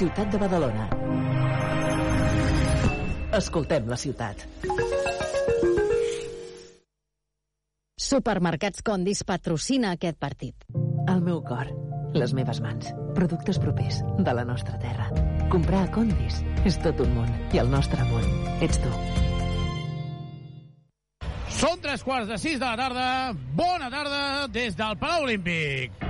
[0.00, 0.86] Ciutat de Badalona.
[3.36, 4.46] Escoltem la ciutat.
[8.00, 10.64] Supermercats Condis patrocina aquest partit.
[11.04, 11.68] El meu cor,
[12.16, 15.10] les meves mans, productes propers de la nostra terra.
[15.52, 18.24] Comprar a Condis és tot un món i el nostre món
[18.64, 18.94] ets tu.
[21.60, 23.10] Són tres quarts de sis de la tarda.
[23.52, 26.09] Bona tarda des del Palau Olímpic.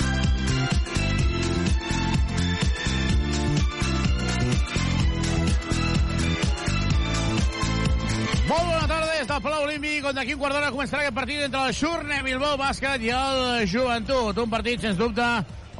[10.21, 14.37] D'aquí un quart d'hora començarà aquest partit entre el Xurne Bilbao Bàsquet i el Joventut.
[14.37, 15.25] Un partit, sens dubte,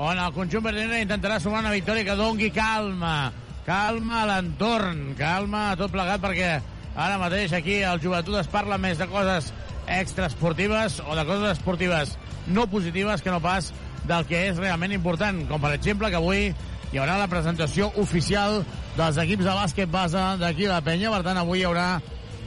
[0.02, 3.30] on el conjunt verdinera intentarà sumar una victòria que dongui calma.
[3.68, 6.56] Calma a l'entorn, calma a tot plegat, perquè
[6.96, 9.52] ara mateix aquí el Joventut es parla més de coses
[9.86, 12.16] extraesportives o de coses esportives
[12.48, 13.70] no positives que no pas
[14.10, 18.64] del que és realment important, com per exemple que avui hi haurà la presentació oficial
[18.98, 21.92] dels equips de bàsquet base d'aquí la penya, per tant avui hi haurà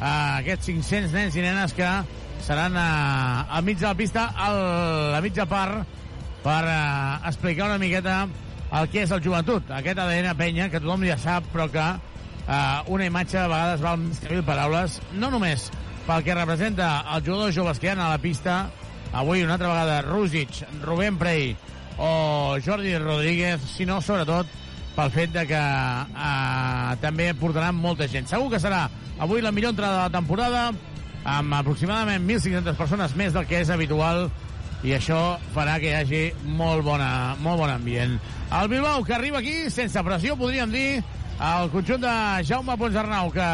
[0.01, 1.91] eh, aquests 500 nens i nenes que
[2.45, 4.51] seran eh, al mig de la pista, a
[5.15, 5.85] la mitja part,
[6.45, 8.25] per eh, explicar una miqueta
[8.75, 12.93] el que és el joventut, aquest ADN penya, que tothom ja sap, però que eh,
[12.93, 15.71] una imatge a vegades val més que mil paraules, no només
[16.05, 18.65] pel que representa els jugadors joves que hi ha a la pista,
[19.15, 21.55] avui una altra vegada Rúsic, Rubén Prey
[21.97, 24.51] o Jordi Rodríguez, sinó sobretot
[24.95, 28.29] pel fet de que eh, també portaran molta gent.
[28.31, 28.87] Segur que serà
[29.19, 30.65] avui la millor entrada de la temporada,
[31.25, 34.29] amb aproximadament 1.500 persones més del que és habitual,
[34.85, 38.19] i això farà que hi hagi molt, bona, molt bon ambient.
[38.53, 41.03] El Bilbao, que arriba aquí sense pressió, podríem dir,
[41.41, 42.17] el conjunt de
[42.47, 43.49] Jaume Ponsarnau, que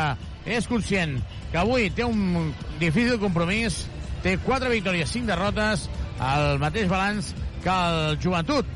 [0.50, 1.20] és conscient
[1.52, 2.50] que avui té un
[2.80, 3.84] difícil compromís,
[4.24, 5.86] té 4 victòries, 5 derrotes,
[6.20, 7.32] el mateix balanç
[7.64, 8.66] que el joventut.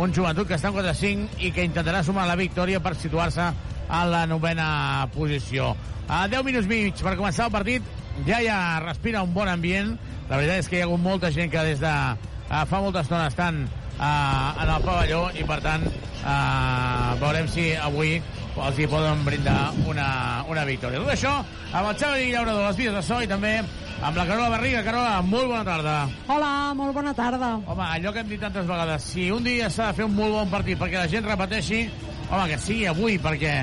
[0.00, 3.48] Un joventut que està en 4-5 i que intentarà sumar la victòria per situar-se
[3.92, 5.74] a la novena posició.
[6.08, 7.84] A 10 minuts mig per començar el partit,
[8.26, 9.94] ja ja respira un bon ambient.
[10.30, 13.02] La veritat és que hi ha hagut molta gent que des de uh, fa molta
[13.04, 15.84] estona estan uh, en el pavelló i, per tant,
[16.22, 18.16] uh, veurem si avui
[18.52, 20.08] els hi poden brindar una,
[20.48, 21.04] una victòria.
[21.04, 21.38] Tot això
[21.72, 23.58] amb el Xavi Llaurador, les vies de so i també
[24.02, 24.82] amb la Carola Barriga.
[24.82, 25.94] Carola, molt bona tarda.
[26.26, 27.52] Hola, molt bona tarda.
[27.66, 30.34] Home, allò que hem dit tantes vegades, si un dia s'ha de fer un molt
[30.34, 31.84] bon partit perquè la gent repeteixi,
[32.28, 33.54] home, que sigui avui, perquè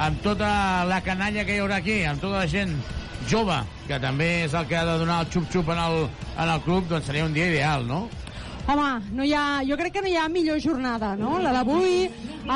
[0.00, 0.50] amb tota
[0.88, 2.72] la canalla que hi haurà aquí, amb tota la gent
[3.28, 6.08] jove, que també és el que ha de donar el xup-xup en, el,
[6.38, 8.06] en el club, doncs seria un dia ideal, no?
[8.62, 11.36] Home, no hi ha, jo crec que no hi ha millor jornada, no?
[11.42, 12.06] La d'avui,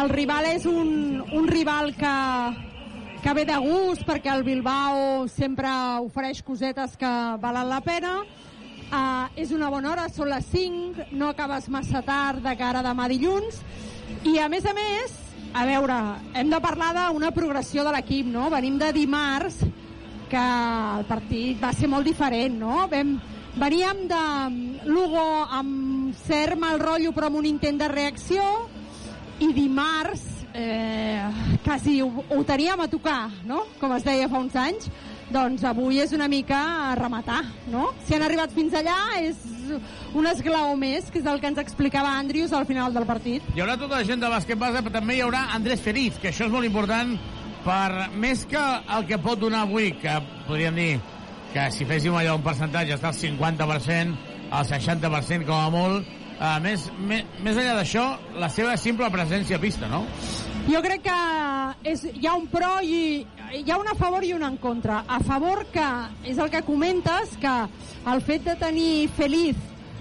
[0.00, 2.14] el rival és un, un rival que,
[3.26, 5.67] que ve de gust perquè el Bilbao sempre
[5.99, 7.08] ofereix cosetes que
[7.43, 8.20] valen la pena.
[8.87, 13.08] Uh, és una bona hora, són les 5, no acabes massa tard de cara demà
[13.11, 13.58] dilluns.
[14.31, 15.17] I a més a més,
[15.50, 15.96] a veure,
[16.38, 18.46] hem de parlar d'una progressió de l'equip, no?
[18.55, 19.58] Venim de dimarts,
[20.31, 20.46] que
[21.00, 22.87] el partit va ser molt diferent, no?
[22.94, 23.17] Vam,
[23.58, 24.25] veníem de
[24.87, 28.46] Lugo amb cert mal rotllo però amb un intent de reacció
[29.43, 31.20] i dimarts eh,
[31.64, 33.67] quasi ho, ho teníem a tocar, no?
[33.81, 34.88] Com es deia fa uns anys.
[35.26, 37.41] Doncs avui és una mica a rematar,
[37.73, 37.88] no?
[38.06, 39.41] Si han arribat fins allà és
[40.14, 43.43] un esglaó més, que és el que ens explicava Andrius al final del partit.
[43.55, 46.31] Hi haurà tota la gent de bàsquet base, però també hi haurà Andrés Feliz, que
[46.31, 47.17] això és molt important
[47.67, 48.62] per més que
[48.97, 50.14] el que pot donar avui, que
[50.47, 50.91] podríem dir
[51.53, 54.14] que si féssim allò un percentatge està al 50%,
[54.55, 58.06] al 60% com a molt, uh, més, més, més enllà d'això,
[58.38, 60.05] la seva simple presència a pista, no?
[60.66, 61.16] Jo crec que
[61.86, 63.22] és, hi ha un pro i
[63.54, 65.04] hi ha un a favor i un en contra.
[65.06, 65.86] A favor que
[66.26, 67.54] és el que comentes, que
[68.10, 69.54] el fet de tenir Feliz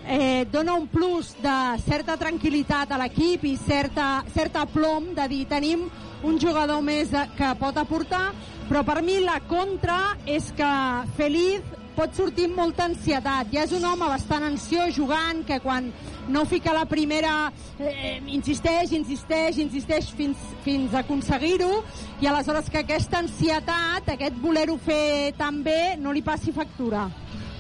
[0.08, 5.44] eh, dona un plus de certa tranquil·litat a l'equip i certa, certa plom de dir
[5.54, 5.86] tenim
[6.26, 8.32] un jugador més que pot aportar,
[8.66, 10.74] però per mi la contra és que
[11.14, 11.62] Feliz
[11.96, 13.54] pot sortir amb molta ansietat.
[13.54, 15.94] Ja és un home bastant ansiós jugant, que quan
[16.28, 21.84] no fica la primera eh, insisteix, insisteix, insisteix fins, fins a aconseguir-ho
[22.22, 27.08] i aleshores que aquesta ansietat, aquest voler-ho fer tan bé, no li passi factura.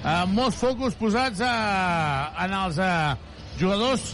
[0.05, 3.15] Uh, molts focus posats uh, en els uh,
[3.57, 4.11] jugadors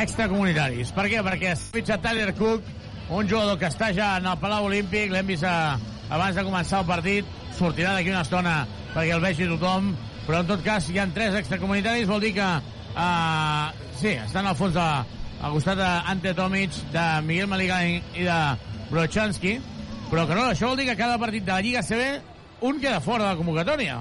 [0.00, 0.92] extracomunitaris.
[0.96, 1.20] Per què?
[1.26, 2.68] Perquè s'ha fitxat Tyler Cook,
[3.10, 5.76] un jugador que està ja en el Palau Olímpic, l'hem vist a,
[6.08, 8.62] abans de començar el partit, sortirà d'aquí una estona
[8.94, 9.92] perquè el vegi tothom,
[10.26, 12.48] però en tot cas hi ha tres extracomunitaris, vol dir que
[12.94, 13.70] uh,
[14.00, 14.86] sí, estan al fons de,
[15.40, 18.40] al costat d'Ante Tomic, de Miguel Maligany i de
[18.90, 19.58] Brochanski,
[20.10, 23.00] però que no, això vol dir que cada partit de la Lliga CB un queda
[23.00, 24.00] fora de la convocatòria.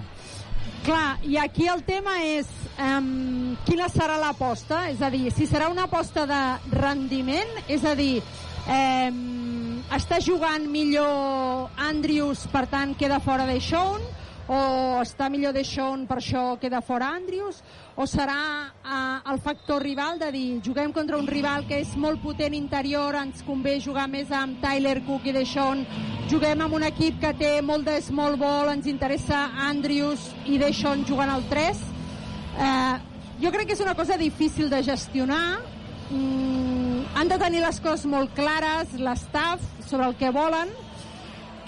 [0.84, 2.48] Clar, i aquí el tema és
[2.80, 6.42] um, quina serà l'aposta, és a dir, si serà una aposta de
[6.74, 8.22] rendiment, és a dir,
[8.66, 14.04] um, està jugant millor Andrews, per tant queda fora de Sean,
[14.50, 17.60] o està millor de Sean, per això queda fora Andrews,
[18.02, 22.24] o serà uh, el factor rival de dir, juguem contra un rival que és molt
[22.24, 25.86] potent interior, ens convé jugar més amb Tyler Cook i de Sean,
[26.32, 30.74] juguem amb un equip que té molt de small ball, ens interessa Andrews i de
[30.74, 31.86] Sean jugant al 3.
[32.58, 32.98] Uh,
[33.40, 35.60] jo crec que és una cosa difícil de gestionar,
[36.10, 40.74] mm, han de tenir les coses molt clares, l'estaff, sobre el que volen,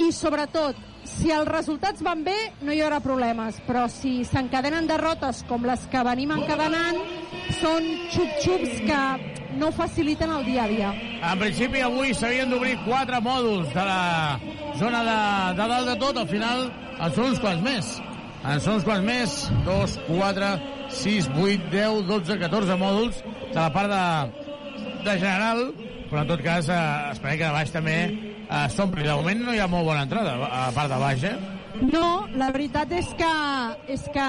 [0.01, 5.43] i sobretot, si els resultats van bé, no hi haurà problemes, però si s'encadenen derrotes
[5.49, 6.97] com les que venim encadenant,
[7.59, 9.01] són xup-xups que
[9.59, 10.91] no faciliten el dia a dia.
[11.31, 14.39] En principi, avui s'havien d'obrir quatre mòduls de la
[14.79, 15.19] zona de,
[15.59, 16.21] de dalt de tot.
[16.23, 16.65] Al final,
[16.97, 17.91] en són uns quants més.
[18.41, 19.37] En són uns quants més.
[19.67, 20.51] 2, 4,
[21.01, 24.05] 6, 8, 10, 12, 14 mòduls de la part de,
[25.05, 25.65] de general.
[26.11, 29.05] Però, en tot cas, eh, esperem que de baix també eh, s'ompli.
[29.07, 31.35] De moment no hi ha molt bona entrada a part de baix, eh?
[31.81, 33.29] No, la veritat és que,
[33.95, 34.25] és que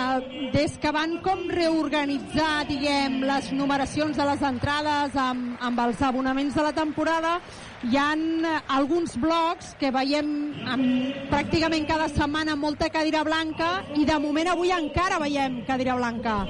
[0.55, 6.55] des que van com reorganitzar, diguem, les numeracions de les entrades amb, amb els abonaments
[6.55, 7.35] de la temporada,
[7.83, 10.31] hi han eh, alguns blocs que veiem
[10.71, 16.45] amb, pràcticament cada setmana molta cadira blanca i de moment avui encara veiem cadira blanca.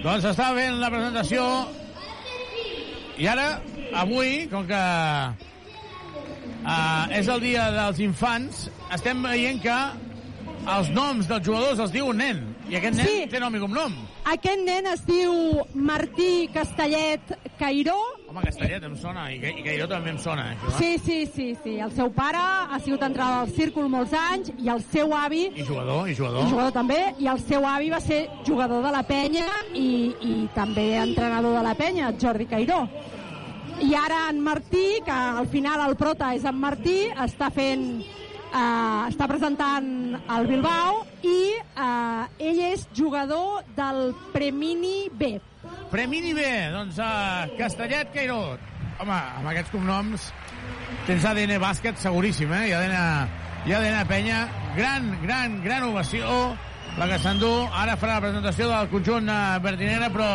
[0.00, 1.44] Doncs està fent la presentació
[3.20, 3.60] i ara,
[3.94, 4.82] avui, com que
[6.64, 9.76] uh, és el dia dels infants, estem veient que
[10.72, 12.48] els noms dels jugadors els diu un nen.
[12.70, 13.26] I aquest nen Sí.
[13.28, 13.92] té nom i cognom.
[14.32, 15.32] Aquest nen es diu
[15.74, 17.96] Martí Castellet Cairó.
[18.30, 20.44] Home, Castellet em sona, i, i Cairó també em sona.
[20.54, 20.76] Això, eh?
[20.78, 21.74] Sí, sí, sí, sí.
[21.82, 25.64] El seu pare ha sigut entrada al círcul molts anys i el seu avi I
[25.66, 26.46] jugador, i jugador.
[26.46, 30.48] i jugador també, i el seu avi va ser jugador de la penya i, i
[30.54, 32.86] també entrenador de la penya, Jordi Cairó.
[33.82, 37.86] I ara en Martí, que al final el prota és en Martí, està fent
[38.52, 39.88] eh, està presentant
[40.36, 45.34] el Bilbao i eh, ell és jugador del Premini B.
[45.92, 48.56] Premini B, doncs uh, Castellet Cairó.
[49.02, 50.30] Home, amb aquests cognoms
[51.06, 52.68] tens ADN bàsquet seguríssim, eh?
[52.70, 54.42] I ADN, i ADN penya.
[54.76, 56.54] Gran, gran, gran ovació
[56.98, 57.52] la que s'endú.
[57.74, 60.30] Ara farà la presentació del conjunt uh, verdinera, però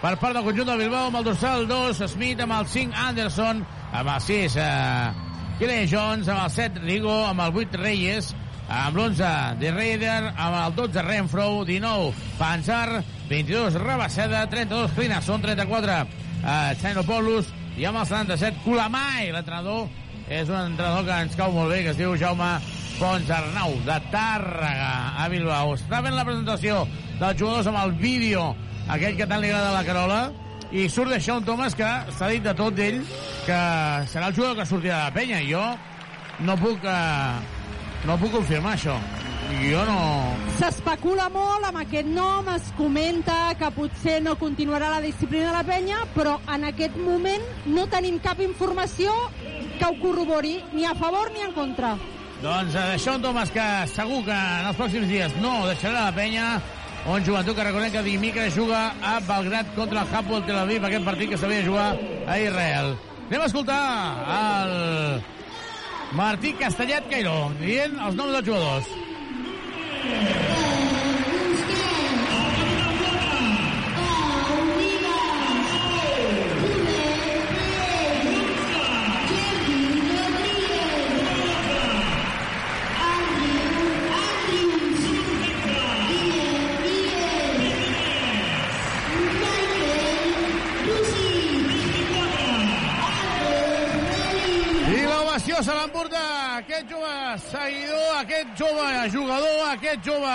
[0.00, 3.62] per part del conjunt del Bilbao amb el dorsal 2, Smith amb el 5, Anderson
[3.92, 8.32] amb el 6, uh, Kelly Jones amb el 7, Rigo amb el 8, Reyes
[8.68, 16.00] amb l'11 de Raider, amb el 12 Renfro, 19 Panzar, 22 Rabaseda, 32 Clinasson, 34
[16.02, 19.86] uh, Chainopoulos i amb el 77 Kulamai, l'entrenador
[20.26, 22.56] és un entrenador que ens cau molt bé, que es diu Jaume
[22.96, 25.74] Pons Arnau, de Tàrrega, a Bilbao.
[25.76, 26.80] Està fent la presentació
[27.20, 28.48] dels jugadors amb el vídeo,
[28.88, 30.20] aquell que tant li agrada a la Carola,
[30.74, 33.02] i surt de Sean Thomas, que s'ha dit de tot d'ell,
[33.46, 33.60] que
[34.10, 35.42] serà el jugador que sortirà de la penya.
[35.46, 35.62] Jo
[36.46, 38.96] no puc, eh, no puc confirmar això.
[39.62, 39.98] Jo no...
[40.58, 45.64] S'especula molt amb aquest nom, es comenta que potser no continuarà la disciplina de la
[45.68, 49.14] penya, però en aquest moment no tenim cap informació
[49.78, 51.94] que ho corrobori, ni a favor ni en contra.
[52.42, 56.16] Doncs eh, això un Thomas que segur que en els pròxims dies no deixarà la
[56.16, 56.56] penya
[57.06, 61.04] un joventut que recordem que dimecres juga a Belgrat contra el Hapoel Tel Aviv, aquest
[61.06, 61.88] partit que s'havia de jugar
[62.26, 62.96] a Israel.
[63.28, 63.80] Anem a escoltar
[64.36, 64.74] el
[66.18, 68.86] Martí Castellet Cairó dient els noms dels jugadors.
[95.66, 96.18] Se l'emporta
[96.60, 100.34] aquest jove seguidor, aquest jove jugador, aquest jove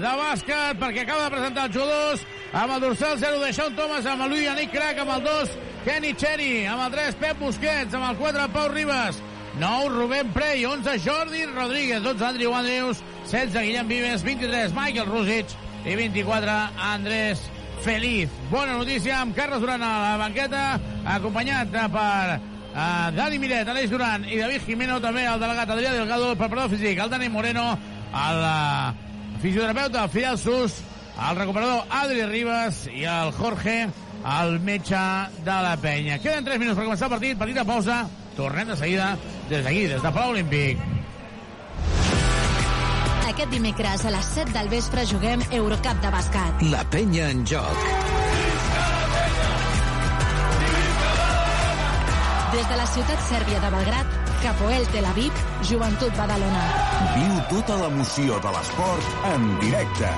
[0.00, 2.22] de bàsquet, perquè acaba de presentar els jugadors
[2.56, 5.52] amb el dorsal 0 de Sean Thomas, amb el Louis Yannick Crac, amb el 2
[5.84, 9.20] Kenny Cherry, amb el 3 Pep Busquets, amb el 4 Pau Ribas,
[9.60, 15.52] 9 Rubén Prey, 11 Jordi Rodríguez, 12 Andrew Andrews, 16 Guillem Vives, 23 Michael Rusic
[15.84, 16.54] i 24
[16.94, 17.42] Andrés
[17.84, 18.32] Feliz.
[18.48, 20.64] Bona notícia amb Carles Duran a la banqueta,
[21.18, 22.40] acompanyat per
[22.80, 26.70] Uh, Dani Miret, Aleix Duran i David Jimeno, també el delegat Adrià Delgado, el preparador
[26.72, 27.74] físic, el Dani Moreno,
[28.16, 30.78] el uh, fisioterapeuta Fidel Sus,
[31.28, 33.76] el recuperador Adri Ribas i el Jorge,
[34.40, 35.02] el metge
[35.44, 36.16] de la penya.
[36.24, 38.00] Queden 3 minuts per començar el partit, petita pausa,
[38.38, 39.12] tornem de seguida
[39.50, 40.80] des d'aquí, des de Palau Olímpic.
[43.28, 46.70] Aquest dimecres a les 7 del vespre juguem Eurocup de bàsquet.
[46.72, 48.39] La penya en joc.
[52.50, 56.64] Des de la ciutat sèrbia de Belgrat, Capoel Tel Aviv, Joventut Badalona.
[57.14, 60.10] Viu tota l'emoció de l'esport en directe.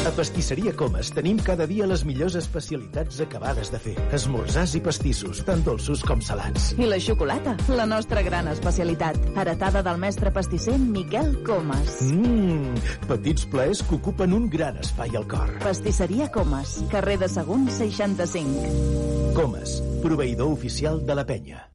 [0.00, 3.92] A Pastisseria Comas tenim cada dia les millors especialitats acabades de fer.
[4.16, 6.70] Esmorzars i pastissos, tant dolços com salats.
[6.80, 9.18] I la xocolata, la nostra gran especialitat.
[9.36, 11.98] Heretada del mestre pastisser Miquel Comas.
[12.08, 12.80] Mmm,
[13.10, 15.52] petits plaers que ocupen un gran espai al cor.
[15.60, 19.36] Pastisseria Comas, carrer de Sagunt 65.
[19.36, 21.66] Comas, proveïdor oficial de la penya.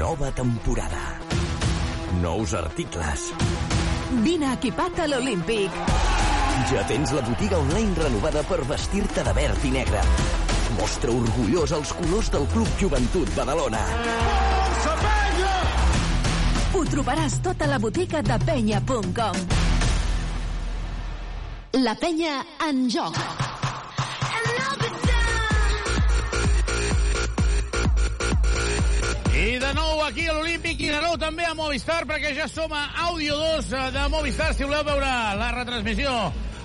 [0.00, 1.04] Nova temporada.
[2.22, 3.28] Nous articles.
[4.24, 6.27] Vine equipat a l'Olímpic.
[6.66, 10.02] Ja tens la botiga online renovada per vestir-te de verd i negre.
[10.76, 13.80] Mostra orgullós els colors del Club Joventut Badalona.
[16.74, 19.44] Ho trobaràs tot a la botiga de penya.com.
[21.84, 23.47] La penya en joc.
[29.38, 32.72] I de nou aquí a l'Olímpic i de nou també a Movistar perquè ja som
[32.74, 36.14] a Àudio 2 de Movistar si voleu veure la retransmissió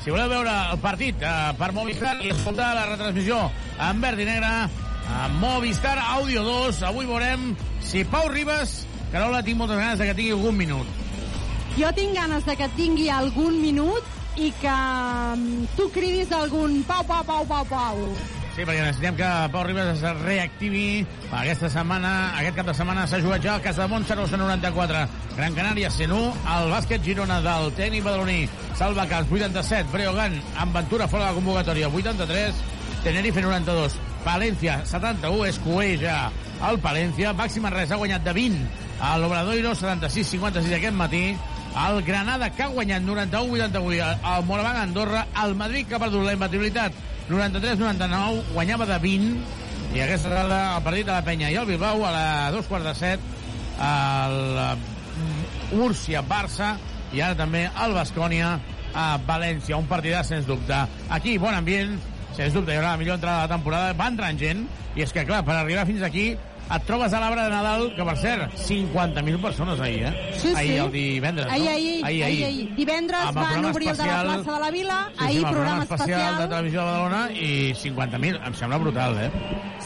[0.02, 3.38] si voleu veure el partit eh, per Movistar i escoltar la retransmissió
[3.78, 7.52] en verd i negre a Movistar Àudio 2 avui veurem
[7.86, 8.80] si Pau Ribas
[9.14, 13.10] Carola, tinc moltes ganes de que tingui algun minut Jo tinc ganes de que tingui
[13.14, 14.78] algun minut i que
[15.38, 18.43] mm, tu cridis algun pau, pau, pau, pau, pau.
[18.54, 21.02] Sí, perquè necessitem que Pau Ribas es reactivi.
[21.34, 25.00] Aquesta setmana, aquest cap de setmana s'ha jugat ja el cas de Montserrat 94.
[25.34, 28.44] Gran Canària 101, el bàsquet Girona del tècnic badaloní.
[28.78, 32.60] Salva Cas 87, Breogán amb Ventura fora de la convocatòria 83,
[33.04, 36.18] Tenerife 92, Palència 71, es coeix ja
[36.70, 37.32] el Palència.
[37.34, 38.68] Màxim Manresa ha guanyat de 20
[39.02, 41.24] a l'Obradoiro 76-56 aquest matí.
[41.88, 45.26] El Granada, que ha guanyat 91-88 al Moraván Andorra.
[45.42, 49.36] El Madrid, que ha perdut la imbatibilitat 93-99, guanyava de 20.
[49.94, 52.88] I aquesta tarda el partit de la Penya i el Bilbao a la dos quarts
[52.88, 53.32] de set
[53.84, 54.38] el
[55.74, 56.74] Múrcia-Barça
[57.14, 58.56] i ara també el Bascònia
[58.94, 59.78] a València.
[59.78, 60.80] Un partidàs, sens dubte.
[61.14, 61.96] Aquí, bon ambient,
[62.38, 63.94] sens dubte, hi haurà la millor entrada de la temporada.
[63.98, 64.66] Va entrant gent,
[64.96, 66.32] i és que, clar, per arribar fins aquí
[66.74, 70.32] et trobes a l'arbre de Nadal, que per cert, 50.000 persones ahir, eh?
[70.40, 70.78] Sí, ahir sí.
[70.78, 71.72] el divendres, Ahir, no?
[71.72, 72.76] ahir, ahir, ahir, ahir.
[72.76, 75.38] Divendres Amb van programa obrir el de la plaça de la Vila, Sí, sí, ahir
[75.38, 79.32] el programa especial de especial, Televisió de Badalona i 50.000, em sembla brutal, eh?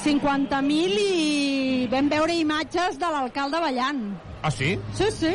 [0.04, 4.02] 50.000 i vam veure imatges de l'alcalde ballant.
[4.44, 4.78] Ah, sí?
[4.94, 5.32] Sí, sí,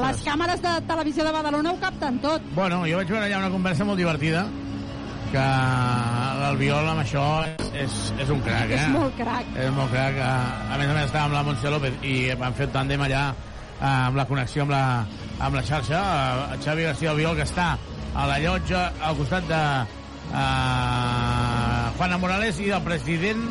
[0.00, 2.40] les càmeres de televisió de Badalona ho capten tot.
[2.54, 4.46] Bueno, jo vaig veure allà una conversa molt divertida
[5.34, 5.46] que
[6.38, 7.24] l'Albiol amb això
[7.72, 8.78] és, és, un crac, eh?
[8.78, 9.50] És molt crac.
[9.58, 10.20] És molt crac.
[10.22, 13.24] A, més a més estava amb la Montse López i van fer un tàndem allà
[13.32, 14.84] eh, amb la connexió amb la,
[15.42, 16.04] amb la xarxa.
[16.54, 17.72] Eh, Xavi García Albiol, que està
[18.14, 19.60] a la llotja al costat de
[20.30, 23.42] eh, Juana Morales i del president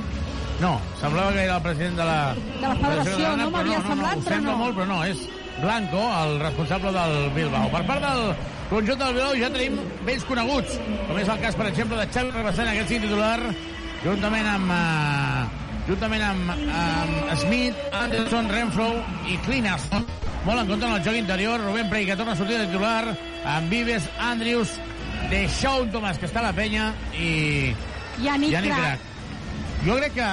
[0.63, 2.17] no, semblava que era el president de la...
[2.37, 3.51] De la federació, catalana, no?
[3.57, 4.59] M'havia no, semblat, no, ho però sembla no.
[4.61, 5.23] molt, però no, és
[5.59, 7.71] Blanco, el responsable del Bilbao.
[7.73, 8.21] Per part del
[8.73, 9.75] conjunt del Bilbao ja tenim
[10.07, 10.77] vells coneguts,
[11.07, 13.37] com és el cas, per exemple, de Xavi Rebassant, aquest sí titular,
[14.01, 18.89] juntament amb, uh, juntament amb, amb Smith, Anderson, Renfro
[19.29, 19.89] i Klinas.
[20.43, 23.13] Molt en compte en el joc interior, Rubén Prey, que torna a sortir de titular,
[23.47, 24.73] amb Vives, Andrius,
[25.29, 27.71] de Shaun Thomas, que està a la penya, i
[28.23, 28.73] Yannick, Yannick.
[28.73, 28.99] Crac.
[29.85, 30.31] Jo crec que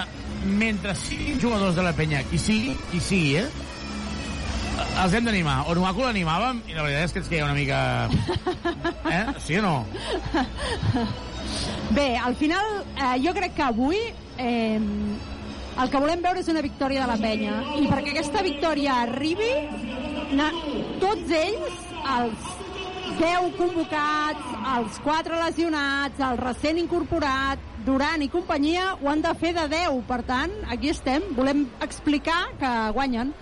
[0.56, 3.69] mentre siguin jugadors de la penya, qui sigui, qui sigui, eh?
[5.00, 5.64] Els hem d'animar.
[5.70, 7.80] O Nuaku l'animàvem, i la veritat és que ens queia una mica...
[9.10, 9.24] Eh?
[9.42, 9.86] Sí o no?
[11.90, 13.98] Bé, al final, eh, jo crec que avui
[14.38, 17.56] eh, el que volem veure és una victòria de la penya.
[17.80, 19.50] I perquè aquesta victòria arribi,
[20.38, 20.50] na,
[21.02, 21.80] tots ells,
[22.14, 22.50] els
[23.20, 24.46] 10 convocats,
[24.76, 30.02] els 4 lesionats, el recent incorporat, Duran i companyia, ho han de fer de 10.
[30.08, 31.24] Per tant, aquí estem.
[31.36, 33.32] Volem explicar que guanyen.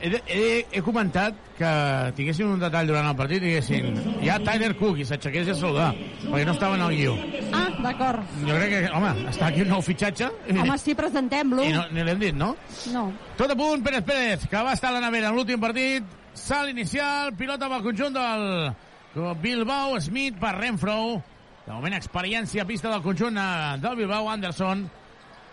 [0.00, 1.70] He, he, he comentat que
[2.16, 5.90] tinguessin un detall durant el partit i diguessin ja Tyler Cook i s'aixequés a saludar
[6.24, 7.14] perquè no estava en el guió.
[7.54, 8.24] Ah, d'acord.
[8.42, 11.62] Jo crec que, home, està aquí un nou fitxatge Home, sí, presentem-lo.
[11.64, 12.54] i no, ni l'hem dit, no?
[12.92, 13.06] No.
[13.38, 16.04] Tot a punt, Pérez Pérez, que va estar a la nevera en l'últim partit.
[16.34, 21.22] Salt inicial, pilota pel conjunt del Bilbao, Smith per Renfro.
[21.64, 24.82] De moment, experiència a pista del conjunt eh, del Bilbao, Anderson.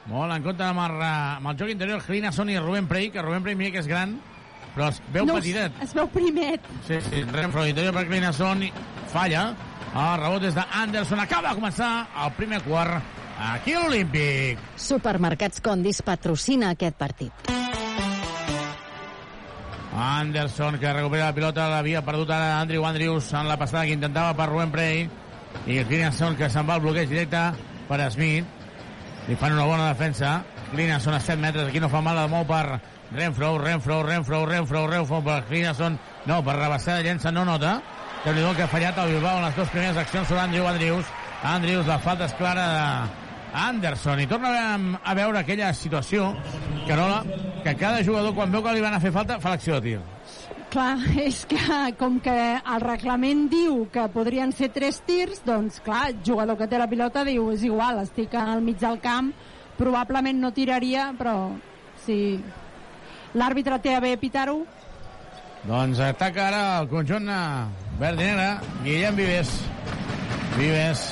[0.10, 3.46] Molt en compte amb el, amb el joc interior, Grinason i Rubén Prey, que Rubén
[3.46, 4.18] Prey mira que és gran,
[4.76, 5.76] però es veu no, petitet.
[5.84, 6.68] Es veu primet.
[6.88, 8.64] Sí, sí, Renfro, interior per Grinason,
[9.12, 9.50] falla.
[9.92, 11.20] El rebot és d'Anderson.
[11.20, 11.92] Acaba de començar
[12.24, 13.02] el primer quart
[13.52, 14.62] aquí a l'Olímpic.
[14.80, 17.52] Supermercats Condis patrocina aquest partit.
[19.92, 24.32] Anderson, que recupera la pilota, l'havia perdut ara Andrew Andrews en la passada que intentava
[24.38, 25.04] per Rubén Prey.
[25.68, 27.42] I Glinasson, que se'n va al bloqueig directe
[27.90, 28.48] per Smith.
[29.28, 30.40] Li fan una bona defensa.
[30.72, 32.80] Glinasson a 7 metres, aquí no fa mal, la mou per
[33.14, 35.98] Renfro, Renfro, Renfro, Renfro, Renfro, per Glinasson.
[36.26, 37.82] No, per Rabassada, llença, no nota.
[38.24, 41.06] déu nhi que ha fallat el Bilbao en les dues primeres accions sobre Andrew Andrews.
[41.44, 44.20] Andrews, la falta és clara de Anderson.
[44.20, 46.36] I torna a- a veure aquella situació,
[46.88, 47.24] Carola,
[47.64, 50.00] que cada jugador, quan veu que li van a fer falta, fa l'acció de tir.
[50.70, 51.58] Clar, és que
[51.98, 56.68] com que el reglament diu que podrien ser tres tirs, doncs clar, el jugador que
[56.68, 59.34] té la pilota diu és igual, estic al mig del camp,
[59.78, 61.50] probablement no tiraria, però
[62.06, 62.40] si
[63.34, 64.62] l'àrbitre té a bé pitar-ho,
[65.62, 67.42] Doncs ataca ara el conjunt eh,
[68.00, 68.46] verd i negre.
[68.82, 69.50] Guillem Vives.
[70.56, 71.04] Vives.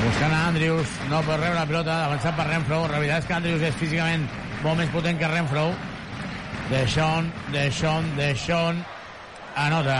[0.00, 0.94] Buscant a Andrius.
[1.10, 1.98] No pot rebre la pilota.
[2.06, 2.78] Avançant per Renfro.
[2.88, 4.24] La veritat és que Andrius és físicament
[4.62, 5.66] molt més potent que Renfro.
[6.70, 8.80] Deixón, Deixón, Deixón.
[9.60, 9.98] Anota.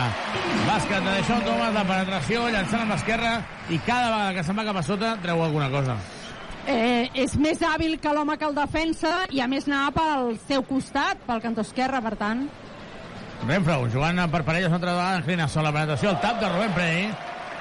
[0.64, 3.34] Bàsquet de Deixón Thomas, la penetració, llançant amb l'esquerra
[3.68, 5.98] i cada vegada que se'n va cap a sota treu alguna cosa.
[6.66, 10.64] Eh, és més hàbil que l'home que el defensa i a més anava pel seu
[10.66, 12.48] costat, pel cantó esquerre, per tant...
[13.40, 16.74] Renfro, jugant per parelles una altra vegada en Clinason, la penetració, el tap de Rubén
[16.76, 17.04] Prey.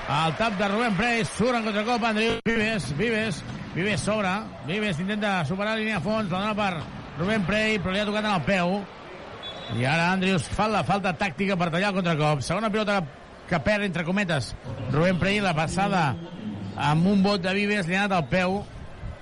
[0.09, 3.43] El tap de Rubén Prey, surt en contracop Andriu Vives, Vives,
[3.75, 4.31] Vives sobre,
[4.67, 6.81] Vives intenta superar la línia a fons, la dona per
[7.19, 8.75] Rubén Prey, però li ha tocat en el peu.
[9.79, 12.41] I ara Andrius fa la falta tàctica per tallar el contracop.
[12.43, 12.99] Segona pilota
[13.49, 14.51] que perd, entre cometes,
[14.91, 16.09] Rubén Prey, la passada
[16.89, 18.59] amb un bot de Vives, li ha anat al peu,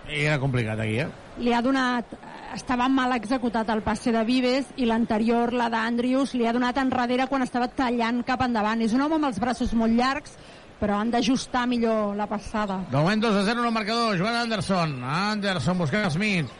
[0.09, 1.07] i era complicat aquí, eh?
[1.37, 2.13] li ha donat
[2.55, 7.27] estava mal executat el passe de Vives i l'anterior, la d'Andrius, li ha donat enrere
[7.29, 8.81] quan estava tallant cap endavant.
[8.81, 10.37] És un home amb els braços molt llargs,
[10.79, 12.79] però han d'ajustar millor la passada.
[12.89, 14.17] De moment 2 a 0 en el marcador.
[14.17, 14.95] Joan Anderson.
[15.03, 16.53] Anderson buscant Smith.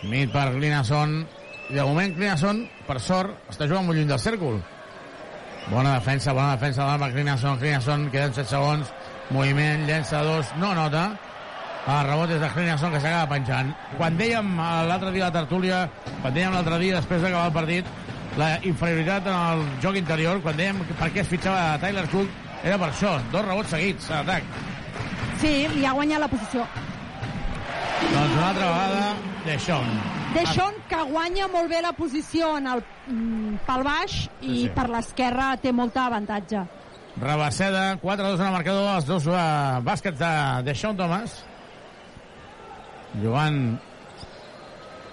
[0.00, 1.20] Smith per Glinason.
[1.68, 4.60] I de moment Glinason, per sort, està jugant molt lluny del cèrcol.
[5.66, 7.58] Bona defensa, bona defensa de l'Alba Glinason.
[7.62, 8.92] Glinason, queden 7 segons.
[9.34, 11.08] Moviment, llença dos, no nota.
[11.86, 13.68] El rebot és de Glinason que s'acaba penjant.
[13.96, 15.84] Quan dèiem eh, l'altre dia a la tertúlia,
[16.22, 17.92] quan dèiem l'altre dia després d'acabar el partit,
[18.36, 22.76] la inferioritat en el joc interior, quan dèiem per què es fitxava Tyler Cook, era
[22.82, 24.50] per això, dos rebots seguits a l'atac.
[25.40, 26.66] Sí, li ha guanyat la posició.
[28.02, 29.08] Doncs una altra vegada,
[29.46, 29.86] Deixón.
[30.34, 34.70] Deixón, que guanya molt bé la posició en el mm, pel baix i Sí, sí.
[34.74, 36.64] per l'esquerra té molta avantatge.
[37.22, 39.36] Rabaseda, 4-2 en el marcador, els dos uh,
[39.86, 40.32] bàsquets de
[40.66, 41.38] Deixón Thomas.
[43.22, 43.60] Jugant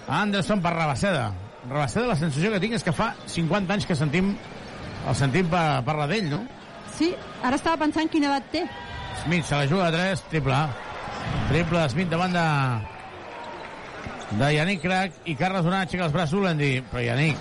[0.07, 1.27] Anderson per Rabaseda.
[1.69, 4.33] Rabaseda, la sensació que tinc és que fa 50 anys que sentim
[5.07, 6.41] el sentim per, parlar d'ell, no?
[6.95, 7.11] Sí,
[7.43, 8.63] ara estava pensant quina edat té.
[9.23, 10.59] Smith se la juga de 3, triple.
[11.49, 12.47] Triple de Smith davant de
[14.33, 17.37] de Yannick Crac i Carles Donat aixeca els braços l'han dit, però Yannick,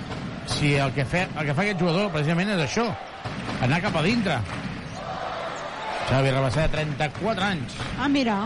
[0.52, 2.84] si el que, fe, el que fa aquest jugador precisament és això,
[3.64, 4.36] anar cap a dintre.
[6.10, 7.78] Xavi Rabassé, 34 anys.
[7.96, 8.36] Ah, mira.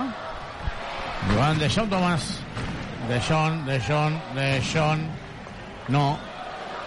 [1.34, 2.28] Joan Deixón Tomàs.
[3.08, 5.06] Deixón, Deixón, Deixón.
[5.88, 6.16] No.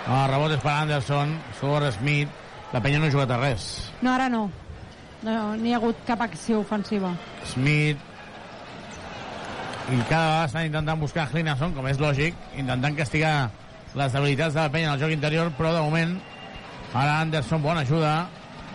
[0.08, 1.38] El rebot és per Anderson.
[1.60, 2.30] Surt Smith.
[2.74, 3.70] La penya no ha jugat a res.
[4.02, 4.48] No, ara no.
[5.24, 7.12] No, n'hi ha hagut cap acció ofensiva.
[7.50, 8.08] Smith
[9.90, 13.50] i cada vegada estan intentant buscar Hlinasson, com és lògic, intentant castigar
[13.98, 16.12] les debilitats de la penya en el joc interior, però de moment
[16.94, 18.14] ara Anderson, bona ajuda,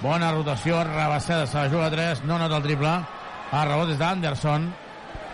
[0.03, 2.96] bona rotació, rebassada, se la juga a 3, no nota el triple,
[3.53, 4.66] el rebot és d'Anderson,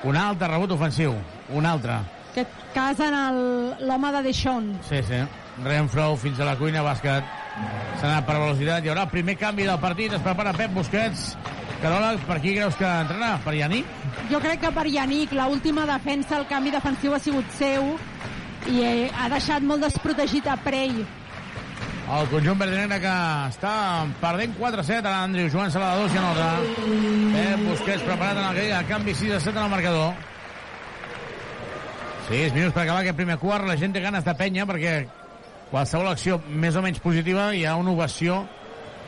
[0.05, 1.15] un altre rebot ofensiu,
[1.55, 1.99] un altre.
[2.31, 3.17] Aquest cas en
[3.87, 4.73] l'home de Deixón.
[4.89, 5.21] Sí, sí.
[5.65, 7.27] Renfro fins a la cuina, bàsquet.
[7.99, 8.85] S'ha anat per velocitat.
[8.85, 10.15] Hi haurà el primer canvi del partit.
[10.17, 11.35] Es prepara Pep Busquets.
[11.81, 13.35] Carola, per qui creus que entrarà?
[13.45, 14.01] Per Yannick?
[14.31, 17.95] Jo crec que per Yannick, l última defensa, el canvi defensiu ha sigut seu
[18.69, 21.01] i eh, ha deixat molt desprotegit a Prey.
[22.11, 23.11] El conjunt verdinegre que
[23.53, 23.73] està
[24.19, 25.47] perdent 4-7 a l'Andriu.
[25.53, 26.49] Joan Salvador s'hi anota.
[27.37, 30.17] Pep Busquets preparat en el, el canvi 6-7 en el marcador.
[32.27, 33.69] 6 minuts per acabar aquest primer quart.
[33.69, 34.95] La gent té ganes de penya perquè
[35.71, 38.41] qualsevol acció més o menys positiva hi ha una ovació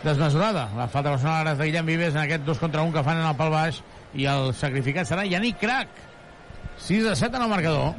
[0.04, 0.68] desmesurada.
[0.78, 3.18] La falta personal ara és de Guillem Vives en aquest 2 contra 1 que fan
[3.18, 3.82] en el pal baix
[4.14, 5.90] i el sacrificat serà Yannick Crac.
[6.86, 7.92] 6 a 7 en el marcador.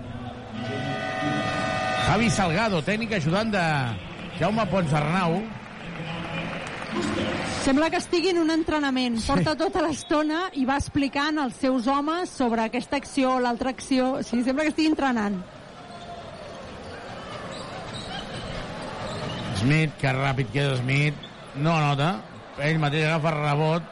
[2.07, 3.67] Javi Salgado, tècnic ajudant de
[4.43, 5.37] Jaume Ponsarnau.
[7.63, 9.15] Sembla que estigui en un entrenament.
[9.23, 14.17] Porta tota l'estona i va explicant als seus homes sobre aquesta acció o l'altra acció.
[14.17, 15.37] O sigui, sembla que estigui entrenant.
[19.61, 21.23] Smith, que ràpid que és Smith,
[21.55, 22.11] no nota.
[22.59, 23.87] Ell mateix agafa rebot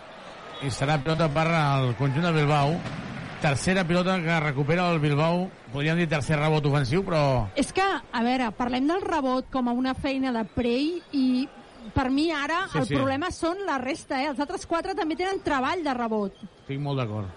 [0.68, 2.76] i serà pilota per al conjunt de Bilbao.
[3.40, 5.48] Tercera pilota que recupera el Bilbao.
[5.72, 9.72] Podríem dir tercer rebot ofensiu, però És que, a veure, parlem del rebot com a
[9.78, 11.48] una feina de Prey i
[11.96, 12.96] per mi ara Sí, el sí.
[12.96, 14.28] problema són la resta, eh?
[14.34, 16.36] Els altres quatre també tenen treball de rebot.
[16.64, 17.28] estic molt d'acord.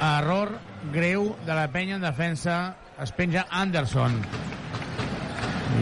[0.00, 0.54] Error
[0.92, 2.76] greu de la penya en defensa.
[3.02, 4.14] Es penja Anderson.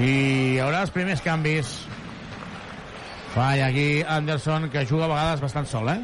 [0.00, 1.70] I hi haurà els primers canvis.
[3.34, 6.00] Falla aquí Anderson, que juga a vegades bastant sol, eh?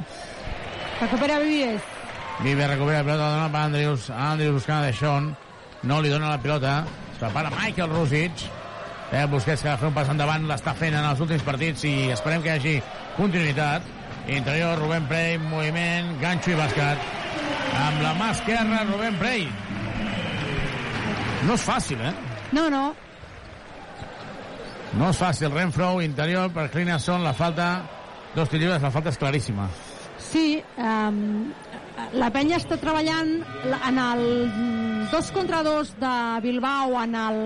[1.01, 1.83] Recupera Vives.
[2.43, 4.11] Vive recupera la pilota, dona per Andrews.
[4.11, 5.31] Andrews buscant a Deixón.
[5.85, 6.85] No li dona la pilota.
[7.13, 8.45] Es prepara Michael Rusic.
[9.13, 11.85] Eh, Busquets que ha de fer un pas endavant, l'està fent en els últims partits
[11.87, 12.75] i esperem que hi hagi
[13.19, 13.87] continuïtat.
[14.27, 17.05] Interior, Rubén Prey, moviment, ganxo i bàsquet.
[17.85, 19.47] Amb la mà esquerra, Rubén Prey.
[21.45, 22.15] No és fàcil, eh?
[22.57, 22.85] No, no.
[24.99, 25.53] No és fàcil.
[25.53, 27.69] Renfro, interior per Clinasson, la falta...
[28.35, 29.69] Dos lliures, la falta és claríssima.
[30.19, 31.53] Sí, um,
[32.15, 33.37] la penya està treballant
[33.75, 34.23] en el
[35.13, 37.39] 2 contra 2 de Bilbao en el,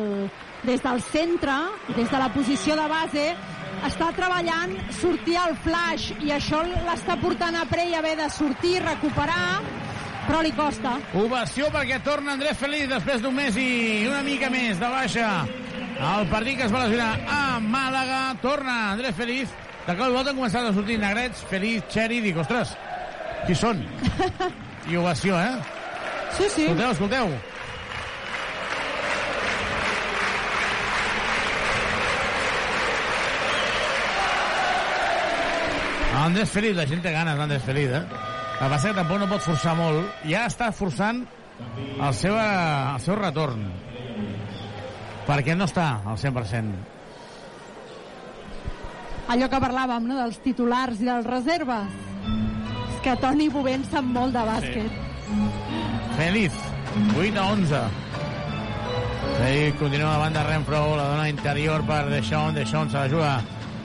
[0.65, 1.57] des del centre,
[1.97, 3.27] des de la posició de base,
[3.87, 9.61] està treballant sortir al flash i això l'està portant a Prey haver de sortir, recuperar,
[10.27, 10.99] però li costa.
[11.17, 13.71] Ovació perquè torna Andrés Feliz després d'un mes i
[14.09, 15.31] una mica més de baixa.
[15.99, 18.21] El partit que es va lesionar a Màlaga.
[18.43, 19.55] Torna Andrés Feliz.
[19.87, 22.75] De cop i volta han començat a sortir negrets, Feliz, Xeri, dic, ostres,
[23.47, 23.85] qui són?
[24.91, 25.55] I ovació, eh?
[26.39, 26.67] Sí, sí.
[26.67, 27.39] Escolteu, escolteu.
[36.19, 38.03] Andrés Feliz, la gent té ganes d'Andrés Feliz, eh?
[38.59, 40.09] El que tampoc no pot forçar molt.
[40.27, 41.23] Ja està forçant
[42.03, 43.63] el seu, el seu retorn.
[45.29, 46.75] Perquè no està al 100%.
[49.29, 52.08] Allò que parlàvem, no?, dels titulars i dels reserves.
[52.99, 54.95] És que Toni Bovent sap molt de bàsquet.
[56.17, 56.55] Feliz,
[57.15, 57.83] 8 a 11.
[59.37, 63.29] Feliz continua davant de Renfro, la dona interior per Deixón, Deixón se la juga,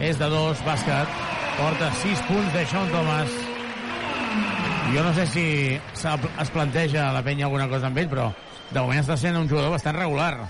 [0.02, 1.12] és de dos, bàsquet,
[1.60, 3.36] porta 6 punts Deixón Thomas.
[4.95, 5.43] Jo no sé si
[5.78, 8.32] es planteja la penya alguna cosa amb ell, però
[8.71, 10.47] de moment està sent un jugador bastant regular.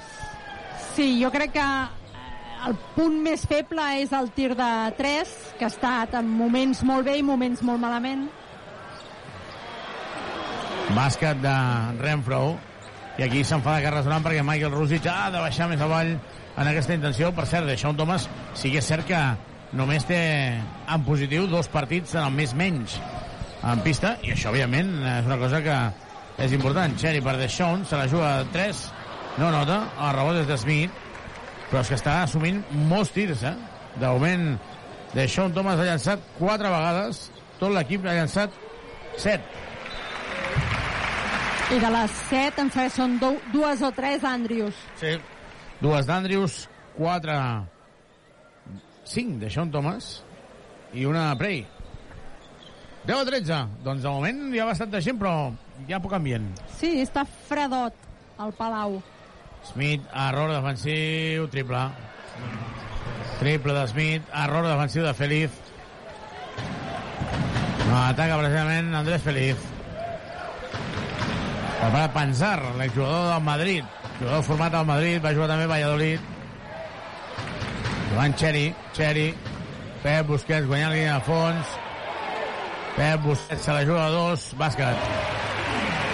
[0.93, 2.23] Sí, jo crec que eh,
[2.69, 4.71] el punt més feble és el tir de
[5.01, 8.23] 3, que ha estat en moments molt bé i moments molt malament.
[10.91, 11.55] Bàsquet de
[12.01, 12.43] Renfro,
[13.17, 16.95] i aquí s'enfada Carles Durant perquè Michael Rusic ha de baixar més avall en aquesta
[16.97, 17.31] intenció.
[17.33, 19.21] Per cert, Deixón Thomas sí que és cert que
[19.77, 20.19] només té
[20.59, 22.97] en positiu dos partits en el més menys
[23.63, 25.77] en pista, i això, òbviament, és una cosa que
[26.43, 26.97] és important.
[26.99, 28.81] Cherry per Deixón, se la juga a 3,
[29.39, 31.03] no nota, el rebot és de Smith,
[31.69, 33.55] però és que està assumint molts tirs, eh?
[33.95, 34.49] De moment,
[35.13, 38.51] Deixón Thomas ha llançat quatre vegades tot l'equip ha llançat
[39.21, 39.72] 7.
[41.71, 44.75] I de les 7 em sembla que són du dues o tres Andrius.
[44.99, 45.15] Sí.
[45.81, 46.65] Dues d'Andrius,
[46.97, 47.37] quatre...
[49.03, 50.21] Cinc de Sean Thomas
[50.95, 51.65] i una Prey.
[53.03, 53.57] 10 a 13.
[53.83, 55.33] Doncs de moment hi ha bastant de gent, però
[55.83, 56.45] hi ha poc ambient.
[56.77, 57.97] Sí, està fredot
[58.39, 59.01] al Palau.
[59.67, 61.83] Smith, error defensiu, triple.
[63.41, 65.59] Triple de Smith, error defensiu de Feliz.
[67.83, 69.72] No, ataca precisament Andrés Feliz.
[71.83, 73.83] Prepara Panzar, l'exjugador del Madrid.
[74.17, 76.29] Jugador format al Madrid, va jugar també Valladolid.
[78.13, 79.33] Joan Cheri, Cheri.
[80.03, 81.73] Pep Busquets guanyant línia de fons.
[82.95, 85.03] Pep Busquets se la juga a dos, bàsquet.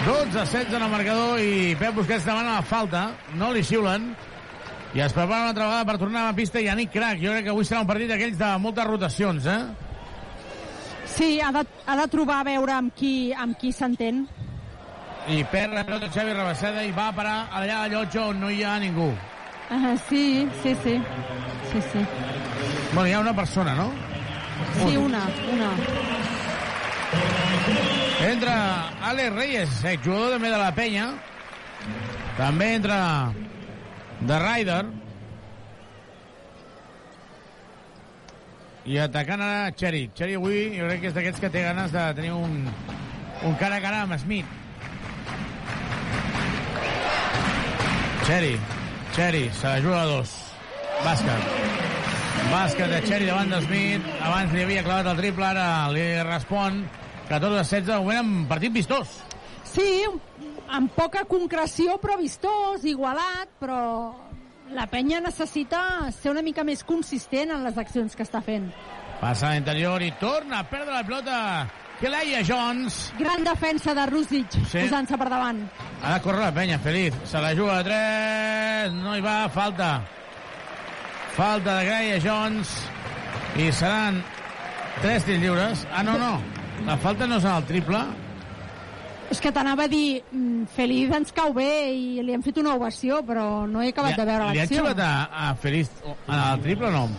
[0.07, 3.05] 12 a 16 en el marcador i Pep Busquets demana la falta,
[3.37, 4.09] no li xiulen
[4.97, 7.45] i es prepara una altra vegada per tornar a la pista Yannick Crac, jo crec
[7.45, 9.61] que avui serà un partit d'aquells de moltes rotacions, eh?
[11.13, 14.25] Sí, ha de, ha de trobar a veure amb qui, amb qui s'entén.
[15.29, 18.49] I perd la pelota Xavi Rebassada i va a parar allà a Llotja on no
[18.49, 19.11] hi ha ningú.
[19.69, 20.95] Uh, sí, sí, sí.
[21.71, 22.05] Sí, sí.
[22.93, 23.91] Bueno, hi ha una persona, no?
[24.79, 25.21] Sí, una,
[25.53, 25.69] una.
[28.25, 28.55] Entra
[29.05, 31.05] Alex Reyes, exjugador també de la penya.
[32.39, 32.97] També entra
[34.19, 34.81] de Ryder.
[38.89, 40.07] I atacant ara Cherry.
[40.17, 42.65] Cherry avui jo crec que és d'aquests que té ganes de tenir un,
[43.45, 44.57] un cara a cara amb Smith.
[48.25, 48.59] Cherry.
[49.15, 50.29] Cherry, se la juga a dos.
[51.03, 51.43] Bàsquet.
[52.51, 54.05] Bàsquet de Cherry davant de Smith.
[54.21, 56.83] Abans li havia clavat el triple, ara li respon.
[57.29, 59.19] 14 a 16, de moment partit vistós.
[59.69, 60.05] Sí,
[60.69, 63.81] amb poca concreció, però vistós, igualat, però
[64.73, 68.69] la penya necessita ser una mica més consistent en les accions que està fent.
[69.19, 71.37] Passa a l'interior i torna a perdre la pelota
[71.99, 73.11] Keleia Jones.
[73.19, 74.79] Gran defensa de Rusic, Sí.
[74.79, 75.59] posant-se per davant.
[76.01, 77.13] Ha de córrer la penya, Feliz.
[77.25, 78.93] Se la juga a 3.
[78.93, 80.01] No hi va, falta.
[81.35, 82.69] Falta de Greia Jones.
[83.57, 84.23] I seran
[85.01, 85.85] 3 tirs lliures.
[85.91, 86.41] Ah, no, no.
[86.85, 87.99] La falta no és en el triple.
[89.29, 92.73] És que t'anava a dir, mm, Feliz ens cau bé i li hem fet una
[92.75, 94.79] ovació, però no he acabat de veure li ha l'acció.
[94.81, 95.89] xulat a, a Feliz
[96.27, 97.09] en el triple o no?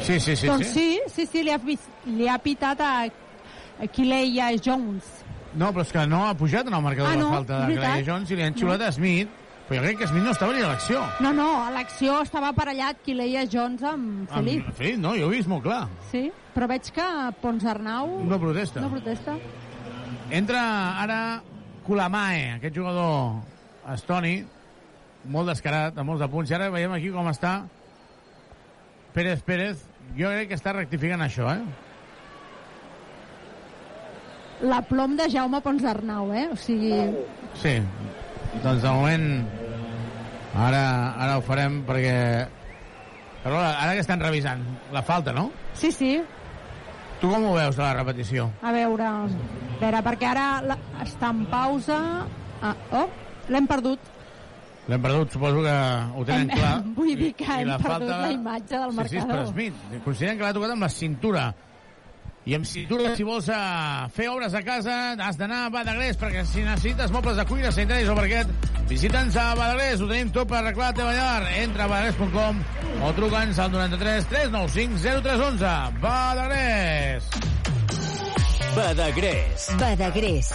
[0.00, 0.46] Sí, sí, sí.
[0.46, 1.00] doncs sí.
[1.06, 1.58] sí, sí, sí, li ha,
[2.06, 3.08] li ha pitat a
[3.92, 5.04] Kileia Jones.
[5.54, 7.74] No, però és que no ha pujat en el marcador Ah, no, la falta de.
[7.76, 9.28] Greia Jones i li han xulat a Smith.
[9.68, 11.00] Però jo crec que Smith no estava ni a l'acció.
[11.24, 14.64] No, no, a l'acció estava aparellat Kileia Jones amb Feliz.
[14.66, 15.86] Amb Feliz, no, jo ho he vist molt clar.
[16.10, 17.06] Sí, però veig que
[17.40, 18.80] Pons Arnau No protesta.
[18.84, 19.38] no protesta.
[20.30, 20.60] Entra
[21.00, 21.20] ara
[21.86, 23.40] Kulamae, aquest jugador
[23.94, 24.44] estoni,
[25.24, 26.50] molt descarat, amb molts de punts.
[26.50, 27.62] I ara veiem aquí com està
[29.14, 29.80] Pérez Pérez.
[30.18, 31.62] Jo crec que està rectificant això, eh?
[34.62, 36.48] La plom de Jaume Pons Arnau, eh?
[36.52, 36.92] O sigui,
[37.60, 37.76] Sí.
[38.62, 39.26] Doncs de moment
[40.54, 40.84] ara,
[41.18, 42.14] ara ho farem perquè...
[43.44, 44.62] Però ara que estan revisant
[44.94, 45.50] la falta, no?
[45.74, 46.22] sí, sí,
[47.20, 48.50] Tu com ho veus, la repetició?
[48.62, 49.26] a veure, a
[49.80, 51.98] veure, perquè ara la, està en pausa...
[52.64, 53.06] Ah, oh,
[53.52, 54.00] l'hem perdut.
[54.88, 55.74] L'hem perdut, suposo que
[56.16, 56.72] ho tenen Hem- clar.
[56.96, 59.28] vull dir que I hem la perdut falta- la imatge del Sí, sí, és per
[59.28, 59.52] marcador.
[59.52, 59.74] Smith.
[60.04, 61.44] Consideren que l'ha tocat amb la cintura.
[62.44, 66.42] I amb cintura, si vols eh, fer obres a casa, has d'anar a Badagrés, perquè
[66.44, 68.50] si necessites mobles de cuina, sanitaris o parquet,
[68.90, 71.48] visita'ns a Badagrés, ho tenim tot per arreglar la teva llar.
[71.62, 72.60] Entra a badagrés.com
[73.00, 75.72] o truca'ns al 93 395 0311.
[76.04, 77.32] Badagrés!
[78.74, 79.70] Badagrés.
[79.80, 80.52] Badagrés.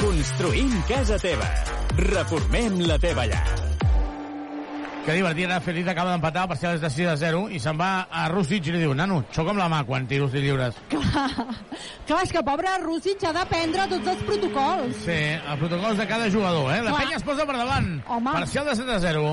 [0.00, 1.52] Construïm casa teva.
[2.02, 3.75] Reformem la teva llar.
[5.06, 7.76] Que divertit, ara Feliz acaba d'empatar el parcial és de 6 a 0 i se'n
[7.78, 10.42] va a Rússic i li diu, nano, xoca amb la mà quan tiro els tirs
[10.42, 10.80] lliures.
[10.90, 11.44] Clar,
[12.08, 14.96] clar, és que pobre Rússic ha d'aprendre tots els protocols.
[15.04, 16.80] Sí, els protocols de cada jugador, eh?
[16.82, 17.04] La Clar.
[17.04, 17.86] penya es posa per davant.
[18.16, 18.32] Home.
[18.40, 19.30] Parcial de 7 a 0.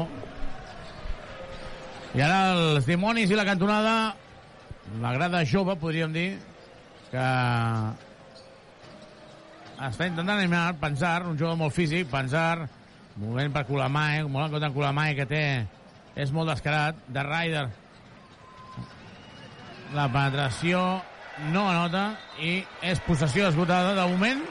[2.14, 3.96] I ara els dimonis i la cantonada,
[5.02, 6.28] la grada jove, podríem dir,
[7.10, 7.26] que
[9.90, 12.70] està intentant animar Pensar, un jugador molt físic, Pensar,
[13.22, 15.44] moment per Kulamae, molt en compte en Kulamae, que té,
[16.16, 17.66] és molt descarat, de Ryder.
[19.94, 20.82] La penetració
[21.54, 23.94] no anota i és possessió esgotada.
[23.98, 24.42] De moment,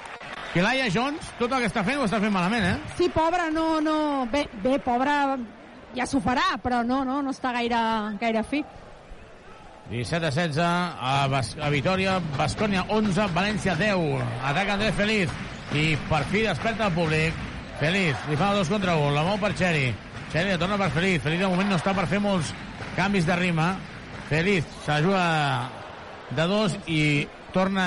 [0.53, 2.95] que Laia Jones, tot el que està fent ho està fent malament, eh?
[2.99, 3.97] Sí, pobre, no, no...
[4.33, 5.15] Bé, bé pobre,
[5.97, 7.81] ja s'ho farà, però no, no, no està gaire,
[8.21, 8.63] gaire fi.
[9.91, 14.23] 17 a 16 a, Bas a Vitoria, Bascònia 11, València 10.
[14.49, 15.33] Ataca Andrés Feliz
[15.77, 17.41] i per fi desperta el públic.
[17.83, 19.89] Feliz, li fa dos contra un, la mou per Xeri.
[20.31, 21.19] Xeri la torna per Feliz.
[21.25, 22.53] Feliz de moment no està per fer molts
[22.95, 23.73] canvis de rima.
[24.29, 25.25] Feliz s'ajuda
[26.31, 27.01] de dos i
[27.53, 27.87] torna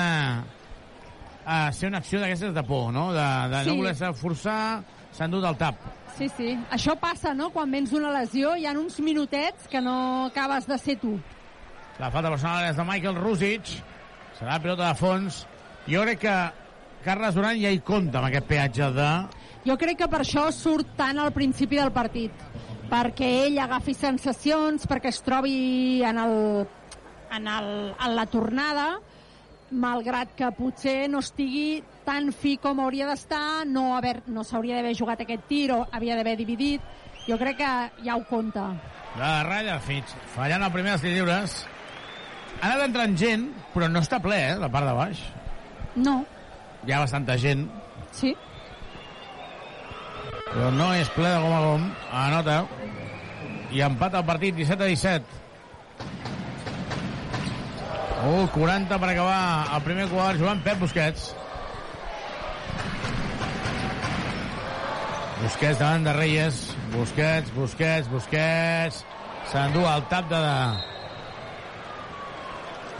[1.46, 3.08] a ser una acció d'aquestes de por, no?
[3.14, 3.70] De, de Sí.
[3.70, 4.82] no voler-se forçar,
[5.16, 5.80] s'han dut el tap.
[6.18, 6.52] Sí, sí.
[6.70, 7.48] Això passa, no?
[7.54, 11.16] Quan vens d'una lesió hi ha uns minutets que no acabes de ser tu.
[11.98, 13.72] La falta personal és de Michael Rusic.
[14.38, 15.46] Serà pilota de fons.
[15.88, 16.36] Jo crec que
[17.04, 19.10] Carles Duran ja hi compta amb aquest peatge de...
[19.66, 22.30] Jo crec que per això surt tant al principi del partit,
[22.90, 26.36] perquè ell agafi sensacions, perquè es trobi en, el,
[27.34, 28.86] en, el, en la tornada,
[29.74, 34.94] malgrat que potser no estigui tan fi com hauria d'estar, no, haver, no s'hauria d'haver
[34.94, 36.86] jugat aquest tir o havia d'haver dividit.
[37.26, 37.72] Jo crec que
[38.06, 38.68] ja ho compta.
[39.18, 41.58] La ratlla Fitch, fallant el primer dels tirs lliures.
[42.60, 45.26] Ha anat entrant gent, però no està ple, eh, la part de baix.
[45.96, 46.20] No,
[46.86, 47.64] Hi ha bastanta gent,
[48.14, 48.30] sí.
[50.56, 51.82] Però no és ple de gom a gom.
[52.16, 52.60] Anota.
[53.76, 55.42] I empat el partit, 17 a 17.
[58.26, 59.40] Uh, 40 per acabar
[59.76, 61.28] el primer quart, jugant Pep Busquets.
[65.42, 66.62] Busquets davant de Reyes.
[66.94, 69.02] Busquets, Busquets, Busquets.
[69.52, 70.42] S'endú el tap de...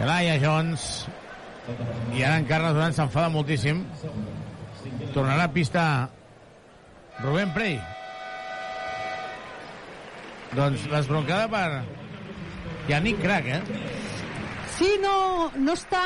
[0.05, 1.07] Elaya Jones.
[2.13, 3.81] I ara en Carles Duran s'enfada moltíssim.
[5.17, 5.87] Tornarà a pista
[7.22, 7.79] Rubén Prey.
[10.57, 11.85] Doncs l'esbroncada per
[12.88, 13.62] Yannick Crac, eh?
[14.76, 16.02] Sí, no, no està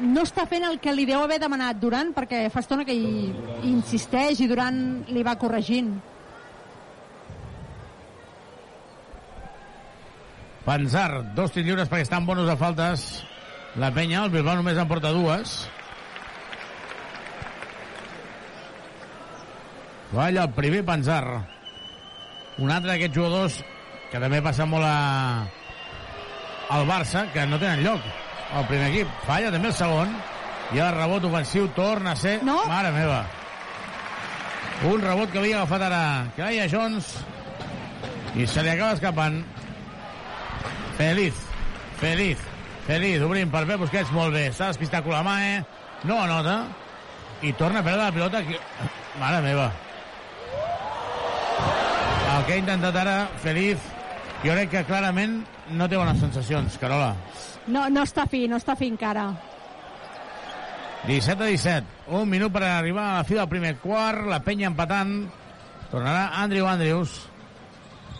[0.00, 3.26] no està fent el que li deu haver demanat Durant perquè fa estona que hi,
[3.64, 4.78] hi insisteix i Durant
[5.10, 5.90] li va corregint.
[10.62, 13.08] Panzar, dos tirs lliures perquè estan bonus de faltes.
[13.80, 15.64] La penya, el Bilbao només en porta dues.
[20.12, 21.24] Balla el primer Panzar.
[22.58, 23.60] Un altre d'aquests jugadors
[24.10, 25.46] que també passa molt a...
[26.74, 28.02] al Barça, que no tenen lloc
[28.54, 29.10] al primer equip.
[29.26, 30.14] Falla també el segon.
[30.74, 32.38] I el rebot ofensiu torna a ser...
[32.46, 32.58] No.
[32.70, 33.24] Mare meva.
[34.90, 36.02] Un rebot que havia agafat ara
[36.36, 37.10] Craia Jones
[38.38, 39.42] i se li acaba escapant.
[40.96, 41.36] Feliz,
[42.00, 42.40] feliz,
[42.86, 45.60] feliz, obrint per Pep Busquets, molt bé, s'ha despistat Colamae,
[46.08, 46.56] no anota,
[47.42, 48.60] i torna a perdre la pilota, que...
[49.20, 49.70] mare meva.
[52.40, 53.82] El que ha intentat ara, Feliz,
[54.40, 55.42] jo crec que clarament
[55.76, 57.10] no té bones sensacions, Carola.
[57.68, 59.26] No, no està fi, no està fi encara.
[61.04, 64.70] 17 a 17, un minut per arribar a la fi del primer quart, la penya
[64.72, 65.12] empatant,
[65.92, 67.18] tornarà Andrew Andrews,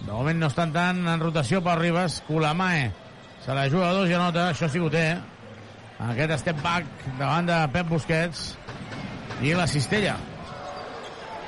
[0.05, 2.21] de moment no estan tant en rotació per Ribas.
[2.29, 2.91] Colamae
[3.45, 4.51] se la juga a dos i anota.
[4.51, 5.07] Això sí que ho té.
[6.11, 8.51] Aquest step back davant de Pep Busquets.
[9.41, 10.19] I la cistella.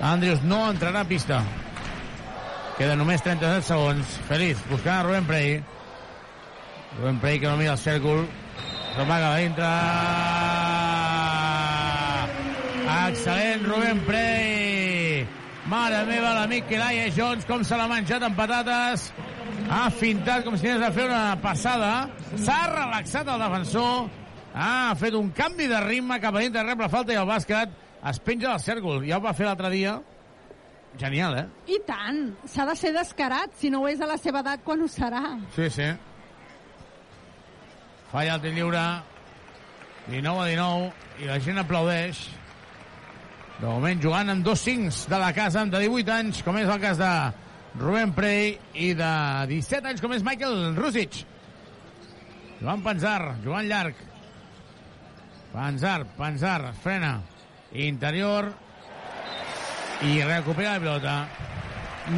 [0.00, 1.42] Andrews no entrarà a pista.
[2.82, 4.14] Queda només 37 segons.
[4.26, 5.52] Feliç, buscant a Rubén Prey.
[6.96, 8.24] Rubén Prey que no mira el cèrcol.
[8.96, 9.68] S'amaga dintre.
[12.96, 15.22] Excel·lent Rubén Prey.
[15.70, 19.12] Mare meva, l'amic Kelaya Jones, com se l'ha menjat amb patates.
[19.70, 21.92] Ha fintat com si anés a fer una passada.
[22.34, 24.08] S'ha relaxat el defensor.
[24.58, 27.78] Ha fet un canvi de ritme cap a dintre, rep la falta i el bàsquet
[28.10, 29.04] es penja del cèrcol.
[29.06, 30.00] Ja ho va fer l'altre dia.
[31.00, 31.46] Genial, eh?
[31.72, 34.82] I tant, s'ha de ser descarat, si no ho és a la seva edat, quan
[34.84, 35.22] ho serà?
[35.56, 35.88] Sí, sí.
[38.12, 38.84] Falla el tir lliure.
[40.10, 40.92] 19 a 19.
[41.22, 42.20] I la gent aplaudeix.
[43.62, 46.68] De moment jugant amb dos cincs de la casa, amb de 18 anys, com és
[46.68, 47.10] el cas de
[47.78, 49.12] Rubén Prey, i de
[49.48, 51.22] 17 anys, com és Michael Rusic.
[52.60, 54.02] Joan Panzar, jugant llarg.
[55.52, 57.20] Panzar, Panzar, frena.
[57.72, 58.50] Interior.
[60.02, 61.28] I recupera la pilota.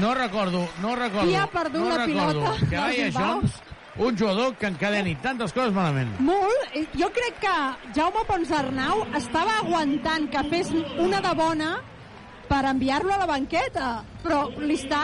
[0.01, 1.29] No recordo, no recordo.
[1.29, 3.11] Qui ha perdut no la recordo pilota Que Laia?
[3.13, 3.53] Jones,
[3.99, 6.15] un jugador que encadeni tantes coses malament.
[6.21, 6.71] Molt.
[6.75, 7.57] Eh, Jo crec que
[7.95, 11.75] Jaume Pons Arnau estava aguantant que fes una de bona
[12.49, 15.03] per enviar-lo a la banqueta, però li està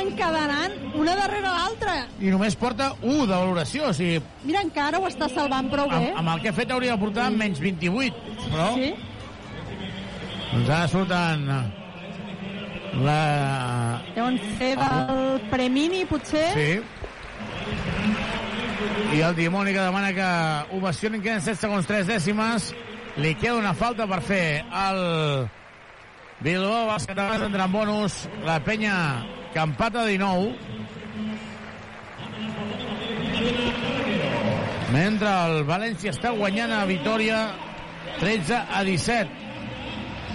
[0.00, 1.94] encadenant una darrere l'altra.
[2.20, 6.10] I només porta 1 de valoració, o sigui, Mira, encara ho està salvant prou bé.
[6.12, 8.14] amb, amb el que ha fet hauria de portar menys 28,
[8.52, 8.92] però Sí?
[10.52, 11.48] doncs ara surten
[13.00, 14.02] la...
[14.14, 16.48] Deuen ser del Premini, potser?
[16.54, 16.70] Sí.
[19.12, 22.72] I el dimoni que demana que ovacionin, queden 7 segons 3 dècimes.
[23.20, 25.02] Li queda una falta per fer el
[26.42, 28.16] Bilbao bàsquet abans d'entrar en bonus.
[28.46, 28.94] La penya
[29.52, 30.56] que empata 19.
[34.92, 37.44] Mentre el València està guanyant a Vitoria
[38.20, 39.41] 13 a 17.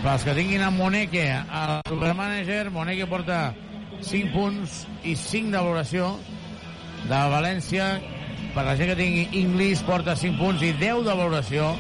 [0.04, 3.40] Pels que tinguin en Moneke, el supermanager, Moneke porta
[4.06, 6.12] 5 punts i 5 de valoració
[7.08, 7.88] de València,
[8.54, 11.72] per la gent que tingui English, porta 5 punts i 10 de valoració.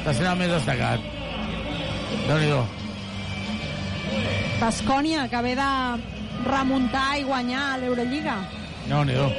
[0.00, 1.06] Està sent el més destacat.
[2.26, 2.60] Déu-n'hi-do.
[4.58, 5.70] Bascònia, que ve de
[6.50, 8.38] remuntar i guanyar a l'Eurolliga.
[8.90, 9.30] Déu-n'hi-do.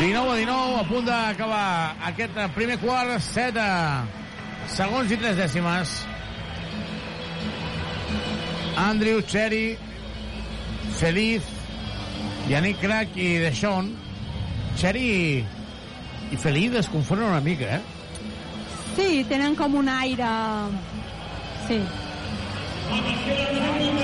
[0.00, 1.66] 19 a 19, a punt d'acabar
[2.10, 4.25] aquest primer quart, 7
[4.72, 5.92] segons i 3 dècimes.
[8.76, 9.78] Andrew, Cherry,
[10.98, 11.42] Feliz,
[12.48, 13.92] Yannick Crack i Deshaun.
[14.76, 15.44] Cherry i,
[16.32, 17.80] i Feliz es confonen una mica, eh?
[18.96, 20.28] Sí, tenen com un aire...
[21.66, 21.80] Sí.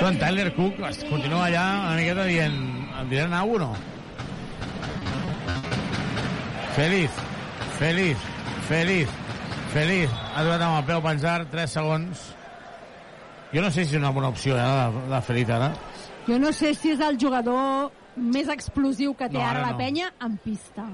[0.01, 2.57] Són Tyler Cook es continua allà una miqueta dient
[2.99, 3.91] em diran alguna o no?
[6.75, 7.21] Feliz,
[7.77, 8.27] feliz,
[8.67, 9.13] feliz,
[9.73, 10.09] feliz.
[10.35, 12.23] Ha durat amb el peu pensar 3 segons.
[13.53, 15.71] Jo no sé si és una bona opció, eh, la, la Feliz ara.
[16.27, 19.71] Jo no sé si és el jugador més explosiu que té No, ara ara la
[19.73, 19.77] no.
[19.77, 20.85] penya en pista.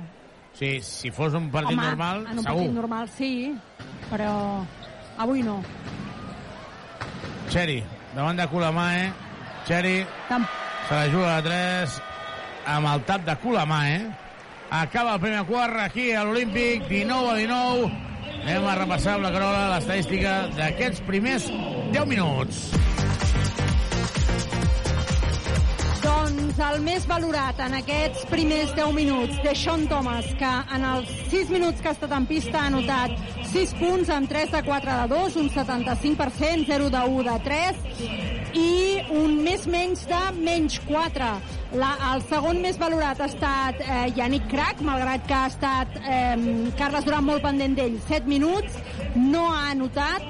[0.59, 2.57] Sí, si fos un partit Home, normal, en un segur.
[2.57, 3.31] partit normal sí,
[4.09, 4.33] però
[5.17, 5.61] avui no.
[7.49, 7.83] Cherry,
[8.15, 9.11] davant de Colamae.
[9.67, 10.45] Cherry Tam
[10.89, 12.01] se la juga a 3
[12.75, 14.01] amb el tap de Colamae.
[14.71, 18.08] Acaba el primer quart aquí a l'Olímpic, 19 a 19.
[18.39, 21.45] Anem a repassar amb la Carola l'estadística d'aquests primers
[21.93, 22.61] 10 minuts.
[26.03, 31.11] Doncs el més valorat en aquests primers 10 minuts de Sean Thomas, que en els
[31.33, 33.15] 6 minuts que ha estat en pista ha anotat
[33.51, 38.38] 6 punts amb 3 de 4 de 2, un 75%, 0 de 1 de 3
[38.57, 41.29] i un més menys de menys 4.
[41.79, 46.35] La, el segon més valorat ha estat eh, Yannick Crac, malgrat que ha estat eh,
[46.79, 48.79] Carles Durant molt pendent d'ell, 7 minuts,
[49.15, 50.25] no ha anotat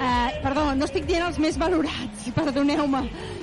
[0.00, 3.02] Eh, perdó, no estic dient els més valorats, perdoneu-me,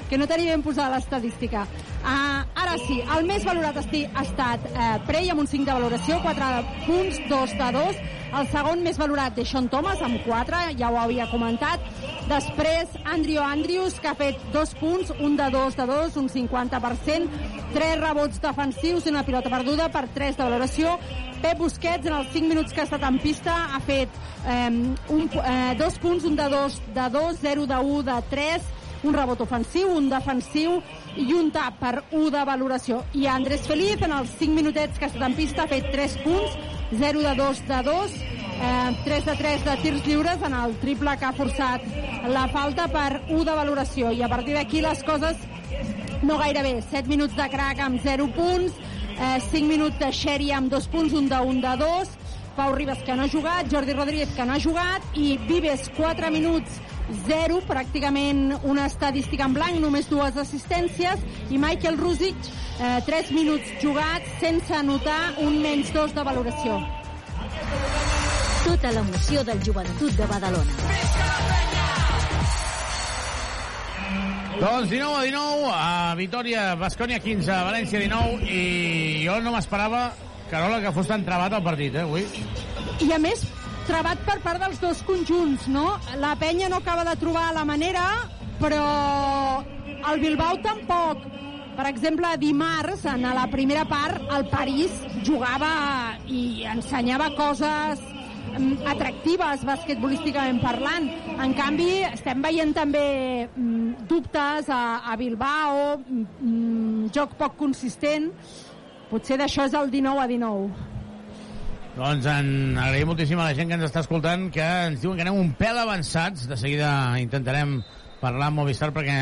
[0.09, 1.67] que no tenia ben posada l'estadística.
[2.08, 6.22] Uh, ara sí, el més valorat ha estat uh, Prey amb un 5 de valoració,
[6.24, 7.97] 4 punts, 2 de 2.
[8.38, 11.84] El segon més valorat de Sean Thomas amb 4, ja ho havia comentat.
[12.30, 17.43] Després, Andrew Andrews, que ha fet 2 punts, un de 2 de 2, un 50%,
[17.76, 20.95] 3 rebots defensius i una pilota perduda per 3 de valoració.
[21.43, 24.16] Pep Busquets, en els 5 minuts que ha estat en pista, ha fet
[24.47, 28.74] eh, un, eh, dos punts, un de 2 de 2, 0 de 1 de 3,
[29.03, 30.80] un rebot ofensiu, un defensiu
[31.18, 33.01] i un tap per 1 de valoració.
[33.18, 36.18] I Andrés Feliz, en els 5 minutets que ha estat en pista, ha fet 3
[36.24, 36.57] punts,
[36.99, 41.18] 0 de 2 de 2, eh, 3 de 3 de tirs lliures en el triple
[41.18, 41.88] que ha forçat
[42.30, 44.11] la falta per 1 de valoració.
[44.11, 45.38] I a partir d'aquí les coses
[46.22, 46.76] no gaire bé.
[46.82, 48.74] 7 minuts de crack amb 0 punts,
[49.18, 52.18] eh, 5 minuts de Sherry amb 2 punts, un de 1 de 2,
[52.55, 56.32] Pau Ribas que no ha jugat, Jordi Rodríguez que no ha jugat i Vives 4
[56.32, 56.82] minuts
[57.28, 62.36] 0, pràcticament una estadística en blanc, només dues assistències i Michael Rusic
[62.80, 66.80] eh, 3 minuts jugats sense anotar un menys 2 de valoració.
[68.68, 70.84] Tota l'emoció del joventut de Badalona.
[74.58, 80.10] Doncs 19 a 19, a Vitoria, Bascònia 15, València 19, i jo no m'esperava,
[80.49, 82.26] Carola, que fos tan trebat el partit, eh, avui.
[83.05, 83.45] I a més,
[83.88, 85.85] trebat per part dels dos conjunts, no?
[86.19, 88.03] La penya no acaba de trobar la manera,
[88.59, 89.63] però
[90.11, 91.23] el Bilbao tampoc.
[91.77, 94.91] Per exemple, dimarts, en la primera part, el París
[95.23, 98.01] jugava i ensenyava coses
[98.57, 101.07] mm, atractives basquetbolísticament parlant.
[101.38, 103.05] En canvi, estem veient també
[103.45, 108.31] mm, dubtes a, a Bilbao, mm, joc poc consistent.
[109.07, 110.96] Potser d'això és el 19 a 19.
[111.97, 115.23] Doncs en agraïm moltíssim a la gent que ens està escoltant, que ens diuen que
[115.25, 116.45] anem un pèl avançats.
[116.45, 117.79] De seguida intentarem
[118.21, 119.17] parlar amb Movistar perquè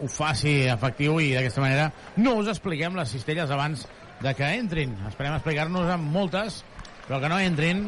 [0.00, 1.88] ho faci efectiu i d'aquesta manera
[2.20, 3.86] no us expliquem les cistelles abans
[4.20, 4.92] de que entrin.
[5.08, 6.62] Esperem explicar-nos amb moltes,
[7.06, 7.86] però que no entrin.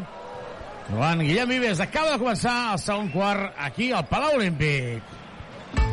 [0.90, 5.16] Joan Guillem Vives acaba de començar el segon quart aquí al Palau Olímpic.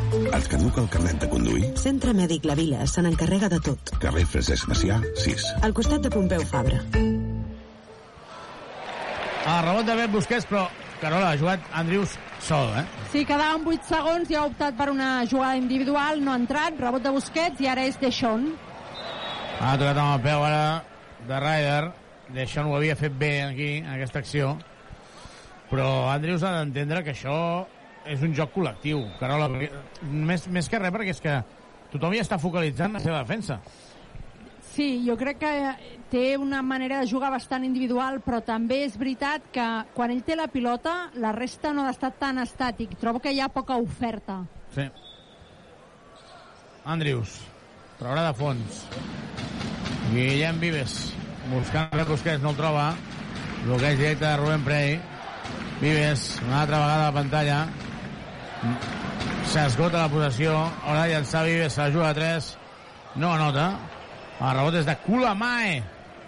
[0.08, 1.66] Et caduca el carnet de conduir?
[1.78, 3.92] Centre Mèdic La Vila se n'encarrega de tot.
[4.00, 5.50] Carrer Francesc Macià, 6.
[5.68, 6.80] Al costat de Pompeu Fabra.
[9.48, 10.66] A rebot de Ben Busquets, però
[11.00, 12.82] Carola ha jugat Andrius sol, eh?
[13.08, 17.00] Sí, quedaven 8 segons i ha optat per una jugada individual, no ha entrat, rebot
[17.00, 18.50] de Busquets i ara és Deixón.
[19.56, 20.84] Ha tocat amb el peu ara
[21.30, 21.88] de Ryder.
[22.36, 24.52] Deixón ho havia fet bé aquí, en aquesta acció.
[25.70, 27.38] Però Andrius ha d'entendre que això
[28.04, 29.70] és un joc col·lectiu, Carola, perquè,
[30.28, 31.40] més, més que res perquè és que
[31.94, 33.62] tothom ja està focalitzant la seva defensa.
[34.78, 35.52] Sí, jo crec que
[36.06, 39.64] té una manera de jugar bastant individual, però també és veritat que
[39.96, 42.94] quan ell té la pilota, la resta no ha d'estar tan estàtic.
[43.00, 44.36] Trobo que hi ha poca oferta.
[44.76, 44.86] Sí.
[46.94, 47.34] Andrius,
[47.98, 48.84] traurà de fons.
[50.12, 50.96] Guillem Vives.
[51.48, 52.86] buscant Pep Busquets, no el troba.
[53.64, 55.00] Bloqueig directe de Rubén Prey.
[55.82, 57.60] Vives, una altra vegada a la pantalla.
[59.42, 60.54] S'esgota la possessió.
[60.84, 62.56] Haurà de llançar Vives, se la juga a 3.
[63.16, 63.72] No anota.
[64.38, 65.78] El rebot és de Kulamae.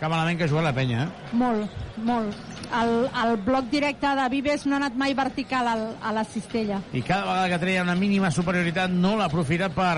[0.00, 1.34] Que malament que juga la penya, eh?
[1.36, 1.74] Molt,
[2.08, 2.36] molt.
[2.72, 2.92] El,
[3.22, 6.78] el bloc directe de Vives no ha anat mai vertical al, a la cistella.
[6.96, 9.94] I cada vegada que treia una mínima superioritat no l'ha aprofitat per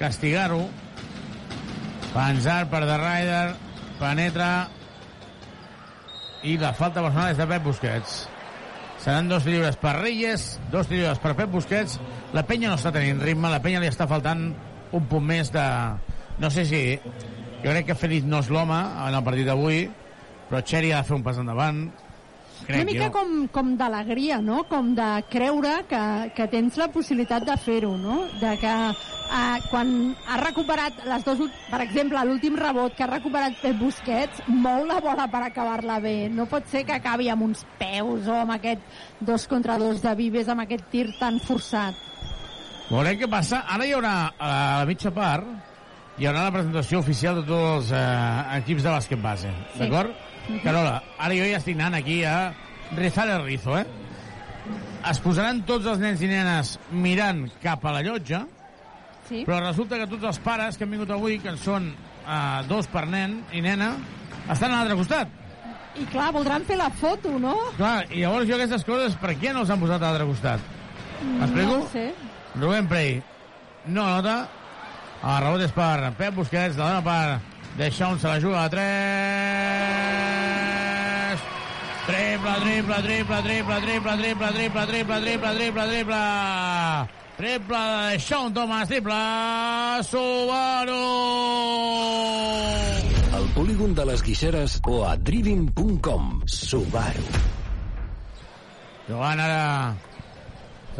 [0.00, 0.64] castigar-ho.
[2.10, 3.46] Panzar per The Rider,
[4.00, 4.50] penetra
[6.42, 8.20] i la falta personal és de Pep Busquets.
[9.00, 12.00] Seran dos lliures per Reyes, dos lliures per Pep Busquets.
[12.36, 14.50] La penya no està tenint ritme, la penya li està faltant
[14.90, 15.66] un punt més de...
[16.40, 16.82] No sé si...
[17.60, 19.82] Jo crec que Félix no és l'home en el partit d'avui,
[20.48, 21.82] però Xeri ha de fer un pas endavant.
[22.64, 23.12] Crec Una mica jo.
[23.12, 24.62] com, com d'alegria, no?
[24.68, 26.00] Com de creure que,
[26.36, 28.16] que tens la possibilitat de fer-ho, no?
[28.40, 29.92] De que eh, quan
[30.28, 35.00] ha recuperat les ult- per exemple, l'últim rebot que ha recuperat Pep Busquets, mou la
[35.04, 36.16] bola per acabar-la bé.
[36.32, 38.84] No pot ser que acabi amb uns peus o amb aquest
[39.20, 41.96] dos contra dos de Vives, amb aquest tir tan forçat.
[42.88, 43.66] Veurem què passa.
[43.68, 45.44] Ara hi haurà, a la mitja part,
[46.18, 49.52] hi haurà la presentació oficial de tots els eh, equips de bàsquet base.
[49.74, 49.78] Sí.
[49.84, 50.10] D'acord?
[50.48, 50.60] Mhm.
[50.64, 52.52] Carola, ara jo ja estic anant aquí a
[52.96, 53.86] rizar el rizo, eh?
[55.10, 58.42] Es posaran tots els nens i nenes mirant cap a la llotja,
[59.28, 59.44] Sí.
[59.46, 62.86] però resulta que tots els pares que han vingut avui, que en són eh, dos
[62.88, 63.94] per nen i nena,
[64.50, 65.28] estan a l'altre costat.
[65.96, 67.54] I clar, voldran fer la foto, no?
[67.76, 70.60] Clar, i llavors jo aquestes coses, per què no els han posat a l'altre costat?
[71.24, 71.78] M'explico?
[71.78, 72.14] No sé.
[72.56, 73.22] Rubén Prey
[73.86, 74.48] no nota
[75.20, 77.40] el rebot és per Pep Busquets la dona per
[77.76, 78.90] deixar un se la juga a 3
[82.06, 86.22] triple, triple, triple, triple, triple, triple, triple, triple, triple, triple, triple
[87.36, 89.20] triple de Sean Thomas, triple
[90.08, 91.06] Subaru
[93.36, 96.42] Al polígon de les Guixeres o a driving.com.
[96.46, 97.24] Subaru.
[99.10, 99.96] jugant ara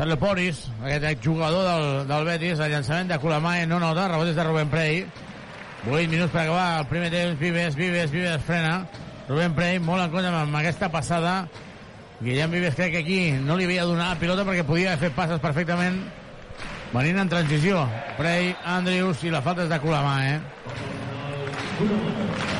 [0.00, 4.38] Sergio Poris, aquest jugador del, del Betis, el llançament de Colamae no nota, rebot és
[4.38, 5.02] de Rubén Prey.
[5.84, 8.86] 8 minuts per acabar el primer temps, Vives, Vives, Vives frena.
[9.28, 11.34] Rubén Prey molt en compte amb aquesta passada.
[12.22, 15.42] Guillem Vives crec que aquí no li havia donat la pilota perquè podia fet passes
[15.44, 16.00] perfectament
[16.94, 17.84] venint en transició.
[18.16, 20.40] Prey, Andrews i la falta és de Colamae.
[22.48, 22.59] Eh?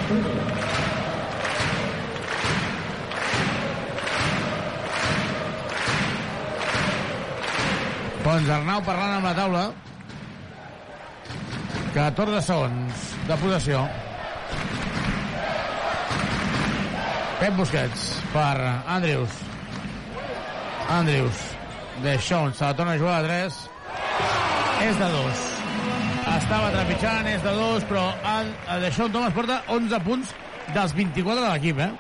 [8.21, 9.63] Pons Arnau parlant amb la taula.
[11.95, 13.81] 14 segons de possessió.
[17.41, 18.05] Pep Busquets
[18.35, 18.53] per
[18.97, 19.39] Andrews.
[20.99, 21.41] Andrews.
[22.05, 23.57] De Sean, se la torna a jugar a 3.
[24.91, 25.43] És de 2.
[26.37, 28.05] Estava trepitjant, és de 2, però
[28.37, 30.37] el de Sean Thomas porta 11 punts
[30.77, 31.91] dels 24 de l'equip, eh?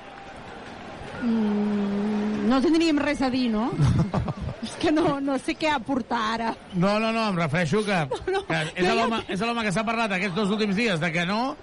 [1.23, 2.20] Mm,
[2.51, 3.71] no tindríem res a dir, no?
[4.67, 6.51] És que no, no sé què aportar ara.
[6.75, 7.97] No, no, no, em refereixo que,
[8.51, 11.25] que és no, l'home és l'home que s'ha parlat aquests dos últims dies de que
[11.27, 11.55] no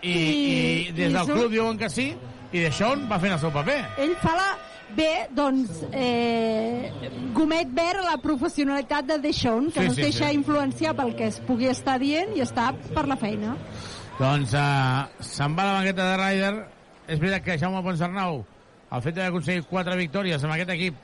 [0.00, 0.16] i, i,
[0.88, 2.08] I- des i del club diuen que sí
[2.48, 3.78] i d'això va fent el seu paper.
[4.00, 4.48] Ell fa la...
[4.96, 10.04] Bé, doncs, eh, gomet verd a la professionalitat de Deixón, que Sí, no es sí,
[10.06, 10.38] deixa sí.
[10.38, 13.52] influenciar pel que es pugui estar dient i està per la feina.
[14.16, 16.54] Doncs uh, se'n va la banqueta de Ryder.
[17.04, 18.40] És veritat que Jaume Ponsarnau,
[18.88, 20.98] el fet d'haver aconseguit quatre victòries amb aquest equip,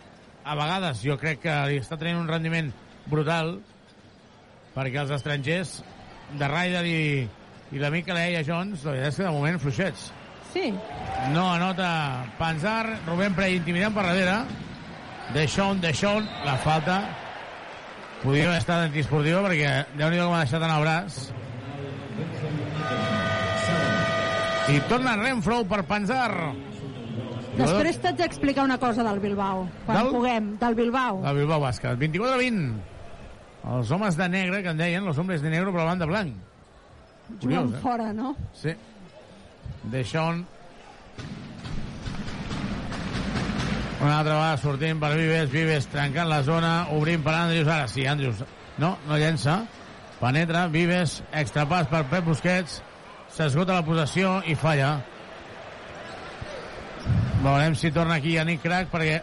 [0.45, 2.70] a vegades jo crec que li està tenint un rendiment
[3.11, 3.59] brutal,
[4.74, 5.78] perquè els estrangers
[6.39, 7.01] de Ryder i,
[7.72, 10.09] i l'amic que l'Eia Jones, la veritat és que de moment fluixets.
[10.55, 10.70] Sí.
[11.35, 11.89] No anota
[12.39, 14.37] Panzar, Rubén Prey intimidant per darrere.
[15.35, 17.01] Deixón, Deixón, la falta.
[18.22, 21.18] Podria haver estat antiesportiva perquè déu nhi com ha deixat en el braç.
[24.72, 26.30] I torna Renfro per Panzar.
[27.59, 30.11] Després t'haig d'explicar una cosa del Bilbao, quan Del?
[30.14, 31.20] puguem, del Bilbao.
[31.26, 31.98] El Bilbao Bàsquet.
[32.00, 32.72] 24 a 20.
[33.74, 36.34] Els homes de negre, que en deien, los hombres de negre, però van de blanc.
[37.28, 37.80] Jugant Curiós, eh?
[37.80, 38.34] fora, no?
[38.52, 38.74] Sí.
[39.92, 40.44] Deixón.
[44.02, 48.05] Una altra vegada sortint per Vives, Vives trencant la zona, obrint per Andrius, ara sí,
[48.11, 48.42] Andrius,
[48.82, 49.62] no, no llença,
[50.18, 52.82] penetra, Vives, extrapàs per Pep Busquets,
[53.32, 54.98] s'esgota la possessió i falla.
[57.44, 59.20] Veurem si torna aquí Yannick Crac, perquè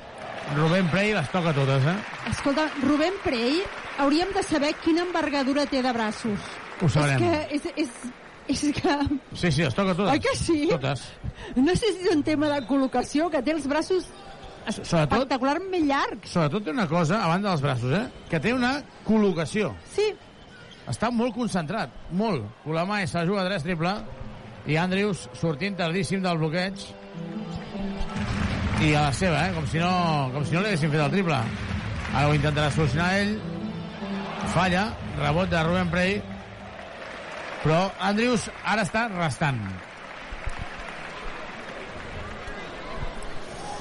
[0.56, 1.96] Rubén Prey les toca totes, eh?
[2.30, 3.62] Escolta, Rubén Prey,
[4.02, 6.50] hauríem de saber quina envergadura té de braços.
[6.82, 7.22] Ho sabrem.
[7.50, 7.82] És que...
[7.82, 8.12] És, és,
[8.52, 8.96] és que...
[9.34, 10.12] Sí, sí, les toca totes.
[10.14, 10.60] Oi que sí?
[10.70, 11.06] Totes.
[11.56, 14.10] No sé si és un tema de col·locació, que té els braços
[14.62, 16.30] Sobretot, espectacularment llargs.
[16.36, 18.04] sobretot té una cosa, a banda dels braços, eh?
[18.30, 18.76] Que té una
[19.08, 19.72] col·locació.
[19.96, 20.12] Sí.
[20.90, 22.44] Està molt concentrat, molt.
[22.66, 23.96] Colamae se la juga a 3 triple.
[24.70, 26.84] i Andrews sortint tardíssim del bloqueig
[28.82, 29.54] i a la seva, eh?
[29.54, 29.92] com si no,
[30.34, 31.38] com si no li haguessin fet el triple.
[32.12, 33.36] Ara ho intentarà solucionar ell.
[34.56, 34.88] Falla,
[35.20, 36.18] rebot de Ruben Prey.
[37.62, 39.62] Però Andrews ara està restant.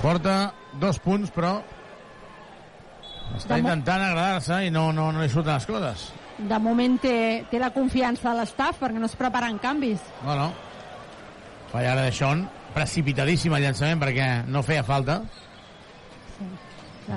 [0.01, 0.37] Porta
[0.81, 1.59] dos punts però
[3.37, 6.07] està De intentant agradar-se i no, no, no li surten les coses
[6.39, 7.13] De moment té,
[7.51, 10.01] té la confiança de l'estaf perquè no es preparen canvis.
[10.25, 10.49] no, no
[11.71, 15.21] falla ara de Sean precipitadíssim el llançament perquè no feia falta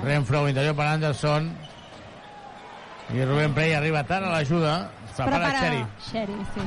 [0.02, 1.52] Renfro interior per Anderson
[3.14, 4.74] i Rubén Prey arriba tard a l'ajuda
[5.06, 6.66] Es prepara Xeri Xeri, sí.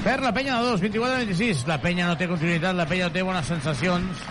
[0.00, 1.66] Per la penya de 2, 24-26.
[1.68, 4.22] La penya no té continuïtat, la penya no té bones sensacions.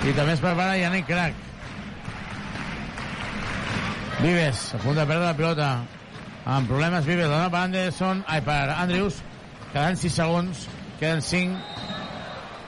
[0.00, 1.36] I també es prepara Yannick Crac.
[4.22, 5.68] Vives, a punt de perdre la pilota.
[6.48, 9.20] Amb problemes, Vives, la dona per Anderson, ai, per Andrews.
[9.74, 10.64] Queden 6 segons,
[11.02, 11.93] queden 5.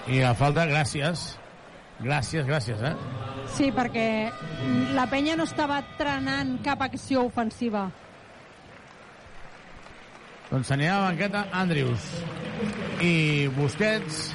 [0.06, 1.32] I la falta, gràcies.
[1.98, 2.92] Gràcies, gràcies, eh?
[3.56, 4.30] Sí, perquè
[4.94, 7.86] la penya no estava trenant cap acció ofensiva.
[10.50, 12.04] Doncs anirà a la banqueta Andrews.
[13.02, 14.28] I Busquets.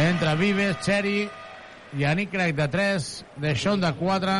[0.00, 1.28] Entra Vives, Cheri,
[1.98, 3.10] Yannick Craig de 3,
[3.44, 4.38] Deixón de 4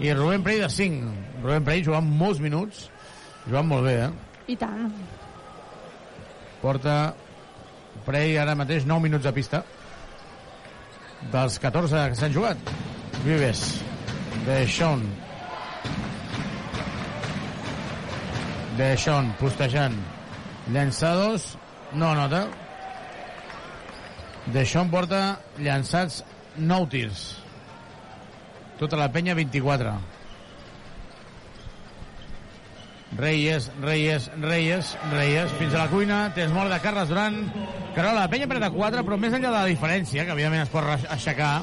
[0.00, 1.10] i Rubén Prey de 5.
[1.42, 2.86] Rubén Prey jugant molts minuts,
[3.48, 4.12] jugant molt bé, eh?
[4.54, 4.92] I tant.
[6.62, 6.96] Porta
[8.06, 9.64] Prey ara mateix 9 minuts de pista
[11.32, 12.72] dels 14 que s'han jugat.
[13.22, 13.66] Vives,
[14.46, 15.04] Deixón,
[18.76, 19.94] Deixón, postejant.
[20.72, 21.52] Llançadors,
[21.92, 22.46] no nota.
[24.54, 25.20] Deixón porta
[25.58, 26.22] llançats
[26.56, 27.20] 9 tirs.
[28.80, 29.92] Tota la penya 24.
[33.16, 37.42] Reyes, Reyes, Reyes, Reyes, fins a la cuina, tens mort de Carles Duran.
[37.94, 40.72] Carola, la penya perd de 4, però més enllà de la diferència, que evidentment es
[40.72, 41.54] pot aixecar,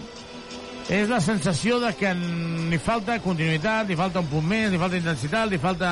[0.90, 4.98] és la sensació de que li falta continuïtat, li falta un punt més, li falta
[4.98, 5.92] intensitat, li falta,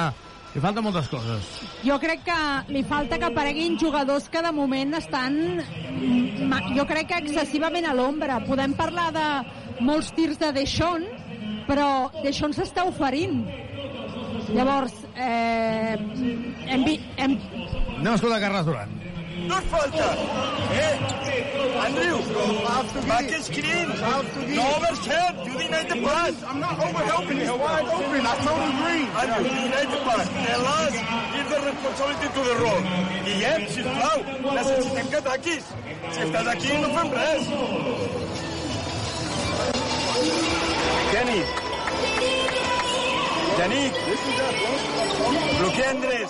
[0.53, 1.49] li falta moltes coses.
[1.85, 2.37] Jo crec que
[2.73, 5.39] li falta que apareguin jugadors que de moment estan,
[6.77, 8.43] jo crec que excessivament a l'ombra.
[8.45, 9.27] Podem parlar de
[9.85, 11.05] molts tirs de Deixón,
[11.65, 13.41] però Deixón s'està oferint.
[14.53, 15.97] Llavors, eh,
[16.67, 17.39] hem, vi- hem,
[17.97, 18.89] Anem a escoltar Carles Duran.
[19.47, 20.07] No és falta.
[20.73, 20.95] Eh?
[21.85, 22.17] Andrew,
[23.07, 23.87] back is screen.
[24.55, 25.33] No overshot.
[25.45, 26.33] You denied the pass.
[26.49, 27.39] I'm not overhelping.
[27.39, 28.25] It's wide open.
[28.25, 29.05] I totally agree.
[29.21, 30.27] Andrew, you denied the pass.
[30.77, 30.93] Us.
[31.33, 32.81] Give the responsibility to the role.
[33.25, 34.17] Guillem, sisplau,
[34.53, 35.63] necessitem que ataquis.
[36.11, 37.43] Si estàs aquí no fem res.
[41.11, 41.66] Kenny.
[43.57, 43.93] Yannick.
[45.59, 46.29] Bloquea a Andrés.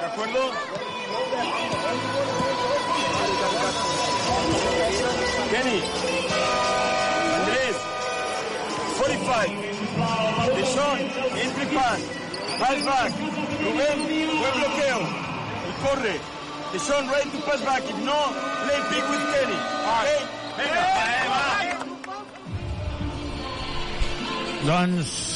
[0.00, 0.50] ¿De acuerdo?
[5.50, 5.82] Kenny.
[7.36, 7.76] Andrés.
[8.98, 9.52] 45.
[10.56, 10.98] Dishon.
[11.42, 12.00] Entry pass.
[12.58, 13.12] Pass back.
[13.60, 13.98] Rubén.
[14.40, 15.00] Buen bloqueo.
[15.68, 16.16] Y corre.
[16.72, 17.82] Dishon ready to pass back.
[17.84, 18.32] If no,
[18.64, 19.58] play big with Kenny.
[19.84, 20.20] Okay?
[20.56, 20.82] Venga.
[24.64, 25.31] Doncs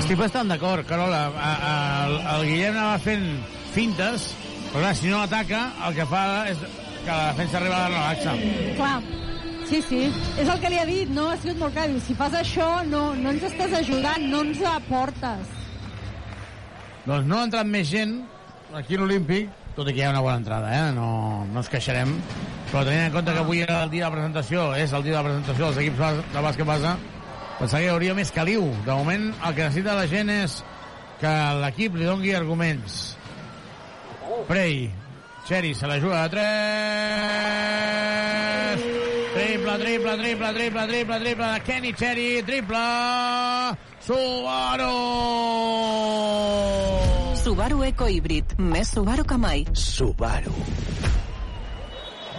[0.00, 1.22] estic bastant d'acord, Carola.
[1.32, 1.74] A, a,
[2.06, 3.26] el, el Guillem anava fent
[3.74, 4.30] fintes,
[4.70, 6.60] però clar, si no ataca, el que fa és
[7.06, 8.34] que la defensa arriba a la relaxa.
[8.76, 8.96] clar,
[9.70, 10.00] sí, sí,
[10.36, 11.28] és el que li ha dit, no?
[11.30, 11.88] Ha sigut molt clar.
[11.92, 15.54] Diu, si fas això, no, no ens estàs ajudant, no ens aportes.
[17.06, 18.18] Doncs no ha entrat més gent
[18.74, 20.86] aquí a l'Olímpic, tot i que hi ha una bona entrada, eh?
[20.96, 21.08] no,
[21.52, 22.16] no ens queixarem,
[22.70, 25.14] però tenint en compte que avui era el dia de la presentació, és el dia
[25.14, 26.96] de la presentació dels equips de bàsquet base,
[27.58, 28.62] pensava que hi hauria més caliu.
[28.86, 30.52] De moment, el que necessita la gent és
[31.20, 31.32] que
[31.62, 33.16] l'equip li dongui arguments.
[34.46, 34.90] Prey,
[35.46, 36.46] Xeri se la juga de 3
[39.36, 42.78] triple, triple, triple, triple, triple, triple de Kenny Xeri, triple
[44.00, 44.92] Subaru
[47.42, 48.56] Subaru Eco Híbrid.
[48.58, 49.66] Més Subaru que mai.
[49.72, 50.52] Subaru.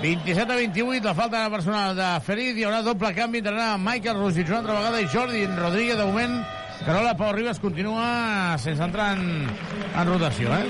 [0.02, 4.20] 27 a 28, la falta de personal de Ferit, hi haurà doble canvi, entrarà Michael
[4.20, 6.36] Rosic una altra vegada i Jordi Rodríguez, de moment,
[6.86, 10.70] Carola Pau Ribas continua sense entrar en, en rotació, eh?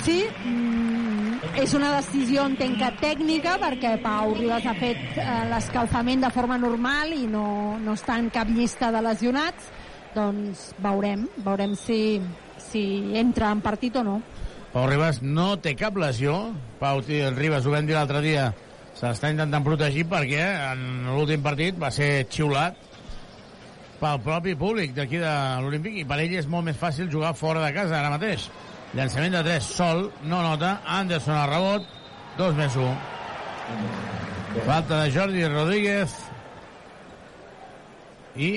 [0.00, 6.24] Sí, mm, és una decisió, entenc que tècnica, perquè Pau Ribas ha fet eh, l'escalfament
[6.24, 9.68] de forma normal i no, no està en cap llista de lesionats,
[10.16, 12.22] doncs veurem, veurem si,
[12.70, 12.86] si
[13.20, 14.20] entra en partit o no.
[14.72, 16.36] Pau Ribas no té cap lesió.
[16.80, 18.46] Pau Ribas, ho vam dir l'altre dia,
[18.96, 20.40] s'està intentant protegir perquè
[20.72, 22.78] en l'últim partit va ser xiulat
[24.02, 27.62] pel propi públic d'aquí de l'Olímpic i per ell és molt més fàcil jugar fora
[27.62, 28.48] de casa ara mateix.
[28.96, 30.74] Llançament de 3, sol, no nota.
[30.98, 31.86] Anderson al rebot,
[32.40, 32.90] 2 més 1.
[34.66, 36.16] Falta de Jordi Rodríguez.
[38.36, 38.50] I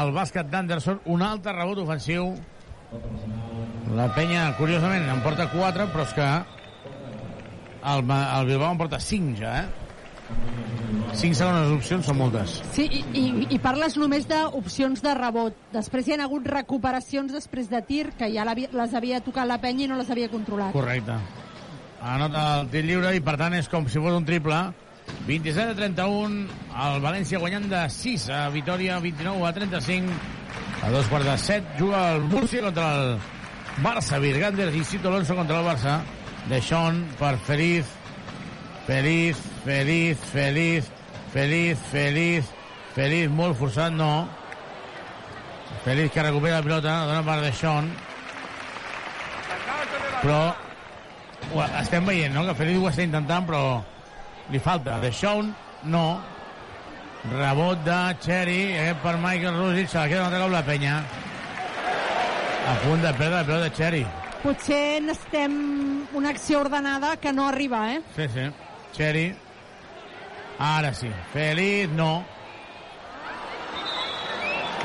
[0.00, 2.32] el bàsquet d'Anderson, un altre rebot ofensiu.
[3.96, 6.28] La penya, curiosament, en porta 4, però és que
[7.88, 9.68] el, el Bilbao en porta 5 ja, eh?
[11.18, 12.58] 5 segones opcions són moltes.
[12.76, 13.22] Sí, i, i,
[13.56, 15.56] i parles només d'opcions de rebot.
[15.72, 19.56] Després hi ha hagut recuperacions després de tir, que ja l'havia- les havia tocat la
[19.62, 20.72] penya i no les havia controlat.
[20.76, 21.16] Correcte.
[22.04, 24.60] Anota el tir lliure i, per tant, és com si fos un triple.
[25.26, 26.44] 27 a 31,
[26.84, 30.12] el València guanyant de 6 a Vitoria, 29 a 35.
[30.82, 33.18] A dos quarts de 7 juga el Múrcia contra el
[33.82, 34.18] Barça.
[34.20, 36.00] Virgander i Cito Alonso contra el Barça.
[36.48, 37.86] De Sean per Feliz.
[38.86, 40.86] Feliz, feliz, feliz,
[41.32, 42.46] feliz, feliz,
[42.94, 44.28] feliz, molt forçat, no.
[45.84, 47.90] Feliz que recupera la pilota, dona per de Sean.
[50.22, 50.40] Però
[51.82, 53.60] estem veient, no?, que Feliz ho està intentant, però
[54.48, 54.96] li falta.
[55.04, 55.52] De Sean,
[55.84, 56.06] no.
[57.24, 60.98] Rebot de Cherry, eh, per Michael Rusic, se la queda un altre cop la penya.
[62.68, 64.06] A punt de perdre la pilota de Cherry.
[64.42, 68.00] Potser necessitem una acció ordenada que no arriba, eh?
[68.14, 68.46] Sí, sí.
[68.92, 69.34] Cherry.
[70.58, 71.10] Ara sí.
[71.32, 72.24] Feliz, no.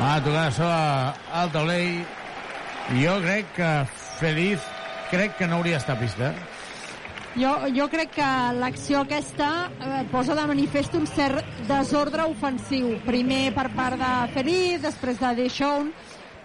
[0.02, 2.06] Va tocar sobre el taulell.
[3.04, 3.70] Jo crec que
[4.20, 4.60] Feliz
[5.12, 6.30] crec que no hauria d'estar a pista.
[6.32, 6.36] eh?
[7.34, 8.30] Jo, jo crec que
[8.60, 9.48] l'acció aquesta
[9.82, 12.92] eh, posa de manifest un cert desordre ofensiu.
[13.08, 15.90] Primer per part de Feliz, després de Deschon,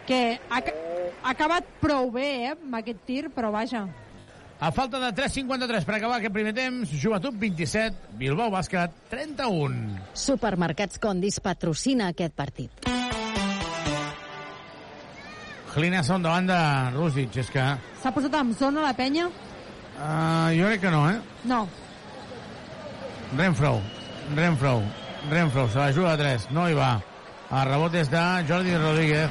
[0.08, 3.84] que ha, ha acabat prou bé eh, amb aquest tir, però vaja.
[4.58, 10.00] A falta de 3.53 per acabar aquest primer temps, Joventut 27, Bilbao Bàsquet 31.
[10.16, 12.88] Supermercats Condis patrocina aquest partit.
[15.68, 16.58] Clinason davant de
[16.96, 17.68] Rússic, és que...
[18.00, 19.28] S'ha posat en zona la penya?
[19.98, 21.18] Uh, jo crec que no, eh?
[21.44, 21.66] No.
[23.36, 23.80] Renfro,
[24.34, 24.82] Renfro,
[25.30, 26.92] Renfro, se la juga a 3, no hi va.
[27.50, 29.30] El rebot és de Jordi Rodríguez.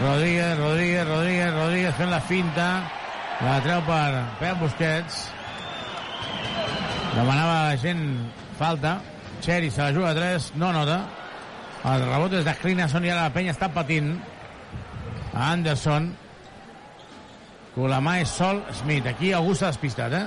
[0.00, 2.68] Rodríguez, Rodríguez, Rodríguez, Rodríguez fent la finta.
[3.42, 5.20] La treu per Pep Busquets.
[7.14, 8.04] Demanava la gent
[8.58, 8.98] falta.
[9.42, 11.00] Cherry se la juga a 3, no nota.
[11.84, 14.14] El rebot és de Clinason i ara la penya està patint.
[15.34, 16.12] Anderson.
[17.74, 19.06] Colamà és sol, Smith.
[19.10, 20.26] Aquí algú s'ha despistat, eh?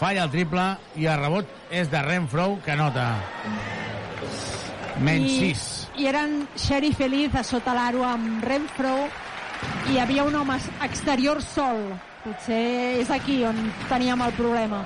[0.00, 0.64] Falla el triple
[0.98, 3.04] i el rebot és de Renfro, que nota.
[4.98, 5.66] Menys I, 6.
[6.02, 8.96] I eren Sherry Feliz a sota l'aro amb Renfro
[9.86, 11.84] i hi havia un home exterior sol.
[12.24, 14.82] Potser és aquí on teníem el problema.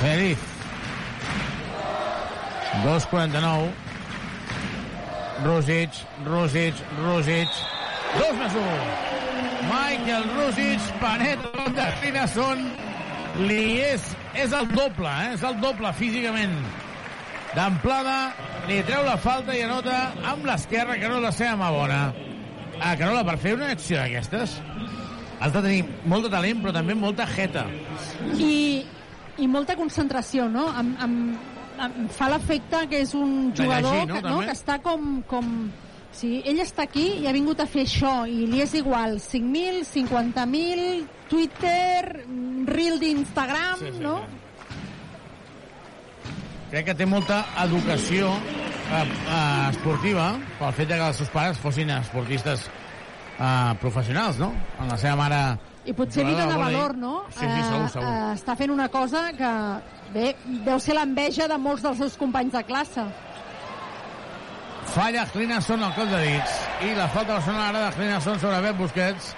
[0.00, 0.50] Feliz.
[2.84, 3.70] 2'49.
[5.44, 7.60] Rosic, Rosic, Rosic.
[8.16, 9.43] 2 més 1.
[9.68, 12.64] Michael Rosic, penetra de Finasson.
[13.48, 14.04] Li és,
[14.38, 15.32] és el doble, eh?
[15.34, 16.54] és el doble físicament.
[17.54, 18.18] D'amplada,
[18.68, 19.96] li treu la falta i anota
[20.30, 22.00] amb l'esquerra, que no és la seva mà bona.
[22.80, 24.56] Ah, Carola, per fer una acció d'aquestes,
[25.38, 27.64] has de tenir molt de talent, però també molta jeta.
[28.34, 28.84] I,
[29.38, 30.66] i molta concentració, no?
[30.80, 31.16] Em, em,
[31.86, 34.46] em fa l'efecte que és un jugador llegir, no, que, no, també?
[34.50, 35.50] que està com, com...
[36.14, 39.82] Sigui, ell està aquí i ha vingut a fer això i li és igual 5.000,
[39.90, 42.24] 50.000 Twitter,
[42.70, 44.18] reel d'Instagram, Sí, sí, no?
[46.74, 51.92] crec que té molta educació eh, eh, esportiva pel fet que els seus pares fossin
[51.94, 54.50] esportistes eh, professionals, no?
[54.82, 55.38] En la seva mare...
[55.84, 57.12] I potser li dona valor, no?
[57.28, 58.08] Sí, sí, segur, segur.
[58.08, 59.52] Eh, està fent una cosa que,
[60.16, 60.32] bé,
[60.66, 63.06] deu ser l'enveja de molts dels seus companys de classe.
[64.92, 68.78] Falla Clinason al cop de dits i la falta personal ara de Clinason sobre Pep
[68.82, 69.32] Busquets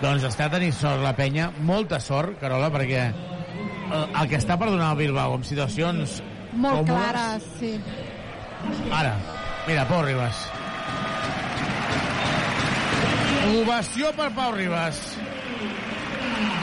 [0.00, 4.68] doncs està tenint sort la penya, molta sort, Carola, perquè el, el que està per
[4.72, 6.20] donar el Bilbao en situacions
[6.56, 7.72] Molt còmodes, clares, sí.
[8.92, 9.14] Ara,
[9.66, 10.42] mira, Pau Ribas.
[13.60, 15.00] Ovació per Pau Ribas.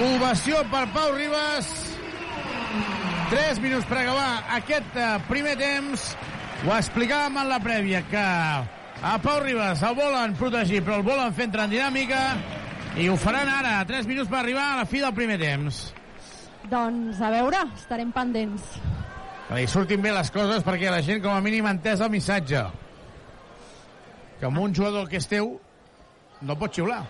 [0.03, 1.69] Ovació per Pau Ribas.
[3.31, 6.09] 3 minuts per acabar aquest eh, primer temps.
[6.63, 11.33] Ho explicàvem en la prèvia, que a Pau Ribas el volen protegir, però el volen
[11.35, 12.19] fer entrar en dinàmica,
[12.95, 15.81] i ho faran ara, 3 minuts per arribar a la fi del primer temps.
[16.71, 18.77] Doncs a veure, estarem pendents.
[19.49, 22.13] Que li surtin bé les coses perquè la gent com a mínim ha entès el
[22.13, 22.61] missatge.
[24.39, 25.57] Que amb un jugador que és teu
[26.47, 27.03] no pot xiular.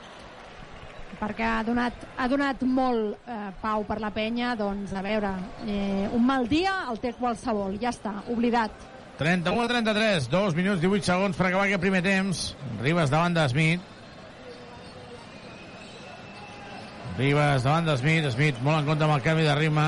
[1.20, 5.30] perquè ha donat, ha donat molt eh, pau per la penya, doncs a veure,
[5.70, 8.72] eh, un mal dia el té qualsevol, ja està, oblidat.
[9.18, 12.42] 31 a 33, 2 minuts 18 segons per acabar aquest primer temps.
[12.82, 13.82] Ribas davant de Smith.
[17.20, 18.32] Ribas davant de Smith.
[18.34, 19.86] Smith molt en compte amb el canvi de ritme.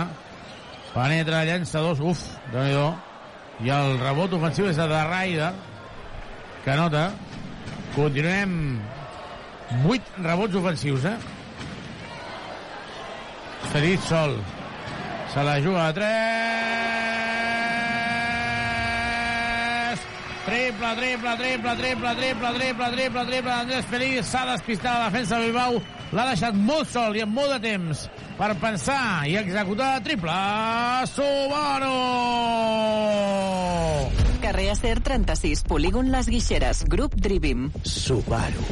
[0.93, 1.99] Penetra, llença dos.
[1.99, 2.21] Uf,
[2.53, 5.53] déu nhi I el rebot ofensiu és de Ryder,
[6.65, 7.05] que nota.
[7.95, 8.82] Continuem
[9.88, 11.15] 8 rebots ofensius, eh?
[13.71, 14.38] Ferit sol.
[15.34, 16.45] Se la juga a 3.
[20.55, 23.51] Triple, triple, triple, triple, triple, triple, triple, triple.
[23.51, 25.81] Andrés Feliz s'ha despistat la defensa de Bilbao.
[26.15, 28.03] L'ha deixat molt sol i amb molt de temps
[28.37, 30.35] per pensar i executar triple.
[31.11, 31.89] Subaru!
[34.45, 37.67] Carrer Acer 36, polígon Les Guixeres, grup Drivim.
[37.83, 38.63] Subaru.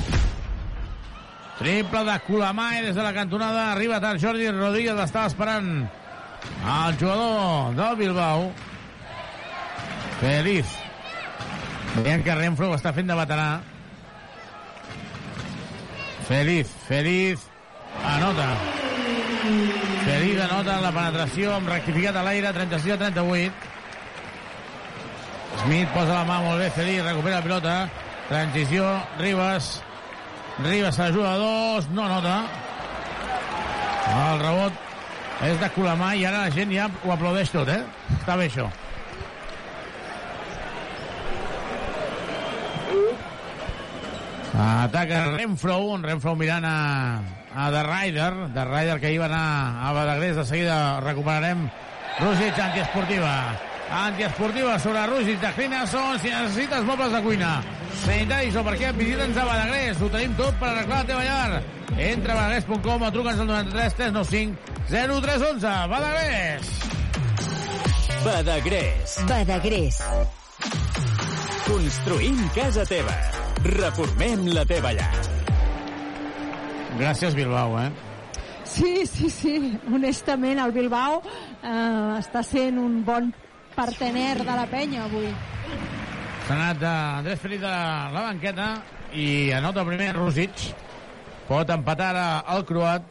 [1.59, 3.73] Triple de Colamae des de la cantonada.
[3.73, 8.47] Arriba tard Jordi Rodríguez, l'estava esperant el jugador del Bilbao.
[10.23, 10.82] Feliz.
[11.93, 13.47] Veiem que Renfro ho està fent de veterà.
[16.25, 17.43] Feliz, Feliz.
[18.15, 18.47] Anota.
[20.03, 23.71] Feliz anota la penetració amb rectificat a l'aire, 36 a 38.
[25.63, 27.75] Smith posa la mà molt bé, Feliz recupera la pilota.
[28.29, 28.87] Transició,
[29.19, 29.75] Ribas.
[30.63, 32.39] Ribas a dos, no nota.
[34.13, 34.81] El rebot
[35.43, 37.81] és de Colamà i ara la gent ja ho aplaudeix tot, eh?
[38.17, 38.67] Està bé això.
[44.53, 47.21] Ataca Renfro, un Renfro mirant a,
[47.55, 51.69] a The Rider, The Rider que hi va anar a Badagrés, de seguida recuperarem
[52.19, 53.59] Rússic, antiesportiva.
[53.89, 57.53] Antiesportiva sobre Rússic de Clinason, si necessites mobles de cuina,
[58.03, 61.63] sanitaris o per què, visita'ns a Badagrés, ho tenim tot per arreglar la teva llar.
[61.97, 65.75] Entra a badagrés.com o truca'ns al 93 395 0311.
[65.93, 66.73] Badagrés!
[68.23, 69.17] Badagrés.
[69.29, 70.01] Badagrés.
[71.67, 73.42] Construïm casa teva.
[73.63, 75.11] Reformem la teva llar.
[76.99, 77.91] Gràcies, Bilbao, eh?
[78.67, 79.55] Sí, sí, sí.
[79.87, 83.31] Honestament, el Bilbao eh, està sent un bon
[83.75, 85.31] partener de la penya avui.
[86.43, 88.67] S'ha anat Andrés Feliz de la banqueta
[89.15, 90.67] i anota primer Rússic.
[91.47, 93.07] Pot empatar ara el croat.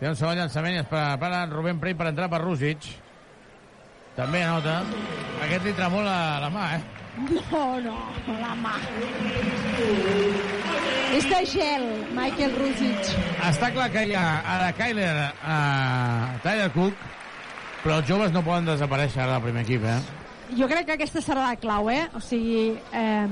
[0.00, 2.90] Té un segon llançament i es prepara Rubén Prey per entrar per Rússic.
[4.18, 4.80] També anota.
[5.46, 6.95] Aquest li tremola la mà, eh?
[7.16, 7.96] No, no,
[8.28, 8.74] la mà.
[11.16, 13.12] És de gel, Michael Rusic.
[13.46, 14.24] Està clar que hi ha
[14.56, 17.06] ara Kyler, uh, Tyler Cook,
[17.82, 20.00] però els joves no poden desaparèixer ara del primer equip, eh?
[20.58, 22.04] Jo crec que aquesta serà la clau, eh?
[22.14, 23.28] O sigui, eh,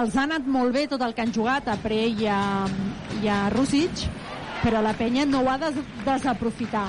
[0.00, 2.40] els ha anat molt bé tot el que han jugat a Pre i a,
[3.20, 4.06] i a Rusic,
[4.62, 5.70] però la penya no ho ha de
[6.06, 6.88] desaprofitar.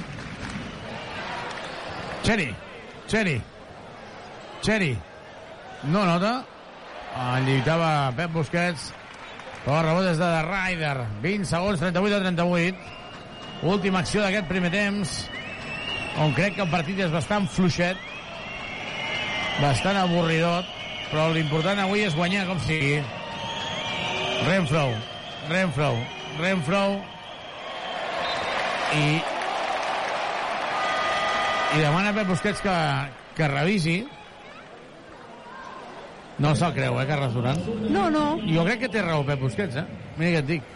[2.23, 2.47] Cheri,
[3.07, 3.37] Cheri,
[4.65, 4.95] Cheri,
[5.83, 6.41] no nota,
[7.17, 8.89] en lluitava Pep Busquets,
[9.63, 12.77] però rebot és de The Ryder, 20 segons, 38 a 38,
[13.67, 15.13] última acció d'aquest primer temps,
[16.23, 17.99] on crec que el partit és bastant fluixet,
[19.61, 20.69] bastant avorridot,
[21.11, 22.99] però l'important avui és guanyar com sigui.
[24.47, 24.83] Renfro,
[25.49, 25.93] Renfro,
[26.41, 26.83] Renfro,
[28.97, 29.07] i
[31.75, 32.75] i demana a Pep Busquets que,
[33.35, 33.97] que revisi
[36.39, 37.61] no se'l creu, eh, Carles Duran?
[37.89, 38.25] No, no.
[38.45, 39.85] Jo crec que té raó Pep Busquets, eh?
[40.17, 40.73] Mira què et dic.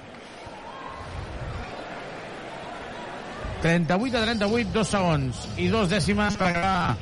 [3.62, 6.96] 38 a 38, dos segons i dos dècimes per acabar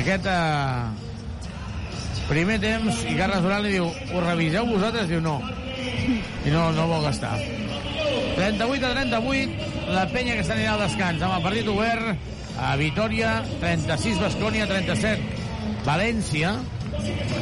[0.00, 0.90] aquest eh,
[2.30, 5.06] primer temps i Carles Duran li diu ho reviseu vosaltres?
[5.10, 5.38] Diu no
[5.80, 11.38] i no, no vol gastar 38 a 38 la penya que s'anirà al descans amb
[11.38, 16.56] el partit obert a Vitoria 36 Bascònia 37 València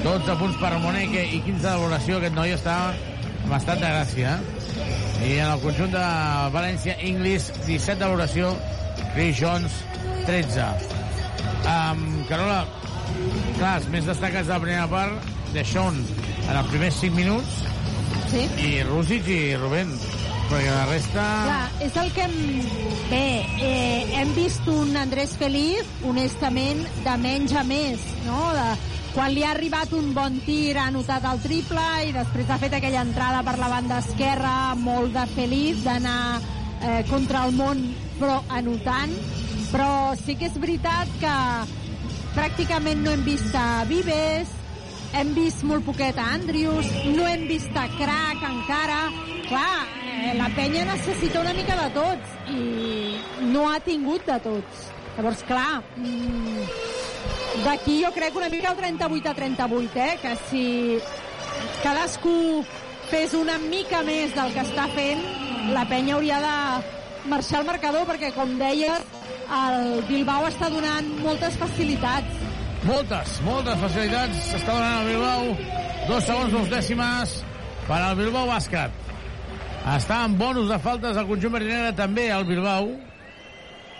[0.04, 4.34] 12 punts per Moneque i 15 de valoració aquest noi està amb estat de gràcia
[5.24, 6.04] i en el conjunt de
[6.54, 8.52] València English 17 de valoració
[9.14, 9.80] Chris Jones
[10.28, 10.68] 13
[11.72, 12.60] um, Carola
[13.58, 15.98] clar, els més destacats de la primera part de Sean
[16.48, 17.58] en els primers 5 minuts
[18.32, 18.44] sí.
[18.68, 19.92] i Rússic i Rubén
[20.48, 21.24] perquè la resta...
[21.46, 22.36] Clar, és el que hem...
[23.08, 23.24] Bé,
[23.64, 28.40] eh, hem vist un Andrés Feliz, honestament, de menys a més, no?
[28.56, 28.66] De,
[29.14, 32.76] quan li ha arribat un bon tir ha anotat el triple i després ha fet
[32.76, 37.80] aquella entrada per la banda esquerra molt de feliç d'anar eh, contra el món
[38.20, 39.14] però anotant
[39.72, 41.34] però sí que és veritat que
[42.36, 44.52] pràcticament no hem vist a Vives
[45.16, 49.00] hem vist molt poquet a Andrius no hem vist a Crac encara
[49.48, 54.84] clar, eh, la penya necessita una mica de tots i no ha tingut de tots
[55.16, 56.68] llavors clar mm,
[57.64, 60.18] d'aquí jo crec una mica el 38 a 38 eh?
[60.22, 60.66] que si
[61.82, 62.62] cadascú
[63.08, 65.24] fes una mica més del que està fent
[65.72, 66.54] la penya hauria de
[67.28, 69.04] marxar al marcador perquè, com deies,
[69.58, 72.46] el Bilbao està donant moltes facilitats.
[72.88, 75.50] Moltes, moltes facilitats està donant el Bilbao.
[76.08, 77.34] Dos segons, dos dècimes
[77.84, 78.94] per al Bilbao Bàsquet.
[79.92, 82.88] Està en bonus de faltes al conjunt verdinera també el Bilbao.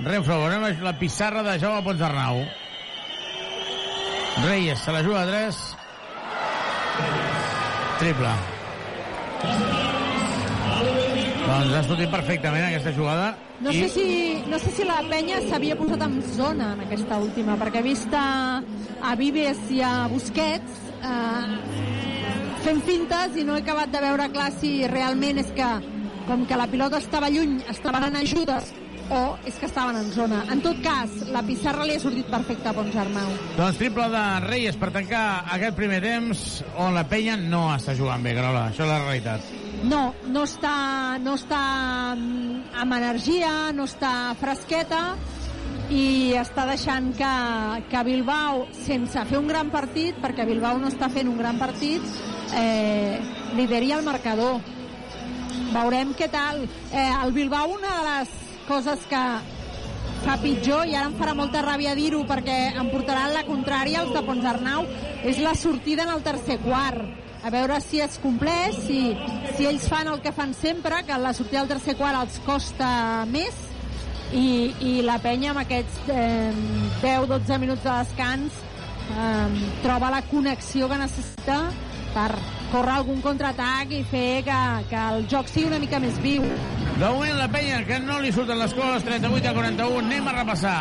[0.07, 2.41] Renfro, veurem la pissarra de Jaume Ponsarnau.
[4.47, 5.62] Reyes se la juga a 3.
[7.99, 8.34] Triple.
[11.49, 13.28] Doncs ha sortit perfectament aquesta jugada.
[13.64, 14.09] No sé, si,
[14.53, 18.12] no sé si la penya s'havia posat en zona en aquesta última, perquè he vist
[18.14, 18.61] a,
[19.01, 21.55] a Vives i a Busquets eh,
[22.66, 25.70] fent fintes i no he acabat de veure clar si realment és que
[26.28, 28.68] com que la pilota estava lluny, estaven en ajudes
[29.11, 30.43] o és que estaven en zona.
[30.53, 33.31] En tot cas, la pissarra li ha sortit perfecta a Pons Arnau.
[33.57, 35.25] Doncs triple de Reyes per tancar
[35.57, 36.45] aquest primer temps
[36.77, 38.69] on la penya no està jugant bé, Grola.
[38.73, 39.55] Això és la realitat.
[39.89, 41.63] No, no està, no està
[42.17, 45.03] mm, amb energia, no està fresqueta
[45.95, 47.35] i està deixant que,
[47.89, 52.05] que Bilbao, sense fer un gran partit, perquè Bilbao no està fent un gran partit,
[52.59, 53.17] eh,
[53.57, 54.61] lideri el marcador.
[55.73, 56.67] Veurem què tal.
[56.93, 58.37] Eh, el Bilbao, una de les
[58.69, 59.23] coses que
[60.25, 64.12] fa pitjor, i ara em farà molta ràbia dir-ho perquè em portaran la contrària els
[64.14, 64.85] de Pons Arnau,
[65.25, 67.03] és la sortida en el tercer quart.
[67.47, 69.01] A veure si es compleix, si,
[69.57, 72.91] si ells fan el que fan sempre, que la sortida del tercer quart els costa
[73.31, 73.57] més,
[74.33, 76.53] i, i la penya amb aquests eh,
[77.01, 78.59] 10-12 minuts de descans
[79.16, 81.62] eh, troba la connexió que necessita
[82.15, 82.31] per
[82.73, 86.45] córrer algun contraatac i fer que, que el joc sigui una mica més viu.
[86.99, 90.39] De moment la penya que no li surten les coses 38 a 41 anem a
[90.41, 90.79] repassar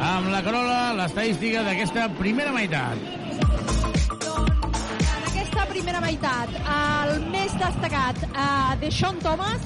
[0.00, 3.20] amb la Carola l'estadística d'aquesta primera meitat
[5.80, 6.50] primera meitat.
[6.70, 9.62] El més destacat, eh, de Sean Thomas,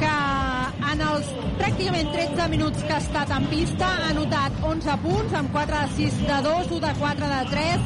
[0.00, 0.14] que
[0.92, 5.52] en els pràcticament 13 minuts que ha estat en pista ha notat 11 punts, amb
[5.52, 7.80] 4 de 6 de 2, 1 de 4 de 3,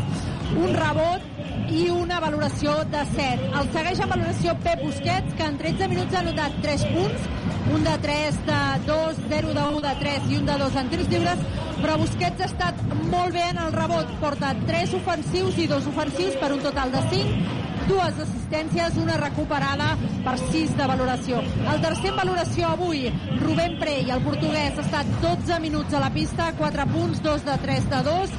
[0.64, 1.31] un rebot
[1.72, 3.48] i una valoració de 7.
[3.60, 7.26] El segueix en valoració Pep Busquets, que en 13 minuts ha notat 3 punts,
[7.72, 8.60] un de 3 de
[8.90, 11.46] 2, 0 de 1 de 3 i un de 2 en tirs lliures,
[11.80, 12.82] però Busquets ha estat
[13.14, 17.04] molt bé en el rebot, porta 3 ofensius i 2 ofensius per un total de
[17.14, 19.92] 5, dues assistències, una recuperada
[20.24, 21.42] per 6 de valoració.
[21.72, 23.04] El tercer en valoració avui,
[23.40, 27.58] Rubén Prey, el portuguès, ha estat 12 minuts a la pista, 4 punts, 2 de
[27.66, 28.36] 3 de 2,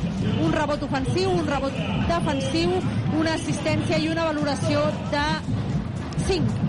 [0.48, 1.80] un rebot ofensiu, un rebot
[2.10, 2.78] defensiu,
[3.20, 5.28] una assistència i una valoració de
[6.28, 6.63] 5.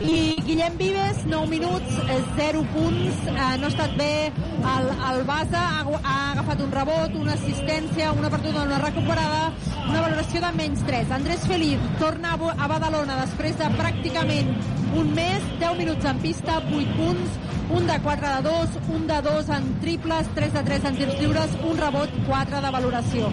[0.00, 1.92] I Guillem Vives, 9 minuts,
[2.36, 4.32] 0 punts, eh, no ha estat bé
[4.72, 9.50] el, el base, ha, ha agafat un rebot, una assistència, una perduda, una recuperada,
[9.90, 11.12] una valoració de menys 3.
[11.18, 14.54] Andrés Felip torna a Badalona després de pràcticament
[14.96, 17.36] un mes, 10 minuts en pista, 8 punts,
[17.70, 21.18] un de 4 de 2, un de 2 en triples, 3 de 3 en tirs
[21.20, 23.32] lliures, un rebot, 4 de valoració.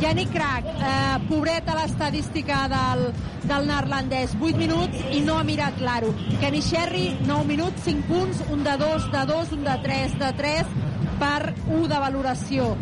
[0.00, 3.12] Yannick Crac, eh, pobret a l'estadística del,
[3.44, 6.12] del neerlandès, 8 minuts i no ha mirat l'aro.
[6.40, 10.32] Kenny Sherry, 9 minuts, 5 punts, un de 2 de 2, un de 3 de
[10.42, 10.72] 3
[11.20, 12.72] per 1 de valoració.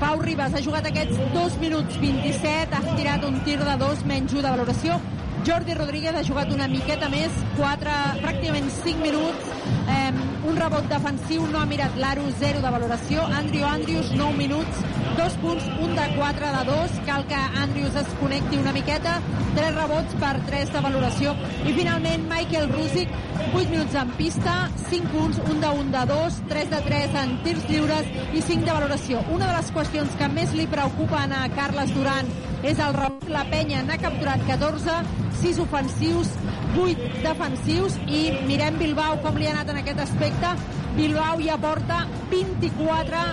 [0.00, 4.32] Pau Ribas ha jugat aquests 2 minuts 27, ha tirat un tir de 2 menys
[4.32, 4.98] 1 de valoració.
[5.44, 7.92] Jordi Rodríguez ha jugat una miqueta més, 4,
[8.22, 9.52] pràcticament 5 minuts,
[9.92, 13.24] eh, un rebot defensiu, no ha mirat l'aro, 0 de valoració.
[13.38, 14.82] Andrew Andrews, 9 minuts,
[15.16, 16.98] 2 punts, 1 de 4 de 2.
[17.06, 19.18] Cal que Andrews es connecti una miqueta,
[19.56, 21.34] 3 rebots per 3 de valoració.
[21.64, 23.12] I finalment Michael Rusic,
[23.52, 24.56] 8 minuts en pista,
[24.90, 28.64] 5 punts, 1 de 1 de 2, 3 de 3 en tirs lliures i 5
[28.64, 29.24] de valoració.
[29.32, 32.28] Una de les qüestions que més li preocupen a Carles Duran
[32.64, 33.28] és el rebot.
[33.32, 34.96] La penya n'ha capturat 14,
[35.40, 36.32] 6 ofensius,
[36.80, 40.54] 8 defensius i mirem Bilbao com li ha anat en aquest aspecte.
[40.94, 43.24] Bilbao ja porta 24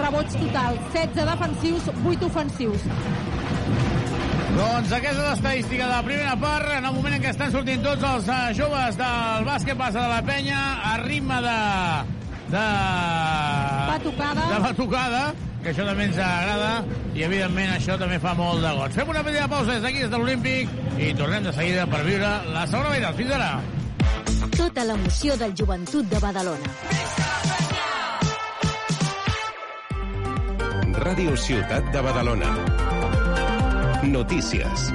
[0.00, 2.88] rebots total, 16 defensius, 8 ofensius.
[4.56, 7.82] Doncs aquesta és l'estadística de la primera part, en el moment en què estan sortint
[7.84, 10.60] tots els uh, joves del bàsquet passa de la penya
[10.92, 11.58] a ritme de...
[12.54, 12.62] de...
[13.90, 14.46] Batucada.
[14.54, 15.22] De batucada,
[15.62, 16.84] que això també ens agrada,
[17.14, 18.94] i evidentment això també fa molt de goig.
[18.98, 22.30] Fem una petita pausa des d'aquí, des de l'Olímpic, i tornem de seguida per viure
[22.52, 23.16] la segona meitat.
[23.16, 23.50] Fins ara.
[24.56, 26.72] Tota l'emoció del joventut de Badalona.
[31.06, 32.54] Ràdio Ciutat de Badalona.
[34.16, 34.90] Notícies.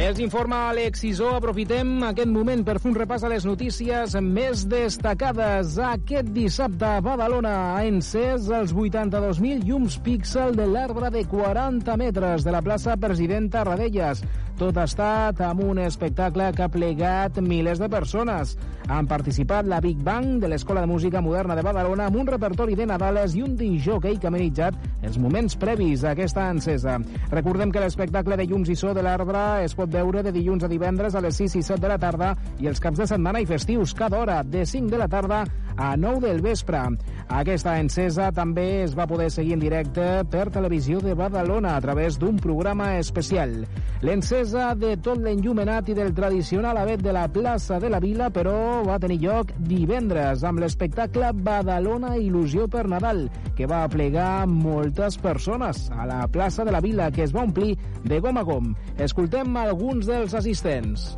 [0.00, 1.34] Els informa Alex Isó.
[1.36, 5.74] Aprofitem aquest moment per fer un repàs a les notícies més destacades.
[5.90, 12.48] Aquest dissabte a Badalona ha encès els 82.000 llums píxel de l'arbre de 40 metres
[12.48, 14.24] de la plaça Presidenta Radelles.
[14.60, 18.58] Tot ha estat amb un espectacle que ha plegat milers de persones.
[18.92, 22.76] Han participat la Big Bang de l'Escola de Música Moderna de Badalona amb un repertori
[22.76, 26.98] de Nadales i un disjockey que ha amenitzat els moments previs a aquesta encesa.
[27.30, 30.68] Recordem que l'espectacle de llums i so de l'arbre es pot veure de dilluns a
[30.68, 33.48] divendres a les 6 i 7 de la tarda i els caps de setmana i
[33.48, 35.46] festius cada hora de 5 de la tarda
[35.80, 36.82] a 9 del vespre.
[37.30, 42.18] Aquesta encesa també es va poder seguir en directe per televisió de Badalona a través
[42.20, 43.62] d'un programa especial.
[44.02, 48.82] L'encesa de tot l'enllumenat i del tradicional avet de la plaça de la Vila, però
[48.86, 55.86] va tenir lloc divendres amb l'espectacle Badalona Il·lusió per Nadal, que va plegar moltes persones
[55.94, 58.72] a la plaça de la Vila, que es va omplir de gom a gom.
[58.98, 61.12] Escoltem alguns dels assistents.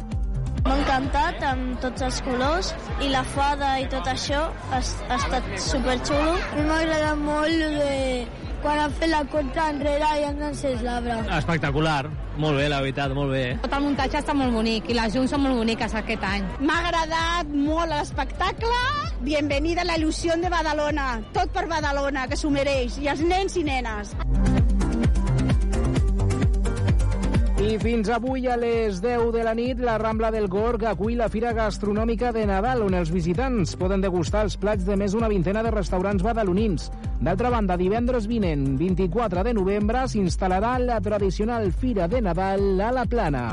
[0.63, 2.71] M'ha encantat amb tots els colors
[3.03, 6.37] i la fada i tot això ha, ha estat superxulo.
[6.37, 7.97] A mi m'ha agradat molt de
[8.63, 11.19] quan han fet la contra enrere i han encès l'arbre.
[11.37, 12.07] Espectacular,
[12.39, 13.45] molt bé, la veritat, molt bé.
[13.65, 16.47] Tot el muntatge està molt bonic i les llums són molt boniques aquest any.
[16.63, 18.83] M'ha agradat molt l'espectacle.
[19.27, 21.09] Bienvenida a la il·lusió de Badalona.
[21.35, 22.99] Tot per Badalona, que s'ho mereix.
[23.03, 24.15] I els nens i nenes.
[27.63, 31.29] I fins avui a les 10 de la nit, la Rambla del Gorg acull la
[31.31, 35.63] Fira Gastronòmica de Nadal, on els visitants poden degustar els plats de més d'una vintena
[35.63, 36.91] de restaurants badalonins.
[37.23, 43.07] D'altra banda, divendres vinent, 24 de novembre, s'instal·larà la tradicional Fira de Nadal a la
[43.07, 43.45] Plana.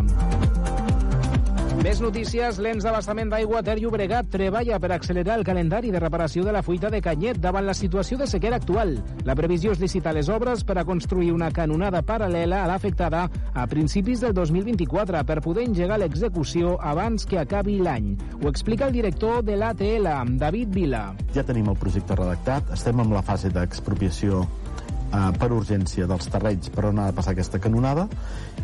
[1.79, 6.51] Més notícies, l'ens d'abastament d'aigua Ter Llobregat treballa per accelerar el calendari de reparació de
[6.51, 8.97] la fuita de Canyet davant la situació de sequera actual.
[9.23, 13.23] La previsió és licitar les obres per a construir una canonada paral·lela a l'afectada
[13.53, 18.11] a principis del 2024 per poder engegar l'execució abans que acabi l'any.
[18.43, 21.03] Ho explica el director de l'ATL, David Vila.
[21.31, 26.75] Ja tenim el projecte redactat, estem en la fase d'expropiació eh, per urgència dels terrenys
[26.75, 28.09] per on ha de passar aquesta canonada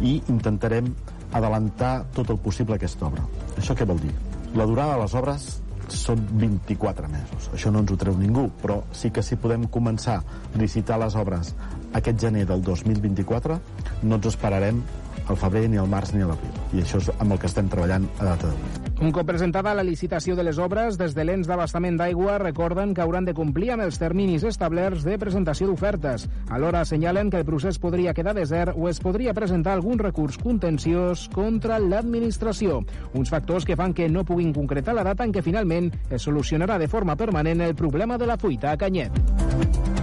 [0.04, 0.92] i intentarem
[1.36, 3.26] adelantar tot el possible aquesta obra.
[3.60, 4.14] Això què vol dir?
[4.56, 5.48] La durada de les obres
[5.92, 7.50] són 24 mesos.
[7.54, 11.16] Això no ens ho treu ningú, però sí que si podem començar a licitar les
[11.20, 11.54] obres
[11.94, 13.60] aquest gener del 2024,
[14.04, 14.82] no ens esperarem
[15.28, 16.52] al febrer, ni al març, ni a l'abril.
[16.74, 18.86] I això és amb el que estem treballant a data d'avui.
[19.06, 23.04] Un cop presentada la licitació de les obres, des de l'ens d'abastament d'aigua recorden que
[23.04, 26.30] hauran de complir amb els terminis establerts de presentació d'ofertes.
[26.50, 31.28] Alhora assenyalen que el procés podria quedar desert o es podria presentar algun recurs contenciós
[31.34, 32.84] contra l'administració.
[33.14, 36.80] Uns factors que fan que no puguin concretar la data en què finalment es solucionarà
[36.80, 39.95] de forma permanent el problema de la fuita a Canyet.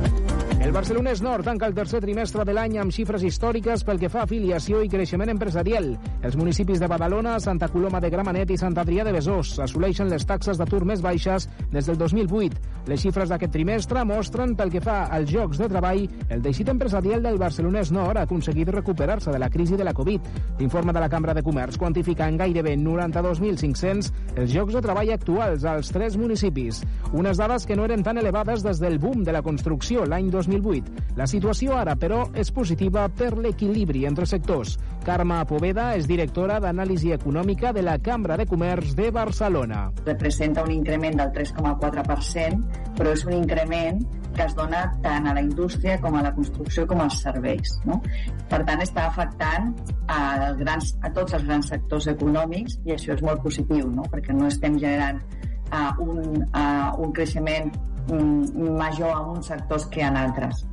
[0.62, 4.20] El Barcelonès Nord tanca el tercer trimestre de l'any amb xifres històriques pel que fa
[4.20, 5.88] a afiliació i creixement empresarial.
[6.22, 10.22] Els municipis de Badalona, Santa Coloma de Gramenet i Sant Adrià de Besòs assoleixen les
[10.22, 12.60] taxes d'atur més baixes des del 2008.
[12.86, 17.26] Les xifres d'aquest trimestre mostren, pel que fa als jocs de treball, el teixit empresarial
[17.26, 20.30] del Barcelonès Nord ha aconseguit recuperar-se de la crisi de la Covid.
[20.60, 25.66] L'informe de la Cambra de Comerç quantifica en gairebé 92.500 els jocs de treball actuals
[25.66, 26.84] als tres municipis.
[27.10, 30.51] Unes dades que no eren tan elevades des del boom de la construcció l'any 2008
[30.52, 31.16] 2008.
[31.16, 34.78] La situació ara, però, és positiva per l'equilibri entre sectors.
[35.06, 39.88] Carme Poveda és directora d'anàlisi econòmica de la Cambra de Comerç de Barcelona.
[40.06, 44.02] Representa un increment del 3,4%, però és un increment
[44.32, 47.76] que es dona tant a la indústria com a la construcció com als serveis.
[47.88, 48.00] No?
[48.48, 49.72] Per tant, està afectant
[50.08, 54.06] a, grans, a tots els grans sectors econòmics i això és molt positiu, no?
[54.12, 55.20] perquè no estem generant
[55.72, 57.72] uh, un, uh, un creixement
[58.08, 60.64] major en uns sectors que en altres.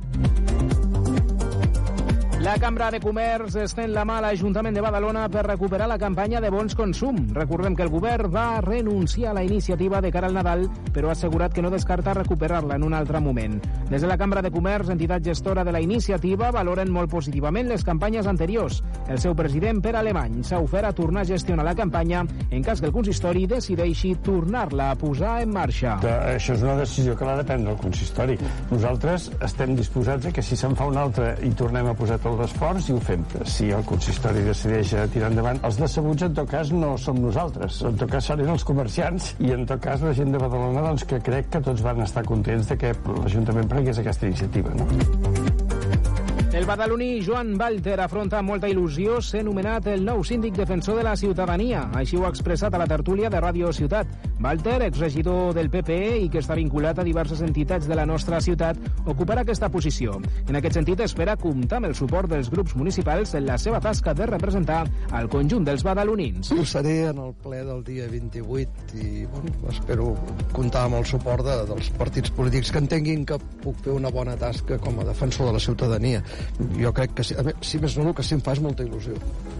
[2.40, 6.40] La Cambra de Comerç estén la mà a l'Ajuntament de Badalona per recuperar la campanya
[6.40, 7.18] de bons consum.
[7.36, 10.64] Recordem que el govern va renunciar a la iniciativa de cara al Nadal,
[10.94, 13.58] però ha assegurat que no descarta recuperar-la en un altre moment.
[13.90, 17.84] Des de la Cambra de Comerç, entitat gestora de la iniciativa, valoren molt positivament les
[17.84, 18.80] campanyes anteriors.
[19.06, 22.80] El seu president, Pere Alemany, s'ha ofert a tornar a gestionar la campanya en cas
[22.80, 25.98] que el consistori decideixi tornar-la a posar en marxa.
[26.32, 28.40] Això és una decisió que l'ha de prendre el consistori.
[28.72, 32.29] Nosaltres estem disposats a que si se'n fa una altra i tornem a posar tot
[32.38, 33.24] l'esforç i ho fem.
[33.48, 37.98] Si el consistori decideix tirar endavant, els decebuts en tot cas no som nosaltres, en
[38.00, 41.20] tot cas seran els comerciants i en tot cas la gent de Badalona doncs, que
[41.24, 44.74] crec que tots van estar contents de que l'Ajuntament prengués aquesta iniciativa.
[44.76, 45.69] No?
[46.52, 51.04] El badaloní Joan Walter afronta amb molta il·lusió ser nomenat el nou síndic defensor de
[51.06, 51.84] la ciutadania.
[51.94, 54.10] Així ho ha expressat a la tertúlia de Ràdio Ciutat.
[54.42, 58.80] Walter, exregidor del PP i que està vinculat a diverses entitats de la nostra ciutat,
[59.06, 60.16] ocuparà aquesta posició.
[60.48, 64.16] En aquest sentit, espera comptar amb el suport dels grups municipals en la seva tasca
[64.18, 64.80] de representar
[65.12, 66.50] al conjunt dels badalonins.
[66.50, 70.10] Ho seré en el ple del dia 28 i bueno, espero
[70.56, 74.34] comptar amb el suport de, dels partits polítics que entenguin que puc fer una bona
[74.40, 76.24] tasca com a defensor de la ciutadania.
[76.78, 78.86] Jo crec que, a més, si més no, el que sí em fa és molta
[78.86, 79.16] il·lusió.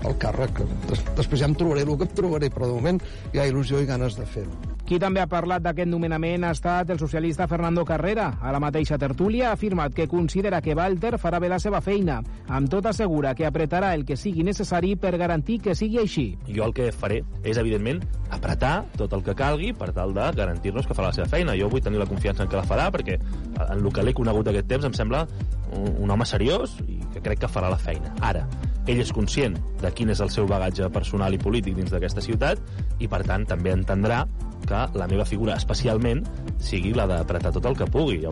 [0.08, 3.00] El càrrec, des, després ja em trobaré el que em trobaré, però de moment
[3.32, 4.79] hi ha il·lusió i ganes de fer-ho.
[4.90, 8.24] Qui també ha parlat d'aquest nomenament ha estat el socialista Fernando Carrera.
[8.42, 12.16] A la mateixa tertúlia ha afirmat que considera que Walter farà bé la seva feina.
[12.48, 16.24] Amb tot assegura que apretarà el que sigui necessari per garantir que sigui així.
[16.48, 18.02] Jo el que faré és, evidentment,
[18.34, 21.54] apretar tot el que calgui per tal de garantir-nos que farà la seva feina.
[21.54, 23.20] Jo vull tenir la confiança en que la farà perquè
[23.68, 25.22] en el que l'he conegut aquest temps em sembla
[25.70, 28.10] un, home seriós i que crec que farà la feina.
[28.26, 28.42] Ara,
[28.90, 32.58] ell és conscient de quin és el seu bagatge personal i polític dins d'aquesta ciutat
[32.98, 34.24] i, per tant, també entendrà
[34.66, 36.24] que la meva figura, especialment,
[36.60, 38.24] sigui la d'apretar tot el que pugui.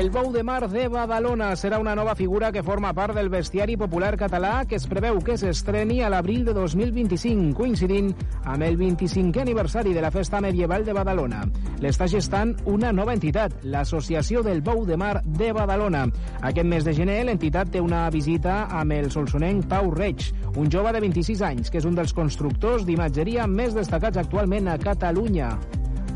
[0.00, 3.74] El bou de mar de Badalona serà una nova figura que forma part del bestiari
[3.76, 8.08] popular català que es preveu que s'estreni a l'abril de 2025, coincidint
[8.48, 11.42] amb el 25è aniversari de la Festa Medieval de Badalona.
[11.84, 16.06] L'està gestant una nova entitat, l'Associació del Bou de Mar de Badalona.
[16.40, 20.96] Aquest mes de gener, l'entitat té una visita amb el solsonenc Pau Reig, un jove
[20.96, 25.52] de 26 anys, que és un dels constructors d'imatgeria més destacats actualment a Catalunya.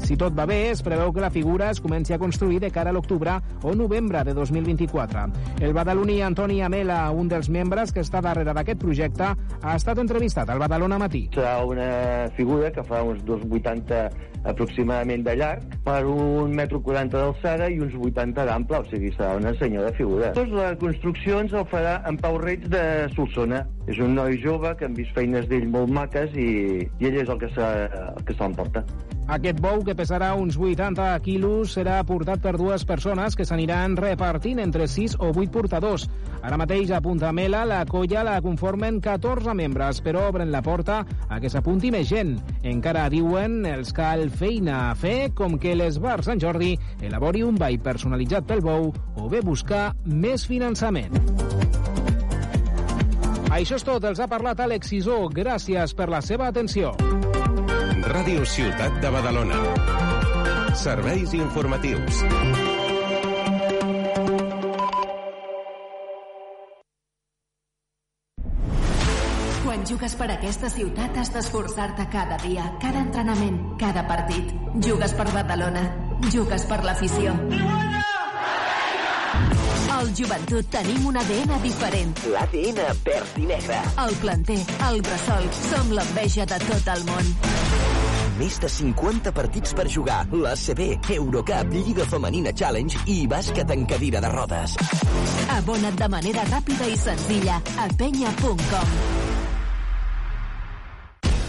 [0.02, 2.90] Si tot va bé, es preveu que la figura es comenci a construir de cara
[2.90, 5.24] a l'octubre o novembre de 2024.
[5.60, 9.30] El badaloní Antoni Amela, un dels membres que està darrere d'aquest projecte,
[9.62, 11.28] ha estat entrevistat al Badalona Matí.
[11.34, 17.70] Serà una figura que fa uns 2,80 aproximadament de llarg, per un metro 40 d'alçada
[17.72, 20.32] i uns 80 d'ample, o sigui, serà una senyora figura.
[20.36, 22.84] Tota la construcció ens el farà en Pau Reig de
[23.16, 23.64] Solsona.
[23.84, 27.28] És un noi jove que han vist feines d'ell molt maques i, i ell és
[27.28, 28.84] el que s'emporta.
[29.24, 34.60] Aquest bou, que pesarà uns 80 quilos, serà portat per dues persones que s'aniran repartint
[34.60, 36.04] entre 6 o 8 portadors.
[36.44, 40.98] Ara mateix a Punta Mela la colla la conformen 14 membres, però obren la porta
[41.28, 42.34] a que s'apunti més gent.
[42.68, 47.78] Encara diuen els cal feina a fer, com que l'Esbar Sant Jordi elabori un ball
[47.82, 51.14] personalitzat pel bou o bé buscar més finançament.
[53.54, 55.20] Això és tot, els ha parlat Àlex Sisó.
[55.30, 56.90] Gràcies per la seva atenció.
[58.10, 59.62] Ràdio Ciutat de Badalona.
[60.74, 62.24] Serveis informatius.
[69.84, 74.54] Quan jugues per aquesta ciutat has d'esforçar-te cada dia, cada entrenament, cada partit.
[74.80, 75.82] Jugues per Badalona.
[76.32, 77.34] Jugues per l'afició.
[79.92, 82.14] Al Joventut tenim un ADN diferent.
[82.32, 83.82] L'ADN verd i negre.
[84.06, 84.56] El planter,
[84.88, 87.30] el bressol, som l'enveja de tot el món.
[88.40, 90.22] Més de 50 partits per jugar.
[90.32, 94.80] L'ACB, Eurocup, Lliga Femenina Challenge i bàsquet en cadira de rodes.
[95.60, 99.33] Abona't de manera ràpida i senzilla a penya.com.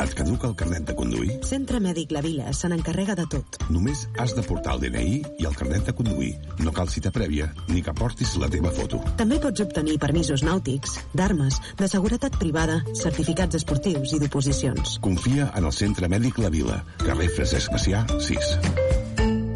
[0.00, 1.38] Et caduca el carnet de conduir?
[1.46, 3.58] Centre Mèdic La Vila se n'encarrega de tot.
[3.72, 6.32] Només has de portar el DNI i el carnet de conduir.
[6.62, 9.02] No cal cita prèvia ni que portis la teva foto.
[9.20, 14.98] També pots obtenir permisos nàutics, d'armes, de seguretat privada, certificats esportius i d'oposicions.
[15.04, 18.56] Confia en el Centre Mèdic La Vila, carrer Francesc Macià, 6.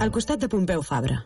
[0.00, 1.22] Al costat de Pompeu Fabra.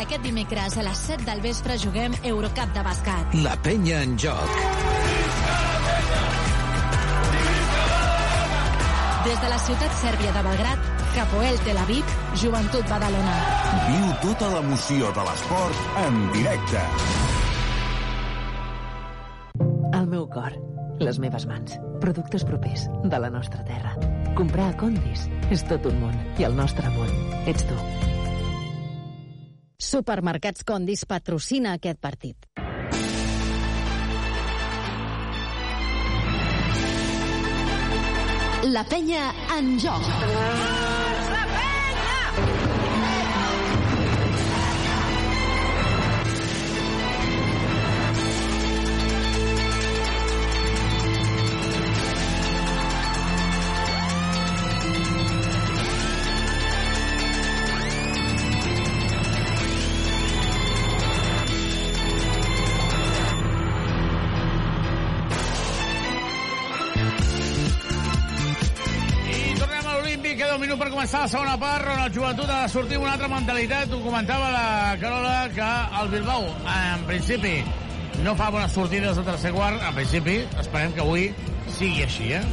[0.00, 3.36] Aquest dimecres a les 7 del vespre juguem Eurocup de bàsquet.
[3.44, 4.89] La penya en joc.
[9.20, 13.34] Des de la ciutat sèrbia de Belgrat, Capoel Tel Aviv, Joventut Badalona.
[13.84, 16.84] Viu tota l'emoció de l'esport en directe.
[19.98, 20.56] El meu cor,
[21.04, 23.92] les meves mans, productes propers de la nostra terra.
[24.40, 27.12] Comprar a Condis és tot un món i el nostre món
[27.44, 27.76] ets tu.
[29.90, 32.48] Supermercats Condis patrocina aquest partit.
[38.62, 40.79] La penya en joc.
[71.10, 73.90] Començar la segona part, on el joventut ha de sortir una altra mentalitat.
[73.90, 75.70] Ho comentava la Carola, que
[76.00, 77.64] el Bilbao, en principi,
[78.22, 79.82] no fa bones sortides de tercer quart.
[79.82, 81.24] En principi, esperem que avui
[81.66, 82.44] sigui així, eh?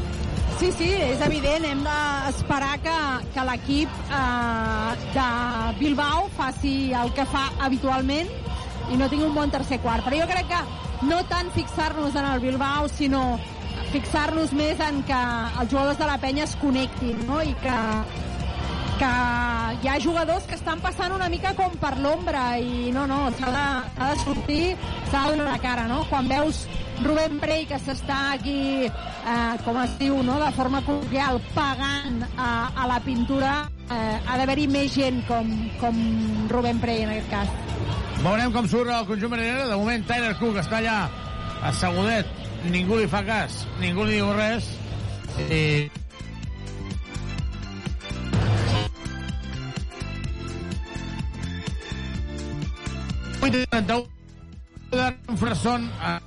[0.58, 1.70] Sí, sí, és evident.
[1.70, 2.98] Hem d'esperar que,
[3.36, 5.30] que l'equip eh, de
[5.78, 8.34] Bilbao faci el que fa habitualment
[8.90, 10.08] i no tingui un bon tercer quart.
[10.08, 13.38] Però jo crec que no tant fixar-nos en el Bilbao, sinó
[13.92, 15.26] fixar-nos més en que
[15.62, 17.44] els jugadors de la penya es connectin, no?
[17.46, 17.76] I que,
[18.98, 19.12] que
[19.82, 23.52] hi ha jugadors que estan passant una mica com per l'ombra i no, no, s'ha
[23.54, 23.66] de,
[23.98, 24.62] s'ha de sortir,
[25.12, 26.02] s'ha de donar la cara, no?
[26.10, 26.64] Quan veus
[27.04, 30.40] Rubén Prey que s'està aquí, eh, com es diu, no?
[30.42, 33.54] de forma col·loquial, pagant a, a la pintura,
[33.86, 35.52] eh, ha d'haver-hi més gent com,
[35.82, 36.02] com
[36.50, 37.54] Rubén Prey en aquest cas.
[38.24, 39.70] Veurem com surt el conjunt marinera.
[39.70, 40.98] De moment, Tyler Cook està allà
[41.70, 42.34] assegudet.
[42.74, 44.74] Ningú li fa cas, ningú li diu res.
[45.46, 45.62] I...
[55.28, 56.18] un Fresson a...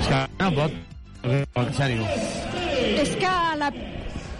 [0.00, 0.72] És que no pot.
[3.02, 3.70] És que la,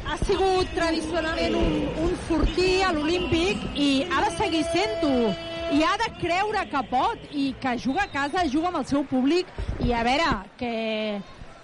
[0.07, 1.75] ha sigut tradicionalment un,
[2.07, 5.33] un fortí a l'Olímpic i ha de seguir sent-ho.
[5.75, 9.03] I ha de creure que pot i que juga a casa, juga amb el seu
[9.11, 9.51] públic.
[9.83, 10.29] I a veure,
[10.61, 10.71] que,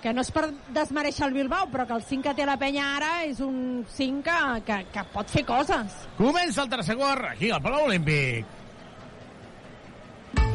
[0.03, 2.89] que no és per desmereixer el Bilbao, però que el 5 que té la penya
[2.97, 5.95] ara és un 5 que, que, que pot fer coses.
[6.19, 8.59] Comença el tercer quart aquí al Palau Olímpic.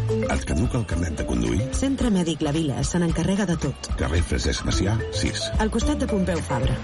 [0.08, 1.60] Et caduca el carnet de conduir?
[1.76, 3.90] Centre Mèdic La Vila se n'encarrega de tot.
[4.00, 5.44] Carrer Francesc Macià, 6.
[5.64, 6.76] Al costat de Pompeu Fabra.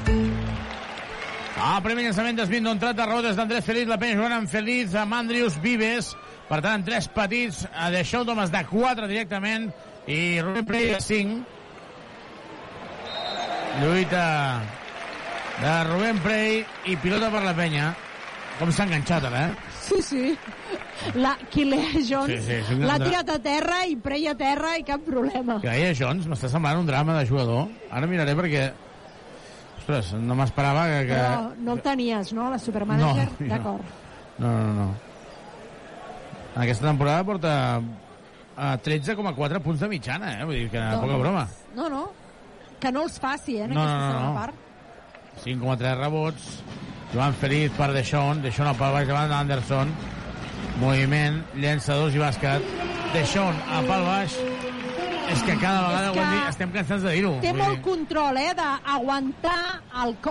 [1.63, 5.15] Ah, primer llançament d'Esvint d'Ontrat de Rodes d'Andrés Feliz, la penya jugant amb Feliz, amb
[5.15, 6.11] Andrius Vives,
[6.49, 9.69] per tant, tres petits, a Deixó Thomas de 4 directament,
[10.07, 11.52] i Rubén Prey de 5.
[13.81, 14.61] Lluita
[15.61, 17.91] de Rubén Prey i pilota per la penya.
[18.59, 19.71] Com s'ha enganxat ara, eh?
[19.81, 20.23] Sí, sí.
[21.17, 25.01] La Kilea Jones Sí, sí, l'ha tirat a terra i Prey a terra i cap
[25.07, 25.57] problema.
[25.63, 27.65] Deia Jones, m'està semblant un drama de jugador.
[27.91, 28.67] Ara miraré perquè...
[29.81, 31.01] Ostres, no m'esperava que...
[31.09, 31.17] que...
[31.17, 33.25] Però no el tenies, no, la Supermanager?
[33.25, 33.51] No, no.
[33.51, 33.91] D'acord.
[34.37, 34.87] No, no, no.
[36.53, 37.53] En aquesta temporada porta
[38.55, 40.45] a 13,4 punts de mitjana, eh?
[40.45, 41.47] Vull dir que Doncs- poca broma.
[41.75, 42.05] No, no.
[42.83, 44.33] Que no els faci, eh, en No, aquesta no, no, segona no.
[44.35, 44.53] part.
[45.43, 46.49] 5,3 rebots.
[47.13, 48.41] Joan Feliz per Deixón.
[48.43, 49.93] Deixón al pal baix davant d'Anderson.
[50.81, 52.61] Moviment, llançadors i bàsquet.
[53.13, 54.35] Deixón a pal baix.
[55.31, 57.31] És que cada vegada que dit, estem cansats de dir-ho.
[57.41, 59.81] Té molt dir, control, eh, d'aguantar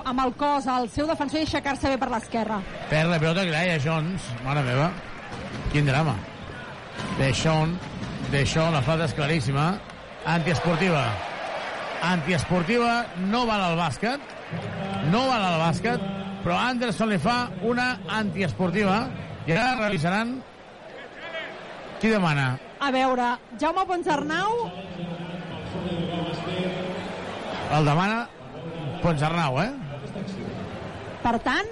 [0.04, 2.60] amb el cos el seu defensor i aixecar-se bé per l'esquerra.
[2.90, 4.22] Perd la pilota que deia Jones.
[4.44, 4.90] Mare meva.
[5.72, 6.14] Quin drama.
[7.18, 7.78] Deixón.
[8.30, 9.78] Deixón, la falta és claríssima.
[10.26, 11.06] Antiesportiva.
[12.02, 14.20] Antiesportiva, no val al bàsquet.
[15.12, 16.02] No val al bàsquet,
[16.42, 19.04] però Anderson li fa una antiesportiva.
[19.46, 20.36] I ara revisaran
[22.00, 22.56] qui demana.
[22.82, 24.66] A veure, Jaume Ponsarnau,
[27.72, 28.26] El demana
[29.02, 29.70] Ponsarnau, eh?
[31.22, 31.68] per tant,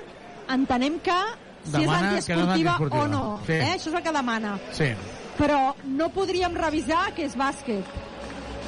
[0.55, 1.17] entenem que
[1.65, 3.03] si Demana és no antiesportiva antiesportiva.
[3.03, 3.41] o no.
[3.47, 3.53] Sí.
[3.53, 3.73] Eh?
[3.75, 4.55] Això és el que demana.
[4.73, 4.89] Sí.
[5.37, 5.59] Però
[5.99, 7.85] no podríem revisar que és bàsquet.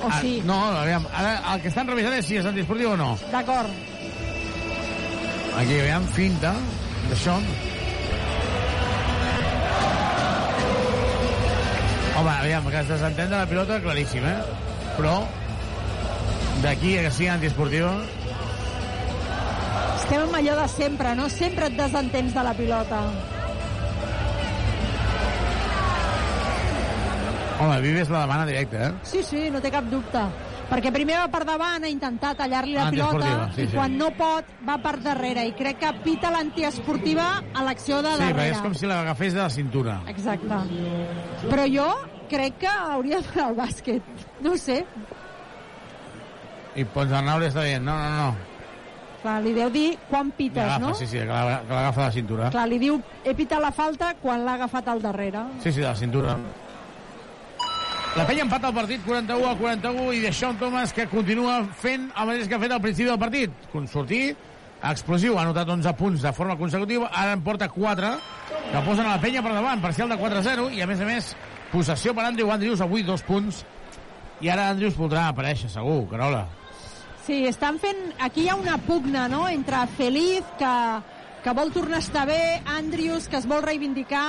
[0.03, 0.41] O Ah, sí?
[0.45, 3.13] no, aviam, ara el que estan revisant és si és antiesportiu o no.
[3.31, 3.71] D'acord.
[5.61, 6.55] Aquí veiem finta
[7.11, 7.37] d'això.
[12.19, 14.41] Home, aviam, que es desentén de la pilota, claríssim, eh?
[14.97, 15.15] Però
[16.63, 17.95] d'aquí a que sigui antiesportiva...
[20.03, 21.29] Estem amb allò de sempre, no?
[21.33, 23.01] Sempre et desentens de la pilota.
[27.63, 28.93] Home, Vives la demana directa, eh?
[29.07, 30.23] Sí, sí, no té cap dubte.
[30.73, 33.77] Perquè primer va per davant a intentar tallar-li la Antiesportiva, pilota sí, i sí.
[33.77, 38.23] quan no pot va per darrere i crec que pita l'antiesportiva a l'acció de Sí,
[38.23, 38.55] darrere.
[38.57, 39.99] és com si l'agafés de la cintura.
[40.09, 40.63] Exacte.
[41.51, 41.89] Però jo
[42.31, 44.03] crec que hauria de fer el bàsquet.
[44.41, 44.79] No sé.
[46.75, 48.51] I Ponsarnau li està dient, no, no, no.
[49.23, 50.95] Clar, li deu dir quan pites, no?
[50.99, 52.49] sí, sí, que la- que l'agafa de la cintura.
[52.51, 55.45] Clar, li diu he pitat la falta quan l'ha agafat al darrere.
[55.63, 56.37] Sí, sí, de la cintura.
[58.13, 62.27] La penya empata el partit 41 a 41 i Deixón Thomas que continua fent el
[62.29, 63.55] mateix que ha fet al principi del partit.
[63.89, 64.35] Sortir
[64.91, 68.11] explosiu, ha anotat 11 punts de forma consecutiva, ara en porta 4,
[68.73, 71.31] que posen a la penya per davant, parcial de 4-0, i a més a més,
[71.73, 73.63] possessió per Andrew Andrews, avui dos punts,
[74.43, 76.49] i ara Andrews voldrà aparèixer, segur, Carola.
[77.25, 78.11] Sí, estan fent...
[78.21, 80.75] Aquí hi ha una pugna, no?, entre Feliz, que,
[81.45, 84.27] que vol tornar a estar bé, Andrius, que es vol reivindicar...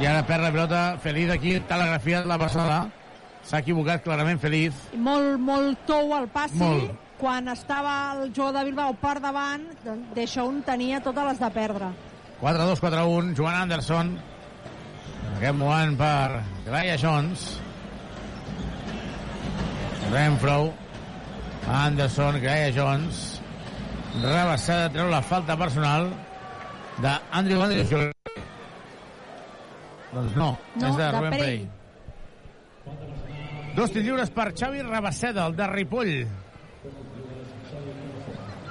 [0.00, 2.76] I ara perd la pilota, Feliz aquí, telegrafiat la passada.
[3.44, 4.76] S'ha equivocat clarament Feliz.
[4.96, 6.56] Molt, molt tou al passi.
[6.56, 6.94] Molt.
[7.20, 11.90] Quan estava el jugador de Bilbao per davant, doncs Deixón tenia totes les de perdre.
[12.40, 14.14] 4-2, 4-1, Joan Anderson.
[15.20, 17.50] En aquest moment per Graia Jones.
[20.10, 20.72] Renfro.
[21.68, 23.20] Anderson, Graia Jones.
[24.22, 26.08] Rebassada, treu la falta personal
[27.04, 28.16] d'Andrew Andrews.
[30.12, 31.40] Doncs no, No, és de, de Rubén Prey.
[31.40, 31.68] Prey.
[33.76, 36.14] Dos tirs lliures per Xavi Rabasseda, el de Ripoll.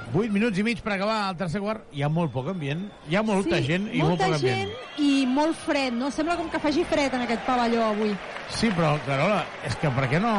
[0.10, 1.84] 8 minuts i mig per acabar el tercer quart.
[1.94, 2.88] Hi ha molt poc ambient.
[3.11, 4.72] Hi ha molta gent i molt molta poc ambient.
[4.74, 6.10] gent i molt fred, no?
[6.11, 8.16] Sembla com que faci fred en aquest pavelló avui.
[8.49, 10.34] Sí, però, Carola, és que per què no...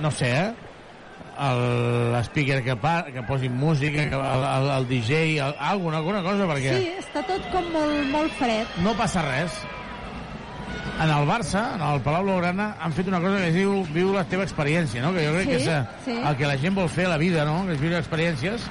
[0.00, 0.54] No sé, eh?
[1.36, 2.74] L'speaker que,
[3.12, 7.22] que posi música, que el, el, el DJ, el, alguna, alguna cosa, perquè Sí, està
[7.28, 8.66] tot com molt, molt fred.
[8.84, 9.60] no passa res.
[10.96, 14.14] En el Barça, en el Palau Blaugrana, han fet una cosa que es diu viu
[14.14, 15.10] la teva experiència, no?
[15.12, 16.14] Que jo crec Sí, que és eh, sí.
[16.16, 17.66] el que la gent vol fer a la vida, no?
[17.66, 18.64] Que és viure experiències.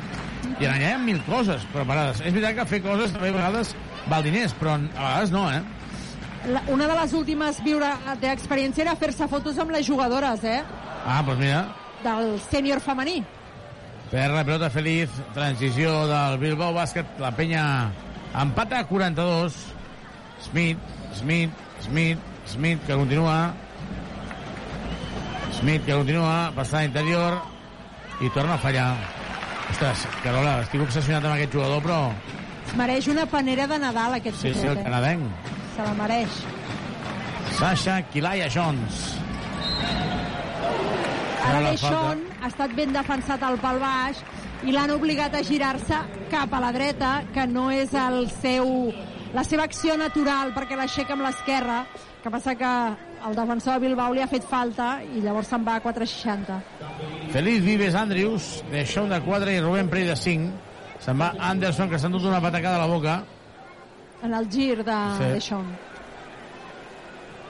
[0.60, 2.22] I en allà hi ha mil coses preparades.
[2.26, 3.76] És veritat que fer coses també a vegades
[4.10, 5.62] val diners, però a vegades no, eh?
[6.50, 7.92] La, una de les últimes viure
[8.22, 10.60] d'experiència era fer-se fotos amb les jugadores, eh?
[11.06, 11.64] Ah, doncs mira,
[12.06, 13.20] Del sènior femení.
[14.12, 17.64] Per la pelota feliz, transició del Bilbao Bàsquet, la penya
[18.38, 19.56] empata a 42.
[20.46, 20.78] Smith,
[21.18, 21.50] Smith,
[21.86, 23.54] Smith, Smith, que continua.
[25.60, 27.38] Smith, que continua, passant interior
[28.22, 28.90] i torna a fallar.
[29.70, 32.00] Ostres, Carola, estic obsessionat amb aquest jugador, però...
[32.66, 35.52] Es mereix una panera de Nadal, aquest Sí, sí, el canadenc.
[35.76, 36.40] Se la mereix.
[37.60, 39.04] Sasha Kilaya Jones.
[41.46, 44.22] Ara la Deixón ha estat ben defensat al pal baix
[44.66, 46.00] i l'han obligat a girar-se
[46.32, 48.90] cap a la dreta, que no és el seu,
[49.36, 51.82] la seva acció natural perquè l'aixeca amb l'esquerra,
[52.24, 52.70] que passa que
[53.28, 56.60] el defensor de Bilbao li ha fet falta i llavors se'n va a 4,60.
[57.34, 60.52] Feliz Vives Andrius, de Sean de 4 i Rubén Prey de 5.
[61.04, 63.18] Se'n va Anderson, que s'ha endut una patacada a la boca.
[64.24, 65.18] En el gir de Sí.
[65.24, 65.32] sí.
[65.34, 65.66] Deixón.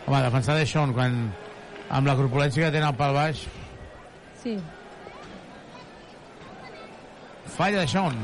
[0.07, 1.31] Home, defensar de Sean quan
[1.89, 3.45] amb la corpulència que tenen al pal baix
[4.41, 4.57] Sí.
[7.57, 8.15] falla de Sean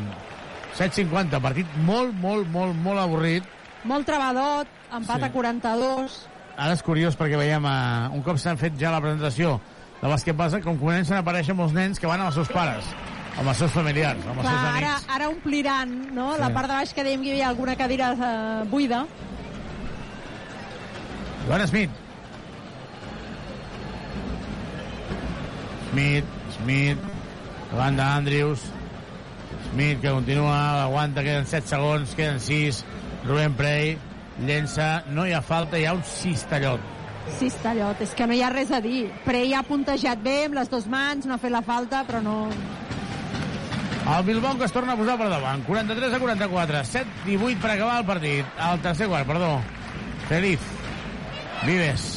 [0.81, 3.45] 7.50, partit molt, molt, molt, molt avorrit
[3.85, 5.25] Molt trebadot, empat Sí.
[5.25, 6.19] a 42.
[6.57, 9.59] ara és curiós perquè veiem eh, un cop s'han fet ja la presentació
[10.01, 12.85] de bàsquet base com comencen a aparèixer molts nens que van amb els seus pares
[13.39, 16.33] amb els seus familiars, amb els Clar, seus ara, amics ara ompliran no?
[16.35, 16.41] Sí.
[16.41, 19.05] la part de baix que dèiem que hi havia alguna cadira eh, buida.
[21.47, 21.91] Joan Smith
[25.91, 26.25] Smith,
[26.57, 26.99] Smith
[27.71, 28.61] davant d'Andrews
[29.71, 32.83] Smith que continua, aguanta, queden 7 segons, queden 6
[33.25, 33.97] Rubén Prey
[34.43, 36.91] llença, no hi ha falta, hi ha un cistallot
[37.37, 39.05] Sí, Estallot, és que no hi ha res a dir.
[39.25, 42.35] Prey ha puntejat bé amb les dues mans, no ha fet la falta, però no...
[44.01, 45.63] el Bilbao que es torna a posar per davant.
[45.67, 49.51] 43 a 44, 7 i 8 per acabar el partit, el tercer quart, perdó.
[50.27, 50.65] Feliz.
[51.67, 52.07] Vives.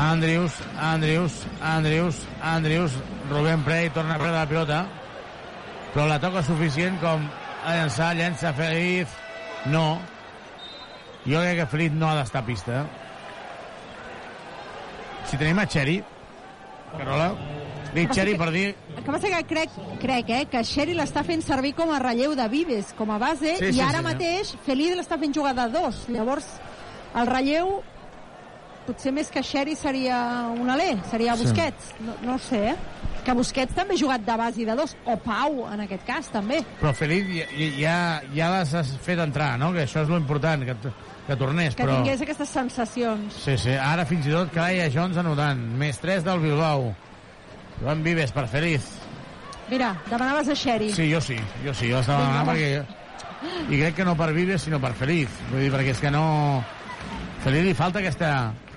[0.00, 2.96] Andrews, Andrews, Andrews, Andrews,
[3.28, 4.80] Rubén Prey torna a perdre la pilota,
[5.94, 7.24] però la toca suficient com
[7.66, 9.08] a llançar, llença Feliz,
[9.72, 10.00] no.
[11.26, 12.84] Jo crec que Feliz no ha d'estar a pista.
[15.28, 15.98] Si tenim a Xeri,
[16.96, 17.28] Carola,
[17.94, 18.64] dic Xeri per dir...
[18.96, 22.34] El que passa que crec, crec eh, que Sherry l'està fent servir com a relleu
[22.38, 25.54] de Vives, com a base, Sí, i sí, ara sí, mateix Feliz l'està fent jugar
[25.58, 26.02] de dos.
[26.10, 26.48] Llavors,
[27.20, 27.76] el relleu,
[28.88, 30.18] potser més que Sherry seria
[30.54, 31.46] un alè, seria Sí.
[31.46, 31.94] Busquets.
[32.00, 32.76] No, no ho sé, eh?
[33.24, 36.30] Que Busquets també ha jugat de base i de dos, o Pau, en aquest cas,
[36.32, 36.62] també.
[36.80, 37.96] Però Feliz ja, ja,
[38.36, 39.72] ja les has fet entrar, no?
[39.76, 40.94] Que això és lo important, que,
[41.26, 41.76] que tornés.
[41.76, 41.98] Que però...
[42.00, 43.36] tingués aquestes sensacions.
[43.44, 45.60] Sí, sí, ara fins i tot Calaya Jones anotant.
[45.80, 46.90] Més 3 del Bilbao.
[47.80, 48.88] Joan Vives per Feliz.
[49.70, 50.90] Mira, demanaves a Sherry.
[50.92, 52.98] Sí, jo sí, jo sí, jo estava demanant perquè...
[53.40, 55.32] I crec que no per Vives, sinó per Feliz.
[55.52, 56.24] Vull dir, perquè és que no...
[57.40, 58.32] Feliz li falta aquesta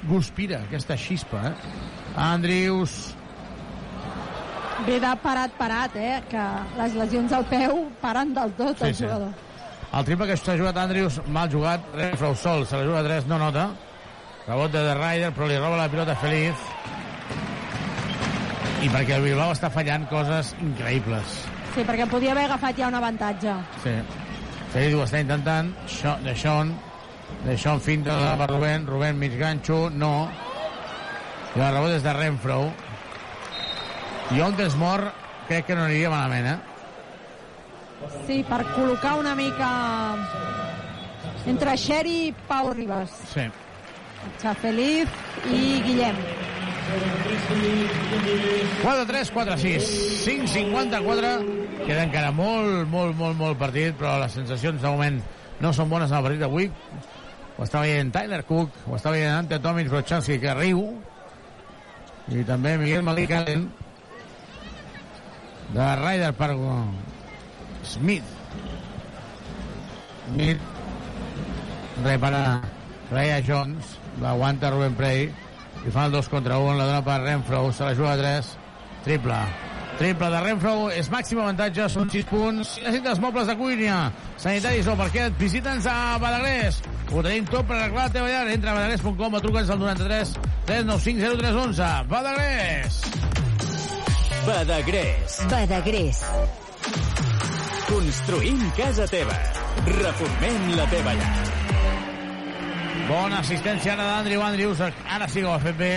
[0.08, 1.74] guspira, aquesta xispa, eh?
[2.20, 3.16] Andrius,
[4.88, 6.22] Ve de parat, parat, eh?
[6.30, 6.44] Que
[6.80, 9.04] les lesions al peu paren del tot Sí, el sí.
[9.06, 9.34] jugador.
[9.94, 13.38] el triple que s'ha jugat Andrius, mal jugat, Renfro sol, se la juga 3, no
[13.38, 13.70] nota.
[14.48, 16.56] Rebot de The Ryder, però li roba la pilota Feliz.
[18.84, 21.38] I perquè el Bilbao està fallant coses increïbles.
[21.76, 23.54] Sí, perquè podia haver agafat ja un avantatge.
[23.84, 23.94] Sí.
[24.74, 25.70] Feliz ho està intentant.
[25.86, 26.74] Això, de Sean.
[27.46, 28.86] De Sean finta per Rubén.
[28.90, 29.90] Rubén mig ganxo.
[29.90, 30.28] No.
[31.56, 32.60] I el rebot és de Renfro.
[34.32, 35.12] I on es mor,
[35.48, 36.60] crec que no aniria malament, eh?
[38.28, 39.70] Sí, per col·locar una mica
[41.48, 43.12] entre Xeri i Pau Ribas.
[43.34, 43.46] Sí.
[44.42, 45.12] Xafeliz
[45.52, 46.18] i Guillem.
[48.84, 49.88] 4-3, 4-6.
[50.24, 51.32] 5-54.
[51.84, 55.20] Queda encara molt, molt, molt, molt partit, però les sensacions de moment
[55.64, 56.70] no són bones en el partit d'avui.
[57.54, 60.84] Ho està veient Tyler Cook, ho està veient Ante Tomic Brochanski, que riu.
[62.34, 63.68] I també Miguel Malik Allen
[65.72, 66.52] de Ryder per
[67.84, 68.24] Smith.
[70.30, 70.60] Smith
[72.04, 72.62] repara
[73.12, 75.28] Raya Jones, l'aguanta Ruben Prey
[75.84, 78.58] i fa el 2 contra 1, la dona per Renfro, se la juga a 3,
[79.04, 79.44] triple.
[79.98, 82.78] Triple de Renfro, és màxim avantatge, són 6 punts.
[82.82, 84.00] Necessites mobles de cuina,
[84.42, 86.82] sanitaris o parquet, visita'ns a Badagrés.
[87.14, 88.48] Ho tenim tot per arreglar la teva llar.
[88.50, 90.34] Entra a badagrés.com o truca'ns al 93
[90.66, 91.94] 395 0311.
[92.10, 93.43] Badagrés!
[94.46, 95.38] Badagrés.
[95.50, 96.20] Badagrés.
[97.88, 99.36] Construïm casa teva.
[99.88, 101.36] Reformem la teva llar.
[103.08, 104.82] Bona assistència ara d'Andrew Andrews.
[104.84, 105.92] Ara sí que ho ha fet bé.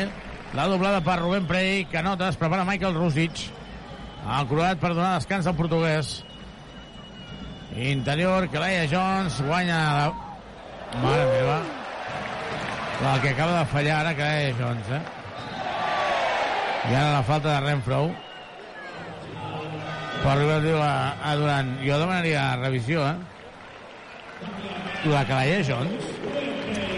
[0.55, 3.43] La doblada per Rubén Prey, que nota, es prepara Michael Rusic.
[4.27, 6.12] El croat per donar descans al portuguès.
[7.74, 10.06] Interior, Calaya Jones guanya la...
[11.02, 11.59] Mare meva.
[13.10, 15.02] El que acaba de fallar ara, Calaya Jones, eh?
[16.86, 18.26] I ara la falta de Renfro.
[20.23, 21.73] Per arribar diu a, a Durant.
[21.85, 23.17] Jo demanaria revisió, eh?
[25.07, 26.07] La Calaya Jones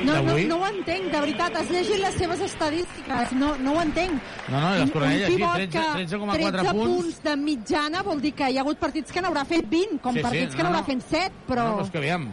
[0.04, 1.56] No, no, no ho entenc, de veritat.
[1.58, 3.32] Has llegit les seves estadístiques.
[3.36, 4.14] No, no ho entenc.
[4.48, 5.36] No, no, les tornaré a llegir.
[5.36, 5.82] pivot 13 que
[6.16, 6.94] 13,4 13 punts.
[6.94, 10.14] punts de mitjana vol dir que hi ha hagut partits que n'haurà fet 20, com
[10.14, 10.86] Sí, sí, partits que no, n'haurà no.
[10.86, 11.66] fet 7, però...
[11.66, 12.28] No, però és que aviam,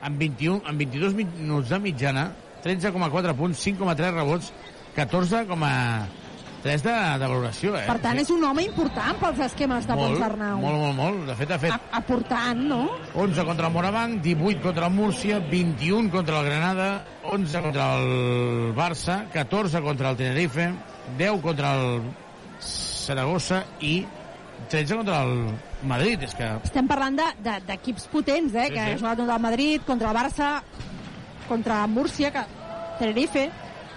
[0.00, 2.26] amb, 21, amb 22 minuts de mitjana,
[2.64, 4.52] 13,4 punts, 5,3 rebots,
[6.64, 7.84] 14,3 de, de valoració, eh?
[7.86, 10.58] Per tant, és un home important pels esquemes de molt, Ponsarnau.
[10.62, 11.26] molt, molt, molt.
[11.28, 12.88] De fet, ha fet A- Aportant, no?
[13.14, 18.74] 11 contra el Morabanc, 18 contra el Múrcia, 21 contra el Granada, 11 contra el
[18.74, 20.72] Barça, 14 contra el Tenerife,
[21.18, 22.00] 10 contra el
[22.60, 24.06] Saragossa i
[24.70, 25.50] 13 contra el
[25.84, 26.22] Madrid.
[26.22, 28.68] És que Estem parlant de- de- d'equips de, potents, eh?
[28.68, 28.90] Sí, que sí.
[28.90, 30.62] ha jugat contra el Madrid, contra el Barça,
[31.48, 32.40] contra el Múrcia, que...
[32.98, 33.50] Tenerife,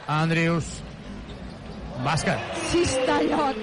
[0.08, 0.82] Andrius,
[2.06, 2.40] bàsquet.
[2.72, 3.56] Cistellot.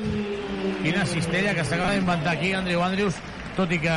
[0.82, 3.16] Quina cistella que s'acaba d'inventar aquí Andrew Andrews,
[3.56, 3.94] tot i que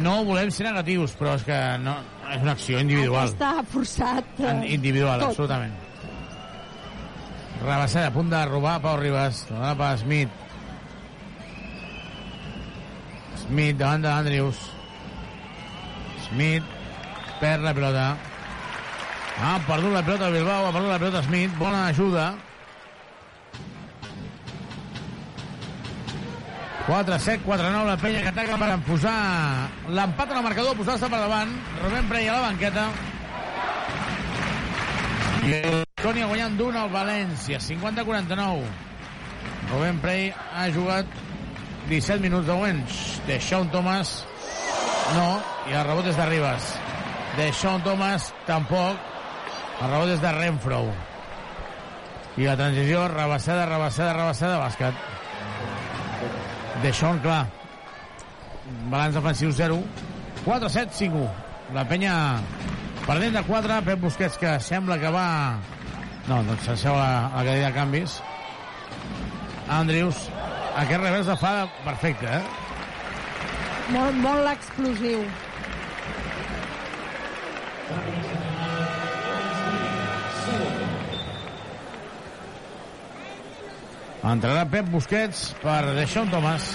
[0.00, 1.96] no volem ser negatius, però és que no,
[2.34, 3.28] és una acció individual.
[3.28, 4.24] Està forçat.
[4.38, 5.28] eh, En- individual, tot.
[5.30, 5.72] absolutament.
[7.64, 10.28] Rabassada, a punt de robar Pau Ribas, la dona per Smith.
[13.46, 14.58] Smith davant d'Andrews.
[16.28, 16.64] Smith
[17.40, 18.16] perd la pilota.
[19.40, 21.56] Ha perdut la pilota Bilbao, ha perdut la pilota Smith.
[21.58, 22.34] Bona ajuda.
[26.86, 29.14] 4-7, 4-9, la penya que ataca per posar
[29.88, 31.54] l'empat en el marcador, posar-se per davant.
[31.80, 32.88] Rubén Prey a la banqueta.
[35.48, 35.54] I
[36.02, 38.68] Toni guanyant d'un al València, 50-49.
[39.70, 41.08] Rubén Prey ha jugat
[41.88, 43.00] 17 minuts de Wens.
[43.24, 44.18] De Sean Thomas,
[45.16, 45.40] no,
[45.70, 46.68] i el rebot és de Ribas.
[47.40, 49.00] De Sean Thomas, tampoc.
[49.80, 50.84] El rebot és de Renfro.
[52.36, 55.13] I la transició, rebassada, rebassada, rebassada, bàsquet.
[56.82, 57.46] De Sean, clar.
[58.90, 59.78] Balanç defensiu 0.
[60.44, 61.28] 4-7, 5-1.
[61.74, 62.14] La penya
[63.06, 63.80] perdent de 4.
[63.86, 65.28] Pep Busquets, que sembla que va...
[66.28, 68.18] No, doncs s'asseu a, a la cadira de canvis.
[69.68, 70.26] Andrews,
[70.76, 72.42] aquest revés de fa perfecte, eh?
[73.92, 75.24] Molt, molt explosiu.
[84.24, 86.70] Entrarà Pep Busquets per Deixón Thomas.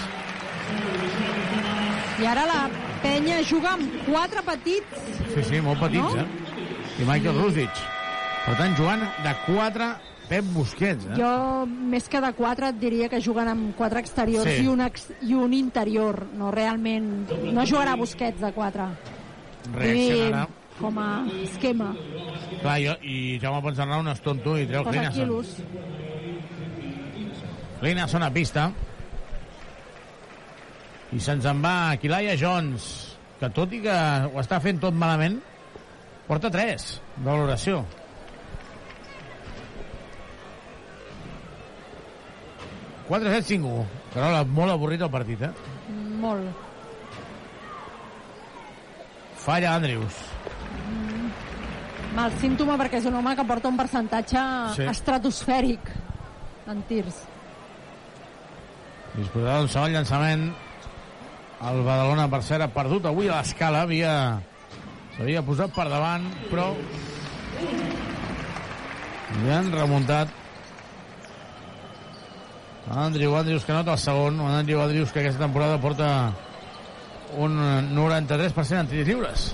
[2.20, 2.60] I ara la
[3.02, 5.08] penya juga amb quatre petits.
[5.34, 6.20] Sí, sí, molt petits, No?
[6.20, 6.26] eh?
[7.00, 7.82] I Michael Rusic.
[8.44, 9.88] Per tant, jugant de 4
[10.28, 11.16] Pep Busquets, eh?
[11.18, 14.62] Jo, més que de quatre, et diria que juguen amb quatre exteriors Sí.
[14.64, 16.26] i, un ex, i un interior.
[16.38, 17.28] No, realment...
[17.52, 18.86] No jugarà Busquets de quatre.
[19.74, 20.44] Reaccionarà.
[20.46, 21.08] I com a
[21.42, 21.90] esquema.
[22.62, 25.56] Clar, jo, i Jaume Ponsarnau no és tonto i treu Posa quilos.
[27.80, 28.70] Clinason a pista.
[31.10, 32.84] I se'ns en va Kilaya Jones,
[33.40, 33.94] que tot i que
[34.28, 35.40] ho està fent tot malament,
[36.28, 36.84] porta 3
[37.16, 37.80] de valoració.
[43.08, 43.80] Quatre, set, cinc, u.
[44.14, 45.50] Carola, molt avorrit el partit, eh?
[46.20, 46.68] Molt.
[49.40, 50.20] Falla Andrews.
[52.14, 54.44] Mal símptoma perquè és un home que porta un percentatge
[54.76, 54.86] Sí.
[54.92, 55.90] estratosfèric
[56.70, 57.24] en tirs.
[59.16, 60.50] Disposarà d'un segon llançament.
[61.70, 63.84] El Badalona, per cert, ha perdut avui a l'escala.
[63.86, 64.12] Havia...
[65.16, 66.70] S'havia posat per davant, però
[69.30, 70.30] I han remuntat
[72.90, 74.40] Andrew Andrews que nota el segon.
[74.40, 76.32] Un Andrew Andrews que aquesta temporada porta
[77.38, 77.58] un
[77.94, 79.50] 93% en tirs lliures.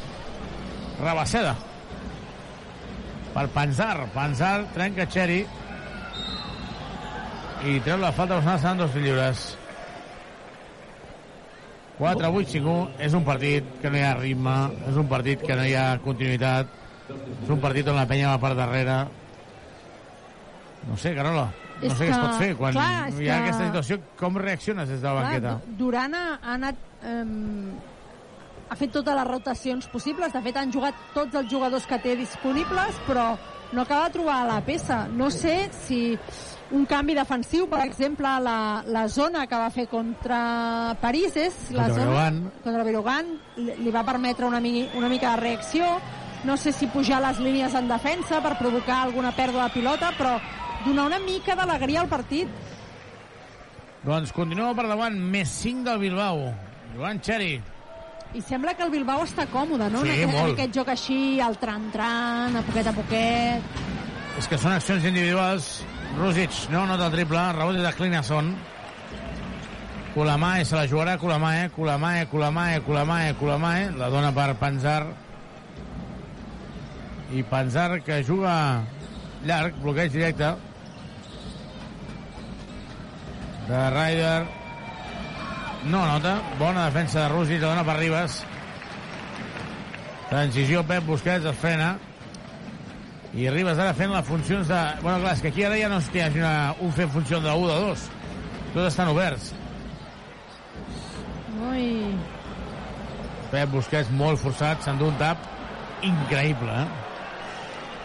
[1.00, 1.56] Rabaceda.
[3.34, 4.06] Per Panzar.
[4.14, 5.44] Panzar trenca Cherry.
[7.64, 9.56] I treu la falta personal, seran dos lliures.
[11.98, 12.90] 4, 8, 5, 1.
[13.00, 14.56] És un partit que no hi ha ritme,
[14.90, 16.68] és un partit que no hi ha continuïtat,
[17.08, 18.98] és un partit on la penya va per darrere.
[20.86, 21.48] No sé, Carola,
[21.80, 22.50] no És sé què es que, pot fer.
[22.56, 25.56] Quan clar, hi ha que- aquesta situació, com reacciones des de la banqueta?
[25.66, 26.76] Du- Durant ha, ha anat...
[27.06, 27.72] Um,
[28.68, 30.32] ha fet totes les rotacions possibles.
[30.34, 33.36] De fet, han jugat tots els jugadors que té disponibles, però
[33.72, 35.06] no acaba de trobar la peça.
[35.08, 36.18] No sé si
[36.74, 41.86] un canvi defensiu, per exemple, la, la zona que va fer contra París és la
[41.86, 45.86] Contra zona contra Breogán li, li va permetre una, mi, una mica de reacció
[46.46, 50.36] no sé si pujar les línies en defensa per provocar alguna pèrdua de pilota però
[50.84, 52.50] donar una mica d'alegria al partit
[54.06, 56.44] Doncs continua per davant, més 5 del Bilbao.
[56.94, 57.56] Joan Xeri.
[58.34, 60.02] i sembla que el Bilbao està còmode no?
[60.02, 60.54] Sí, en, aquest, en molt.
[60.58, 63.84] aquest joc així, el tran-tran a poquet a poquet
[64.36, 65.78] És que són accions individuals.
[66.16, 68.54] Rusic no nota el triple, rebot de Clinason.
[70.14, 73.90] Kulamae se la jugarà, Kulamae, Kulamae, Kulamae, Kulamae, Kulamae.
[73.98, 75.02] La dona per Panzar.
[77.36, 78.54] I Panzar que juga
[79.44, 80.54] llarg, bloqueig directe.
[83.68, 84.46] De Ryder.
[85.84, 86.38] No nota.
[86.58, 88.40] Bona defensa de Rusic, la dona per Ribas.
[90.30, 91.98] Transició, Pep Busquets es frena
[93.36, 94.80] i Ribas ara fent les funcions de...
[95.02, 97.52] Bueno, clar, és que aquí ara ja no es té una, un fent funció de
[97.52, 98.04] 1 de 2.
[98.72, 99.50] Tots estan oberts.
[101.68, 101.90] Ui.
[103.52, 105.44] Pep Busquets molt forçat, s'endú un tap
[106.06, 106.86] increïble, eh?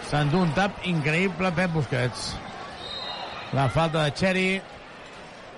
[0.09, 2.33] S'endú un tap increïble Pep Busquets.
[3.55, 4.49] La falta de Cherry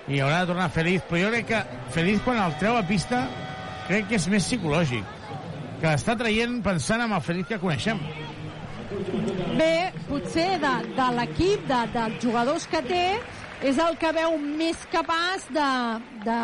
[0.06, 1.64] i haurà de tornar Feliz, però jo crec que
[1.94, 3.24] Feliz quan el treu a pista
[3.88, 5.10] crec que és més psicològic
[5.80, 7.98] que l'està traient pensant en el Feliz que coneixem.
[9.54, 13.06] Bé, potser de, de l'equip, de, dels jugadors que té,
[13.64, 15.68] és el que veu més capaç de,
[16.26, 16.38] de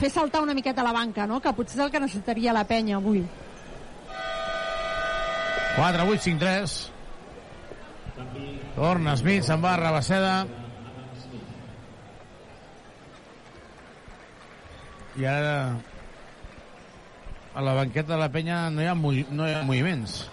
[0.00, 1.40] fer saltar una miqueta la banca, no?
[1.40, 3.22] que potser és el que necessitaria la penya avui.
[5.78, 6.78] 4, 8, 5, 3.
[8.74, 10.32] Torna Smith, se'n va a Rabaceda.
[15.18, 15.54] I ara
[17.54, 20.26] a la banqueta de la penya no hi ha, no hi ha moviments.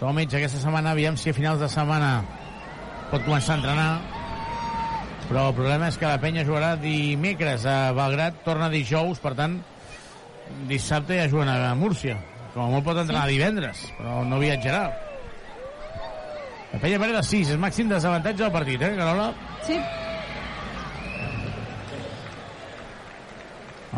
[0.00, 2.22] Tomic aquesta setmana, aviam si a finals de setmana
[3.10, 3.90] pot començar a entrenar.
[5.26, 9.58] Però el problema és que la penya jugarà dimecres a Belgrat, torna dijous, per tant,
[10.70, 12.16] dissabte ja juguen a Múrcia.
[12.54, 13.36] Com a molt pot entrenar sí.
[13.36, 14.86] divendres, però no viatjarà.
[16.72, 19.28] La penya perd de 6, és màxim desavantatge del partit, eh, Carola?
[19.68, 19.76] Sí.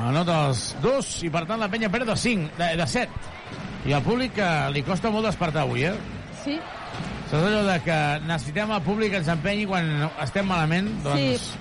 [0.02, 3.22] Anota els dos i per tant la penya perd de 5, de, de 7.
[3.86, 5.94] I al públic que li costa molt despertar avui, eh?
[6.44, 6.59] Sí.
[7.30, 7.98] Saps allò de que
[8.28, 9.88] necessitem el públic que ens empenyi quan
[10.22, 10.90] estem malament?
[11.04, 11.59] Doncs Sí.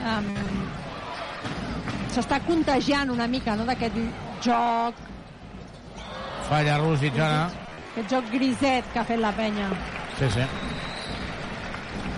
[0.00, 0.30] Um,
[2.10, 3.94] S'està contagiant una mica no, d'aquest
[4.42, 4.96] joc,
[6.48, 7.50] falla ara.
[7.92, 9.68] aquest joc griset que ha fet la penya.
[10.18, 10.46] Sí, sí.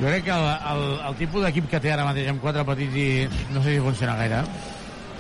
[0.01, 2.97] Jo crec que el, el, el tipus d'equip que té ara mateix amb quatre petits
[2.97, 3.09] i
[3.53, 4.41] no sé si funciona gaire.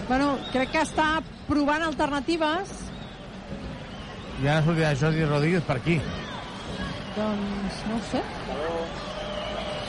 [0.08, 2.72] Bueno, crec que està provant alternatives,
[4.42, 6.00] I ara sortirà Jordi Rodríguez per aquí.
[7.16, 8.22] doncs no ho sé.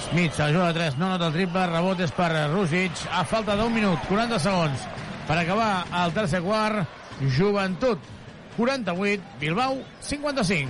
[0.09, 3.23] Smith se la juga de 3, no nota el triple, rebot és per Rússic, a
[3.25, 4.83] falta d'un minut, 40 segons,
[5.27, 6.83] per acabar el tercer quart,
[7.37, 7.99] Joventut
[8.57, 10.69] 48, Bilbao 55.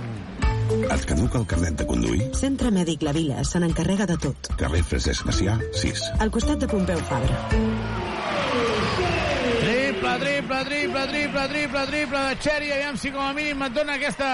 [0.94, 2.30] Et caduca el carnet de conduir?
[2.38, 4.48] Centre Mèdic La Vila se n'encarrega de tot.
[4.56, 6.06] Carrer Francesc Macià, 6.
[6.24, 7.36] Al costat de Pompeu Fabra.
[10.04, 13.94] Triple, triple, triple, triple, triple, triple de Xeri, aviam si com a mínim et dona
[13.96, 14.28] aquesta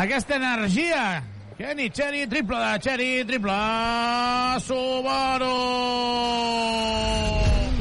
[0.00, 1.00] aquesta energia.
[1.58, 3.56] Kenny Xeri, triple de Xeri, triple
[4.64, 5.50] Subaru.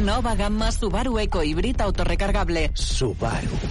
[0.04, 2.72] Nova gamma Subaru Eco Híbrid autorecargable.
[2.76, 3.62] Subaru.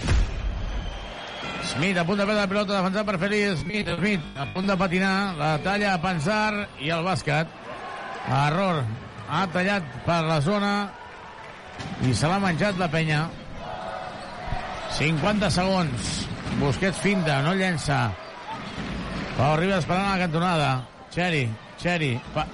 [1.75, 3.61] Smith a punt de perdre la pilota, defensat per Feliz.
[3.67, 7.53] Smith, Smith, a punt de patinar, la talla a pensar i el bàsquet.
[8.33, 8.81] Error.
[9.29, 11.02] Ha tallat per la zona
[12.09, 13.27] i se l'ha menjat la penya.
[14.99, 16.11] 50 segons.
[16.61, 18.11] Busquets finta, no llença.
[19.37, 20.73] Pau Ribas esperant a la cantonada.
[21.15, 21.47] Xeri,
[21.81, 22.13] Xeri.
[22.35, 22.45] Pa...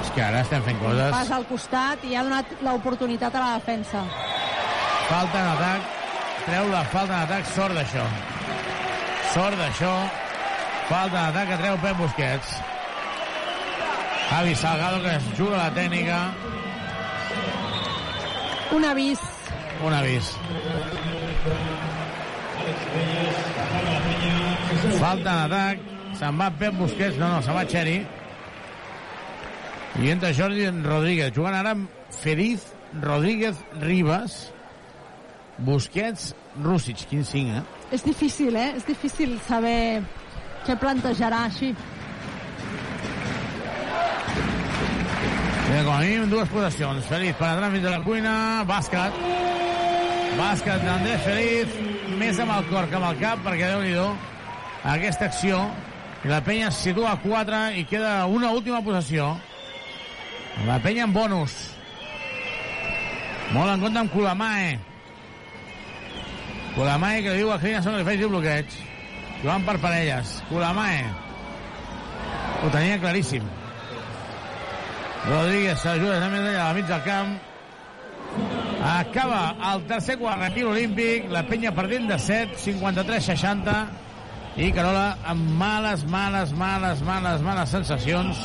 [0.00, 1.12] És que ara estem fent coses.
[1.14, 4.02] Pas al costat i ha donat l'oportunitat a la defensa.
[5.10, 5.94] Falta en atac.
[6.46, 7.48] Treu la falta en atac.
[7.54, 8.06] Sort d'això.
[9.34, 9.94] Sort d'això.
[10.90, 12.54] Falta d'atac que treu Pep Busquets.
[14.30, 16.49] Javi Salgado que es juga la tècnica.
[18.72, 19.18] Un avís.
[19.84, 20.30] Un avís.
[25.00, 25.86] Falta d'atac.
[26.20, 27.18] Se'n va Pep Busquets.
[27.18, 27.98] No, no, se'n va Xeri.
[30.00, 31.32] I entra Jordi Rodríguez.
[31.34, 31.88] Jugant ara amb
[32.20, 32.66] Feliz
[33.02, 34.38] Rodríguez Ribas.
[35.58, 37.06] Busquets, Rússic.
[37.10, 37.64] Quin cinc, eh?
[37.96, 38.70] És difícil, eh?
[38.78, 40.02] És difícil saber
[40.66, 41.74] què plantejarà així.
[45.70, 47.04] Mira, com a mínim dues possessions.
[47.06, 48.64] Feliz fins a la cuina.
[48.66, 49.18] Bàsquet.
[50.34, 51.76] Bàsquet d'Andrés Feliz.
[52.18, 53.94] Més amb el cor que amb el cap, perquè déu nhi
[54.94, 55.60] aquesta acció.
[56.24, 59.28] I la penya es situa a 4 i queda una última possessió.
[60.66, 61.54] La penya en bonus.
[63.54, 64.74] Molt en compte amb Kulamae.
[66.74, 68.76] Kulamae que diu a Hinason que li faci bloqueig.
[69.44, 70.42] Joan per parelles.
[70.50, 71.06] Kulamae.
[72.64, 73.59] Ho tenia claríssim.
[75.28, 77.34] Rodríguez s'ajuda a més allà a mig del camp.
[78.90, 79.40] Acaba
[79.72, 83.74] el tercer quart aquí olímpic, la penya perdent de 7, 53-60,
[84.56, 88.40] i Carola amb males, males, males, males, males sensacions,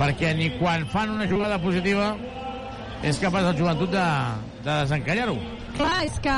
[0.00, 2.14] perquè ni quan fan una jugada positiva
[3.04, 4.08] és capaç el joventut de,
[4.64, 5.57] de desencallar-ho.
[5.76, 6.36] Clar, és que,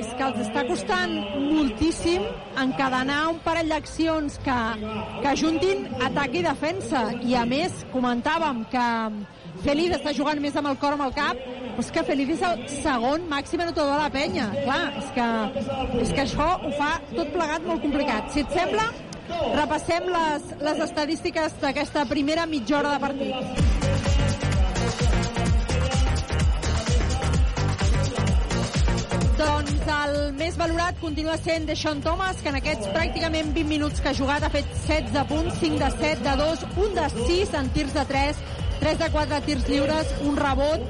[0.00, 2.24] és que els està costant moltíssim
[2.60, 4.58] encadenar un parell d'accions que,
[5.24, 7.06] que juntin atac i defensa.
[7.24, 8.88] I a més, comentàvem que
[9.64, 12.44] Feliz està jugant més amb el cor amb el cap, però és que Feliz és
[12.48, 14.50] el segon màxim anotador de la penya.
[14.66, 15.30] Clar, és que,
[16.02, 18.28] és que això ho fa tot plegat molt complicat.
[18.34, 18.90] Si et sembla,
[19.54, 24.23] repassem les, les estadístiques d'aquesta primera mitja hora de partit.
[29.44, 34.08] Doncs el més valorat continua sent Deixón Thomas, que en aquests pràcticament 20 minuts que
[34.08, 37.68] ha jugat ha fet 16 punts, 5 de 7, de 2, 1 de 6 en
[37.76, 38.40] tirs de 3,
[38.80, 40.88] 3 de 4 tirs lliures, un rebot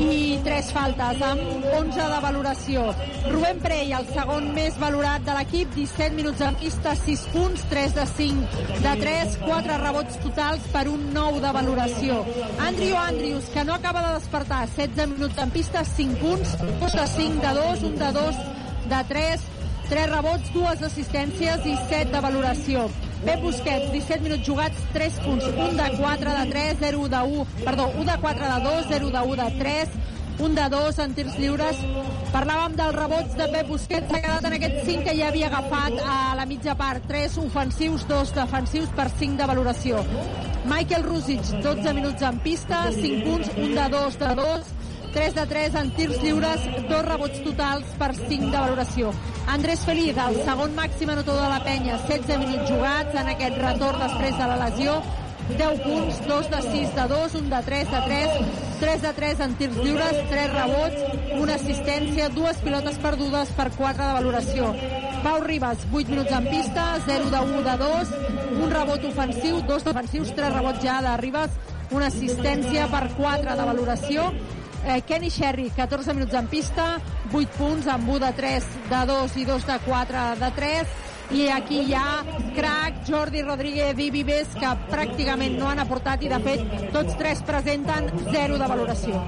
[0.00, 2.84] i 3 faltes, amb 11 de valoració.
[3.28, 7.96] Rubén Prey, el segon més valorat de l'equip, 17 minuts en pista, 6 punts, 3
[7.98, 12.22] de 5 de 3, 4 rebots totals per un 9 de valoració.
[12.68, 17.06] Andrew Andrews, que no acaba de despertar, 16 minuts en pista, 5 punts, 2 de
[17.18, 18.42] 5 de 2, 1 de 2
[18.94, 19.46] de 3,
[19.90, 22.88] 3 rebots, 2 assistències i 7 de valoració.
[23.24, 27.46] Pep Busquets, 17 minuts jugats, 3 punts, 1 de 4 de 3, 0 de 1,
[27.64, 29.88] perdó, 1 de 4 de 2, 0 de 1 de 3,
[30.38, 31.82] 1 de 2 en tirs lliures.
[32.32, 36.00] Parlàvem dels rebots de Pep Busquets, s'ha quedat en aquest 5 que ja havia agafat
[36.00, 40.00] a la mitja part, 3 ofensius, 2 defensius per 5 de valoració.
[40.64, 44.72] Michael Rusic, 12 minuts en pista, 5 punts, 1 de 2 de 2,
[45.12, 49.14] 3 de 3 en tirs lliures, dos rebots totals per 5 de valoració.
[49.50, 54.04] Andrés Feliz, el segon màxim anotador de la penya, 16 minuts jugats en aquest retorn
[54.04, 55.00] després de la lesió,
[55.50, 58.30] 10 punts, 2 de 6 de 2, 1 de 3 de 3,
[58.80, 61.02] 3 de 3 en tirs lliures, 3 rebots,
[61.40, 64.70] una assistència, dues pilotes perdudes per 4 de valoració.
[65.24, 68.14] Pau Ribas, 8 minuts en pista, 0 de 1 de 2,
[68.60, 71.58] un rebot ofensiu, dos defensius, 3 rebots ja de Ribas,
[71.90, 74.30] una assistència per 4 de valoració.
[74.86, 76.98] Eh, Kenny Sherry, 14 minuts en pista,
[77.32, 80.94] 8 punts amb 1 de 3 de 2 i 2 de 4 de 3
[81.30, 82.24] i aquí hi ha
[82.56, 86.64] Crac, Jordi Rodríguez i Vives que pràcticament no han aportat i de fet
[86.96, 89.22] tots tres presenten 0 de valoració.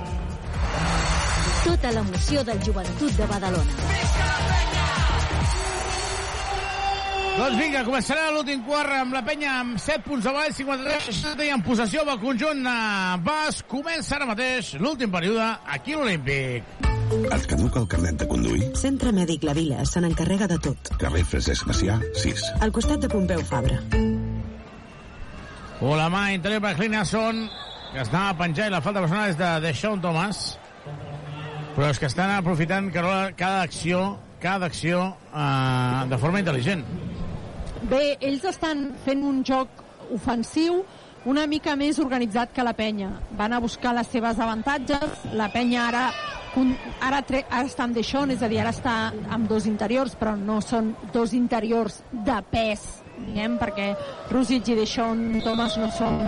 [1.63, 4.52] Tota l'emoció del joventut de Badalona.
[7.33, 11.47] Doncs vinga, començarà l'últim quart amb la penya amb 7 punts de baix, 53, 60
[11.47, 12.75] i en possessió del conjunt de
[13.25, 13.63] Bas.
[13.71, 16.69] Comença ara mateix l'últim període aquí a l'Olímpic.
[17.13, 18.69] Et caduca el carnet de conduir?
[18.81, 20.93] Centre Mèdic La Vila se n'encarrega de tot.
[21.01, 22.45] Carrer Francesc Macià, 6.
[22.65, 23.81] Al costat de Pompeu Fabra.
[25.83, 27.47] O la mà interior per Clinason,
[27.93, 30.45] que es anava a penjar i la falta personal és de Deshaun Thomas.
[31.73, 34.05] Però és que estan aprofitant Carola, cada acció,
[34.41, 36.85] cada acció eh, de forma intel·ligent.
[37.91, 39.81] Bé, ells estan fent un joc
[40.15, 40.83] ofensiu
[41.27, 43.09] una mica més organitzat que la penya.
[43.39, 45.27] Van a buscar les seves avantatges.
[45.39, 46.05] La penya ara
[47.01, 48.95] ara, tre, ara està amb Deixón, és a dir, ara està
[49.33, 52.85] amb dos interiors, però no són dos interiors de pes,
[53.17, 53.93] diguem, perquè
[54.31, 56.21] Rusic i Deixón Thomas no són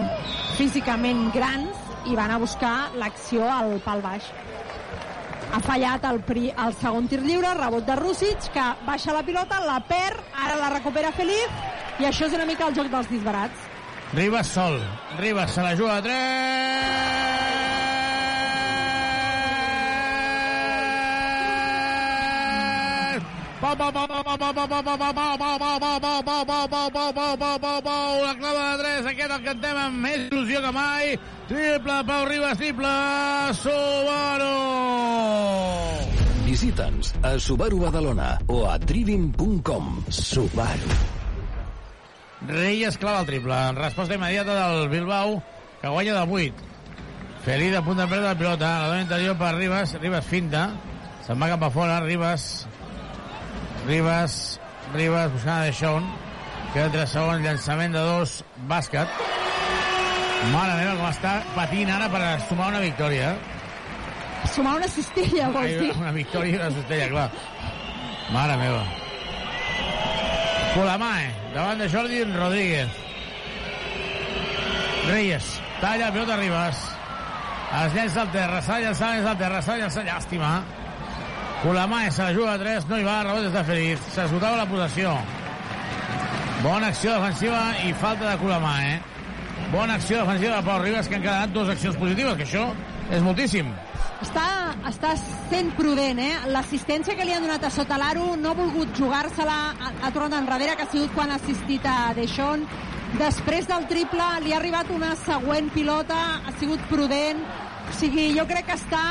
[0.56, 4.32] físicament grans i van a buscar l'acció al pal baix
[5.54, 9.60] ha fallat el, pri, el segon tir lliure, rebot de Rússic, que baixa la pilota,
[9.62, 11.62] la perd, ara la recupera Felip,
[12.02, 13.70] i això és una mica el joc dels disbarats.
[14.14, 14.80] Ribas sol,
[15.20, 17.14] Ribas se la juga a 3!
[28.24, 31.14] La clava de 3, aquest el cantem amb més il·lusió que mai.
[31.48, 32.92] Triple, Pau Ribas, triple,
[33.52, 34.54] Subaru!
[36.46, 40.04] Visita'ns a Subaru Badalona o a trivim.com.
[40.08, 40.94] Subaru.
[42.48, 43.58] Reyes clava el triple.
[43.72, 45.42] Resposta immediata del Bilbao,
[45.82, 46.54] que guanya de 8.
[47.44, 48.68] Feliz a punt de perdre la pilota.
[48.80, 49.92] La dona interior per Ribas.
[50.00, 50.70] Ribas finta.
[51.26, 52.00] Se'n va cap a fora.
[52.00, 52.66] Ribas.
[53.84, 54.60] Ribas.
[54.94, 56.08] Ribas buscant a Deixón.
[56.72, 57.44] Queda 3 segons.
[57.44, 58.38] Llançament de dos.
[58.68, 59.12] Bàsquet.
[60.52, 63.30] Mare meva, com està patint ara per sumar una victòria.
[63.32, 64.48] eh?
[64.52, 65.92] Sumar una cistella, vols dir?
[65.96, 67.30] Una victòria i una cistella, clar.
[68.34, 68.82] Mare meva.
[70.74, 73.00] Colamae, davant de Jordi Rodríguez.
[75.08, 75.48] Reyes,
[75.80, 76.82] talla, pilota Ribas.
[77.74, 80.52] Es llença al terra, s'ha de llançar més al terra, s'ha de llançar, llàstima.
[81.62, 84.04] Colamae se la juga a 3, no hi va, rebot està feliç.
[84.14, 85.14] S'esgotava la possessió.
[86.62, 89.00] Bona acció defensiva i falta de Colamae.
[89.74, 92.68] Bona acció defensiva de Pau Ribas, que han quedat dues accions positives, que això
[93.10, 93.72] és moltíssim.
[94.22, 94.44] Està,
[94.86, 95.10] està
[95.50, 96.34] sent prudent, eh?
[96.54, 99.56] L'assistència que li han donat a sota l'aro no ha volgut jugar-se-la,
[99.98, 102.62] ha, tornat enrere, que ha sigut quan ha assistit a Deixón.
[103.18, 107.42] Després del triple li ha arribat una següent pilota, ha sigut prudent.
[107.90, 109.02] O sigui, jo crec que està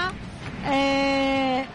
[0.64, 1.68] eh,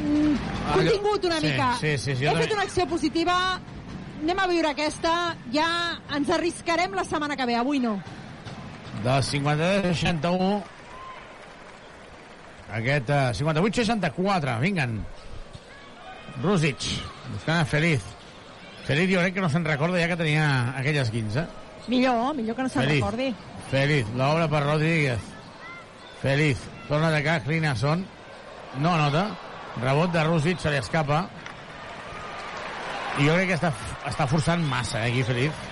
[0.00, 0.34] mm,
[0.72, 1.68] contingut una Sí, mica.
[1.80, 3.38] sí, sí, sí, He fet una acció positiva,
[4.24, 5.12] anem a viure aquesta,
[5.52, 5.68] ja
[6.16, 7.98] ens arriscarem la setmana que ve, avui no.
[9.04, 10.62] Del 53-61
[12.74, 14.96] aquest uh, 58-64 vinguen
[16.42, 16.88] Rusic
[17.34, 18.06] buscant a Feliz.
[18.88, 21.44] Feliz jo crec que no se'n recorda ja que tenia aquelles 15
[21.92, 23.28] Millor, millor que no se'n recordi.
[23.68, 25.32] Feliz, l'obra per Rodríguez.
[26.22, 28.06] Feliz, torna a atacar Clinason.
[28.80, 29.26] No anota
[29.82, 31.26] rebot de Rusic, se li escapa
[33.18, 33.70] i jo crec que està,
[34.10, 35.64] està forçant massa eh, aquí Feliz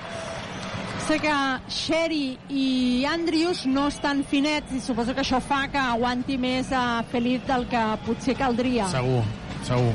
[1.03, 1.35] Sé que
[1.67, 7.03] Sherry i Andrius no estan finets i suposo que això fa que aguanti més a
[7.11, 8.87] Felip del que potser caldria.
[8.93, 9.25] Segur,
[9.67, 9.91] segur.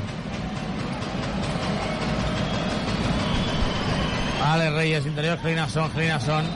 [4.50, 6.52] Ale Reyes, interior, Clinason, Clinason.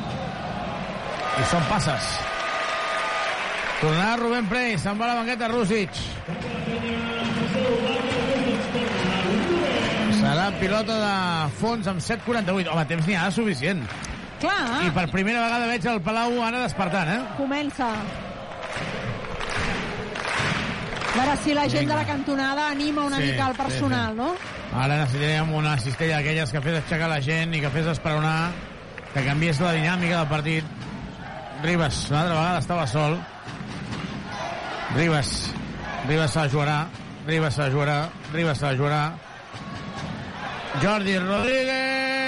[1.40, 2.12] I són passes.
[3.80, 6.04] Tornarà Rubén Prey, se'n va a la banqueta Rússic.
[10.60, 11.14] Pilota de
[11.58, 12.68] fons amb 7.48.
[12.72, 13.82] Home, temps n'hi ha suficient.
[14.42, 17.20] Clar, I per primera vegada veig el Palau ara despertant, eh?
[17.38, 17.88] comença.
[21.12, 21.94] A veure si la gent Vinga.
[21.94, 24.16] de la cantonada anima una Sí, mica el sí, personal, sí.
[24.18, 24.30] no?
[24.72, 28.50] Ara necessitaríem una cistella d'aquelles que fes aixecar la gent i que fes esperonar,
[29.12, 30.64] que canviés la dinàmica del partit.
[31.62, 33.18] Ribas, una altra vegada estava sol.
[34.96, 35.50] Ribas,
[36.08, 36.78] Ribas se la jugarà,
[37.26, 37.98] Ribas se la jugarà,
[38.32, 39.02] Ribas se la jugarà.
[40.80, 42.22] Jordi Rodríguez!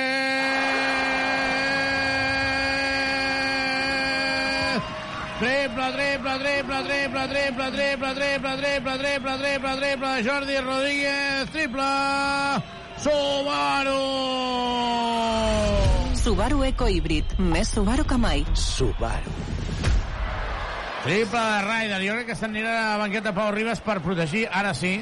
[5.38, 11.82] Triple, triple, triple, triple, triple, triple, triple, triple, triple, triple, triple, Jordi Rodríguez, triple,
[12.98, 14.02] Subaru!
[16.14, 17.34] Subaru Eco Híbrid.
[17.38, 18.44] Més Subaru que mai.
[18.54, 19.32] Subaru.
[21.04, 22.00] Triple de Ryder.
[22.06, 24.94] Jo crec que s'anirà a la banqueta Pau Ribas per protegir, ara sí.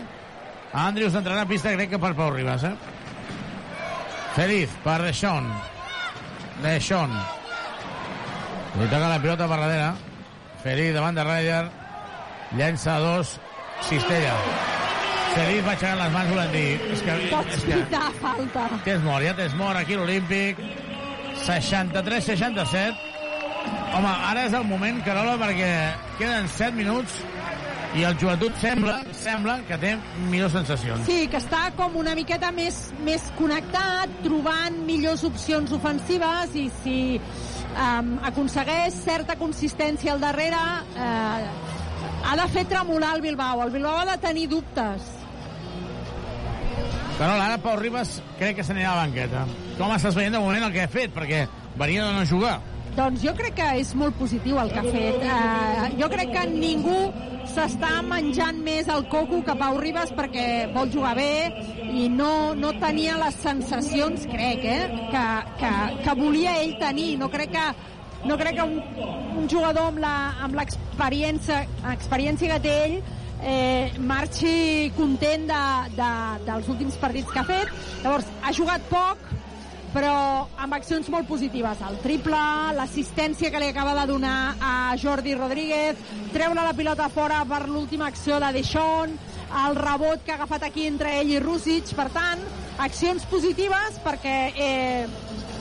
[0.73, 2.75] Andrius entrarà a pista, crec que per Pau Ribas, eh?
[4.37, 5.49] Feliz per Deixón.
[6.63, 7.13] Deixón.
[8.79, 9.93] Li toca la pilota per darrere.
[10.63, 11.65] Feliz davant de Ryder.
[12.57, 13.35] Llença dos.
[13.89, 14.35] Cistella.
[15.33, 16.81] Feliz va aixecant les mans volent dir...
[16.93, 18.67] És que, Pots és que falta.
[18.85, 20.61] tens mort, ja tens mort aquí l'Olímpic.
[21.43, 22.93] 63-67.
[23.97, 25.71] Home, ara és el moment, Carola, perquè
[26.19, 27.17] queden 7 minuts
[27.93, 29.93] i el joventut sembla, sembla que té
[30.31, 31.05] millors sensacions.
[31.09, 36.99] Sí, que està com una miqueta més, més connectat, trobant millors opcions ofensives i si
[37.19, 40.63] um, aconsegueix certa consistència al darrere,
[40.97, 41.51] eh,
[42.23, 43.67] ha de fer tremolar el Bilbao.
[43.67, 45.13] El Bilbao ha de tenir dubtes.
[47.19, 49.45] Carola, ara Pau Ribas crec que s'anirà a la banqueta.
[49.77, 51.13] Com estàs veient de moment el que ha fet?
[51.15, 51.45] Perquè
[51.77, 52.57] venia de no jugar.
[52.93, 55.23] Doncs jo crec que és molt positiu el que ha fet.
[55.25, 56.99] Uh, jo crec que ningú
[57.53, 60.45] s'està menjant més el coco que Pau Ribas perquè
[60.75, 61.33] vol jugar bé
[61.89, 65.25] i no, no tenia les sensacions, crec, eh, que,
[65.61, 65.73] que,
[66.05, 67.17] que volia ell tenir.
[67.21, 67.67] No crec que
[68.29, 68.79] no crec que un,
[69.41, 72.99] un jugador amb l'experiència experiència que té ell
[73.43, 75.63] eh, marxi content de,
[75.97, 76.11] de,
[76.47, 77.73] dels últims partits que ha fet.
[78.05, 79.33] Llavors, ha jugat poc,
[79.93, 81.83] però amb accions molt positives.
[81.85, 82.41] El triple,
[82.77, 86.01] l'assistència que li acaba de donar a Jordi Rodríguez,
[86.33, 89.19] treure la pilota fora per l'última acció de Deixón,
[89.67, 91.93] el rebot que ha agafat aquí entre ell i Rússic.
[91.97, 92.41] Per tant,
[92.83, 95.05] accions positives perquè eh,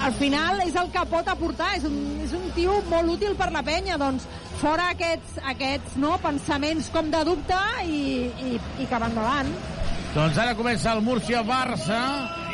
[0.01, 1.73] al final és el que pot aportar.
[1.77, 3.99] És un, és un tio molt útil per la penya.
[4.01, 4.27] Doncs
[4.61, 8.01] fora aquests, aquests no, pensaments com de dubte i,
[8.47, 9.51] i, i cap endavant.
[10.11, 11.97] Doncs ara comença el Múrcia-Barça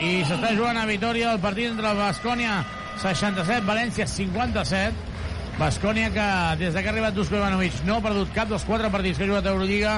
[0.06, 2.60] i s'està jugant a Vitoria el partit entre Bascònia
[3.02, 5.58] 67, València 57.
[5.58, 6.28] Bascònia que
[6.60, 9.26] des de que ha arribat Dusko Ivanovic no ha perdut cap dels quatre partits que
[9.26, 9.96] ha jugat a Euroliga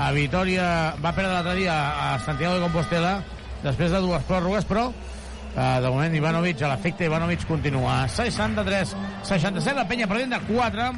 [0.00, 0.66] a Vitoria
[0.96, 3.18] va perdre l'altre dia a Santiago de Compostela
[3.60, 8.06] després de dues pròrrogues però eh, de moment Ivanovic a l'efecte Ivanovic continua.
[8.08, 8.96] 63
[9.28, 10.88] 67 la penya perdent de 4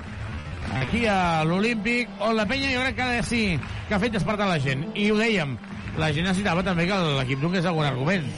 [0.87, 3.47] aquí a l'Olímpic on la penya jo crec que ha de sí
[3.89, 4.87] que ha fet despertar la gent.
[4.95, 5.59] I ho dèiem
[5.97, 8.29] la gent necessitava també que l'equip donés algun argument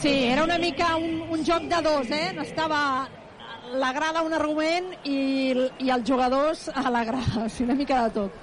[0.00, 2.36] Sí, era una mica un, un joc de dos, eh?
[2.42, 3.08] Estava
[3.72, 7.46] la grada un argument i, i els jugadors a la grada.
[7.46, 8.42] O sigui, una mica de tot.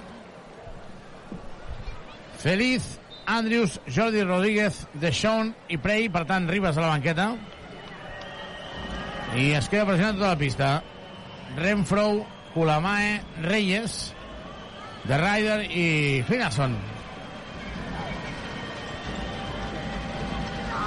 [2.42, 7.30] Feliz, Andrius, Jordi Rodríguez, Deixón i Prey, per tant, Ribas a la banqueta.
[9.38, 10.74] I es queda pressionant tota la pista.
[11.56, 14.12] Renfro, Kulamae, Reyes,
[15.06, 15.86] The Ryder i
[16.28, 16.76] Finason.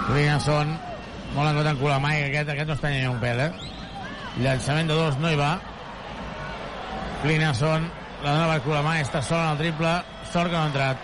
[0.07, 0.69] Finason,
[1.35, 3.51] molt en compte en que aquest, aquest no està ni un pèl, eh?
[4.39, 5.57] Llançament de dos, no hi va.
[7.25, 7.89] Finason,
[8.23, 9.93] la dona per Kulamae, està sol en el triple,
[10.31, 11.01] sort que no ha entrat.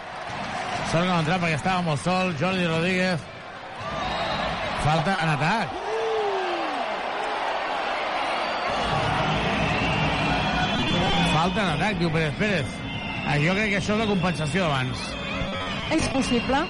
[0.91, 2.31] Sort que no ha entrat perquè estava molt sol.
[2.39, 3.25] Jordi Rodríguez.
[4.85, 5.75] Falta en atac.
[11.33, 12.79] Falta en atac, diu Pérez Pérez.
[13.25, 15.05] Ah, jo crec que això és la compensació d'abans.
[15.97, 16.63] És possible.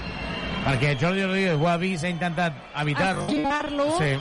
[0.63, 3.25] Perquè Jordi Rodríguez ho ha vist, ha intentat evitar-ho.
[3.27, 3.87] Esquivar-lo.
[3.97, 4.13] Sí.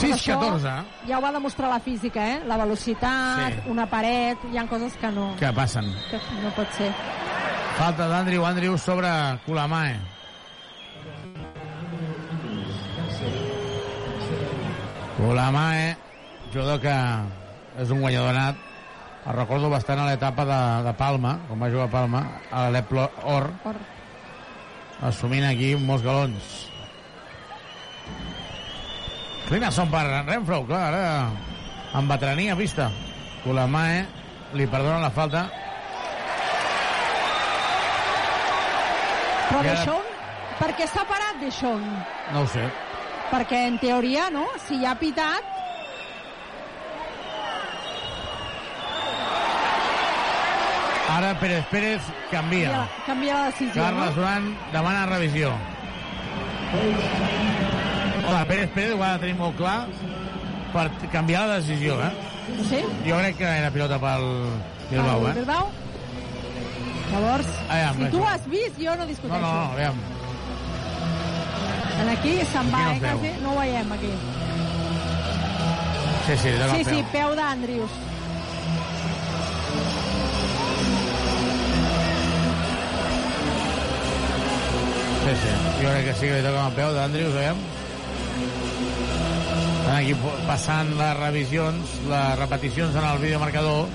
[0.00, 0.70] Per 6-14.
[0.70, 2.40] això Ja ho va demostrar la física, eh?
[2.46, 3.70] La velocitat, Sí.
[3.70, 5.84] una paret, hi ha coses que no, Què passen?
[6.10, 6.90] que no pot ser.
[7.76, 9.08] Falta d'Andrew Andrew sobre
[9.44, 9.98] Kulamae.
[15.16, 15.96] Kulamae,
[16.52, 16.94] jugador que
[17.82, 18.56] és un guanyador nat.
[19.30, 20.58] El recordo bastant a l'etapa de,
[20.88, 22.20] de Palma, com va jugar a Palma,
[22.50, 23.76] a l'Alep Or, Or.
[25.06, 26.48] assumint aquí molts galons.
[29.46, 31.04] Clina són per Renfro, clar, ara
[31.98, 32.90] amb veterania vista.
[33.44, 34.02] Kulamae
[34.58, 35.44] li perdona la falta.
[39.48, 40.04] Però ara- Deixón,
[40.58, 41.82] per què s'ha parat Deixón?
[42.34, 42.66] No ho sé.
[43.30, 44.46] Perquè en teoria, no?
[44.66, 45.46] Si ja ha pitat,
[51.20, 52.70] Ara Pérez Pérez canvia.
[52.70, 53.82] canvia, canvia la decisió.
[53.82, 54.12] Carles no?
[54.16, 55.52] Duran demana revisió.
[58.26, 59.86] Hola, Pérez Pérez ho ha de tenir molt clar
[60.72, 62.10] per canviar la decisió, eh?
[62.70, 62.80] Sí?
[63.04, 64.24] Jo crec que era pilota pel
[64.90, 65.34] Bilbao, El eh?
[65.42, 65.68] Bilbao?
[67.12, 69.40] Llavors, Aviam, si tu has vist, jo no No, discuteixo.
[69.40, 69.94] no, no, aviam.
[72.00, 73.32] En aquí se'n va, no eh, quasi.
[73.42, 74.12] No ho veiem, aquí.
[76.26, 76.94] Sí, sí, dona Sí, peu.
[76.94, 77.90] sí, peu d'Andrius.
[85.30, 85.84] Sí, sí.
[85.84, 87.58] Jo crec que sí que li toca amb el peu d'Andrius, veiem.
[89.80, 90.14] Estan aquí
[90.48, 93.86] passant les revisions, les repeticions en el videomarcador.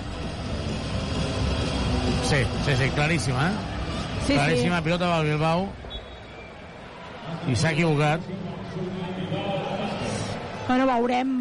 [2.29, 3.51] Sí, sí, sí, claríssima, eh?
[4.25, 4.83] Sí, claríssima sí.
[4.87, 5.67] pilota del Bilbao.
[7.51, 8.23] I s'ha equivocat.
[10.69, 11.35] Bueno, veurem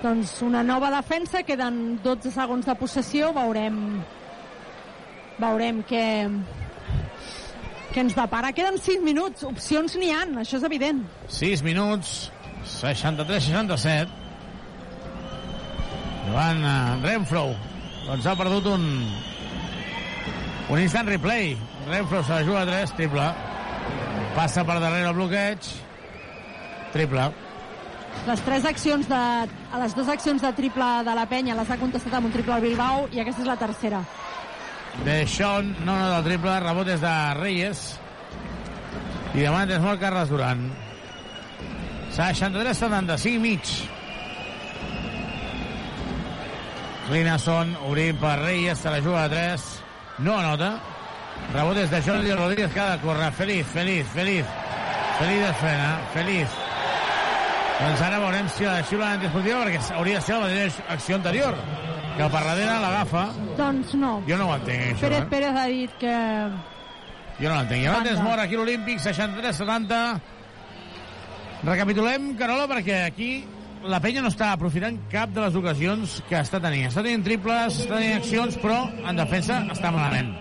[0.00, 3.82] doncs una nova defensa, queden 12 segons de possessió, veurem
[5.42, 6.06] veurem què
[7.94, 8.52] què ens depara.
[8.56, 11.02] Queden 6 minuts, opcions n'hi han, això és evident.
[11.40, 12.30] 6 minuts,
[12.78, 14.18] 63-67.
[16.30, 16.62] Joan
[17.02, 17.48] Renfro,
[18.06, 18.86] doncs ha perdut un,
[20.70, 21.56] un instant replay.
[21.88, 23.28] Renfro se la juga a 3, triple.
[24.36, 25.70] Passa per darrere el bloqueig.
[26.94, 27.30] Triple.
[28.26, 31.78] Les tres accions de, a les dues accions de triple de la penya les ha
[31.80, 34.02] contestat amb un triple al Bilbao i aquesta és la tercera.
[35.04, 37.82] De Sean, no, no, del triple, rebot és de Reyes.
[39.32, 40.66] I demà és molt Carles Duran.
[42.16, 43.74] 63-75 mig.
[47.10, 49.68] Linason obrint per Reyes, se la juga a 3.
[50.26, 50.74] No anota.
[51.54, 53.30] Rebot és de Jordi Rodríguez que ha de.
[53.32, 54.44] Feliz, feliz, feliz.
[55.18, 56.48] Feliz es frena, feliz.
[57.80, 61.56] Doncs ara veurem si la xiula antisportiva perquè hauria de ser la mateixa acció anterior.
[62.20, 63.20] Que per darrere l'agafa.
[63.56, 64.10] Doncs no.
[64.26, 65.06] Jo no ho entenc, això.
[65.06, 65.28] Pérez Eh?
[65.30, 66.16] Pérez ha dit que...
[67.40, 67.86] Jo no l'entenc.
[67.86, 68.02] Banda.
[68.10, 70.00] tens mort aquí l'Olímpic, 63-70.
[71.64, 73.30] Recapitulem, Carola, perquè aquí
[73.88, 76.90] la penya no està aprofitant cap de les ocasions que està tenint.
[76.90, 80.34] Està tenint triples, està tenint accions, però en defensa està malament.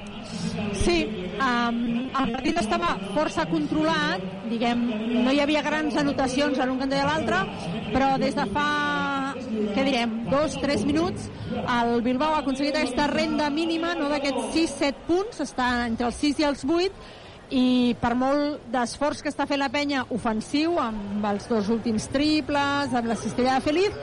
[0.84, 0.98] Sí,
[1.40, 1.80] um,
[2.12, 4.84] el partit estava força controlat, diguem,
[5.24, 7.40] no hi havia grans anotacions en un cantó i l'altre,
[7.94, 8.68] però des de fa,
[9.50, 15.08] què direm, dos, tres minuts, el Bilbao ha aconseguit aquesta renda mínima no d'aquests 6-7
[15.08, 17.10] punts, està entre els 6 i els 8,
[17.50, 17.66] i
[17.98, 23.10] per molt d'esforç que està fent la penya ofensiu, amb els dos últims triples, amb
[23.10, 23.98] la cistella de Feliz,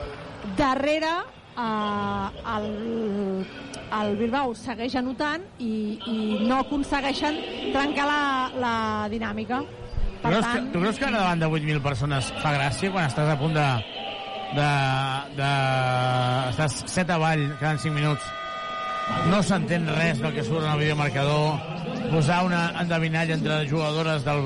[0.59, 1.13] darrere
[1.57, 2.67] eh, el,
[4.01, 6.17] el Bilbao segueix anotant i, i
[6.47, 7.39] no aconsegueixen
[7.73, 8.23] trencar la,
[8.59, 8.75] la
[9.11, 9.63] dinàmica.
[10.17, 13.39] Tu creus, que, tu creus que davant de 8.000 persones fa gràcia quan estàs a
[13.39, 13.67] punt de...
[14.55, 14.71] de,
[15.37, 15.51] de
[16.51, 18.27] estàs set avall cada 5 minuts.
[19.31, 21.59] No s'entén res del que surt en el videomarcador.
[22.11, 24.43] Posar una endevinalla entre jugadores del,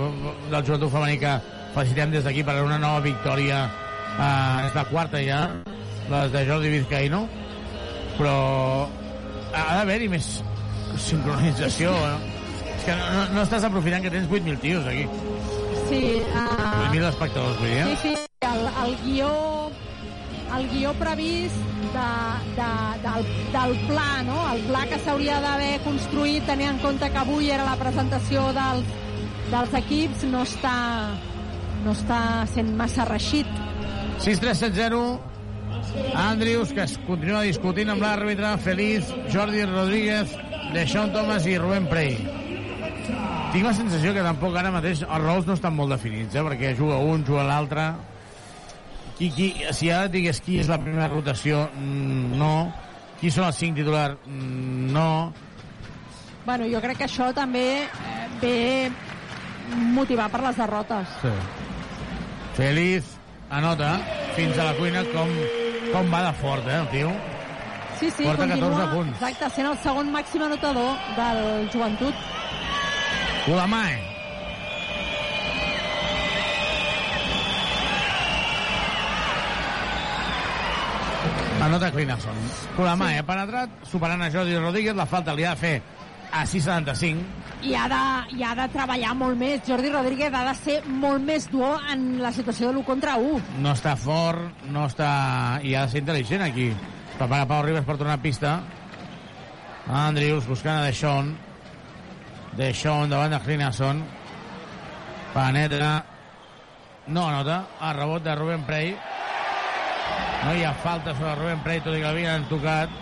[0.49, 1.36] del jugador femení que
[1.76, 3.65] felicitem des d'aquí per una nova victòria.
[4.11, 5.45] Eh, és la quarta ja
[6.11, 7.22] les de Jordi Vizcaíno
[8.18, 8.88] però
[9.56, 10.28] ha d'haver-hi més
[10.99, 12.18] sincronització no?
[12.73, 15.06] és que no, no, no estàs aprofitant que tens 8.000 tios aquí.
[15.88, 16.44] Sí, uh...
[16.90, 17.95] 8.000 espectadors vull dir, eh?
[18.02, 19.32] sí, sí, el, el guió
[20.57, 21.56] el guió previst
[21.94, 22.07] de,
[22.57, 22.69] de,
[23.03, 24.38] del, del pla, no?
[24.53, 28.94] el pla que s'hauria d'haver construït tenint en compte que avui era la presentació dels,
[29.52, 30.76] dels equips no està,
[31.86, 32.22] no està
[32.52, 33.49] sent massa reixit.
[34.22, 35.02] 6-3-7-0
[36.15, 40.36] Andrius, que es continua discutint amb l'àrbitre, Feliz, Jordi Rodríguez,
[40.76, 42.15] Deixón Thomas i Rubén Prey.
[43.52, 46.44] Tinc la sensació que tampoc ara mateix els rols no estan molt definits, eh?
[46.45, 47.90] perquè juga un, juga l'altre
[49.22, 52.72] qui, qui, si ara digués qui és la primera rotació, mm, no.
[53.22, 55.34] Qui són els cinc titulars, mm, no.
[56.45, 58.91] Bueno, jo crec que això també eh, ve
[59.93, 61.07] motivat per les derrotes.
[61.22, 61.34] Sí.
[62.57, 63.11] Feliz
[63.52, 63.99] anota
[64.35, 65.30] fins a la cuina com,
[65.93, 67.11] com va de fort, eh, el tio.
[67.99, 69.22] Sí, sí, Porta continua, 14 punts.
[69.22, 72.15] exacte, sent el segon màxim anotador del joventut.
[73.48, 74.10] Ulamae.
[81.61, 82.38] Anota Clinason.
[82.75, 83.19] Colamae sí.
[83.21, 85.75] ha penetrat, superant a Jordi Rodríguez, la falta li ha de fer
[86.31, 87.21] a 6,75.
[87.61, 89.61] I ha, de, I ha de treballar molt més.
[89.67, 93.59] Jordi Rodríguez ha de ser molt més dur en la situació de l'1 contra 1.
[93.61, 95.11] No està fort, no està...
[95.61, 96.71] i ha de ser intel·ligent aquí.
[97.19, 98.55] Prepara Pau Ribas per tornar a pista.
[99.85, 101.35] Andrius buscant a Deixón.
[102.57, 104.01] Deixón davant de Clinason.
[105.35, 105.93] Penetra.
[107.07, 107.65] No anota.
[107.79, 108.95] A rebot de Rubén Prey.
[110.41, 112.93] No hi ha falta sobre Rubén Prey, tot i que l'havien tocat.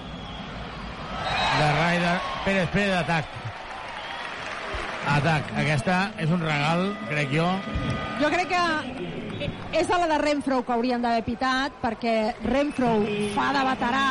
[1.59, 2.15] De Ryder.
[2.43, 3.37] Pérez Pérez d'atac.
[5.09, 5.53] Atac.
[5.61, 7.47] Aquesta és un regal, crec jo.
[8.19, 8.63] Jo crec que
[9.79, 12.91] és a la de Renfro que haurien d'haver pitat, perquè Renfro
[13.37, 14.09] fa de veterà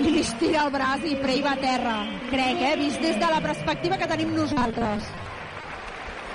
[0.00, 1.98] i li estira el braç i Prey va a terra.
[2.32, 2.72] Crec, eh?
[2.80, 5.12] Vist des de la perspectiva que tenim nosaltres.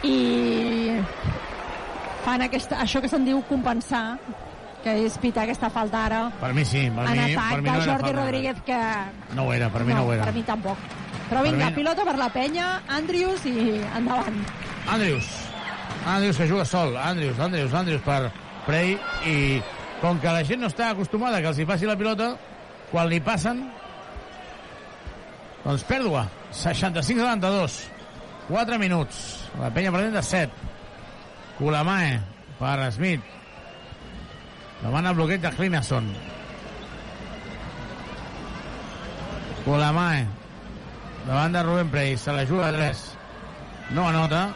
[0.05, 1.01] I
[2.21, 4.05] fan aquesta, això que se'n diu compensar
[4.83, 7.69] que és pitar aquesta falta ara Per mi sí, per en mi, atac per mi
[7.69, 8.21] no de Jordi falta.
[8.21, 8.79] Rodríguez que
[9.35, 10.25] No ho era, per mi no, ho era.
[10.25, 10.77] per mi tampoc
[11.29, 14.41] però vinga, Per mi- pilota per la penya Andrius i endavant
[14.89, 15.27] Andrius.
[16.05, 16.97] Andrius que juga sol.
[16.97, 18.31] Andrius, Andrius, Andrius per
[18.65, 18.97] Prey
[19.29, 19.61] i
[20.01, 22.31] com que la gent no està acostumada que els hi passi la pilota,
[22.91, 23.61] quan li passen
[25.63, 26.25] doncs pèrdua.
[26.51, 27.77] 65-72.
[28.49, 29.21] 4 minuts.
[29.61, 30.51] La penya perdent de 7.
[31.59, 32.19] Colamae
[32.59, 33.21] per Smith.
[34.81, 36.07] Davant el bloqueig de Clinason.
[39.65, 40.25] Colamae.
[41.27, 42.17] Davant de Rubén Prey.
[42.17, 43.03] Se la juga a 3.
[43.93, 44.49] No anota.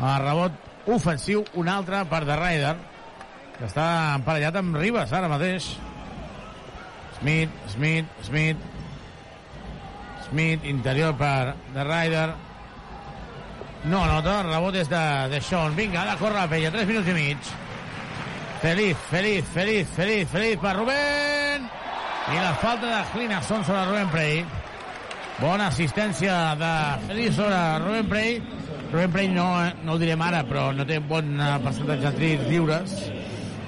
[0.00, 0.52] El rebot
[0.90, 2.74] ofensiu, un altre per de Ryder,
[3.58, 3.86] que està
[4.16, 5.68] emparellat amb Ribas ara mateix.
[7.20, 8.70] Smith, Smith, Smith.
[10.26, 12.30] Smith, interior per de Ryder.
[13.84, 15.76] No anota, el rebot és de, de Sean.
[15.78, 17.52] Vinga, ha de córrer la pella, 3 minuts i mig.
[18.62, 21.64] Feliz, feliz, feliz, feliz, feliz per Rubén.
[22.30, 24.44] I la falta de Clinason sobre Rubén Prey.
[25.40, 26.74] Bona assistència de
[27.08, 28.36] Feliz sobre Rubén Prey.
[28.92, 29.48] Rubén Prey no,
[29.82, 32.94] no ho direm ara, però no té bon eh, percentatge de tirs lliures.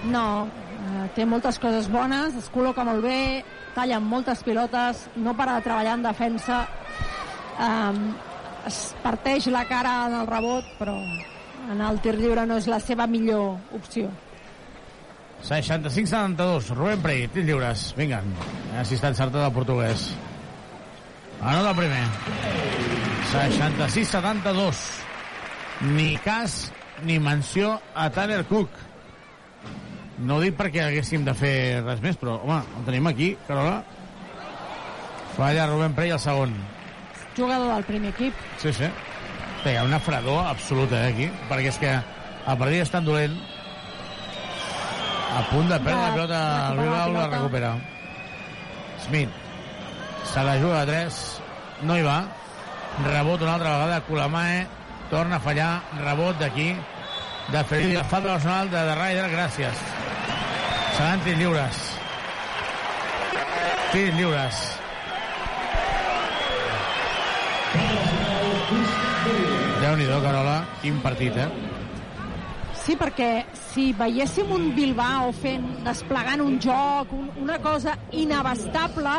[0.05, 3.43] no, eh, té moltes coses bones es col·loca molt bé
[3.75, 6.61] talla amb moltes pilotes, no para de treballar en defensa
[7.59, 8.13] um,
[8.69, 10.95] es parteix la cara en el rebot però
[11.73, 14.13] en el tir lliure no és la seva millor opció
[15.45, 17.91] 65-72, Rubén Prey, tirs lliures.
[17.99, 18.23] Vinga,
[18.73, 20.07] a si està encertat el portuguès.
[21.43, 22.05] Anota el primer.
[23.33, 24.81] 66-72.
[25.93, 26.73] Ni cas
[27.05, 28.71] ni menció a Tanner Cook.
[30.25, 33.83] No ho dic perquè haguéssim de fer res més, però, home, el tenim aquí, Carola.
[35.37, 36.55] Falla Rubén Prey el segon.
[37.37, 38.47] Jugador del primer equip.
[38.63, 38.89] Sí, sí.
[39.65, 43.05] Té, hi ha una fredor absoluta, eh, aquí, perquè és que el partit és tan
[43.05, 43.37] dolent.
[45.35, 46.41] A punt de perdre la pilota,
[46.71, 47.75] el Bilbao la recupera.
[49.05, 49.31] Smith.
[50.33, 51.41] Se la juga a 3.
[51.83, 52.21] No hi va.
[53.05, 54.01] Rebot una altra vegada.
[54.07, 54.67] Colamae
[55.11, 55.73] torna a fallar.
[55.99, 56.71] Rebot d'aquí.
[57.51, 57.99] De Felipe.
[57.99, 59.27] La falta personal de, de Ryder.
[59.35, 59.83] Gràcies.
[60.97, 61.83] Seran tirs lliures.
[63.93, 64.65] Tirs lliures.
[69.83, 70.61] Déu-n'hi-do, Carola.
[70.81, 71.51] Quin partit, eh?
[72.85, 73.29] Sí, perquè
[73.73, 79.15] si veiéssim un Bilbao fent, desplegant un joc, un, una cosa inabastable,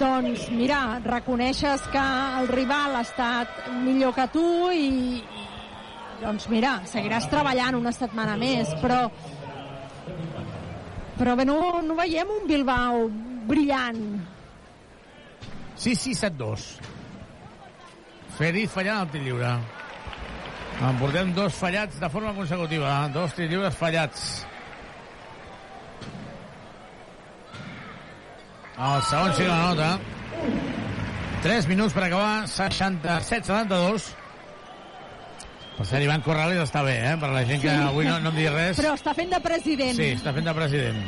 [0.00, 2.02] doncs, mira, reconeixes que
[2.40, 5.20] el rival ha estat millor que tu i,
[6.24, 9.04] doncs mira, seguiràs treballant una setmana més, però
[11.20, 13.04] però bé, no, no veiem un Bilbao
[13.46, 14.02] brillant.
[15.78, 16.66] 6-6-7-2.
[18.40, 19.52] Feriz fallant el tir lliure.
[20.82, 22.88] En portem dos fallats de forma consecutiva.
[23.06, 23.12] eh?
[23.14, 24.46] Dos tirs lliures fallats.
[28.78, 29.92] El segon sí la nota.
[31.42, 32.48] 3 minuts per acabar.
[32.50, 34.10] 67-72.
[35.76, 37.16] Per cert, Ivan Corrales està bé, eh?
[37.18, 38.76] Per la gent que avui no, no em digui res.
[38.78, 39.96] Però està fent de president.
[39.96, 40.98] Sí, està fent de president.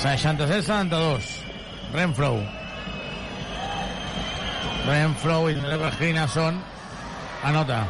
[0.00, 1.28] 67-72.
[1.94, 2.32] Renfro.
[4.88, 6.58] Renfro i Rebragina són
[7.44, 7.84] anota.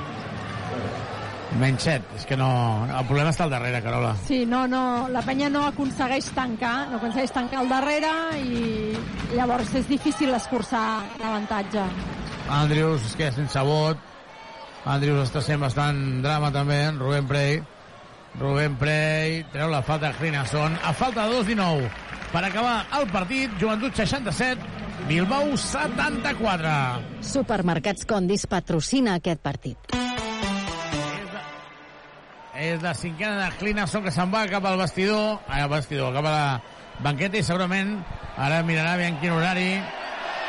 [1.58, 2.16] Menys 7.
[2.18, 2.48] És que no...
[2.88, 4.14] El problema està al darrere, Carola.
[4.26, 8.10] Sí, no, no, la penya no aconsegueix tancar, no aconsegueix tancar al darrere
[8.42, 8.96] i
[9.36, 11.84] llavors és difícil escurçar l'avantatge.
[12.50, 14.02] Andrius, és que sense vot.
[14.90, 16.80] Andrius està sent bastant drama també.
[16.98, 17.62] Rubén Prey.
[18.40, 20.74] Rubén Prey treu la falta de Grinason.
[20.82, 23.52] A falta de 2-19 per acabar el partit.
[23.60, 24.60] Joventut 67,
[25.06, 26.74] Bilbao 74.
[27.22, 29.94] Supermercats Condis patrocina aquest partit.
[32.54, 36.26] És la cinquena de Clinason que se'n va cap al vestidor, ai, al vestidor, cap
[36.26, 37.96] a la banqueta i segurament
[38.38, 39.68] ara mirarà aviam quin horari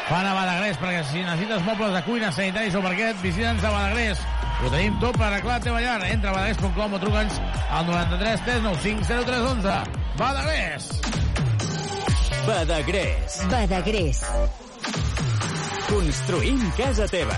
[0.05, 4.21] fan a Badagrés, perquè si necessites mobles de cuina, sanitaris o parquet, visita'ns a Badagrés.
[4.61, 5.99] Ho tenim tot per arreglar la teva llar.
[6.07, 10.01] Entra a badagrés.com o truca'ns al 93 395 0311.
[10.15, 10.91] Badagrés!
[10.93, 11.24] Badagrés.
[12.45, 14.21] Badagrés.
[15.89, 17.37] Construïm casa teva.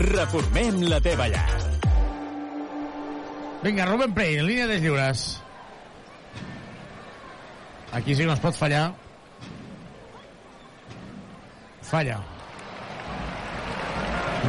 [0.00, 1.46] Reformem la teva llar.
[3.62, 5.40] Vinga, Rubén Prey, en línia de lliures.
[7.92, 8.92] Aquí sí que no es pot fallar.
[11.82, 12.18] Falla.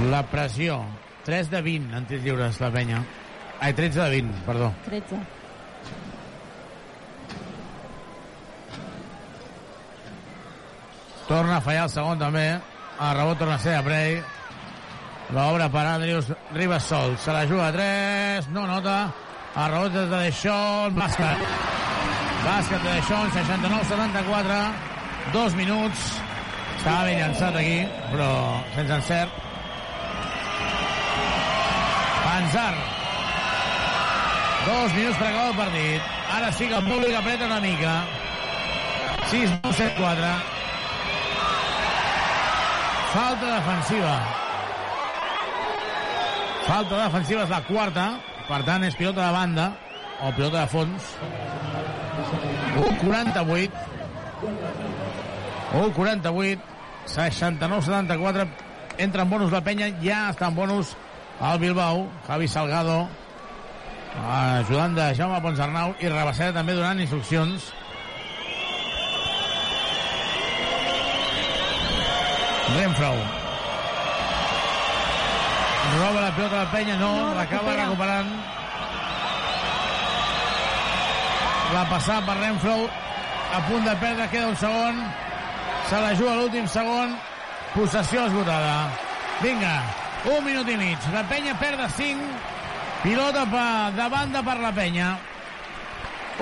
[0.09, 0.83] La pressió.
[1.25, 3.03] 3 de 20 en tirs lliures, la penya.
[3.59, 4.73] Ai, 13 de 20, perdó.
[4.85, 5.38] 13.
[11.29, 12.45] Torna a fallar el segon també.
[13.05, 14.15] El rebot torna a ser a Prey.
[15.35, 17.13] L'obra per Andrius Ribas Sol.
[17.21, 18.49] Se la juga a 3.
[18.55, 18.95] No nota.
[19.53, 20.97] El rebot de Deixón.
[20.97, 21.45] Bàsquet.
[22.47, 23.29] Bàsquet de Deixón.
[23.37, 24.59] 69-74.
[25.37, 26.09] Dos minuts.
[26.79, 27.79] Estava ben llançat aquí,
[28.09, 28.33] però
[28.73, 29.39] sense encert.
[32.25, 32.69] Panzar.
[34.65, 36.13] Dos minuts per acabar el partit.
[36.39, 37.99] Ara sí que el públic apreta una mica.
[39.29, 40.58] 6 9 7 4
[43.09, 44.15] Falta defensiva.
[46.67, 48.07] Falta defensiva és la quarta.
[48.49, 49.65] Per tant, és pilota de banda
[50.21, 51.13] o pilota de fons.
[52.77, 53.71] 1'48.
[55.73, 56.59] 1'48.
[57.09, 58.47] 69-74.
[58.97, 59.89] Entra en bonus la penya.
[60.03, 60.93] Ja està en bonus
[61.39, 62.05] el Bilbao.
[62.27, 63.07] Javi Salgado
[64.19, 67.71] ajudant de Jaume Ponsarnau i Rabasseda també donant instruccions.
[72.77, 73.13] Renfro.
[75.99, 77.83] Roba la pilota la penya, no, No, l'acaba recupera.
[77.85, 78.29] recuperant.
[81.73, 82.75] La passada per Renfro,
[83.55, 85.03] a punt de perdre, queda un segon.
[85.89, 87.15] Se la juga l'últim segon.
[87.73, 88.89] Possessió esgotada.
[89.41, 89.81] Vinga,
[90.25, 90.97] un minut i mig.
[91.13, 92.19] La penya perd de 5.
[93.03, 95.17] Pilota pa, de banda per la penya.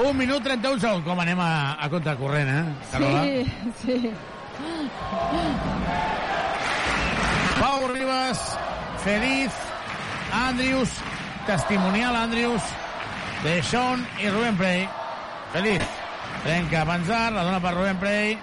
[0.06, 1.04] Un minut 31 segons.
[1.06, 3.24] Com anem a, a contracorrent, eh, Carola?
[3.24, 3.46] Sí,
[3.84, 4.14] sí.
[7.60, 8.40] Pau Ribas,
[9.04, 9.52] Feliz,
[10.32, 10.90] Andrius,
[11.46, 12.62] testimonial Andrius,
[13.44, 14.88] Deixón i Rubén Prey.
[15.54, 15.82] Feliz,
[16.44, 18.38] trenca Panzar, la dona per Rubén Prey.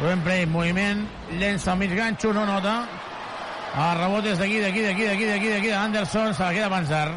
[0.00, 1.06] Rubén Prey, moviment,
[1.38, 2.82] llença al mig ganxo, no nota.
[3.76, 7.10] El rebot és d'aquí, d'aquí, d'aquí, d'aquí, d'aquí, d'aquí, d'Anderson, se la queda Panzar.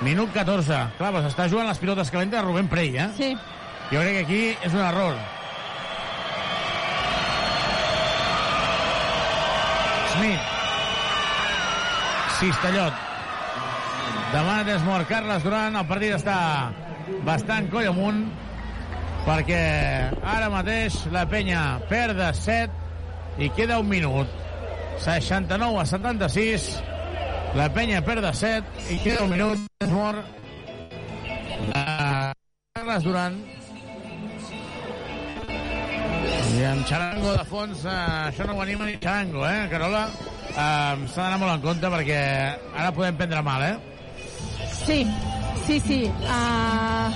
[0.00, 0.84] Minut 14.
[0.98, 3.10] Clar, s'està jugant les pilotes calentes de Rubén Prey, eh?
[3.16, 3.34] Sí.
[3.90, 5.16] Jo crec que aquí és un error.
[10.18, 10.40] Smith.
[12.40, 12.94] Cistellot.
[14.32, 15.06] Demana Desmort.
[15.08, 15.76] Carles Duran.
[15.78, 16.38] El partit està
[17.26, 18.24] bastant coll amunt
[19.28, 19.62] perquè
[20.34, 24.32] ara mateix la penya perd de 7 i queda un minut.
[25.04, 26.68] 69 a 76.
[27.58, 29.70] La penya perd de 7 i queda un minut.
[29.78, 30.34] Desmort.
[31.68, 32.32] Uh,
[32.74, 33.38] Carles Duran
[36.58, 40.08] i amb Charango de fons, eh, això no ho anima ni Charango, eh, Carola?
[40.48, 42.20] Eh, S'ha d'anar molt en compte perquè
[42.74, 43.76] ara podem prendre mal, eh?
[44.86, 45.06] Sí,
[45.66, 45.98] sí, sí.
[46.24, 47.12] Uh,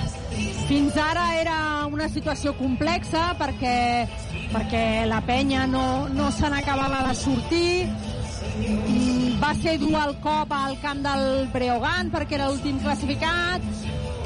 [0.67, 1.57] fins ara era
[1.89, 4.07] una situació complexa perquè,
[4.53, 7.87] perquè la penya no, no se n'acabava de sortir.
[8.53, 13.65] Mm, Va ser dur el cop al camp del Breogán perquè era l'últim classificat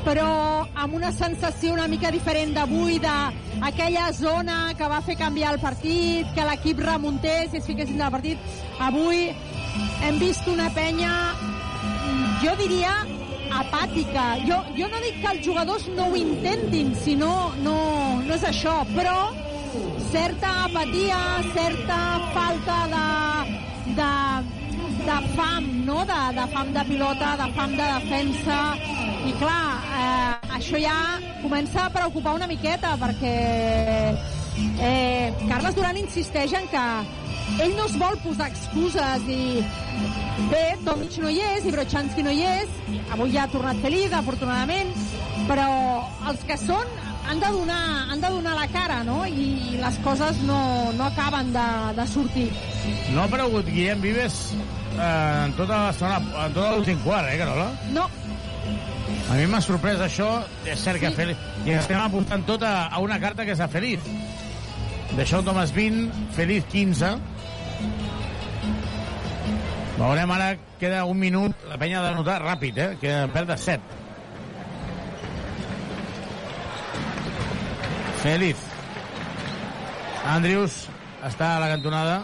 [0.08, 5.60] però amb una sensació una mica diferent d'avui, d'aquella zona que va fer canviar el
[5.60, 8.56] partit, que l'equip remuntés i es fiquessin del partit.
[8.88, 9.26] Avui
[10.08, 11.12] hem vist una penya,
[12.40, 12.94] jo diria,
[13.60, 14.30] apàtica.
[14.48, 17.34] Jo, jo no dic que els jugadors no ho intentin, si no,
[17.66, 17.78] no,
[18.24, 19.18] no és això, però
[20.14, 21.20] certa apatia,
[21.52, 22.00] certa
[22.32, 23.06] falta de,
[24.00, 24.12] de,
[25.08, 26.02] de fam, no?
[26.06, 28.58] de, de fam de pilota, de fam de defensa,
[29.28, 29.68] i clar,
[30.00, 30.98] eh, això ja
[31.40, 33.36] comença a preocupar una miqueta perquè
[34.84, 36.84] eh, Carles Duran insisteix en que
[37.64, 39.64] ell no es vol posar excuses i
[40.52, 42.78] bé, Tomic no hi és i Brochanski no hi és.
[43.16, 44.92] Avui ja ha tornat feliç, afortunadament.
[45.48, 45.70] Però
[46.28, 46.98] els que són
[47.28, 49.22] han de donar, han de donar la cara no?
[49.28, 50.60] I, les coses no,
[51.00, 52.50] no acaben de, de sortir.
[53.14, 54.42] No ha aparegut Guillem Vives
[54.98, 57.72] eh, en tota l'estona, en tot l'últim quart, eh, Carola?
[57.94, 58.10] No,
[59.28, 60.28] A mi m'ha sorprès això,
[60.68, 61.40] és cert que Feliz...
[61.68, 64.04] I estem apuntant tot a, a una carta que és a Feliz.
[65.18, 67.12] Deixó Thomas 20, Feliz 15.
[69.98, 70.50] Veurem ara,
[70.80, 72.90] queda un minut, la penya ha de notar ràpid, eh?
[73.02, 73.82] que perd de 7.
[78.24, 78.64] Feliz.
[80.28, 80.86] Andrius
[81.28, 82.22] està a la cantonada.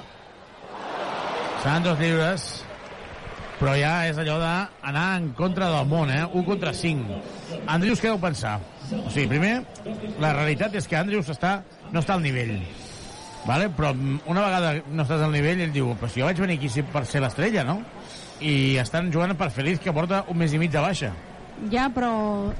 [1.64, 2.63] Seran dos lliures
[3.64, 6.24] però ja és allò d'anar en contra del món, eh?
[6.26, 7.20] 1 contra 5.
[7.72, 8.58] Andrius, què deu pensar?
[8.92, 9.54] O sigui, primer,
[10.20, 11.62] la realitat és que Andrius està,
[11.94, 12.58] no està al nivell.
[13.48, 13.70] Vale?
[13.76, 16.84] Però una vegada no estàs al nivell, ell diu, però si jo vaig venir aquí
[16.92, 17.80] per ser l'estrella, no?
[18.44, 21.14] I estan jugant per Feliz, que porta un mes i mig de baixa.
[21.72, 22.12] Ja, però,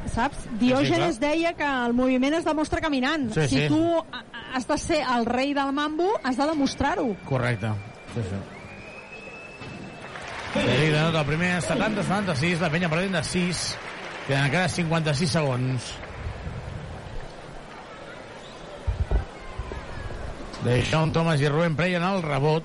[0.08, 0.48] saps?
[0.62, 3.28] Diògenes sí, deia que el moviment es demostra caminant.
[3.36, 3.68] Sí, si sí.
[3.68, 3.84] tu
[4.56, 7.12] has de ser el rei del mambo, has de demostrar-ho.
[7.28, 7.76] Correcte.
[8.14, 8.44] Sí, sí.
[10.54, 13.62] De nota el primer, 70-76, la penya perdent de 6.
[14.28, 15.88] Queden encara 56 segons.
[20.64, 22.64] Deixón Thomas i Rubén Prey en el rebot.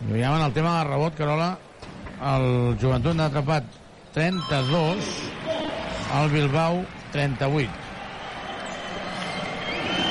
[0.00, 1.50] I veiem en el tema del rebot, Carola,
[2.32, 3.68] el Joventut n'ha atrapat
[4.16, 5.10] 32,
[6.22, 6.80] el Bilbao
[7.12, 7.68] 38.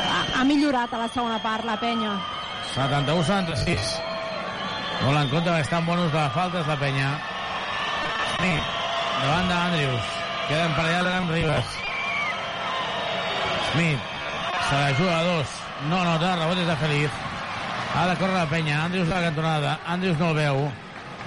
[0.06, 2.14] Ha, ha millorat a la segona part, la penya.
[2.78, 4.19] 71-76.
[5.00, 7.10] Molt en perquè estan bonos de faltes la penya.
[8.36, 8.74] Smith,
[9.22, 10.12] davant d'Andrius.
[10.50, 11.72] Queda emparellat amb Ribas.
[13.70, 14.12] Smith,
[14.68, 15.56] se la juga a dos.
[15.88, 17.24] No nota, rebot és de Feliz.
[17.96, 18.84] Ha de córrer la penya.
[18.84, 19.80] Andrius a la cantonada.
[19.88, 20.62] Andrius no el veu.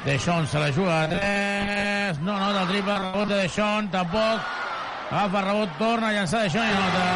[0.05, 2.20] Deixón se la juga a tres.
[2.20, 2.99] No nota el triple.
[2.99, 4.40] Rebot de Deixón, tampoc.
[5.11, 7.09] Agafa rebot, torna a llançar Deixón i nota.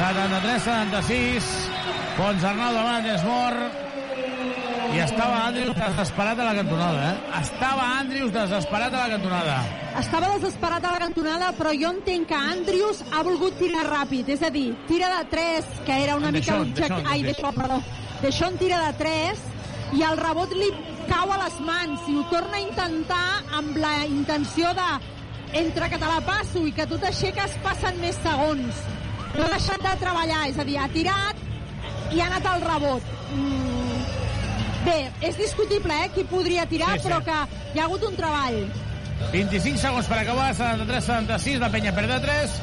[0.00, 1.54] 73-76.
[2.16, 3.83] Pons Arnau davant d'Esmort.
[4.92, 7.40] I estava Andrius desesperat a la cantonada, eh?
[7.40, 9.54] Estava Andrius desesperat a la cantonada.
[10.00, 14.44] Estava desesperat a la cantonada, però jo entenc que Andrius ha volgut tirar ràpid, és
[14.44, 17.08] a dir, tira de 3, que era una mica Deixón, l'objectiu...
[17.10, 17.26] Ai, sí.
[17.30, 17.80] Deixón, perdó.
[18.22, 19.44] Deixón tira de 3
[19.98, 20.70] i el rebot li
[21.08, 23.26] cau a les mans i ho torna a intentar
[23.60, 24.90] amb la intenció de
[25.64, 28.84] entre que te la passo i que tu t'aixeques passen més segons.
[29.34, 33.14] No ha deixat de treballar, és a dir, ha tirat i ha anat al rebot.
[33.34, 33.73] Mm.
[34.84, 37.08] Bé, és discutible, eh, qui podria tirar, Sí, sí.
[37.08, 37.36] però que
[37.74, 38.58] hi ha hagut un treball.
[39.32, 42.56] 25 segons per acabar, 73-76, la penya perd de 3.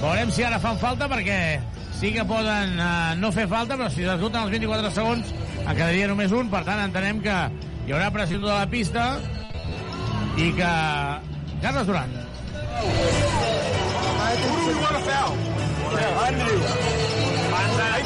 [0.00, 1.60] Veurem si ara fan falta, perquè
[2.00, 6.08] sí que poden eh, no fer falta, però si s'esgoten els 24 segons en quedaria
[6.08, 7.36] només un, per tant entenem que
[7.86, 9.10] hi haurà pressió de la pista
[10.40, 10.72] i que...
[11.60, 12.08] Carles Duran.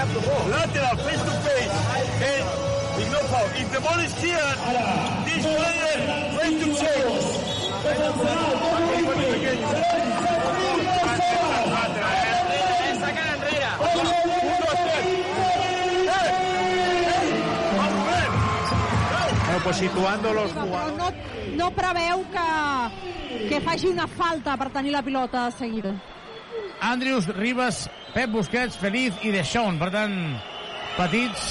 [0.00, 0.48] Lateral.
[0.48, 1.74] Lateral, face to face.
[3.00, 3.46] Is no foul.
[3.54, 4.50] If the ball is here,
[5.26, 5.92] this player
[6.32, 7.10] tries to enrere!
[19.44, 20.96] Bueno, pues situando los jugadores...
[20.96, 21.12] no,
[21.56, 25.94] no preveu que, que faci una falta per tenir la pilota de seguida.
[26.80, 29.78] Andrius, Ribas, Pep Busquets, Feliz i De Jong.
[29.80, 30.16] Per tant,
[30.96, 31.50] petits.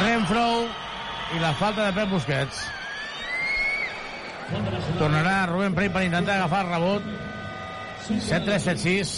[0.00, 0.46] Renfro
[1.36, 2.64] i la falta de Pep Busquets.
[4.98, 7.08] Tornarà Rubén Prey per intentar agafar el rebot.
[8.08, 9.14] 7-3, 7-6.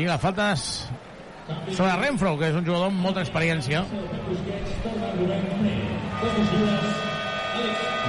[0.00, 0.66] I la falta és
[1.74, 3.84] sobre Renfro, que és un jugador amb molta experiència.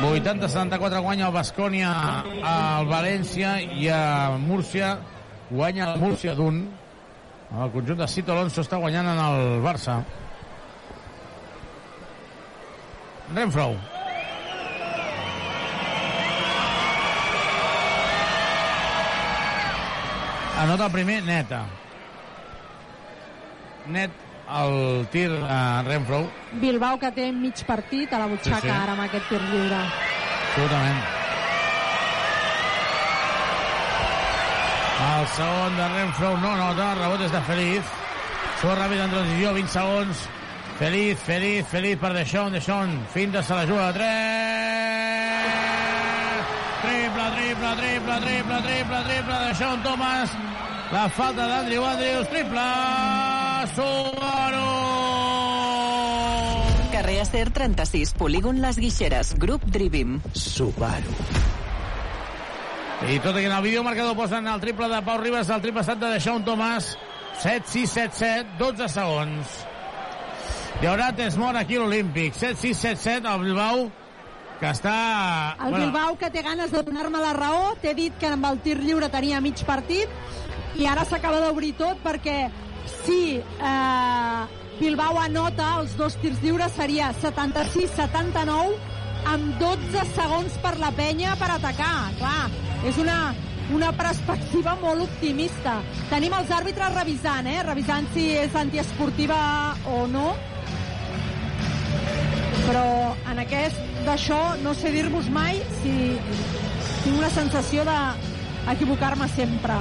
[0.01, 1.91] 80-74 guanya el Bascònia
[2.51, 4.95] al València i a Múrcia
[5.51, 6.63] guanya el Múrcia d'un.
[7.51, 9.99] El conjunt de Cito Alonso està guanyant en el Barça.
[13.35, 13.67] Renfro.
[20.61, 21.63] Anota el primer, neta.
[23.91, 26.25] Net el tir a Renfro.
[26.59, 28.73] Bilbao que té mig partit a la butxaca Sí, sí.
[28.75, 29.79] ara amb aquest tir lliure.
[30.51, 31.01] Absolutament.
[35.01, 37.83] El segon de Renfro no nota, el rebot és de Feliz.
[38.61, 40.27] Surt ràpid en transició, 20 segons.
[40.77, 44.07] Feliz, Feliz, Feliz per Deixón, Deixón, finta, se la juga de 3.
[46.81, 50.29] Triple, triple, triple, triple, triple, triple, Deixón, Thomas.
[50.91, 52.63] La falta d'Andrew Andrews, triple,
[53.71, 54.71] Subaru.
[56.91, 60.19] Carrer Acer 36, polígon Les Guixeres, grup Drivim.
[60.35, 61.15] Subaru.
[63.07, 65.63] I tot i que en el vídeo marcador posen el triple de Pau Ribas, el
[65.63, 66.97] triple estat de Deixón Tomàs,
[67.39, 69.55] 7-6-7-7, 12 segons.
[70.81, 73.87] Hi haurà Tesmor aquí a l'Olímpic, 7-6-7-7, el Bilbao,
[74.59, 74.99] que està...
[75.55, 78.75] El Bilbao que té ganes de donar-me la raó, t'he dit que amb el tir
[78.83, 80.11] lliure tenia mig partit
[80.81, 82.49] i ara s'acaba d'obrir tot perquè
[83.03, 84.41] si eh,
[84.79, 88.79] Bilbao anota els dos tirs lliures seria 76-79
[89.29, 92.09] amb 12 segons per la penya per atacar.
[92.17, 92.47] Clar,
[92.89, 93.19] és una,
[93.75, 95.77] una perspectiva molt optimista.
[96.09, 97.59] Tenim els àrbitres revisant, eh?
[97.67, 99.41] Revisant si és antiesportiva
[99.93, 100.31] o no.
[102.65, 102.87] Però
[103.29, 103.77] en aquest
[104.07, 105.93] d'això no sé dir-vos mai si
[107.03, 109.77] tinc una sensació d'equivocar-me sempre.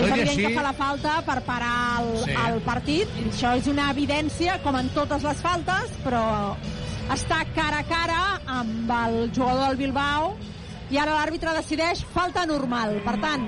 [0.00, 2.30] És evident així- que fa la falta per parar el, Sí.
[2.48, 3.08] el partit.
[3.32, 6.56] Això és una evidència, com en totes les faltes, però
[7.10, 10.36] està cara a cara amb el jugador del Bilbao
[10.90, 13.00] i ara l'àrbitre decideix falta normal.
[13.04, 13.46] Per tant,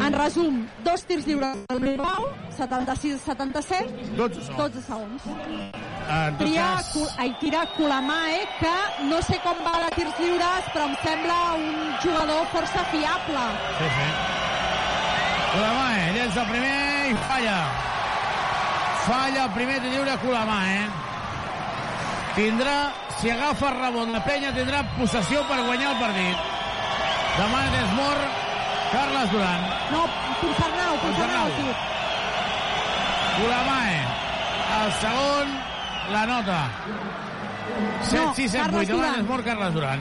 [0.00, 3.86] en resum, dos tirs lliures del Bilbao, 76-77,
[4.16, 4.56] 12 segons.
[4.58, 5.22] 12 segons.
[5.26, 10.18] En tot Tria, cas, Cu- ai, tira Colamae, que no sé com va de tirs
[10.20, 13.44] lliures, però em sembla un jugador força fiable.
[13.78, 14.08] Sí, sí.
[15.54, 17.58] Colamae, llença el primer i falla.
[19.04, 20.80] Falla el primer tir lliure Colamae.
[22.34, 22.78] Tindrà,
[23.20, 26.50] si agafa rebot la penya, tindrà possessió per guanyar el partit.
[27.36, 28.18] Demà Desmor,
[28.90, 29.62] Carles Duran.
[29.92, 30.02] No,
[30.40, 31.68] Ponsarnau, Ponsarnau, sí.
[33.38, 33.96] Colamae,
[34.80, 35.56] el segon,
[36.16, 36.60] la nota.
[38.02, 39.16] 7, 6, 7, 8, Carles demà Duran.
[39.20, 40.00] Desmor, Carles Duran.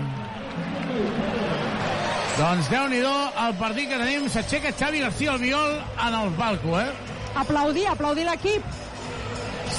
[2.33, 4.25] Doncs déu-n'hi-do el partit que tenim.
[4.33, 5.75] S'aixeca Xavi García Albiol
[6.07, 6.89] en el palco, eh?
[7.37, 8.65] Aplaudir, aplaudir l'equip.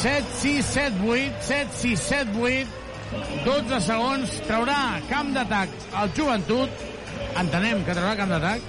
[0.00, 2.80] 7, 6, 7, 8, 7, 6, 7, 8,
[3.44, 4.78] 12 segons, traurà
[5.08, 6.86] camp d'atac al joventut,
[7.40, 8.64] entenem que traurà camp d'atac,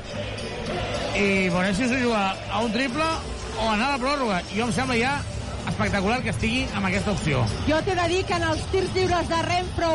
[1.15, 3.07] i veurem si s'ho juga a un triple
[3.55, 4.41] o anar a la pròrroga.
[4.53, 5.15] Jo em sembla ja
[5.69, 7.45] espectacular que estigui amb aquesta opció.
[7.69, 9.91] Jo t'he de dir que en els tirs lliures de Renfro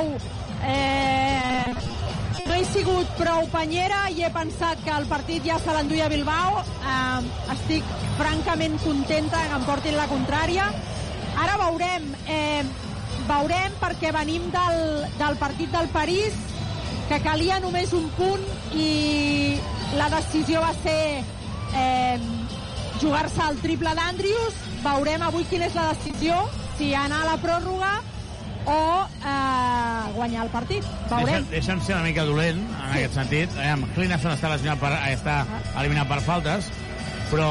[0.67, 1.75] eh,
[2.47, 6.61] no he sigut prou penyera i he pensat que el partit ja se l'enduia Bilbao.
[6.61, 7.87] Eh, estic
[8.19, 10.69] francament contenta que em portin la contrària.
[11.41, 12.63] Ara veurem, eh,
[13.29, 14.81] veurem perquè venim del,
[15.19, 16.37] del partit del París,
[17.09, 18.45] que calia només un punt
[18.75, 19.59] i
[19.99, 21.25] la decisió va ser
[21.75, 22.19] eh,
[23.01, 24.63] jugar-se el triple d'Andrius.
[24.85, 26.45] Veurem avui quina és la decisió,
[26.79, 27.99] si anar a la pròrroga
[28.71, 28.79] o
[29.27, 30.87] eh, guanyar el partit.
[31.11, 31.47] Veurem.
[31.51, 33.57] Deixa'm, ser una mica dolent, en aquest sentit.
[33.59, 35.43] Aviam, Clinason està, lesionat per, eh, està
[35.81, 36.71] eliminat per faltes,
[37.31, 37.51] però,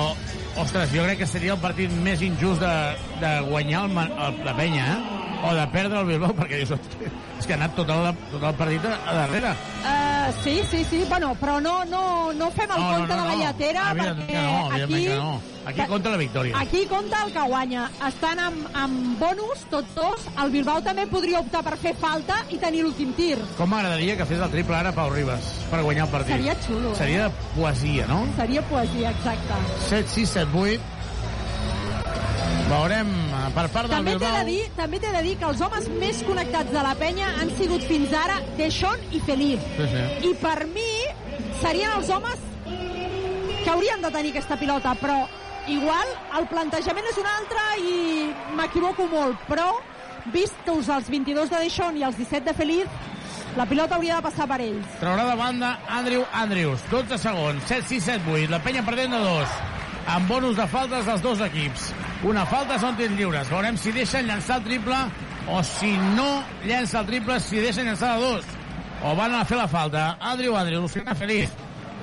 [0.59, 2.75] ostres, jo crec que seria el partit més injust de,
[3.23, 5.25] de guanyar el, el, la penya, eh?
[5.39, 8.43] o de perdre el Bilbao, perquè dius, "Hosti, és que ha anat tot el, tot
[8.43, 9.55] el partit a, a darrere.
[9.83, 10.08] Uh,
[10.43, 13.27] sí, sí, sí, bueno, però no, no, no fem el No, no, compte no, de
[13.29, 13.43] la no.
[13.43, 15.41] lletera Evidentment perquè no, aquí, no.
[15.69, 16.57] Aquí compta la victòria.
[16.57, 17.89] aquí compta el que guanya.
[18.07, 20.23] Estan amb, amb bonus, tots dos.
[20.41, 23.37] El Bilbao també podria optar per fer falta i tenir l'últim tir.
[23.57, 26.33] Com m'agradaria que fes el triple ara Pau Ribas per guanyar el partit.
[26.37, 26.95] Seria xulo, eh?
[26.97, 28.23] Seria poesia, no?
[28.37, 29.53] Seria poesia, exacte.
[29.89, 30.81] 7, 6, 7, 8.
[32.69, 34.35] Veurem eh, per part del També Bilbao.
[34.37, 37.49] de, dir, també t'he de dir que els homes més connectats de la penya han
[37.57, 39.63] sigut fins ara Deschon i Feliz.
[39.77, 40.03] Sí, sí.
[40.29, 40.89] I per mi
[41.63, 42.45] serien els homes
[43.63, 45.17] que haurien de tenir aquesta pilota, però
[45.69, 47.95] igual el plantejament és un altre i
[48.57, 49.71] m'equivoco molt, però
[50.33, 52.85] vistos els 22 de Deschon i els 17 de Feliz,
[53.57, 54.85] la pilota hauria de passar per ells.
[55.01, 56.85] Traurà de banda Andrew Andrews.
[56.91, 57.65] 12 segons.
[57.65, 58.49] 7, 6, 7, 8.
[58.53, 59.57] La penya perdent de 2.
[60.15, 61.89] Amb bonus de faltes dels dos equips.
[62.27, 63.47] Una falta són tirs lliures.
[63.47, 64.97] Veurem si deixen llançar el triple
[65.49, 68.45] o si no llença el triple, si deixen llançar de dos.
[69.07, 70.17] O van a fer la falta.
[70.19, 71.49] Andrew Andrews, Luciana Feliz.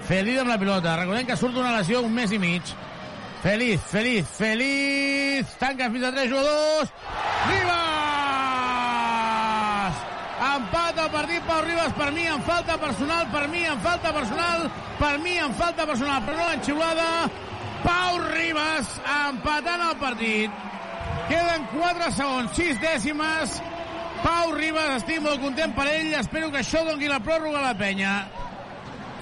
[0.08, 0.96] Feliz amb la pilota.
[0.96, 2.62] Recordem que surt una lesió un mes i mig.
[3.42, 5.46] Feliz, feliz, feliz.
[5.60, 6.92] Tanca fins a 3 jugadors.
[7.50, 7.86] Ribas!
[10.56, 14.70] Empat el partit Pau Ribas per mi en falta personal, per mi en falta personal,
[14.98, 17.28] per mi en falta personal, però no l'enxiulada.
[17.84, 18.96] Pau Ribas
[19.28, 20.64] empatant el partit.
[21.28, 23.60] Queden 4 segons, 6 dècimes.
[24.22, 26.12] Pau Ribas, estic molt content per ell.
[26.18, 28.16] Espero que això doni la pròrroga a la penya.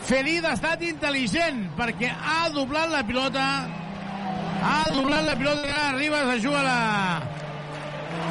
[0.05, 3.45] Felid ha estat intel·ligent perquè ha doblat la pilota
[4.65, 6.81] ha doblat la pilota ara Ribas es juga la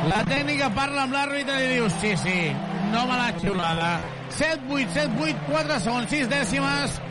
[0.09, 2.37] la tècnica parla amb l'àrbitre i diu sí, sí,
[2.93, 3.89] no me l'ha xiulada
[4.37, 7.01] 7, 8, 7, 8, 4 segons 6 dècimes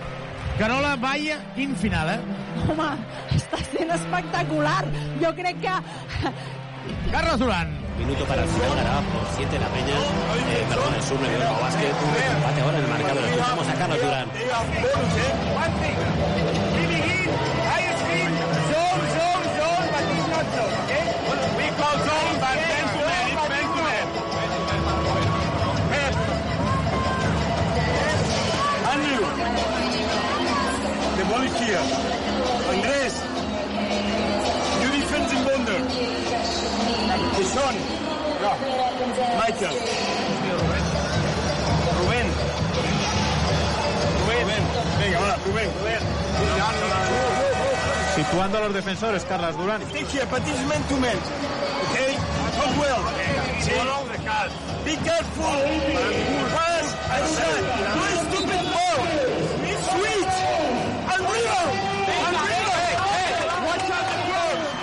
[0.59, 2.21] Carola, vaya, quin final, eh?
[2.69, 2.89] Home,
[3.35, 4.85] està sent espectacular.
[5.23, 5.75] Jo crec que...
[7.11, 7.73] Carlos Durán.
[7.99, 9.97] Minuto para el final, ganaba por 7 la Peña.
[9.97, 11.95] Eh, perdón, el Surne Bilbao Basket.
[12.37, 13.25] Empate ahora en el marcador.
[13.25, 14.29] Escuchamos a Carlos Durán.
[31.73, 31.81] Here.
[32.73, 33.15] Andrés,
[35.33, 35.79] in wonder.
[37.43, 37.75] Son,
[38.43, 38.53] no.
[39.39, 39.77] Michael.
[41.99, 42.27] Rubén.
[44.21, 44.63] Rubén.
[45.01, 45.71] Venga, va, Rubén.
[48.15, 49.81] Situando a los defensores, Carlas Durán.
[49.93, 51.17] Take here, but this is man to man.
[51.91, 52.17] Okay?
[52.59, 53.03] Hold well.
[54.85, 55.57] Be careful.
[56.53, 57.61] Pass shot.
[57.97, 59.22] No stupid ball.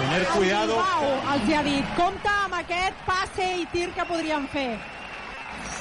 [0.10, 0.73] Tener cuidado.
[0.73, 4.72] Bilbao els hi ha dit, compta amb aquest passe i tir que podrien fer.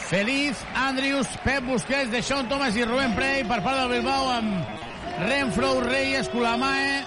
[0.09, 5.75] Feliz, Andrius, Pep Busquets, Deixón Thomas i Rubén Prey per part del Bilbao amb Renfro,
[5.85, 7.03] Reyes, Colamae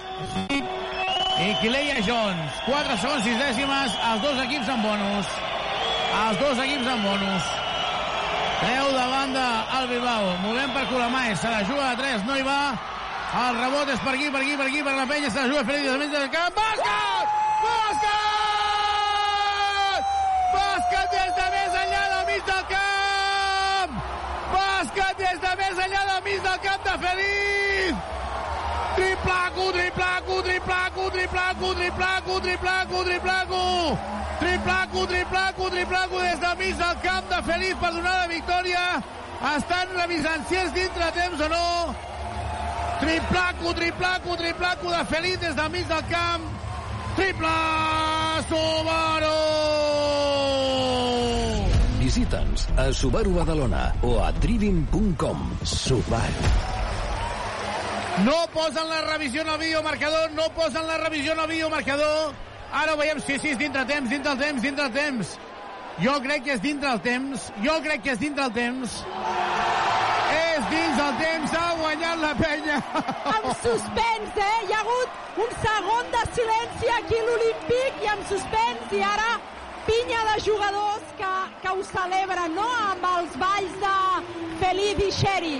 [0.50, 2.58] i Kileia Jones.
[2.66, 5.34] 4 segons, 6 dècimes, els dos equips amb bonus.
[6.22, 7.52] Els dos equips amb bonus.
[8.62, 9.46] Treu de banda
[9.78, 10.34] el Bilbao.
[10.42, 12.60] Movem per Colamae, se la juga de 3, no hi va.
[13.32, 15.64] El rebot és per aquí, per aquí, per aquí, per la penya, se la juga
[15.64, 16.52] Feliz des del camp.
[16.52, 17.30] Bàsquet!
[17.62, 18.10] Bàsquet!
[20.52, 23.96] Bàsquet des de més enllà del mig del camp!
[24.52, 27.94] Bàsquet des de més enllà del mig del camp de Feliz!
[29.00, 33.64] Triplaco, triplaco, triplaco, triplaco, triplaco, triplaco, triplaco!
[34.44, 38.86] Triplaco, triplaco, triplaco des del mig del camp de Feliz per donar la victòria.
[39.56, 41.68] Estan revisant si és dintre temps o no.
[43.02, 46.42] Triplaco, triplaco, triplaco de Feliz des del mig del camp.
[47.16, 47.48] Triple
[48.48, 49.38] Subaru!
[51.98, 55.50] Visita'ns a Subaru Badalona o a trivim.com.
[55.64, 56.46] Subaru.
[58.24, 62.34] No posen la revisió en el videomarcador, no posen la revisió en el videomarcador.
[62.72, 65.38] Ara ho veiem, sí, sí, dintre temps, dintre el temps, dintre el temps.
[66.00, 68.98] Jo crec que és dintre el temps, jo crec que és dintre el temps.
[70.32, 72.78] És dins el temps, ha guanyat la penya.
[73.34, 74.58] Amb suspens, eh?
[74.68, 79.32] Hi ha hagut un segon de silenci aquí a l'Olímpic i amb suspens i ara
[79.86, 81.30] pinya de jugadors que,
[81.62, 83.96] que ho celebren, no?, amb els balls de
[84.62, 85.56] Feliz i Xeri.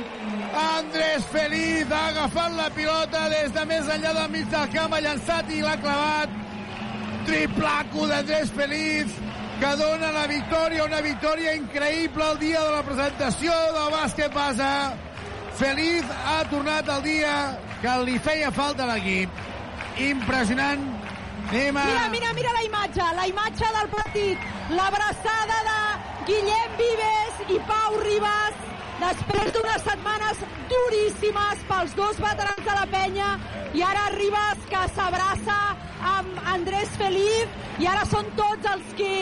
[0.63, 5.03] Andrés Feliz ha agafat la pilota des de més enllà del mig del camp, ha
[5.05, 6.41] llançat i l'ha clavat.
[7.27, 9.15] Triplaco d'Andrés Feliz,
[9.63, 14.71] que dona la victòria, una victòria increïble el dia de la presentació del bàsquet base.
[15.61, 17.35] Feliz ha tornat el dia
[17.83, 19.31] que li feia falta l'equip.
[20.09, 20.83] Impressionant.
[21.47, 21.55] A...
[21.55, 24.51] Mira, mira, mira la imatge, la imatge del partit.
[24.75, 25.79] L'abraçada de
[26.31, 28.63] Guillem Vives i Pau Ribas
[29.03, 33.31] després d'unes setmanes duríssimes pels dos veterans de la penya
[33.74, 35.59] i ara Ribas que s'abraça
[36.12, 37.49] amb Andrés Feliz
[37.83, 39.12] i ara són tots els que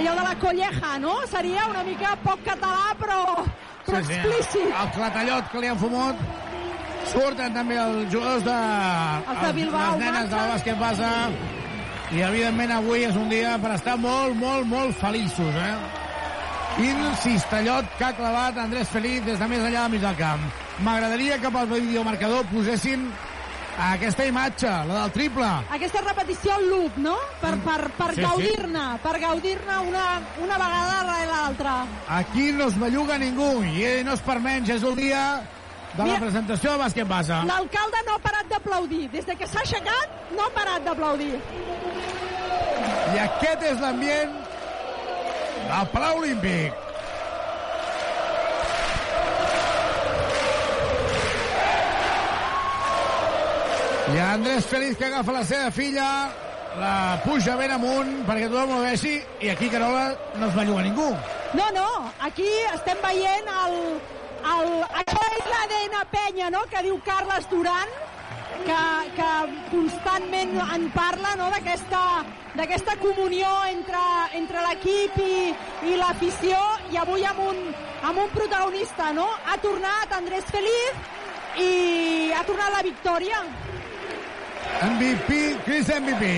[0.00, 1.14] allò de la colleja, no?
[1.30, 3.20] Seria una mica poc català però,
[3.86, 4.70] però Sí, sí, explícit.
[4.82, 6.24] El clatallot que li han fumut.
[7.12, 8.54] Surten també els jugadors de...
[9.30, 10.54] Els de Bilbao, Les nenes de marxen.
[10.54, 11.10] bàsquet passa.
[12.14, 15.74] I, evidentment, avui és un dia per estar molt, molt, molt feliços, eh?
[16.74, 20.42] Quin cistallot que ha clavat Andrés Feliz des de més enllà del mig del camp.
[20.82, 23.04] M'agradaria que pel videomarcador posessin
[23.84, 25.46] aquesta imatge, la del triple.
[25.76, 27.14] Aquesta repetició al loop, no?
[27.40, 28.26] Per, per, per Sí, sí.
[28.26, 30.04] gaudir-ne, per gaudir-ne una,
[30.42, 31.74] una vegada darrere l'altra.
[32.18, 35.24] Aquí no es belluga ningú i no és per menys, és el dia
[35.94, 37.38] de la Mira, presentació de bàsquet base.
[37.46, 39.04] L'alcalde no ha parat d'aplaudir.
[39.14, 41.36] Des de que s'ha aixecat, no ha parat d'aplaudir.
[43.14, 44.34] I aquest és l'ambient
[45.78, 46.72] del Palau Olímpic.
[54.14, 56.08] I Andrés Feliz que agafa la seva filla,
[56.78, 61.08] la puja ben amunt perquè tothom ho vegi i aquí, Carola, no es belluga ningú.
[61.54, 61.88] No, no,
[62.20, 63.78] aquí estem veient el...
[64.54, 67.94] el això és l'ADN penya, no?, que diu Carles Duran,
[68.66, 68.80] que,
[69.16, 69.30] que
[69.70, 74.02] constantment en parla, no?, d'aquesta comunió entre,
[74.38, 75.36] entre l'equip i,
[75.90, 76.60] i l'afició,
[76.92, 77.62] i avui amb un,
[78.02, 79.26] amb un protagonista, no?
[79.50, 83.42] Ha tornat Andrés Feliz i ha tornat la victòria.
[84.90, 86.30] MVP, Chris MVP.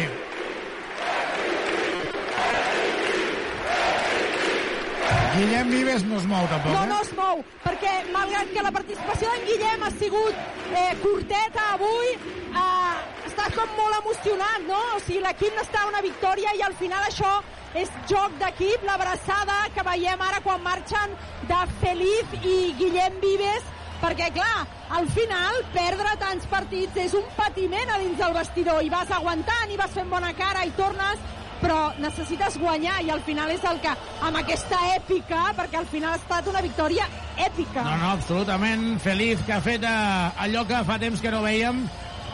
[5.36, 6.88] Guillem Vives no es mou tampoc, No, eh?
[6.88, 10.38] no es mou, perquè malgrat que la participació d'en Guillem ha sigut
[10.72, 14.80] eh, curteta avui, eh, està com molt emocionat, no?
[14.96, 17.34] O sigui, l'equip n'està una victòria i al final això
[17.76, 21.12] és joc d'equip, l'abraçada que veiem ara quan marxen
[21.50, 23.68] de Feliz i Guillem Vives,
[24.00, 24.64] perquè, clar,
[24.96, 29.72] al final, perdre tants partits és un patiment a dins del vestidor i vas aguantant
[29.72, 31.20] i vas fent bona cara i tornes
[31.60, 33.92] però necessites guanyar i al final és el que,
[34.28, 37.82] amb aquesta èpica, perquè al final ha estat una victòria èpica.
[37.82, 41.84] No, no, absolutament feliç que ha fet eh, allò que fa temps que no veiem,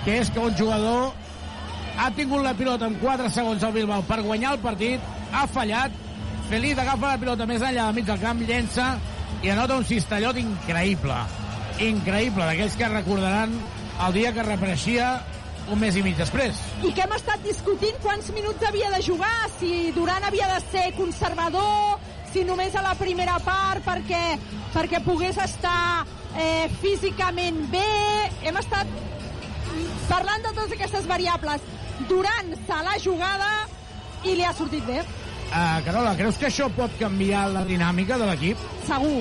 [0.04, 1.12] que és que un jugador
[1.98, 6.00] ha tingut la pilota en 4 segons al Bilbao per guanyar el partit, ha fallat,
[6.52, 8.88] Feliz agafa la pilota més enllà del mig del camp, llença
[9.40, 11.14] i anota un cistallot increïble.
[11.80, 13.54] Increïble, d'aquells que recordaran
[14.06, 15.06] el dia que reapareixia
[15.70, 16.58] un mes i mig després.
[16.82, 20.88] I que hem estat discutint quants minuts havia de jugar, si Duran havia de ser
[20.96, 22.00] conservador,
[22.32, 24.22] si només a la primera part perquè,
[24.72, 26.04] perquè pogués estar
[26.36, 27.88] eh, físicament bé.
[28.42, 28.88] Hem estat
[30.08, 31.64] parlant de totes aquestes variables.
[32.08, 33.50] Duran se l'ha jugada
[34.24, 35.02] i li ha sortit bé.
[35.52, 38.60] Uh, Carola, creus que això pot canviar la dinàmica de l'equip?
[38.88, 39.18] Segur.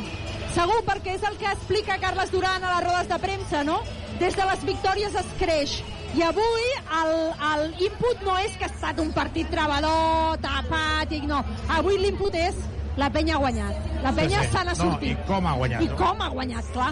[0.56, 3.82] Segur, perquè és el que explica Carles Duran a les rodes de premsa, no?
[4.20, 5.82] Des de les victòries es creix.
[6.12, 6.66] I avui
[7.02, 7.12] el,
[7.54, 11.40] el input no és que ha estat un partit trebador, tapàtic, no.
[11.72, 12.58] Avui l'input és
[13.00, 13.86] la penya ha guanyat.
[14.04, 14.58] La penya Sí, sí.
[14.58, 15.14] se n'ha No, sortit.
[15.14, 15.86] i com ha guanyat.
[15.86, 16.92] I com ha guanyat, clar.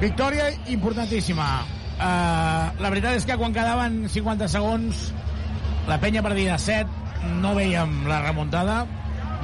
[0.00, 1.48] Victòria importantíssima.
[2.00, 5.10] Uh, la veritat és que quan quedaven 50 segons
[5.90, 6.88] la penya perdia 7,
[7.42, 8.86] no veiem la remuntada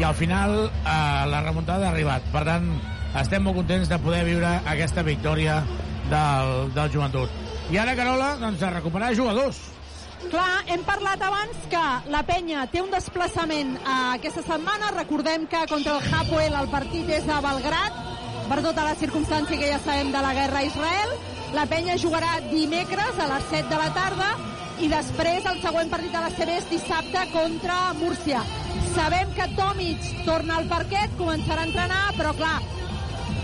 [0.01, 2.25] i al final uh, la remuntada ha arribat.
[2.33, 2.71] Per tant,
[3.21, 5.59] estem molt contents de poder viure aquesta victòria
[6.09, 7.29] del, del joventut.
[7.67, 9.59] I ara, Carola, doncs a recuperar jugadors.
[10.31, 11.83] Clar, hem parlat abans que
[12.15, 14.93] la penya té un desplaçament eh, aquesta setmana.
[14.95, 17.99] Recordem que contra el Hapoel el partit és a Belgrat,
[18.47, 21.17] per tota la circumstància que ja sabem de la guerra a Israel.
[21.59, 24.31] La penya jugarà dimecres a les 7 de la tarda
[24.83, 28.43] i després el següent partit a la CB és dissabte contra Múrcia.
[28.95, 32.59] Sabem que Tomic torna al parquet, començarà a entrenar, però clar,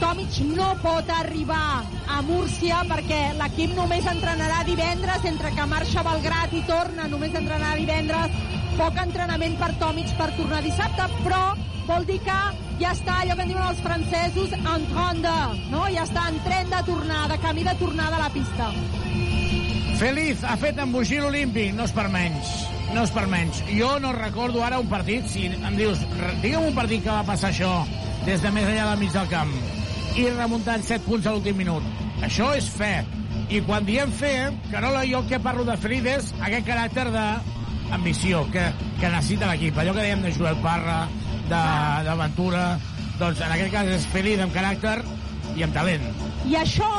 [0.02, 6.06] Tomic no pot arribar a Múrcia perquè l'equip només entrenarà divendres, entre que marxa a
[6.08, 8.34] Belgrat i torna, només entrenarà divendres,
[8.80, 11.42] poc entrenament per Tomic per tornar dissabte, però
[11.86, 12.38] vol dir que
[12.80, 15.34] ja està allò que en diuen els francesos en ronda,
[15.70, 15.84] no?
[15.94, 18.72] Ja està en tren de tornada, camí de tornada a la pista.
[20.00, 22.50] Feliz ha fet embogir l'Olímpic, no és per menys.
[22.92, 23.62] no és per menys.
[23.70, 26.02] Jo no recordo ara un partit, si em dius,
[26.42, 27.86] digue'm un partit que va passar això
[28.26, 29.54] des de més enllà del mig del camp
[30.16, 31.84] i remuntant 7 punts a l'últim minut.
[32.24, 33.00] Això és fe.
[33.52, 34.32] I quan diem fe,
[34.70, 38.66] Carola, jo que parlo de Feliz és aquest caràcter d'ambició que,
[39.00, 39.78] que necessita l'equip.
[39.78, 41.06] Allò que dèiem de Joel Parra,
[41.48, 42.66] d'Aventura,
[43.20, 44.98] doncs en aquest cas és Feliz amb caràcter
[45.56, 46.04] i amb talent.
[46.48, 46.90] I això,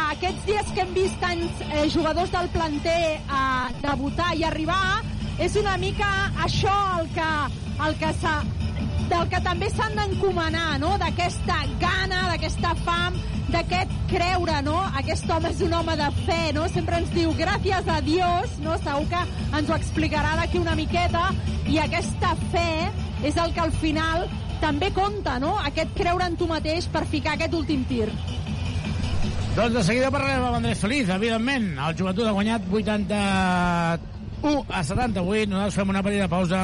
[0.00, 5.00] aquests dies que hem vist tants eh, jugadors del planter eh, debutar i arribar,
[5.40, 6.10] és una mica
[6.44, 7.30] això el que,
[7.86, 8.38] el que s'ha
[9.10, 10.94] del que també s'han d'encomanar, no?
[11.02, 13.18] d'aquesta gana, d'aquesta fam,
[13.50, 14.76] d'aquest creure, no?
[15.00, 16.66] Aquest home és un home de fe, no?
[16.70, 18.76] Sempre ens diu gràcies a Dios, no?
[18.84, 19.22] Segur que
[19.58, 21.24] ens ho explicarà d'aquí una miqueta,
[21.66, 22.90] i aquesta fe
[23.26, 24.28] és el que al final
[24.60, 25.56] també compta, no?
[25.66, 28.08] Aquest creure en tu mateix per ficar aquest últim tir.
[29.56, 31.72] Doncs de seguida parlarem amb Andrés Feliz, evidentment.
[31.74, 33.98] El joventut ha guanyat 81
[34.70, 35.50] a 78.
[35.50, 36.60] Nosaltres fem una petita pausa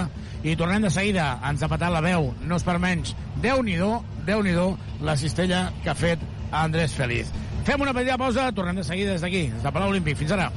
[0.47, 1.41] i tornem de seguida.
[1.49, 3.17] Ens ha patat la veu, no és per menys.
[3.43, 3.91] Déu-n'hi-do,
[4.29, 6.23] déu nhi déu la cistella que ha fet
[6.55, 7.33] Andrés Feliz.
[7.67, 10.19] Fem una petita pausa, tornem de seguida des d'aquí, des de Palau Olímpic.
[10.23, 10.53] Fins ara.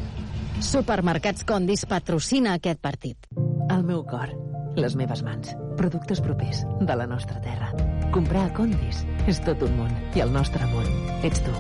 [0.62, 3.30] Supermercats Condis patrocina aquest partit.
[3.70, 4.30] El meu cor,
[4.78, 7.74] les meves mans, productes propers de la nostra terra.
[8.14, 10.90] Comprar a Condis és tot un món i el nostre món
[11.26, 11.56] ets tu.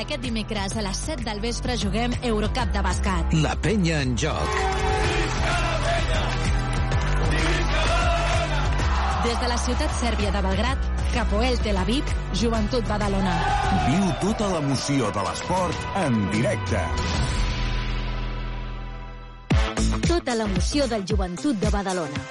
[0.00, 3.34] Aquest dimecres a les 7 del vespre juguem Eurocup de bàsquet.
[3.44, 4.54] La penya en joc.
[9.26, 13.34] Des de la ciutat sèrbia de Belgrat, Capoel Tel Aviv, Joventut Badalona.
[13.90, 16.80] Viu tota l'emoció de l'esport en directe.
[20.08, 22.24] Tota l'emoció del joventut de Badalona.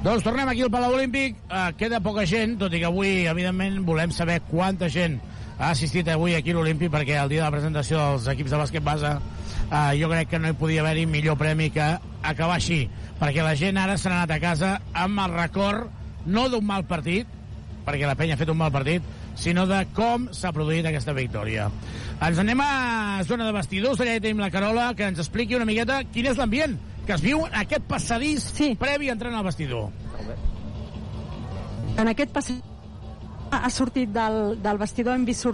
[0.00, 1.34] Doncs tornem aquí al Palau Olímpic.
[1.44, 5.18] Uh, queda poca gent, tot i que avui, evidentment, volem saber quanta gent
[5.58, 8.60] ha assistit avui aquí a l'Olímpic, perquè el dia de la presentació dels equips de
[8.62, 11.84] bàsquet base uh, jo crec que no hi podia haver-hi millor premi que
[12.24, 12.86] acabar així,
[13.20, 16.86] perquè la gent ara se n'ha anat a casa amb el record no d'un mal
[16.88, 17.28] partit,
[17.84, 19.04] perquè la penya ha fet un mal partit,
[19.36, 21.68] sinó de com s'ha produït aquesta victòria.
[22.24, 25.68] Ens anem a zona de vestidors, allà hi tenim la Carola, que ens expliqui una
[25.68, 28.74] miqueta quin és l'ambient que es viu aquest passadís sí.
[28.80, 29.90] previ a entrar al vestidor.
[31.98, 32.66] En aquest passeig
[33.50, 35.46] ha sortit del, del vestidor, hem vist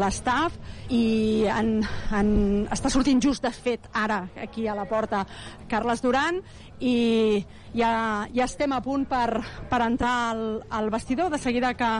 [0.00, 0.56] l'estaf
[0.92, 1.78] i en,
[2.16, 2.30] en,
[2.72, 5.22] està sortint just de fet ara aquí a la porta
[5.68, 6.40] Carles Duran
[6.80, 7.44] i
[7.76, 11.90] ja, ja estem a punt per, per entrar al, al vestidor de seguida que,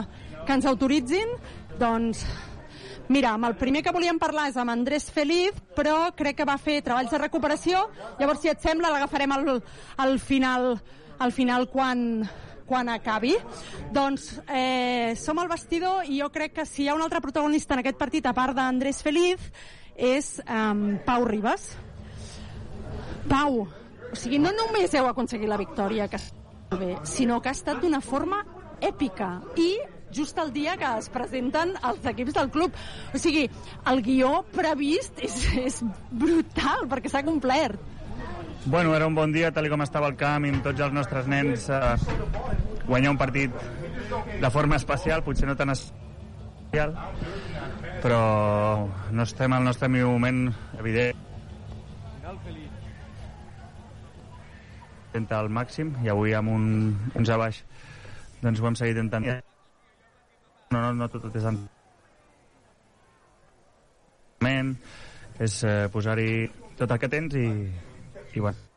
[0.45, 1.37] que ens autoritzin
[1.79, 2.25] doncs
[3.11, 6.55] Mira, amb el primer que volíem parlar és amb Andrés Feliz, però crec que va
[6.55, 7.81] fer treballs de recuperació.
[8.21, 9.49] Llavors, si et sembla, l'agafarem al,
[9.99, 10.77] al final,
[11.19, 12.23] al final quan,
[12.69, 13.33] quan acabi.
[13.91, 17.75] Doncs eh, som al vestidor i jo crec que si hi ha un altre protagonista
[17.75, 19.43] en aquest partit, a part d'Andrés Feliz,
[19.91, 21.67] és eh, Pau Ribas.
[23.27, 23.65] Pau,
[24.07, 26.23] o sigui, no només heu aconseguit la victòria, que
[26.79, 28.39] bé, sinó que ha estat d'una forma
[28.79, 29.73] èpica i
[30.13, 32.75] just el dia que es presenten els equips del club.
[33.13, 33.47] O sigui,
[33.91, 35.79] el guió previst és, és
[36.11, 37.79] brutal, perquè s'ha complert.
[38.65, 41.29] Bueno, era un bon dia, tal com estava el camp i amb tots els nostres
[41.31, 41.65] nens.
[41.69, 41.95] Eh,
[42.85, 43.55] guanyar un partit
[44.41, 46.93] de forma especial, potser no tan especial,
[48.03, 48.21] però
[49.11, 51.27] no estem al nostre moment, evident.
[55.11, 56.67] Intenta al màxim i avui amb un
[57.19, 57.65] 11 a baix
[58.41, 59.50] doncs ho hem seguit intentant.
[60.71, 61.61] No, no, no tot és en...
[65.43, 66.31] és eh, posar-hi
[66.79, 67.47] tot el que tens i,
[68.33, 68.70] i bueno,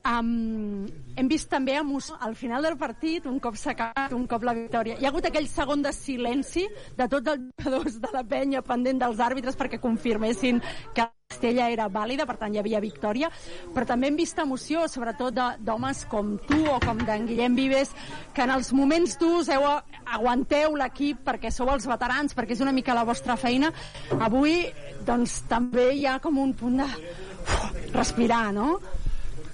[0.00, 0.86] Um,
[1.20, 4.96] hem vist també al final del partit, un cop s'ha acabat, un cop la victòria.
[4.96, 6.64] Hi ha hagut aquell segon de silenci
[6.96, 10.62] de tots els jugadors de la penya pendent dels àrbitres perquè confirmessin
[10.94, 13.28] que Castella era vàlida, per tant hi havia victòria,
[13.74, 17.92] però també hem vist emoció, sobretot d'homes com tu o com d'en Guillem Vives,
[18.34, 19.62] que en els moments durs heu,
[20.10, 23.70] aguanteu l'equip perquè sou els veterans, perquè és una mica la vostra feina.
[24.18, 24.64] Avui,
[25.06, 28.80] doncs, també hi ha com un punt de uf, respirar, no?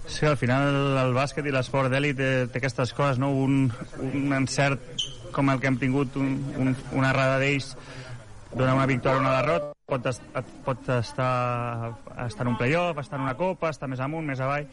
[0.07, 3.33] Sí, al final el bàsquet i l'esport d'èlit té, té aquestes coses, no?
[3.35, 3.67] Un,
[4.07, 4.83] un encert
[5.35, 7.75] com el que hem tingut, un, un, una errada d'ells,
[8.55, 10.23] donar una victòria o una derrota, pot, est,
[10.65, 11.93] pot estar,
[12.25, 14.71] estar en un playoff, estar en una copa, estar més amunt, més avall,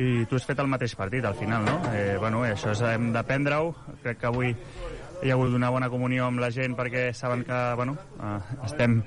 [0.00, 1.76] i tu has fet el mateix partit al final, no?
[1.92, 3.74] Eh, bueno, això és, hem d'aprendre-ho.
[4.02, 4.54] Crec que avui
[5.22, 9.00] hi ha hagut una bona comunió amb la gent perquè saben que, bueno, eh, estem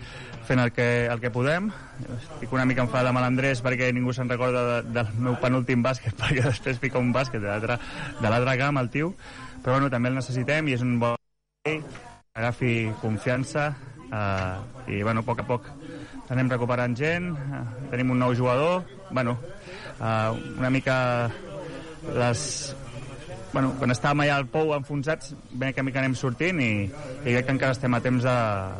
[0.47, 1.71] fent el que, el que podem.
[2.17, 6.15] Estic una mica enfadat amb l'Andrés perquè ningú se'n recorda de, del meu penúltim bàsquet,
[6.21, 9.13] perquè després fica un bàsquet de l'altre camp, el tio.
[9.63, 11.17] Però bueno, també el necessitem i és un bon
[12.33, 13.71] agafi confiança
[14.11, 15.69] eh, i, bueno, a poc a poc
[16.33, 19.37] anem recuperant gent, eh, tenim un nou jugador, bueno,
[19.99, 20.95] eh, una mica
[22.17, 22.75] les...
[23.53, 27.45] Bueno, quan estàvem allà al Pou enfonsats, ben que mica anem sortint i, i crec
[27.45, 28.37] que encara estem a temps de,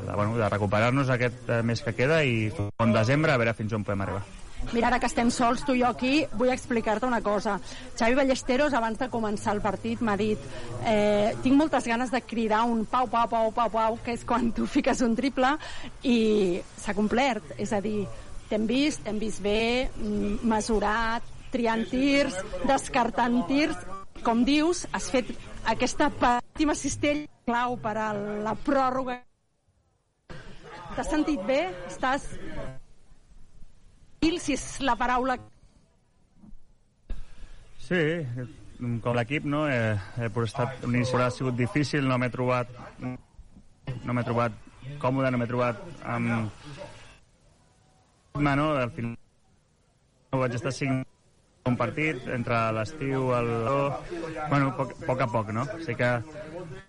[0.08, 2.48] de, bueno, de recuperar-nos aquest eh, mes que queda i
[2.82, 4.24] en desembre a veure fins on podem arribar.
[4.72, 7.60] Mira, ara que estem sols, tu i jo aquí, vull explicar-te una cosa.
[8.00, 10.40] Xavi Ballesteros, abans de començar el partit, m'ha dit
[10.90, 14.50] eh, tinc moltes ganes de cridar un pau, pau, pau, pau, pau, que és quan
[14.56, 15.52] tu fiques un triple,
[16.02, 17.54] i s'ha complert.
[17.62, 18.08] És a dir,
[18.50, 23.78] t'hem vist, t'hem vist bé, mm, mesurat, triant tirs, descartant tirs.
[24.24, 25.32] Com dius, has fet
[25.68, 29.18] aquesta pàtima cistella clau per a la pròrroga.
[30.94, 31.66] T'has sentit bé?
[31.90, 32.30] Estàs
[34.24, 35.36] si és la paraula
[37.84, 38.00] Sí,
[39.04, 39.66] com l'equip, no?
[39.68, 42.72] Eh, he estat, l'inici ha sigut difícil, no m'he trobat
[43.04, 44.56] no m'he trobat
[45.04, 45.82] còmode, no m'he trobat
[46.16, 46.50] amb...
[48.40, 49.18] No, al final
[50.32, 51.13] no vaig estar cinc
[51.66, 53.52] un partit entre l'estiu, el...
[54.50, 55.64] Bueno, poc, poc a poc, no?
[55.86, 56.10] Sé que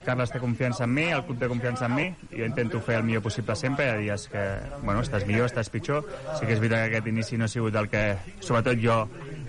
[0.05, 2.99] Carles té confiança en mi, el club té confiança en mi, i jo intento fer
[3.01, 4.43] el millor possible sempre, hi ha dies que,
[4.83, 6.05] bueno, estàs millor, estàs pitjor,
[6.37, 8.05] sí que és veritat que aquest inici no ha sigut el que,
[8.45, 8.99] sobretot jo,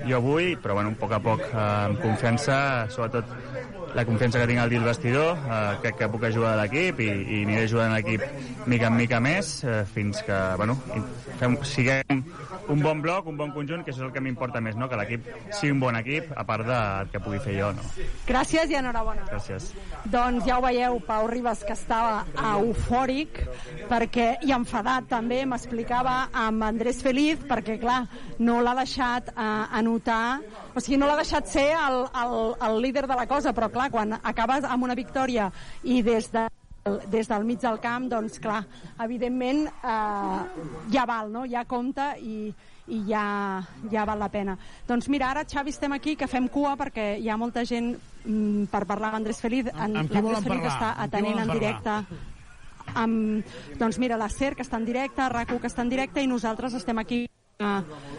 [0.06, 2.58] jo vull, però bueno, poc a poc, eh, amb confiança,
[2.94, 3.34] sobretot
[3.96, 7.44] la confiança que tinc al el vestidor, eh, crec que puc ajudar l'equip i, i
[7.46, 8.26] aniré ajudant l'equip
[8.68, 10.76] mica en mica més eh, fins que, bueno,
[11.40, 12.26] fem, siguem
[12.68, 14.90] un bon bloc, un bon conjunt, que això és el que m'importa més, no?
[14.92, 17.72] que l'equip sigui un bon equip, a part del que pugui fer jo.
[17.78, 17.86] No?
[18.28, 19.28] Gràcies i enhorabona.
[19.30, 19.72] Gràcies.
[20.12, 22.26] Doncs ja ho veieu, Pau Ribas, que estava
[22.56, 23.40] eufòric
[23.90, 28.04] perquè i enfadat també, m'explicava amb Andrés Feliz, perquè clar,
[28.44, 29.50] no l'ha deixat eh,
[29.80, 30.42] anotar,
[30.76, 32.36] o sigui, no l'ha deixat ser el, el,
[32.68, 35.50] el líder de la cosa, però clar, quan acabes amb una victòria
[35.84, 36.48] i des de
[37.10, 38.60] des del mig del camp, doncs clar,
[39.02, 40.42] evidentment eh,
[40.94, 41.46] ja val, no?
[41.50, 42.52] ja compta i,
[42.94, 44.54] i ja, ja val la pena.
[44.86, 48.70] Doncs mira, ara Xavi estem aquí, que fem cua perquè hi ha molta gent mm,
[48.70, 49.72] per parlar amb Andrés Feliz.
[49.74, 50.76] En, amb qui volen Feliz parlar?
[50.76, 52.00] està atenent en directe
[52.94, 56.30] amb, doncs mira, la SER que està en directe, RAC1 que està en directe i
[56.30, 57.26] nosaltres estem aquí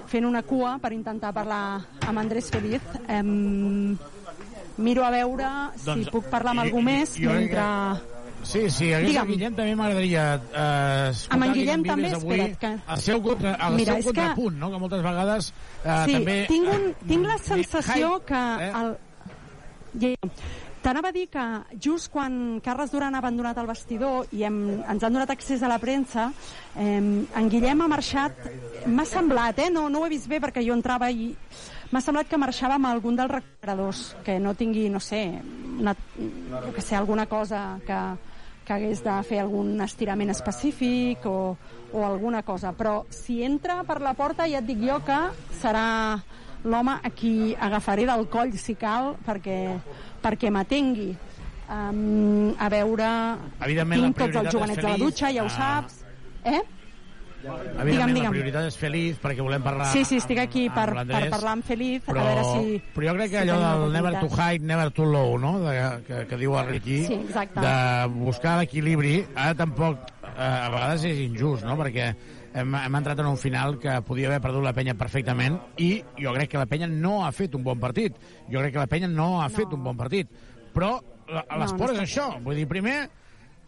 [0.08, 2.80] fent una cua per intentar parlar amb Andrés Feliz.
[3.08, 3.22] Eh,
[4.76, 5.48] miro a veure
[5.84, 7.64] Doncs, si puc parlar amb algú i- més jo mentre...
[8.46, 9.24] Sí, sí, hagués Digue'm.
[9.26, 13.22] el Guillem també m'agradaria eh, escoltar Amb en Guillem també, avui espera't, que- el seu,
[13.24, 14.70] contra, el Mira, seu és que- contrapunt, no?
[14.70, 15.48] que moltes vegades
[15.82, 16.36] eh, sí, també...
[16.52, 18.44] tinc, un, tinc la eh, sensació hype, que...
[18.68, 18.72] eh?
[18.76, 20.18] El...
[20.82, 21.44] T'anava a dir que
[21.82, 25.70] just quan Carles Duran ha abandonat el vestidor i hem, ens han donat accés a
[25.70, 26.28] la premsa,
[26.76, 28.46] eh, en Guillem ha marxat,
[28.86, 29.70] m'ha semblat, eh?
[29.70, 31.32] no, no ho he vist bé perquè jo entrava i
[31.90, 35.24] m'ha semblat que marxava amb algun dels recuperadors, que no tingui, no sé,
[35.80, 35.94] una,
[36.74, 38.00] que sé, alguna cosa que,
[38.66, 41.56] que hagués de fer algun estirament específic o,
[41.92, 42.72] o alguna cosa.
[42.76, 45.20] Però si entra per la porta ja et dic jo que
[45.60, 45.86] serà
[46.66, 49.58] l'home a qui agafaré del coll si cal perquè,
[50.22, 51.12] perquè m'atengui.
[51.66, 53.06] Um, a veure...
[53.64, 55.56] Evidentment, la tinc tots els jovenets de la dutxa, ja ho Ah.
[55.56, 56.02] saps.
[56.44, 56.60] Eh?
[57.46, 58.32] Evidentment, Digue'm, la digue'm.
[58.34, 61.64] prioritat és feliç perquè volem parlar Sí, sí, estic aquí per, amb per parlar amb
[61.68, 62.78] Feliz, però, a veure si...
[62.94, 64.54] però jo crec que si allò del never to oportunitat.
[64.56, 65.52] hide, never to low, no?
[65.62, 65.74] De,
[66.08, 67.60] que, que diu el Ricky, Sí, exacte.
[67.60, 67.74] de
[68.16, 71.76] buscar l'equilibri, ara tampoc eh, a vegades és injust, no?
[71.78, 72.08] Perquè
[72.56, 76.32] hem, hem entrat en un final que podia haver perdut la penya perfectament i jo
[76.34, 78.16] crec que la penya no ha fet un bon partit.
[78.50, 79.54] Jo crec que la penya no ha no.
[79.54, 80.30] fet un bon partit.
[80.74, 80.96] Però
[81.28, 82.40] la- No, l'esport no és això.
[82.42, 82.98] Vull dir, primer,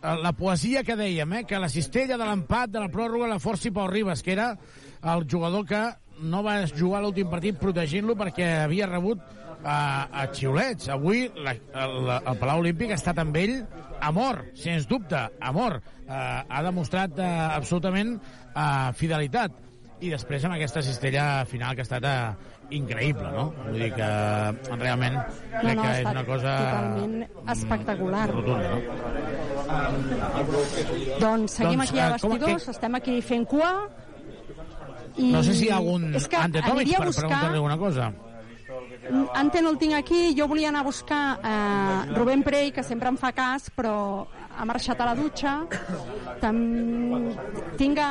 [0.03, 3.39] eh, la poesia que dèiem, eh, que la cistella de l'empat de la pròrroga la
[3.39, 4.57] forci Pau Ribas, que era
[5.03, 5.83] el jugador que
[6.21, 9.21] no va jugar l'últim partit protegint-lo perquè havia rebut
[9.65, 10.89] a, a xiulets.
[10.95, 11.53] Avui la,
[11.85, 13.57] el, el Palau Olímpic ha estat amb ell
[14.01, 15.81] amor, sens dubte, amor.
[16.09, 19.53] Eh, ha demostrat eh, absolutament eh, fidelitat.
[20.01, 23.49] I després amb aquesta cistella final que ha estat eh, increïble, no?
[23.65, 24.09] Vull dir que
[24.79, 25.25] realment No,
[25.63, 27.17] crec no, que és una cosa totalment
[27.57, 28.27] espectacular.
[28.31, 28.79] rotunda, no?
[31.19, 33.73] Doncs seguim Doncs, aquí a com- vestidors, estem aquí fent cua.
[35.19, 37.25] I No sé si hi ha algun és que Ante Tomic aniria a per buscar-
[37.27, 38.13] preguntar-li alguna cosa.
[39.35, 43.09] Ante no el tinc aquí, jo volia anar a buscar eh, Rubén Prey, que sempre
[43.09, 44.27] em fa cas, però
[44.59, 45.55] ha marxat a la dutxa.
[46.43, 46.59] Tam...
[47.79, 48.11] Tinc a,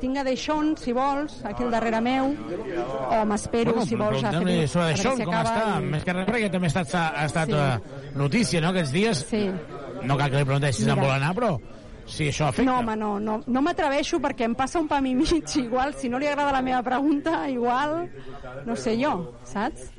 [0.00, 2.32] tinc a Deixón, si vols, aquí al darrere meu,
[3.10, 6.50] o m'espero, si vols, a Felipe, sobre si com està, i- més que res perquè
[6.52, 7.60] també ha estat, ha estat Sí.
[7.60, 9.24] eh, notícia, no?, aquests dies.
[9.30, 9.44] Sí.
[10.04, 11.54] No cal que li pregunteixi si se'n vol anar, però
[12.06, 12.66] si això afecta.
[12.70, 16.08] No, home, no, no, no m'atreveixo perquè em passa un pam i mig, igual, si
[16.08, 18.08] no li agrada la meva pregunta, igual,
[18.66, 19.90] no sé jo, saps?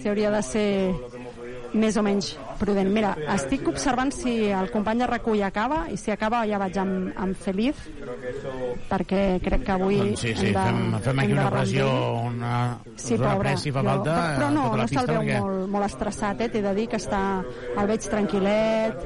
[0.00, 0.68] Si hauria de ser
[1.74, 2.90] més o menys prudent.
[2.94, 7.10] Mira, estic observant si el company de recull acaba i si acaba ja vaig amb,
[7.18, 7.80] amb Feliz
[8.90, 11.88] perquè crec que avui Doncs sí, sí, de, fem, fem aquí una pressió,
[12.28, 12.52] una,
[12.96, 13.56] Sí, pobre.
[13.58, 15.40] si fa jo- falta però, però no, tota no se'l veu perquè...
[15.40, 16.48] molt, molt estressat, eh?
[16.54, 17.20] T'he de dir que està...
[17.74, 19.04] El veig tranquil·let,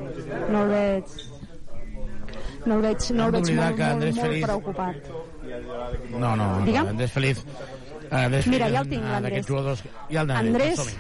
[0.52, 1.18] no el veig...
[2.66, 4.96] No el veig, no el veig molt, molt, Andrés molt Feliz- preocupat.
[6.10, 6.88] No, no, Digue'm.
[6.88, 7.44] Andrés Feliz.
[8.10, 9.46] Andrés Mira, ja el tinc, l'Andrés.
[10.10, 10.98] Ja el Andrés,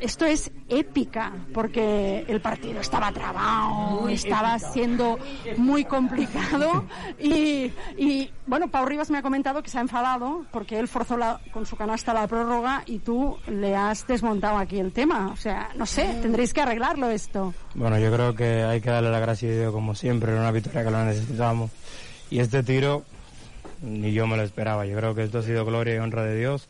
[0.00, 5.18] esto es épica, porque el partido estaba trabado, estaba siendo
[5.56, 6.84] muy complicado
[7.20, 11.16] y, y, bueno, Pau Rivas me ha comentado que se ha enfadado porque él forzó
[11.16, 15.28] la- con su canasta la prórroga y tú le has desmontado aquí el tema.
[15.32, 17.54] O sea, no sé, tendréis que arreglarlo esto.
[17.74, 20.50] Bueno, yo creo que hay que darle la gracia a Dios como siempre, era una
[20.52, 21.70] victoria que lo necesitamos.
[22.30, 23.04] Y este tiro,
[23.82, 24.86] ni yo me lo esperaba.
[24.86, 26.68] Yo creo que esto ha sido gloria y honra de Dios.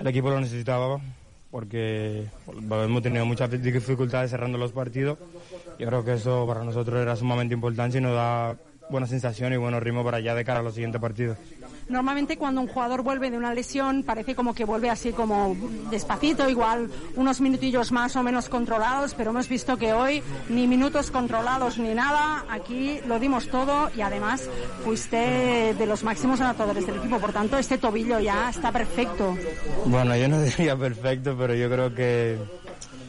[0.00, 1.00] El equipo lo necesitaba
[1.52, 5.18] porque hemos tenido muchas dificultades cerrando los partidos.
[5.78, 8.56] Yo creo que eso para nosotros era sumamente importante y nos da
[8.88, 11.36] buena sensación y buenos ritmos para allá de cara a los siguientes partidos.
[11.88, 15.56] Normalmente cuando un jugador vuelve de una lesión parece como que vuelve así como
[15.90, 21.10] despacito, igual unos minutillos más o menos controlados, pero hemos visto que hoy ni minutos
[21.10, 24.48] controlados ni nada, aquí lo dimos todo y además
[24.84, 29.36] fuiste de los máximos anotadores del equipo, por tanto este tobillo ya está perfecto.
[29.86, 32.38] Bueno, yo no diría perfecto, pero yo creo que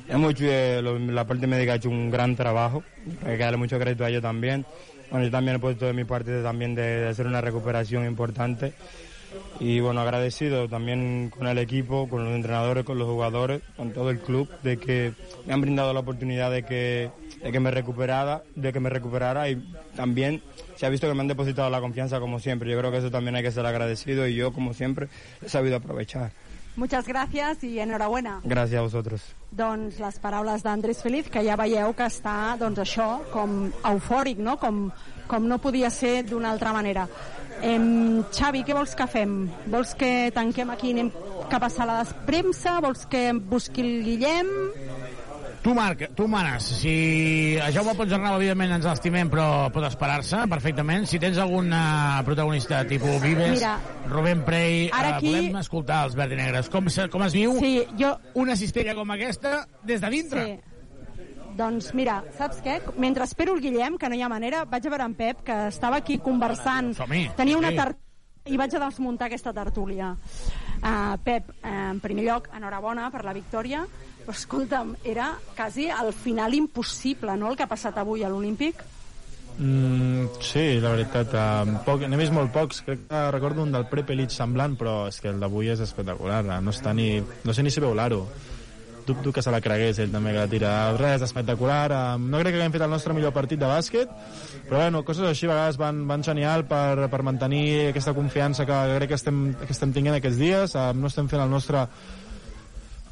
[0.07, 2.83] hemos hecho, eh, la parte médica ha hecho un gran trabajo.
[3.25, 4.65] Hay que darle mucho crédito a ellos también.
[5.13, 8.73] Bueno, yo también he puesto de mi parte también de, hacer una recuperación importante.
[9.59, 14.09] Y bueno, agradecido también con el equipo, con los entrenadores, con los jugadores, con todo
[14.09, 15.13] el club, de que
[15.45, 17.11] me han brindado la oportunidad de que,
[17.43, 19.63] de que me recuperara, de que me recuperara y
[19.95, 20.41] también
[20.77, 22.71] se ha visto que me han depositado la confianza como siempre.
[22.71, 25.09] Yo creo que eso también hay que ser agradecido y yo como siempre
[25.45, 26.31] he sabido aprovechar.
[26.75, 28.39] Muchas gracias i enhorabona.
[28.43, 29.27] Gràcies a vosaltres.
[29.53, 34.57] Doncs les paraules d'Andrés Feliz, que ja veieu que està, doncs això, com eufòric, no?
[34.57, 34.87] Com,
[35.29, 37.05] com no podia ser d'una altra manera.
[37.61, 39.35] Em, Xavi, què vols que fem?
[39.69, 41.13] Vols que tanquem aquí i anem
[41.51, 42.79] cap a sala de premsa?
[42.81, 44.49] Vols que busqui el Guillem?
[45.63, 46.61] Tu, Marc, tu manes.
[46.81, 51.05] Si a Jaume Ponsarnau, evidentment, ens l'estimem, però pot esperar-se perfectament.
[51.07, 53.77] Si tens algun eh, protagonista tipus Vives, Mira,
[54.11, 56.67] Rubén Prey, ara eh, aquí- volem escoltar els verds i negres.
[56.73, 58.11] Com, se- com es viu sí, jo...
[58.43, 60.45] una cistella com aquesta des de dintre?
[60.51, 60.59] Sí.
[61.55, 62.79] Doncs mira, saps què?
[62.99, 65.57] Mentre espero el Guillem, que no hi ha manera, vaig a veure en Pep, que
[65.69, 66.91] estava aquí conversant.
[67.37, 67.77] Tenia una sí.
[67.79, 67.93] tar...
[68.51, 70.09] i vaig a desmuntar aquesta tertúlia.
[70.83, 73.85] Uh, Pep, uh, en primer lloc, enhorabona per la victòria,
[74.25, 78.83] però escolta'm, era quasi al final impossible, no?, el que ha passat avui a l'Olímpic.
[79.59, 83.85] Mm, sí, la veritat, eh, poc, n'he vist molt pocs, crec que recordo un del
[83.85, 87.19] Prepelic semblant, però és que el d'avui és espectacular, eh, no està ni...
[87.43, 88.23] no sé ni si veu l'aro.
[89.05, 90.71] Dubto que se la cregués ell també que la tira.
[90.95, 91.91] Res, espectacular.
[91.91, 94.09] eh, No crec que haguem fet el nostre millor partit de bàsquet,
[94.69, 98.77] però bueno, coses així a vegades van, van genial per, per mantenir aquesta confiança que
[98.95, 100.73] crec que estem, que estem tinguent aquests dies.
[100.79, 101.83] Eh, No estem fent el nostre,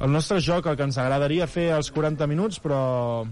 [0.02, 3.22] el nostre joc, el que ens agradaria fer als 40 minuts, però,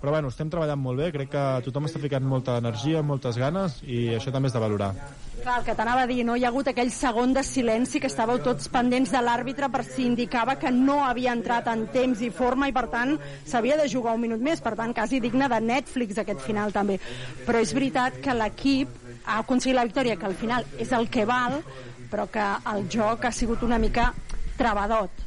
[0.00, 3.82] però bueno, estem treballant molt bé, crec que tothom està ficant molta energia, moltes ganes,
[3.84, 4.94] i això també és de valorar.
[5.42, 6.38] Clar, el que t'anava a dir, no?
[6.40, 10.06] Hi ha hagut aquell segon de silenci que estàveu tots pendents de l'àrbitre per si
[10.08, 13.12] indicava que no havia entrat en temps i forma i, per tant,
[13.44, 14.64] s'havia de jugar un minut més.
[14.64, 16.96] Per tant, quasi digne de Netflix aquest final, també.
[17.44, 18.96] Però és veritat que l'equip
[19.26, 21.60] ha aconseguit la victòria, que al final és el que val,
[22.08, 24.14] però que el joc ha sigut una mica
[24.56, 25.25] trebadot.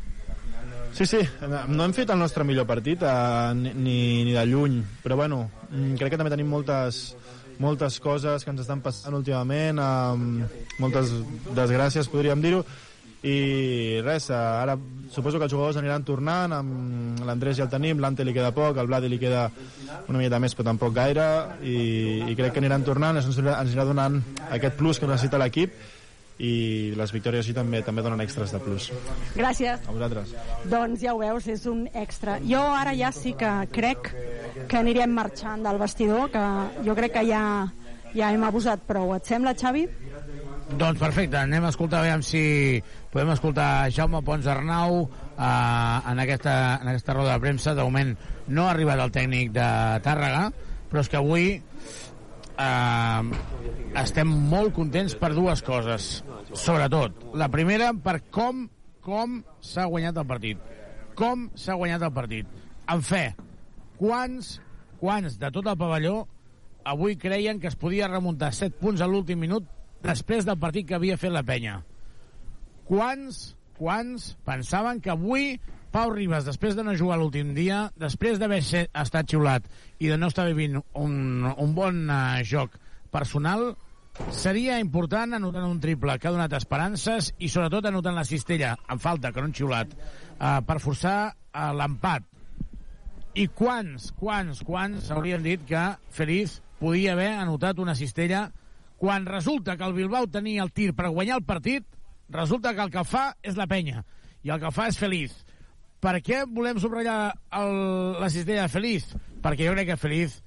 [0.94, 1.20] Sí, sí,
[1.70, 5.96] no hem fet el nostre millor partit, eh, ni, ni de lluny, però bueno, mm,
[6.00, 7.16] crec que també tenim moltes,
[7.60, 11.14] moltes coses que ens estan passant últimament, eh, moltes
[11.56, 12.64] desgràcies, podríem dir-ho,
[13.22, 14.78] i res, eh, ara
[15.12, 18.78] suposo que els jugadors aniran tornant, amb l'Andrés ja el tenim, l'Ante li queda poc,
[18.78, 19.50] el Vladi li queda
[20.08, 21.30] una miqueta més, però tampoc gaire,
[21.62, 21.78] i,
[22.32, 25.76] i crec que aniran tornant, ens anirà donant aquest plus que necessita l'equip,
[26.40, 28.90] i les victòries així també també donen extras de plus.
[29.36, 29.84] Gràcies.
[29.84, 30.32] A vosaltres.
[30.72, 32.38] Doncs ja ho veus, és un extra.
[32.48, 34.14] Jo ara ja sí que crec
[34.72, 36.46] que anirem marxant del vestidor, que
[36.86, 37.44] jo crec que ja,
[38.16, 39.12] ja hem abusat prou.
[39.18, 39.86] Et sembla, Xavi?
[40.70, 42.42] Doncs perfecte, anem a escoltar, veure si
[43.10, 47.74] podem escoltar Jaume Pons Arnau eh, en, aquesta, en aquesta roda de premsa.
[47.76, 48.14] De moment
[48.48, 49.70] no ha arribat el tècnic de
[50.06, 50.46] Tàrrega,
[50.90, 51.50] però és que avui
[52.60, 56.12] eh, estem molt contents per dues coses.
[56.54, 58.68] Sobretot, la primera per com
[59.10, 60.66] com s'ha guanyat el partit.
[61.18, 62.50] Com s'ha guanyat el partit.
[62.90, 63.24] En fe,
[64.00, 64.58] quants,
[65.00, 66.22] quants de tot el pavelló
[66.90, 69.66] avui creien que es podia remuntar 7 punts a l'últim minut
[70.04, 71.80] després del partit que havia fet la penya.
[72.90, 75.60] Quants, quants pensaven que avui
[75.90, 79.66] Pau Ribas, després de no jugar l'últim dia, després d'haver estat xiulat
[79.98, 81.16] i de no estar vivint un,
[81.50, 82.76] un bon uh, joc
[83.10, 83.72] personal,
[84.30, 89.02] seria important anotant un triple que ha donat esperances i sobretot anotant la cistella en
[89.02, 89.98] falta, que no han xiulat,
[90.38, 92.30] uh, per forçar uh, l'empat.
[93.34, 98.46] I quants, quants, quants haurien dit que Feliz podia haver anotat una cistella
[99.00, 101.86] quan resulta que el Bilbao tenia el tir per guanyar el partit,
[102.30, 104.04] resulta que el que fa és la penya
[104.44, 105.34] i el que fa és Feliz.
[106.00, 107.74] Per què volem subratllar el,
[108.22, 109.10] la cistella de Feliz?
[109.44, 110.38] Perquè jo crec que Feliz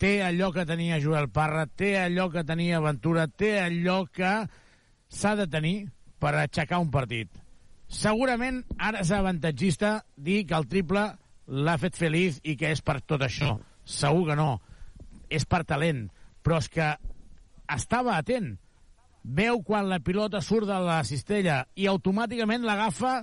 [0.00, 4.32] té allò que tenia Joel Parra, té allò que tenia Ventura, té allò que
[5.08, 5.76] s'ha de tenir
[6.20, 7.32] per aixecar un partit.
[7.90, 11.08] Segurament ara és avantatgista dir que el triple
[11.50, 13.56] l'ha fet feliç i que és per tot això.
[13.84, 14.60] Segur que no.
[15.28, 16.06] És per talent.
[16.44, 16.92] Però és que
[17.74, 18.54] estava atent.
[19.24, 23.20] Veu quan la pilota surt de la cistella i automàticament l'agafa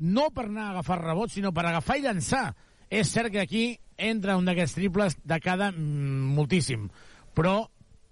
[0.00, 2.50] no per anar a agafar rebot, sinó per agafar i llançar.
[2.90, 3.64] És cert que aquí
[4.00, 6.88] entra un d'aquests triples de cada mm, moltíssim.
[7.36, 7.68] Però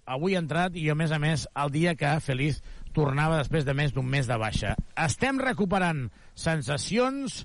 [0.09, 2.63] avui ha entrat i, a més a més, el dia que Feliz
[2.97, 4.75] tornava després de més d'un mes de baixa.
[4.97, 6.09] Estem recuperant
[6.39, 7.43] sensacions?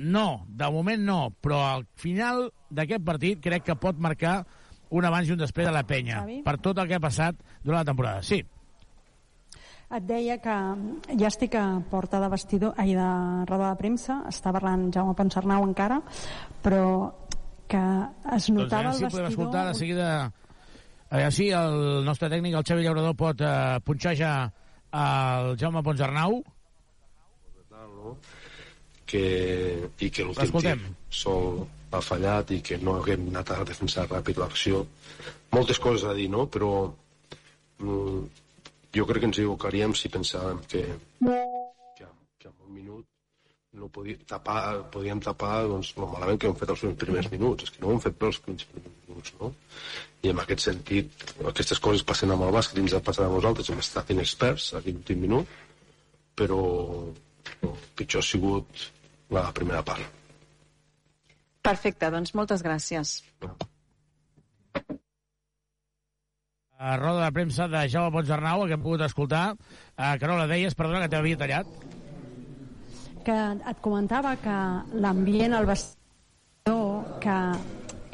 [0.00, 4.40] No, de moment no, però al final d'aquest partit crec que pot marcar
[4.90, 6.40] un abans i un després de la penya, Xavi?
[6.46, 8.24] per tot el que ha passat durant la temporada.
[8.26, 8.40] Sí,
[9.90, 10.56] Et deia que
[11.18, 13.08] ja estic a porta de vestidor, ai, de
[13.48, 15.98] roda de premsa, està parlant Jaume Ponsarnau encara,
[16.62, 17.10] però
[17.70, 19.32] que es doncs notava si el podem vestidor...
[19.32, 20.12] escoltar de seguida...
[21.10, 24.34] A veure si el nostre tècnic, el Xavi Llaurador, pot eh, punxejar
[24.94, 26.38] el Jaume Ponsarnau.
[29.10, 30.74] que, i que l'últim tir
[31.10, 34.84] sol ha fallat i que no haguem anat a defensar ràpid l'acció
[35.50, 36.44] moltes coses a dir, no?
[36.46, 36.70] però
[37.82, 38.20] mm,
[38.96, 40.82] jo crec que ens equivocaríem si pensàvem que,
[41.98, 43.06] que, que en un minut
[43.80, 47.74] no podia, tapar, podíem tapar doncs, lo malament que hem fet els primers minuts és
[47.74, 48.68] que no ho hem fet pels primers
[49.08, 49.52] minuts no?
[50.22, 53.70] i en aquest sentit aquestes coses passen amb el bàsquet ens ha passat a nosaltres
[53.70, 55.58] hem estat inexperts a l'últim minut
[56.40, 56.62] però
[57.62, 58.88] no, pitjor ha sigut
[59.30, 60.18] la primera part
[61.60, 63.18] Perfecte, doncs moltes gràcies.
[66.80, 69.52] A roda de premsa de Jaume Ponsarnau, que hem pogut escoltar.
[69.52, 71.68] Uh, Carola, deies, perdona, que t'havia tallat.
[73.24, 73.36] que
[73.70, 74.56] et comentava que
[75.02, 77.36] l'ambient al vestidor que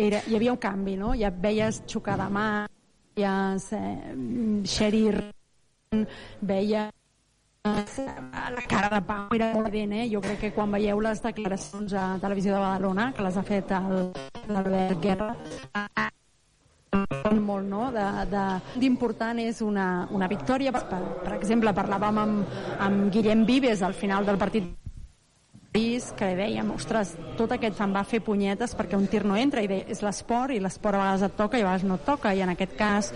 [0.03, 1.15] era, hi havia un canvi, no?
[1.15, 2.49] Ja veies xocar de mà,
[3.17, 5.05] veies eh, Sherry
[6.43, 6.91] veies
[7.71, 8.11] eh,
[8.57, 10.09] la cara de Pau era molt evident, eh?
[10.13, 13.73] Jo crec que quan veieu les declaracions a Televisió de Badalona, que les ha fet
[14.51, 15.33] l'Albert Guerra,
[17.41, 17.91] molt, no?
[17.93, 20.73] De- de- D'important és una, una victòria.
[20.73, 20.85] Per,
[21.25, 24.65] per exemple, parlàvem amb, amb Guillem Vives al final del partit
[25.73, 29.61] París, que dèiem, ostres, tot aquest fan va fer punyetes perquè un tir no entra,
[29.61, 32.07] i deia, és l'esport, i l'esport a vegades et toca i a vegades no et
[32.07, 33.11] toca, i en aquest cas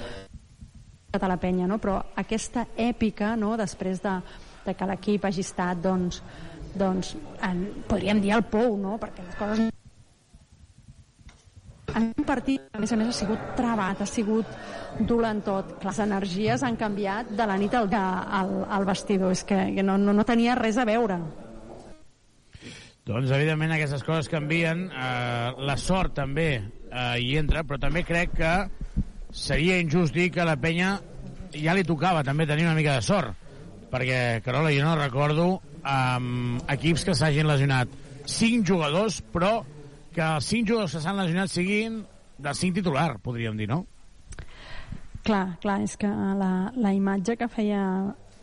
[1.16, 1.78] a la penya, no?
[1.78, 3.56] però aquesta èpica, no?
[3.56, 4.12] després de,
[4.66, 6.20] de que l'equip hagi estat, doncs,
[6.76, 7.16] doncs
[7.48, 8.98] en, podríem dir el pou, no?
[9.00, 9.70] perquè les coses
[11.94, 15.76] en un partit, a més a més, ha sigut trebat, ha sigut dolent tot.
[15.84, 19.98] Les energies han canviat de la nit al, al, al vestidor, és que, que no,
[20.00, 21.20] no, no tenia res a veure.
[23.10, 24.86] Doncs, evidentment, aquestes coses canvien.
[24.92, 28.52] Eh, la sort també eh, hi entra, però també crec que
[29.32, 30.98] seria injust dir que la penya
[31.54, 33.34] ja li tocava també tenir una mica de sort.
[33.90, 35.46] Perquè, Carola, jo no recordo
[35.82, 37.90] um, equips que s'hagin lesionat
[38.30, 39.56] cinc jugadors, però
[40.14, 42.00] que els cinc jugadors que s'han lesionat siguin
[42.40, 43.84] del cinc titular, podríem dir, no?
[45.22, 47.84] Clar, clar, és que la, la imatge que feia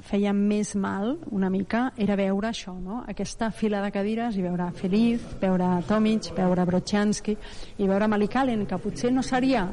[0.08, 3.02] feia més mal una mica era veure això, no?
[3.10, 7.36] aquesta fila de cadires i veure Feliz, veure Tomic, veure Brochanski
[7.78, 9.66] i veure Malik Allen, que potser no seria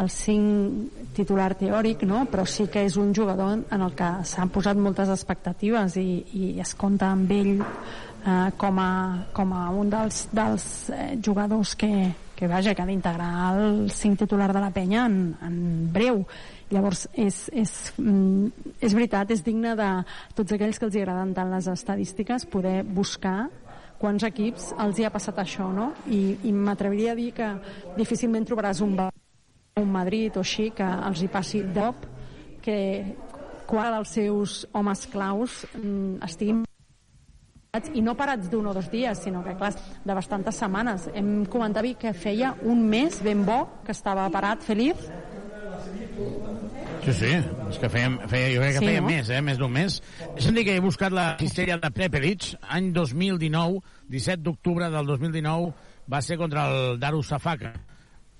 [0.00, 2.24] el cinc titular teòric, no?
[2.30, 6.48] però sí que és un jugador en el que s'han posat moltes expectatives i, i
[6.64, 7.62] es compta amb ell
[8.24, 8.90] eh, com, a,
[9.32, 14.18] com a un dels, dels eh, jugadors que, que vaja, que ha d'integrar el cinc
[14.24, 15.58] titular de la penya en, en
[15.92, 16.24] breu
[16.72, 19.90] llavors és, és, mm, és veritat, és digne de
[20.34, 23.50] tots aquells que els agraden tant les estadístiques poder buscar
[24.00, 25.92] quants equips els hi ha passat això, no?
[26.10, 27.52] I, i m'atreviria a dir que
[27.96, 28.98] difícilment trobaràs un,
[29.80, 32.10] un Madrid o així que els hi passi d'op
[32.64, 32.78] que
[33.68, 36.64] qual dels seus homes claus mm, estiguin
[37.94, 39.72] i no parats d'un o dos dies, sinó que, clar,
[40.04, 41.08] de bastantes setmanes.
[41.14, 44.94] Hem comentat que feia un mes ben bo que estava parat Feliz
[47.04, 47.26] Sí, sí,
[47.68, 49.08] és que feia, feia, jo crec que Sí, feia no?
[49.10, 49.40] més, eh?
[49.44, 49.98] Més d'un mes.
[50.40, 55.74] Dir que he buscat la cistella de Prepelic, any 2019, 17 d'octubre del 2019,
[56.10, 57.74] va ser contra el Daru Safaka.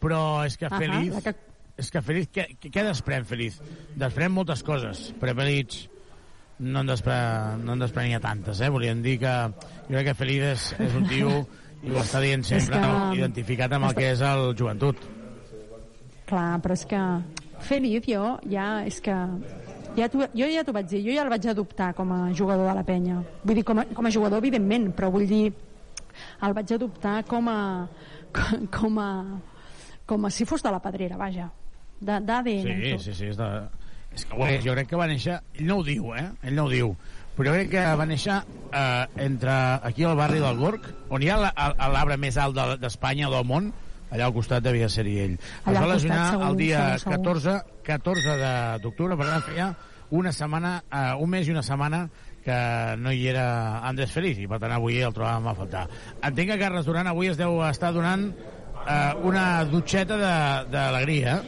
[0.00, 1.12] Però és que Feliz...
[1.12, 1.36] la que-
[1.76, 3.56] És que Feliz, què, què- què desprèn Feliz?
[3.98, 5.12] Desprèn moltes coses.
[5.20, 5.74] Prepelic
[6.58, 7.14] no en, despre,
[7.64, 8.68] no en desprenia tantes, eh?
[8.70, 9.34] Volíem dir que
[9.88, 11.30] jo crec que Feliz és, és un tio
[11.84, 14.96] i ho està dient sempre, És que- identificat amb el que és el joventut.
[16.26, 17.00] Clar, però és que
[17.64, 19.14] Feliz jo ja és que
[19.96, 22.66] ja t'ho- jo ja t'ho vaig dir, jo ja el vaig adoptar com a jugador
[22.68, 23.22] de la penya.
[23.44, 25.52] Vull dir, com a, com a jugador, evidentment, però vull dir,
[26.42, 27.88] el vaig adoptar com a,
[28.70, 29.10] com a,
[30.06, 31.50] com a si fos de la pedrera, vaja,
[32.00, 32.62] d'ADN.
[32.62, 33.48] Sí, sí, sí, és, de...
[34.14, 34.64] és que ho és.
[34.64, 35.40] Jo crec que va néixer...
[35.58, 36.28] Ell no ho diu, eh?
[36.42, 36.94] Ell no ho diu.
[37.34, 41.38] Però crec que va néixer eh, entre aquí al barri del Gorg, on hi ha
[41.40, 41.54] la-
[41.90, 43.72] l'arbre més alt de- d'Espanya del món,
[44.14, 45.32] allà al costat devia ser-hi ell.
[45.34, 47.16] Es Allà va al costat, lesionar segur, el dia segur, segur.
[47.16, 49.72] 14, 14 de- d'octubre, per tant feia
[50.14, 52.04] una setmana, eh, un mes i una setmana
[52.44, 52.56] que
[53.00, 55.86] no hi era Andrés Feliz i per tant avui el trobàvem a faltar.
[56.22, 58.28] Entenc que Carles Duran avui es deu estar donant
[58.86, 61.40] eh, una dutxeta de- d'alegria?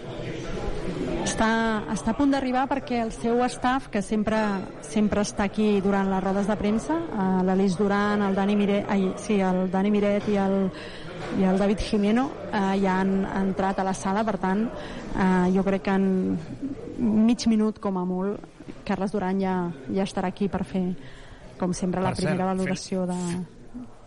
[1.26, 4.38] Està, està a punt d'arribar perquè el seu staff, que sempre,
[4.86, 9.08] sempre està aquí durant les rodes de premsa, eh, l'Alice Duran, el Dani Miret, ai,
[9.18, 10.54] sí, el Dani Miret i el,
[11.40, 15.66] i el David Jimeno eh, ja han entrat a la sala, per tant, eh, jo
[15.66, 16.06] crec que en
[17.26, 19.58] mig minut com a molt Carles Duran ja,
[19.90, 20.86] ja estarà aquí per fer,
[21.58, 23.18] com sempre, la Per cert, primera valoració de...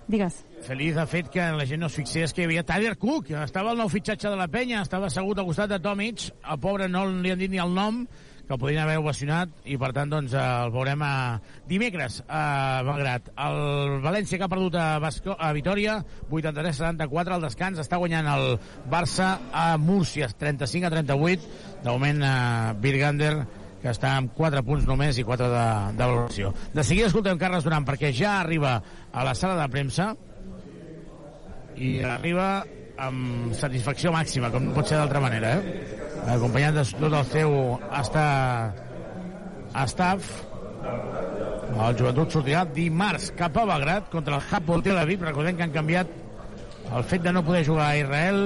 [0.09, 0.39] Digues.
[0.65, 3.75] Feliç ha fet que la gent no es fixés que hi havia Tyler Cook, estava
[3.75, 7.05] el nou fitxatge de la penya, estava assegut al costat de Tomic, el pobre no
[7.11, 8.01] li han dit ni el nom,
[8.49, 11.11] que el podrien haver ovacionat, i per tant doncs, eh, el veurem a...
[11.69, 12.41] dimecres a
[12.87, 13.29] Belgrat.
[13.45, 15.35] El València que ha perdut a, Basco...
[15.37, 15.99] a Vitoria,
[16.31, 18.57] 83-74, al descans, està guanyant el
[18.89, 21.53] Barça a Múrcia, 35 a 38,
[21.85, 22.33] de moment eh,
[22.81, 23.35] Birgander
[23.79, 26.51] que està amb 4 punts només i 4 de, de valoració.
[26.73, 28.79] De seguida escoltem Carles Duran perquè ja arriba
[29.11, 30.11] a la sala de premsa
[31.79, 32.49] i arriba
[32.99, 35.99] amb satisfacció màxima, com no pot ser d'altra manera, eh?
[36.27, 37.55] acompanyat de tot el seu
[37.95, 38.25] està
[39.87, 40.31] staff
[41.69, 45.75] el joventut sortirà dimarts cap a Belgrat contra el Hapoel Tel Aviv recordem que han
[45.75, 46.11] canviat
[46.97, 48.41] el fet de no poder jugar a Israel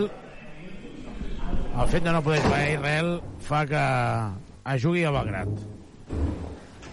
[1.73, 3.13] el fet de no poder jugar a Israel
[3.47, 3.85] fa que
[4.71, 5.49] es jugui a Belgrat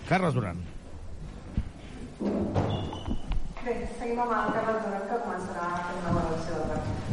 [0.08, 0.58] Carles Duran
[2.20, 7.10] Bé, seguim amb el Carles Duran, que començarà a fer una valoració partit.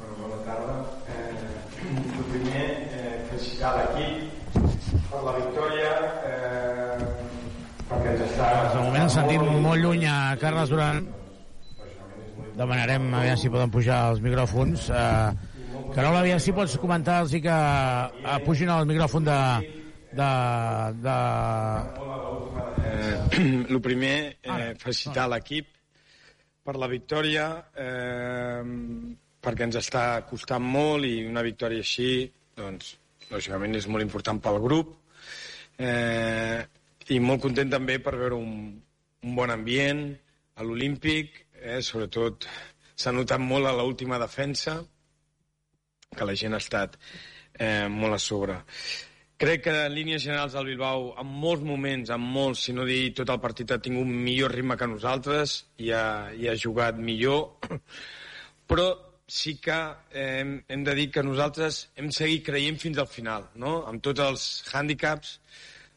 [0.00, 0.74] Bueno, bona tarda.
[1.14, 2.64] Eh, el primer,
[2.98, 4.56] eh, felicitar l'equip
[5.12, 5.92] per la victòria,
[6.30, 7.08] eh,
[7.88, 8.50] perquè ens està...
[8.74, 11.06] de moment ens sentim molt lluny a Carles Duran
[12.56, 15.55] demanarem a veure si poden pujar els micròfons eh,
[15.94, 19.38] Carola, aviam si pots comentar-los i que eh, pugin el micròfon de,
[20.18, 20.30] de,
[21.04, 21.16] de...
[22.86, 25.70] Eh, el primer, eh, felicitar l'equip
[26.66, 27.46] per la victòria,
[27.78, 28.62] eh,
[29.42, 32.26] perquè ens està costant molt i una victòria així,
[32.58, 32.96] doncs,
[33.30, 34.96] lògicament és molt important pel grup.
[35.78, 36.58] Eh,
[37.14, 38.74] I molt content també per veure un,
[39.22, 40.08] un bon ambient
[40.56, 42.48] a l'Olímpic, eh, sobretot
[42.96, 44.80] s'ha notat molt a l'última defensa,
[46.16, 46.96] que la gent ha estat
[47.58, 48.58] eh, molt a sobre.
[49.36, 53.10] Crec que en línies generals el Bilbao, en molts moments, en molts, si no dir
[53.18, 56.96] tot el partit, ha tingut un millor ritme que nosaltres i ha, i ha jugat
[56.96, 57.68] millor,
[58.70, 58.86] però
[59.28, 59.76] sí que
[60.10, 63.82] eh, hem, de dir que nosaltres hem seguit creient fins al final, no?
[63.90, 65.36] amb tots els hàndicaps,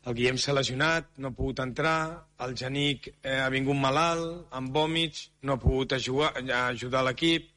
[0.09, 1.99] el Guillem s'ha lesionat, no ha pogut entrar,
[2.43, 6.33] el Janic eh, ha vingut malalt, amb vòmits, no ha pogut ajudar,
[6.65, 7.53] ajudar l'equip,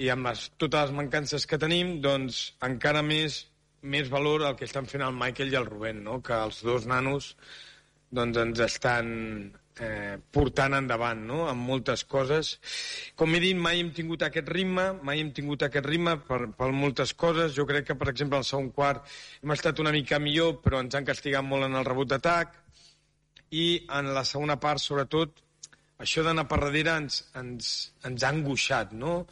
[0.00, 3.44] i amb les, totes les mancances que tenim, doncs encara més
[3.82, 6.20] més valor el que estan fent el Michael i el Rubén, no?
[6.22, 7.34] que els dos nanos
[8.10, 9.08] doncs, ens estan
[9.80, 11.40] eh, portant endavant no?
[11.48, 12.56] amb moltes coses.
[13.16, 16.70] Com he dit, mai hem tingut aquest ritme, mai hem tingut aquest ritme per, per
[16.76, 17.54] moltes coses.
[17.56, 19.06] Jo crec que, per exemple, al segon quart
[19.40, 22.58] hem estat una mica millor, però ens han castigat molt en el rebot d'atac.
[23.56, 25.40] I en la segona part, sobretot,
[26.00, 27.72] això d'anar per darrere ens, ens,
[28.08, 29.24] ens ha angoixat, no?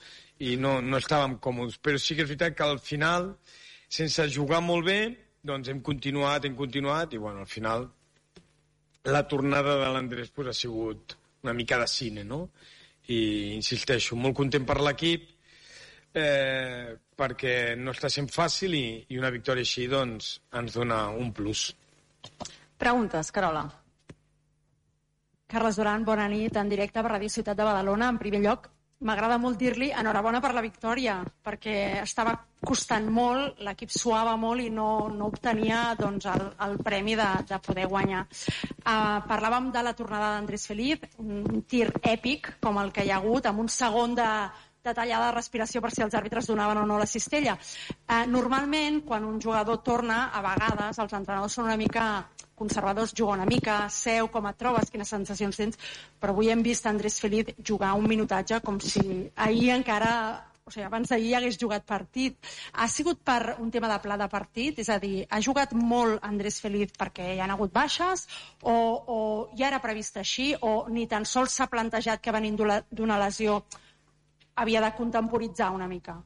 [0.45, 1.79] I no, no estàvem còmodes.
[1.83, 3.33] Però sí que és veritat que al final
[3.89, 4.99] sense jugar molt bé,
[5.43, 7.89] doncs hem continuat, hem continuat, i bueno, al final
[9.09, 12.49] la tornada de l'Andrés pues, ha sigut una mica de cine, no?
[13.09, 15.29] I insisteixo, molt content per l'equip,
[16.13, 21.33] eh, perquè no està sent fàcil i, i una victòria així doncs, ens dona un
[21.33, 21.71] plus.
[22.79, 23.65] Preguntes, Carola.
[25.49, 28.11] Carles Duran, bona nit, en directe per Ràdio Ciutat de Badalona.
[28.13, 28.69] En primer lloc,
[29.07, 34.71] m'agrada molt dir-li enhorabona per la victòria, perquè estava costant molt, l'equip suava molt i
[34.75, 38.25] no, no obtenia doncs, el, el premi de, de poder guanyar.
[38.83, 43.21] Uh, parlàvem de la tornada d'Andrés Feliz, un tir èpic com el que hi ha
[43.23, 44.29] hagut, amb un segon de,
[44.85, 47.57] de tallada de respiració per si els àrbitres donaven o no la cistella.
[48.07, 52.09] Uh, normalment, quan un jugador torna, a vegades els entrenadors són una mica
[52.59, 55.79] conservadors, juga una mica, seu, com et trobes, quines sensacions tens,
[56.19, 59.03] però avui hem vist Andrés Feliz jugar un minutatge com si
[59.37, 60.13] ahir encara
[60.69, 62.37] o sigui, abans d'ahir hagués jugat partit.
[62.75, 64.83] Ha sigut per un tema de pla de partit?
[64.83, 68.27] És a dir, ha jugat molt Andrés Feliz perquè hi han hagut baixes
[68.61, 69.19] o, o
[69.57, 73.63] ja era previst així o ni tan sols s'ha plantejat que venint d'una lesió
[74.59, 76.19] havia de contemporitzar una mica?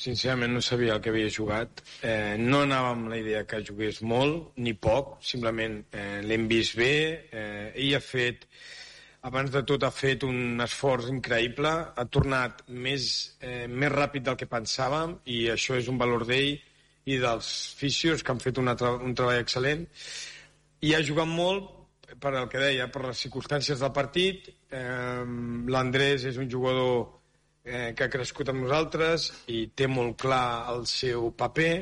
[0.00, 1.82] Sincerament no sabia el que havia jugat.
[2.02, 6.78] Eh, no anava amb la idea que jugués molt, ni poc, simplement eh, l'hem vist
[6.78, 6.94] bé.
[7.28, 8.46] Eh, ell ha fet,
[9.28, 13.10] abans de tot ha fet un esforç increïble, ha tornat més,
[13.44, 16.56] eh, més ràpid del que pensàvem i això és un valor d'ell
[17.04, 19.84] i dels fisios que han fet tra un treball excel·lent.
[20.80, 21.79] I ha jugat molt
[22.18, 24.50] per el que deia, per les circumstàncies del partit.
[24.70, 25.24] Eh,
[25.70, 27.20] L'Andrés és un jugador
[27.64, 31.72] eh, que ha crescut amb nosaltres i té molt clar el seu paper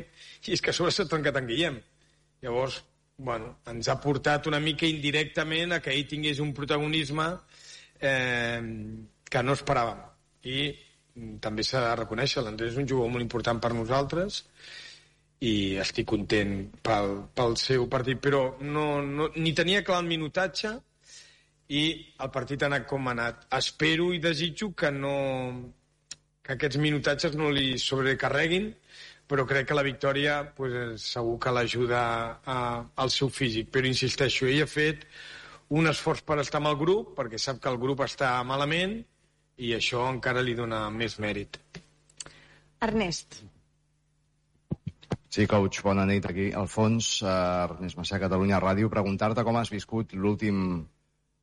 [0.48, 1.78] i és que a sobre s'ha trencat en Guillem
[2.42, 2.82] llavors,
[3.18, 7.28] bueno, ens ha portat una mica indirectament a que ell tingués un protagonisme
[8.00, 8.60] eh,
[9.28, 10.04] que no esperàvem
[10.46, 14.44] i mm, també s'ha de reconèixer l'Andrés és un jugador molt important per nosaltres
[15.44, 20.72] i estic content pel, pel seu partit però no, no, ni tenia clar el minutatge
[21.68, 21.82] i
[22.24, 23.44] el partit ha anat com ha anat.
[23.58, 25.16] Espero i desitjo que no
[26.48, 28.70] que aquests minutatges no li sobrecarreguin,
[29.28, 32.00] però crec que la victòria pues, segur que l'ajuda
[32.48, 33.68] al seu físic.
[33.74, 35.04] Però insisteixo, ell ha fet
[35.76, 38.96] un esforç per estar amb el grup, perquè sap que el grup està malament,
[39.60, 41.60] i això encara li dona més mèrit.
[42.80, 43.42] Ernest.
[45.28, 46.24] Sí, coach, bona nit.
[46.28, 47.32] Aquí, Alfons, uh,
[47.68, 48.88] Ernest Macià, Catalunya Ràdio.
[48.92, 50.86] Preguntar-te com has viscut l'últim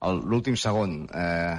[0.06, 1.58] l'últim segon, eh,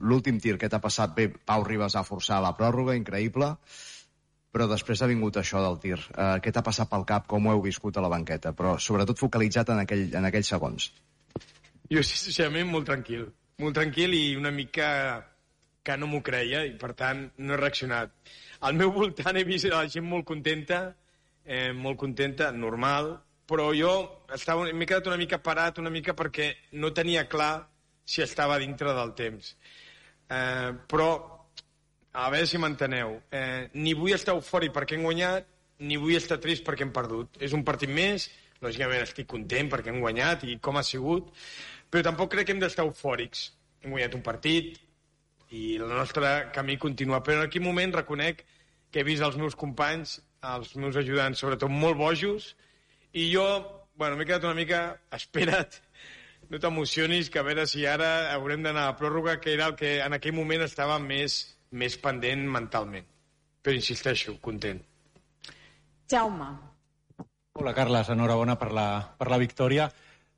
[0.00, 3.56] l'últim tir que t'ha passat bé, Pau Ribas ha forçat la pròrroga, increïble,
[4.52, 5.98] però després ha vingut això del tir.
[6.16, 8.52] Eh, què t'ha passat pel cap, com ho heu viscut a la banqueta?
[8.52, 10.90] Però sobretot focalitzat en, aquell, en aquells segons.
[11.90, 13.28] Jo, sincerament, molt tranquil.
[13.62, 14.88] Molt tranquil i una mica
[15.86, 18.12] que no m'ho creia i, per tant, no he reaccionat.
[18.66, 20.96] Al meu voltant he vist la gent molt contenta,
[21.46, 23.14] eh, molt contenta, normal,
[23.46, 23.92] però jo
[24.34, 26.50] estava, m'he quedat una mica parat, una mica perquè
[26.82, 27.68] no tenia clar
[28.04, 29.54] si estava dintre del temps.
[30.28, 31.10] Eh, però,
[32.16, 35.46] a veure si m'enteneu, eh, ni vull estar eufòric perquè hem guanyat,
[35.86, 37.38] ni vull estar trist perquè hem perdut.
[37.38, 38.30] És un partit més,
[38.64, 41.30] lògicament estic content perquè hem guanyat i com ha sigut,
[41.90, 43.50] però tampoc crec que hem d'estar eufòrics.
[43.84, 44.80] Hem guanyat un partit
[45.54, 47.22] i el nostre camí continua.
[47.22, 48.42] Però en aquell moment reconec
[48.90, 50.18] que he vist els meus companys,
[50.54, 52.52] els meus ajudants, sobretot molt bojos,
[53.16, 53.46] i jo,
[53.98, 54.80] bueno, m'he quedat una mica
[55.18, 55.80] espera't,
[56.50, 59.96] no t'emocionis, que a veure si ara haurem d'anar a pròrroga, que era el que
[60.04, 61.40] en aquell moment estava més,
[61.74, 63.08] més pendent mentalment.
[63.62, 64.78] Però insisteixo, content.
[66.10, 66.52] Jaume.
[67.58, 69.88] Hola Carlas, enhorabuena por la, por la victoria.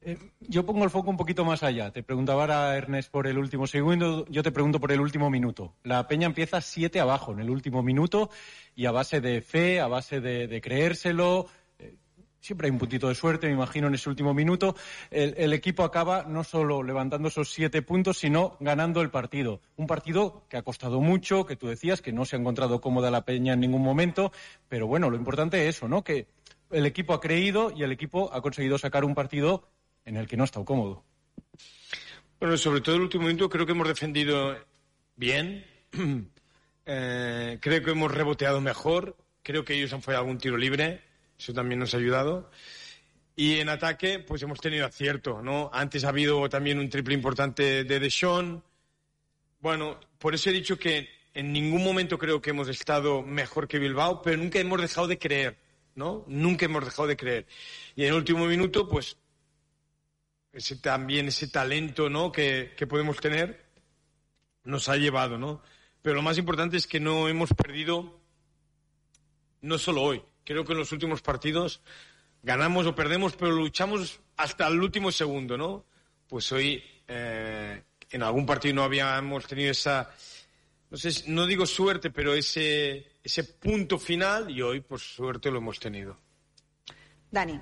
[0.01, 1.91] Eh, yo pongo el foco un poquito más allá.
[1.91, 5.75] Te preguntaba Ernest por el último segundo, yo te pregunto por el último minuto.
[5.83, 8.31] La Peña empieza siete abajo en el último minuto
[8.77, 11.47] y a base de fe, a base de, creérselo,
[11.81, 11.97] eh,
[12.39, 14.77] siempre hay un puntito de suerte, me imagino, en ese último minuto.
[15.11, 19.61] El equipo acaba no solo levantando esos siete puntos, sino ganando el partido.
[19.77, 23.11] Un partido que ha costado mucho, que tú decías que no se ha encontrado cómoda
[23.11, 24.31] la Peña en ningún momento,
[24.69, 26.05] pero bueno, lo importante es eso, ¿no?
[26.05, 26.29] Que
[26.71, 29.65] el equipo ha creído y el equipo ha conseguido sacar un partido
[30.05, 31.05] en el que no ha estado cómodo.
[32.41, 34.57] Bueno, sobre todo el último minuto creo que hemos defendido
[35.17, 35.65] bien.
[36.91, 39.15] Eh, creo que hemos reboteado mejor.
[39.43, 41.03] Creo que ellos han fallado algún tiro libre.
[41.39, 42.51] Eso también nos ha ayudado.
[43.37, 45.69] Y en ataque, pues hemos tenido acierto, ¿no?
[45.71, 48.65] Antes ha habido también un triple importante de Deshaun.
[49.61, 53.79] Bueno, por eso he dicho que en ningún momento creo que hemos estado mejor que
[53.79, 55.57] Bilbao, pero nunca hemos dejado de creer,
[55.95, 56.25] ¿no?
[56.27, 57.47] Nunca hemos dejado de creer.
[57.95, 59.17] Y en el último minuto, pues
[60.53, 62.33] ese también ese talento ¿no?
[62.33, 63.67] que, que podemos tener
[64.65, 65.63] nos ha llevado, ¿no?
[66.03, 68.21] Pero lo más importante es que no hemos perdido,
[69.63, 71.81] no solo hoy, creo que en los últimos partidos
[72.43, 75.87] ganamos o perdemos, pero luchamos hasta el último segundo, ¿no?
[76.29, 80.11] Pues hoy eh, en algún partido no habíamos tenido esa,
[80.91, 85.81] no no digo suerte, pero ese, ese punto final y hoy, por suerte, lo hemos
[85.81, 86.19] tenido.
[87.31, 87.61] Dani.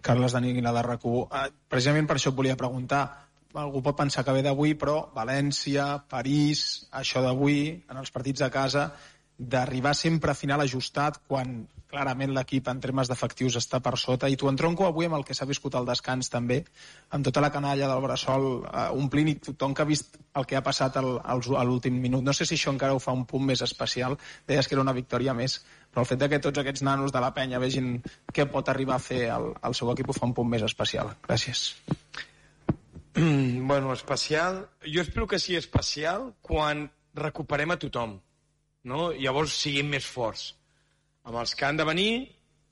[0.00, 1.26] Carles Dani Aguilar de RAC1.
[1.30, 3.04] Eh, Precisament per això et volia preguntar
[3.54, 8.50] algú pot pensar que ve d'avui, però València, París, això d'avui, en els partits de
[8.50, 8.88] casa,
[9.38, 11.60] d'arribar sempre a final ajustat quan
[11.94, 15.34] clarament l'equip en termes d'efectius està per sota i t'ho entronco avui amb el que
[15.38, 16.58] s'ha viscut al descans també,
[17.14, 20.58] amb tota la canalla del Bressol eh, omplint i tothom que ha vist el que
[20.58, 22.24] ha passat al, als- a l'últim minut.
[22.26, 24.18] No sé si això encara ho fa un punt més especial.
[24.50, 25.60] Deies que era una victòria més,
[25.92, 28.00] però el fet que tots aquests nanos de la penya vegin
[28.34, 31.14] què pot arribar a fer el, el seu equip ho fa un punt més especial.
[31.28, 31.68] Gràcies.
[33.14, 34.68] bueno, especial...
[34.82, 38.18] Jo espero que sigui especial quan recuperem a tothom,
[38.90, 39.12] no?
[39.14, 40.50] Llavors siguin més forts.
[41.24, 42.12] Amb els que han de venir,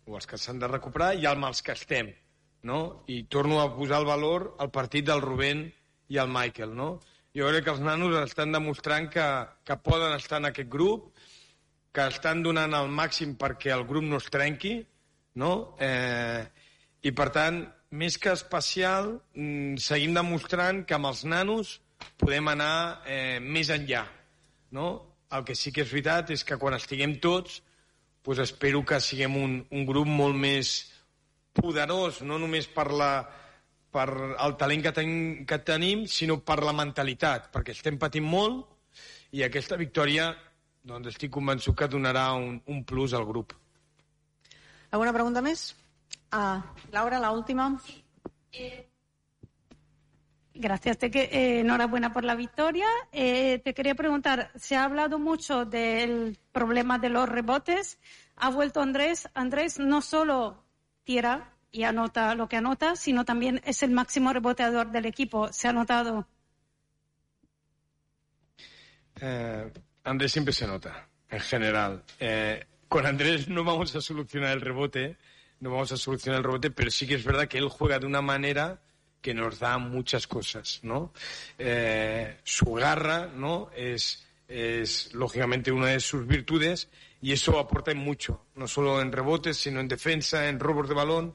[0.07, 2.11] o els que s'han de recuperar, i amb els que estem,
[2.69, 3.05] no?
[3.09, 5.67] I torno a posar el valor al partit del Rubén
[6.13, 6.95] i el Michael, no?
[7.33, 9.27] Jo crec que els nanos estan demostrant que,
[9.65, 11.15] que poden estar en aquest grup,
[11.93, 14.75] que estan donant el màxim perquè el grup no es trenqui,
[15.41, 15.53] no?
[15.81, 16.45] Eh,
[17.03, 21.79] I, per tant, més que especial, mm, seguim demostrant que amb els nanos
[22.21, 24.05] podem anar eh, més enllà,
[24.77, 24.93] no?
[25.33, 27.63] El que sí que és veritat és que quan estiguem tots,
[28.23, 30.73] doncs espero que siguem un, un grup molt més
[31.53, 33.13] poderós, no només per, la,
[33.93, 35.11] per el talent que, ten,
[35.49, 38.69] que tenim, sinó per la mentalitat, perquè estem patint molt
[39.37, 40.31] i aquesta victòria
[40.83, 43.55] doncs estic convençut que donarà un, un plus al grup.
[44.91, 45.75] ¿Alguna pregunta más?
[46.31, 47.79] Ah, Laura, la última.
[50.55, 52.87] Gracias, te que, eh, enhorabuena por la victoria.
[53.11, 57.99] Eh, te quería preguntar, se ha hablado mucho del problema de los rebotes.
[58.37, 59.29] Ha vuelto Andrés.
[59.35, 60.63] Andrés no solo
[61.05, 65.51] tira y anota lo que anota, sino también es el máximo reboteador del equipo.
[65.53, 66.29] Se ha notado.
[69.21, 69.73] Eh,
[70.05, 72.05] Andrés siempre se nota, en general.
[72.89, 75.17] Con Andrés no vamos a solucionar el rebote,
[75.61, 78.07] no vamos a solucionar el rebote, pero sí que es verdad que él juega de
[78.07, 78.83] una manera
[79.23, 81.13] que nos da muchas cosas, ¿no?
[81.57, 83.71] Eh, su garra, ¿no?
[83.75, 84.27] Es,
[85.15, 86.91] lógicamente una de sus virtudes
[87.23, 91.35] y eso aporta mucho, no solo en rebotes, sino en defensa, en robos de balón,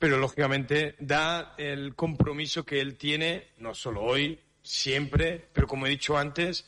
[0.00, 5.90] pero lógicamente da el compromiso que él tiene, no solo hoy, siempre, pero como he
[5.90, 6.66] dicho antes,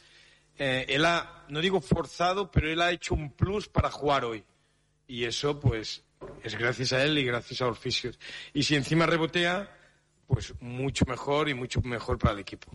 [0.59, 4.45] eh, él ha, no digo forzado, pero él ha hecho un plus para jugar hoy.
[5.09, 6.05] Y eso, pues,
[6.43, 8.19] es gracias a él y gracias a los fisios.
[8.55, 9.71] Y si encima rebotea,
[10.27, 12.71] pues mucho mejor y mucho mejor para el equipo.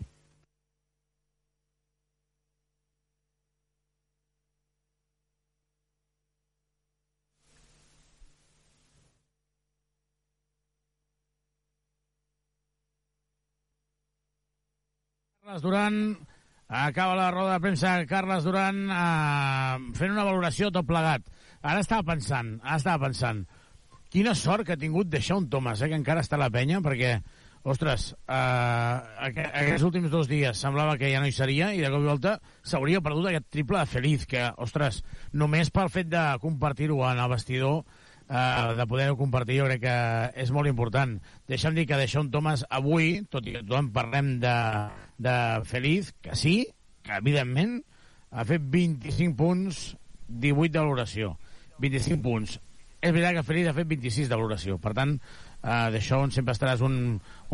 [15.42, 16.18] Carles Duran
[16.68, 21.26] acaba la roda de premsa Carles Duran eh, fent una valoració tot plegat.
[21.60, 23.42] Ara estava pensant, ara estava pensant
[24.12, 26.82] quina sort que ha tingut deixar un Thomas, eh, que encara està a la penya,
[26.84, 27.14] perquè,
[27.62, 31.90] ostres, eh, aqu aquests últims dos dies semblava que ja no hi seria i de
[31.92, 36.24] cop i volta s'hauria perdut aquest triple de Feliz, que, ostres, només pel fet de
[36.42, 37.84] compartir-ho en el vestidor
[38.28, 39.96] eh, de poder-ho compartir jo crec que
[40.42, 41.14] és molt important.
[41.48, 44.56] Deixa'm dir que deixar un Thomas avui, tot i que tothom parlem de,
[45.22, 45.36] de
[45.68, 46.56] Feliz, que sí,
[47.02, 47.80] que evidentment
[48.32, 49.86] ha fet 25 punts,
[50.28, 51.32] 18 de valoració.
[51.82, 52.58] 25 punts.
[53.02, 55.16] És veritat que Feliz ha fet 26 de valoració, per tant,
[55.62, 56.96] eh, d'això on sempre estaràs un,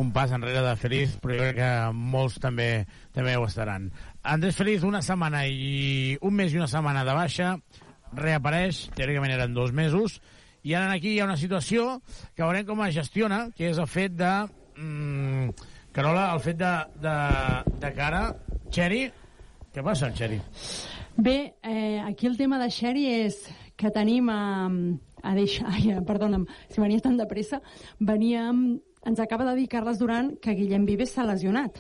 [0.01, 3.91] un pas enrere de Feliz, però jo crec que molts també també ho estaran.
[4.23, 7.55] Andrés Feliz, una setmana i un mes i una setmana de baixa,
[8.19, 10.19] reapareix, teòricament eren dos mesos,
[10.65, 11.99] i ara aquí hi ha una situació
[12.35, 14.33] que veurem com es gestiona, que és el fet de...
[14.79, 17.17] Mm, Carola, el fet de, de,
[17.83, 18.29] de cara...
[18.69, 19.07] Xeri,
[19.73, 20.37] què passa, Xeri?
[21.17, 23.39] Bé, eh, aquí el tema de Sherry és
[23.81, 24.69] que tenim a,
[25.29, 25.69] a deixar...
[25.77, 27.61] Ai, perdona'm, si venia tan de pressa.
[28.01, 28.79] Veníem...
[29.07, 31.77] Ens acaba de dir Carles Duran que Guillem Vives s'ha lesionat.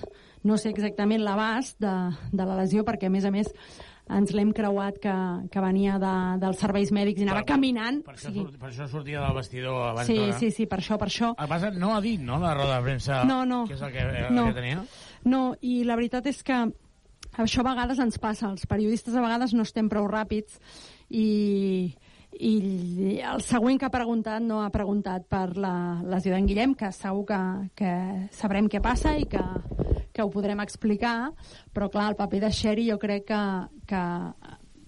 [0.47, 1.91] No sé exactament l'abast de,
[2.31, 3.51] de la lesió, perquè, a més a més,
[4.09, 5.15] ens l'hem creuat que,
[5.51, 7.99] que venia de, dels serveis mèdics i anava Per- caminant.
[8.07, 10.39] Per això, surt, per això sortia del vestidor abans Sí, d'hora.
[10.39, 11.33] sí, sí, per això, per això.
[11.35, 13.65] El que no ha dit, no, la roda de premsa, No, no.
[13.67, 14.47] què és el que, el No.
[14.47, 14.85] que tenia?
[15.27, 16.63] No, i la veritat és que
[17.43, 18.55] això a vegades ens passa.
[18.55, 20.63] Els periodistes a vegades no estem prou ràpids
[21.11, 21.97] i,
[22.39, 26.93] i el següent que ha preguntat no ha preguntat per la lesió d'en Guillem, que
[26.95, 27.41] segur que,
[27.79, 27.93] que
[28.37, 29.43] sabrem què passa i que,
[30.13, 31.33] que ho podrem explicar,
[31.75, 33.43] però clar, el paper de Sherry jo crec que,
[33.91, 34.05] que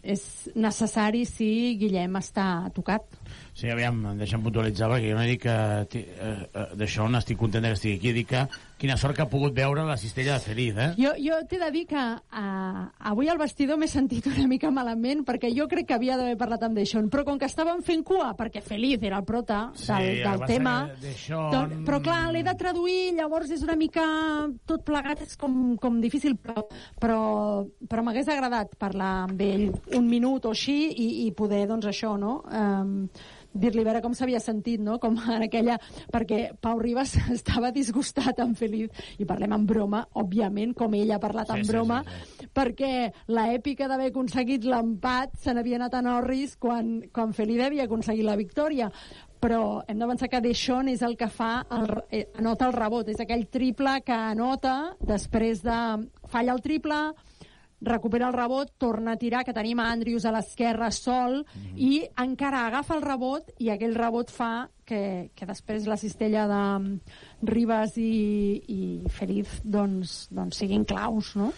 [0.01, 0.23] és
[0.57, 3.05] necessari si Guillem està tocat.
[3.52, 5.57] Sí, aviam, deixa'm puntualitzar, perquè jo no dic que
[6.01, 8.47] eh, eh, d'això estic content que estigui aquí, dic que
[8.81, 10.89] quina sort que ha pogut veure la cistella de Feliz, eh?
[10.97, 15.20] Jo, jo t'he de dir que uh, avui al vestidor m'he sentit una mica malament
[15.28, 18.31] perquè jo crec que havia d'haver parlat amb Deixón, però com que estàvem fent cua,
[18.39, 22.55] perquè Feliz era el prota del, Sí, del tema, Deixón- doncs, però clar, l'he de
[22.57, 24.07] traduir, llavors és una mica
[24.65, 26.65] tot plegat, és com, com difícil, però,
[27.00, 27.20] però,
[27.89, 29.68] però m'hagués agradat parlar amb ell
[29.99, 33.05] un minut o així i, i poder, doncs això, no?, um,
[33.53, 34.99] dir-li veure com s'havia sentit, no?
[35.03, 35.79] Com en aquella...
[36.11, 41.20] Perquè Pau Ribas estava disgustat amb Feliz, i parlem en broma, òbviament, com ell ha
[41.23, 42.93] parlat Sí, en sí, broma, sí, perquè
[43.33, 48.39] l'èpica d'haver aconseguit l'empat se n'havia anat a Norris quan, quan Feliz havia aconseguit la
[48.39, 48.91] victòria.
[49.41, 53.09] Però hem de pensar que Deixón és el que fa el, eh, anota el rebot,
[53.09, 55.79] és aquell triple que anota després de
[56.29, 57.01] falla el triple
[57.81, 61.76] recupera el rebot, torna a tirar, que tenim a Andrius a l'esquerra sol, Mhm.
[61.78, 66.78] i encara agafa el rebot, i aquell rebot fa que, que després la cistella de
[66.78, 67.00] mm,
[67.42, 71.52] Ribas i, i Feliz doncs, doncs siguin claus, no?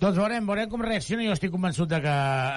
[0.00, 1.22] Doncs veurem, veurem com reacciona.
[1.24, 2.08] Jo estic convençut de que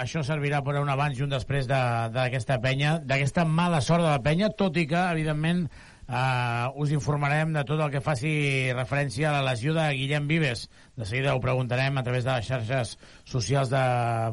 [0.02, 4.02] això servirà per a un abans i un després de- d'aquesta penya, d'aquesta mala sort
[4.03, 5.69] de la penya, tot i que, evidentment,
[6.08, 8.32] eh, us informarem de tot el que faci
[8.74, 10.68] referència a la lesió de Guillem Vives.
[10.95, 13.82] De seguida ho preguntarem a través de les xarxes socials de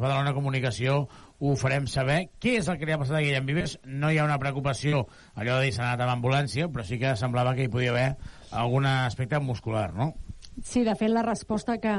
[0.00, 1.04] Badalona Comunicació.
[1.44, 2.20] Ho farem saber.
[2.40, 3.78] Què és el que li ha passat a Guillem Vives?
[3.84, 5.04] No hi ha una preocupació,
[5.34, 8.08] allò de dir s'ha anat amb ambulància, però sí que semblava que hi podia haver
[8.54, 10.12] algun aspecte muscular, no?
[10.62, 11.96] Sí, de fet, la resposta que,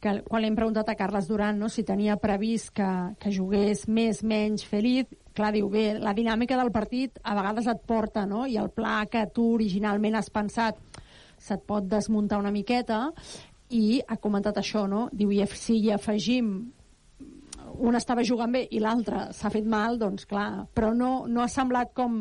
[0.00, 3.88] que quan li hem preguntat a Carles Duran no, si tenia previst que, que jugués
[3.90, 8.44] més, menys, feliç, clar, diu, bé, la dinàmica del partit a vegades et porta, no?,
[8.46, 10.78] i el pla que tu originalment has pensat
[11.44, 13.08] se't pot desmuntar una miqueta,
[13.74, 15.08] i ha comentat això, no?
[15.12, 16.54] Diu, i si hi afegim
[17.74, 21.50] un estava jugant bé i l'altre s'ha fet mal, doncs clar, però no, no ha
[21.50, 22.20] semblat com,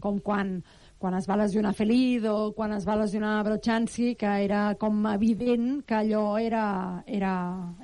[0.00, 0.56] com quan,
[0.98, 5.82] quan es va lesionar Feliz o quan es va lesionar Brochanski, que era com evident
[5.86, 6.66] que allò era,
[7.06, 7.34] era,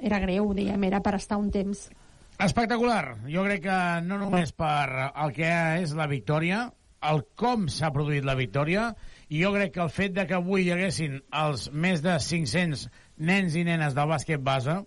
[0.01, 1.91] era greu, diguem, era per estar un temps.
[2.41, 3.19] Espectacular.
[3.29, 5.49] Jo crec que no només per el que
[5.83, 6.63] és la victòria,
[7.05, 8.87] el com s'ha produït la victòria,
[9.29, 12.87] i jo crec que el fet de que avui hi haguessin els més de 500
[13.29, 14.79] nens i nenes del bàsquet base,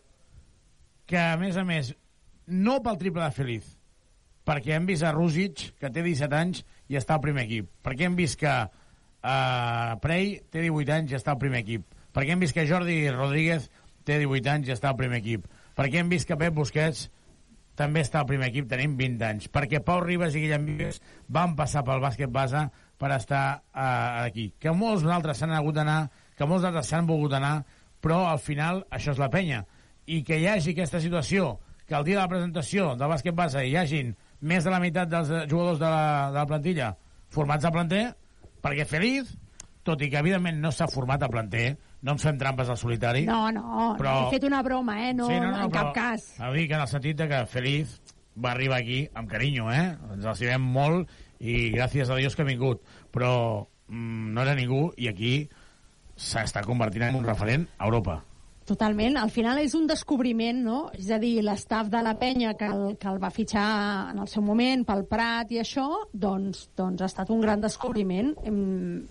[1.05, 1.93] que a més a més,
[2.47, 3.69] no pel triple de Feliz,
[4.49, 7.69] perquè hem vist a Rússic, que té 17 anys i està al primer equip.
[7.85, 11.85] Perquè hem vist que uh, Prey té 18 anys i està al primer equip.
[12.17, 13.69] Perquè hem vist que Jordi Rodríguez
[14.09, 15.45] té 18 anys i està al primer equip.
[15.77, 17.11] Perquè hem vist que Pep Busquets
[17.79, 19.49] també està al primer equip, tenim 20 anys.
[19.53, 20.99] Perquè Pau Ribas i Guillem Vives
[21.33, 22.67] van passar pel bàsquet base
[23.01, 24.51] per estar uh, aquí.
[24.61, 26.05] Que molts altres s'han hagut d'anar,
[26.37, 27.63] que molts altres s'han volgut anar,
[28.03, 29.63] però al final això és la penya.
[30.05, 31.55] I que hi hagi aquesta situació,
[31.87, 35.09] que el dia de la presentació del bàsquet base hi hagin més de la meitat
[35.11, 36.93] dels eh, jugadors de la, de la plantilla
[37.33, 38.03] formats a planter,
[38.63, 39.33] perquè Feliz,
[39.83, 43.23] tot i que evidentment no s'ha format a planter, no ens fem trampes al solitari.
[43.25, 45.13] No, no, Però- he fet una broma, eh?
[45.15, 46.33] No, Sí, no, no, en cap cas.
[46.43, 48.01] Ho dic en el sentit de que Feliz
[48.35, 49.95] va arribar aquí amb carinyo, eh?
[50.13, 51.09] Ens estimem molt
[51.39, 52.83] i gràcies a Dios que ha vingut.
[53.11, 53.31] Però
[53.87, 55.47] mm, no era ningú i aquí
[56.15, 58.19] s'està convertint en un referent a Europa.
[58.63, 59.17] Totalment.
[59.19, 60.77] Al final és un descobriment, no?
[60.95, 63.65] És a dir, l'estaf de la penya que el, que el va fitxar
[64.13, 68.31] en el seu moment pel Prat i això, doncs, doncs ha estat un gran descobriment.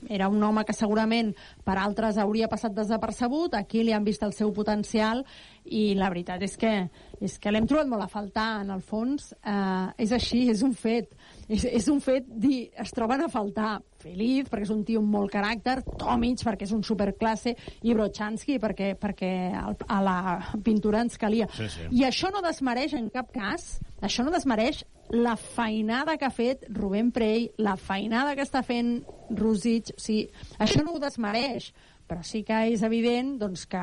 [0.08, 1.34] Era un home que segurament
[1.66, 5.20] per altres hauria passat desapercebut, aquí li han vist el seu potencial
[5.64, 6.72] i la veritat és que,
[7.20, 9.34] és que l'hem trobat molt a faltar, en el fons.
[9.36, 11.12] Eh, és així, és un fet.
[11.52, 15.12] És, és un fet dir, es troben a faltar Feliz, perquè és un tio amb
[15.14, 17.52] molt caràcter, Tomic, perquè és un superclasse,
[17.86, 20.16] i Brochanski, perquè, perquè el, a la
[20.64, 21.47] pintura ens calia.
[21.55, 21.86] Sí, sí.
[22.00, 24.82] I això no desmereix en cap cas, això no desmereix
[25.12, 30.31] la feinada que ha fet Rubén Prey, la feinada que està fent Rosic, o sigui,
[30.62, 31.70] això no ho desmereix,
[32.08, 33.82] però sí que és evident doncs, que,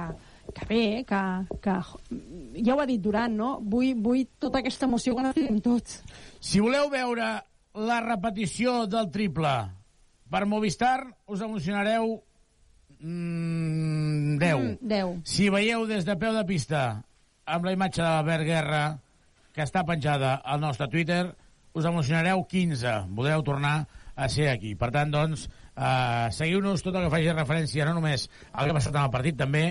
[0.57, 1.21] que bé, que,
[1.63, 1.77] que
[2.65, 3.55] ja ho ha dit Duran, no?
[3.61, 6.01] Vull, vull tota aquesta emoció que necessitem tots.
[6.41, 7.29] Si voleu veure
[7.75, 9.53] la repetició del triple
[10.29, 12.15] per Movistar, us emocionareu
[12.99, 14.57] mm, 10.
[14.57, 15.21] Mm, 10.
[15.25, 17.03] Si veieu des de peu de pista
[17.49, 18.83] amb la imatge de l'Albert Guerra
[19.55, 21.23] que està penjada al nostre Twitter,
[21.73, 23.09] us emocionareu 15.
[23.15, 24.75] Podreu tornar a ser aquí.
[24.75, 28.77] Per tant, doncs, eh, seguiu-nos tot el que faci referència no només al que ha
[28.77, 29.65] passat en el partit, també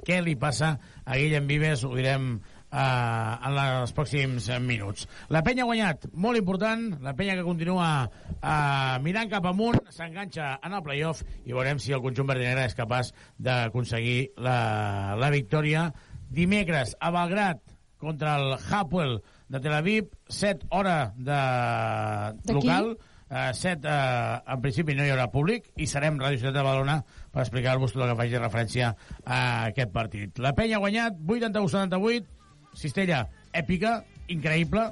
[0.00, 2.38] què li passa a Guillem Vives, ho direm
[2.72, 5.06] eh, en els pròxims minuts.
[5.32, 10.56] La penya ha guanyat, molt important, la penya que continua eh, mirant cap amunt, s'enganxa
[10.64, 15.90] en el playoff i veurem si el conjunt verdinera és capaç d'aconseguir la, la victòria
[16.32, 17.62] dimecres a Belgrat
[18.02, 19.20] contra el Hapoel
[19.52, 22.96] de Tel Aviv, 7 hora de local,
[23.30, 26.98] eh, 7 eh, en principi no hi haurà públic i serem Ràdio Ciutat de Badalona
[27.30, 28.94] per explicar-vos tot el que faci referència
[29.24, 30.40] a aquest partit.
[30.42, 32.41] La penya ha guanyat 81-78,
[32.78, 34.00] Cistella èpica,
[34.32, 34.86] increïble,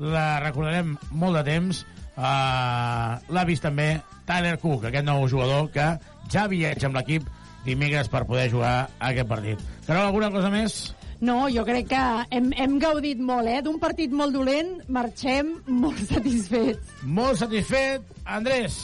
[0.00, 1.82] la recordarem molt de temps,
[2.16, 3.92] uh, l'ha vist també
[4.28, 5.92] Tyler Cook, aquest nou jugador que
[6.32, 7.28] ja viatja amb l'equip
[7.66, 9.60] dimecres per poder jugar a aquest partit.
[9.86, 10.80] Carol, alguna cosa més?
[11.20, 13.58] No, jo crec que hem, hem gaudit molt, eh?
[13.64, 16.94] D'un partit molt dolent, marxem molt satisfets.
[17.04, 18.06] Molt satisfet.
[18.24, 18.78] Andrés,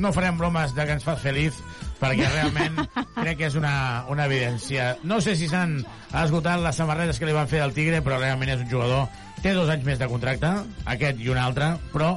[0.00, 1.58] no farem bromes de que ens fas feliç,
[2.00, 2.78] perquè realment
[3.14, 3.74] crec que és una,
[4.12, 4.94] una evidència.
[5.06, 5.78] No sé si s'han
[6.22, 9.08] esgotat les samarretes que li van fer al Tigre, però realment és un jugador...
[9.44, 10.48] Té dos anys més de contracte,
[10.88, 12.14] aquest i un altre, però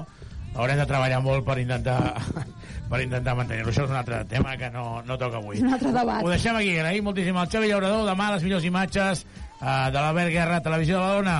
[0.56, 1.98] haurem de treballar molt per intentar
[2.92, 3.74] per intentar mantenir-lo.
[3.74, 5.58] Això és un altre tema que no, no toca avui.
[5.58, 6.24] És un altre debat.
[6.24, 6.72] Ho deixem aquí.
[6.78, 8.06] Agraïm moltíssim al Xavi Llaurador.
[8.08, 11.38] Demà les millors imatges uh, de l'Albert Guerra, Televisió de Badalona.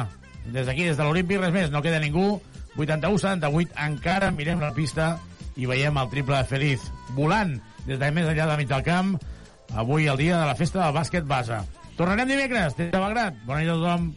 [0.48, 1.72] Des d'aquí, des de l'Olímpic, res més.
[1.72, 2.42] No queda ningú.
[2.76, 3.74] 81-78.
[3.88, 5.16] Encara mirem la pista
[5.58, 6.84] i veiem el triple de Feliz
[7.16, 7.56] volant
[7.88, 9.16] des de més enllà de mig del camp.
[9.76, 11.60] Avui el dia de la festa del bàsquet base.
[11.98, 13.40] Tornarem dimecres des de Belgrat.
[13.48, 14.14] Bona nit a tothom.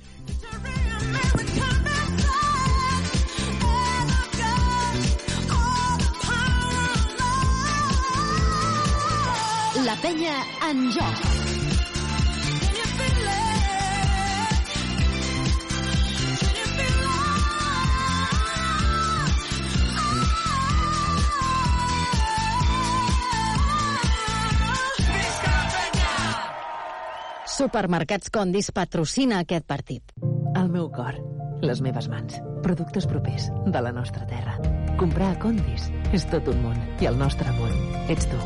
[9.87, 10.37] La penya
[10.69, 11.60] en joc.
[27.61, 30.15] Supermercats Condis patrocina aquest partit.
[30.57, 31.19] El meu cor,
[31.61, 34.57] les meves mans, productes propers de la nostra terra.
[34.97, 37.77] Comprar a Condis és tot un món i el nostre món
[38.09, 38.41] ets tu.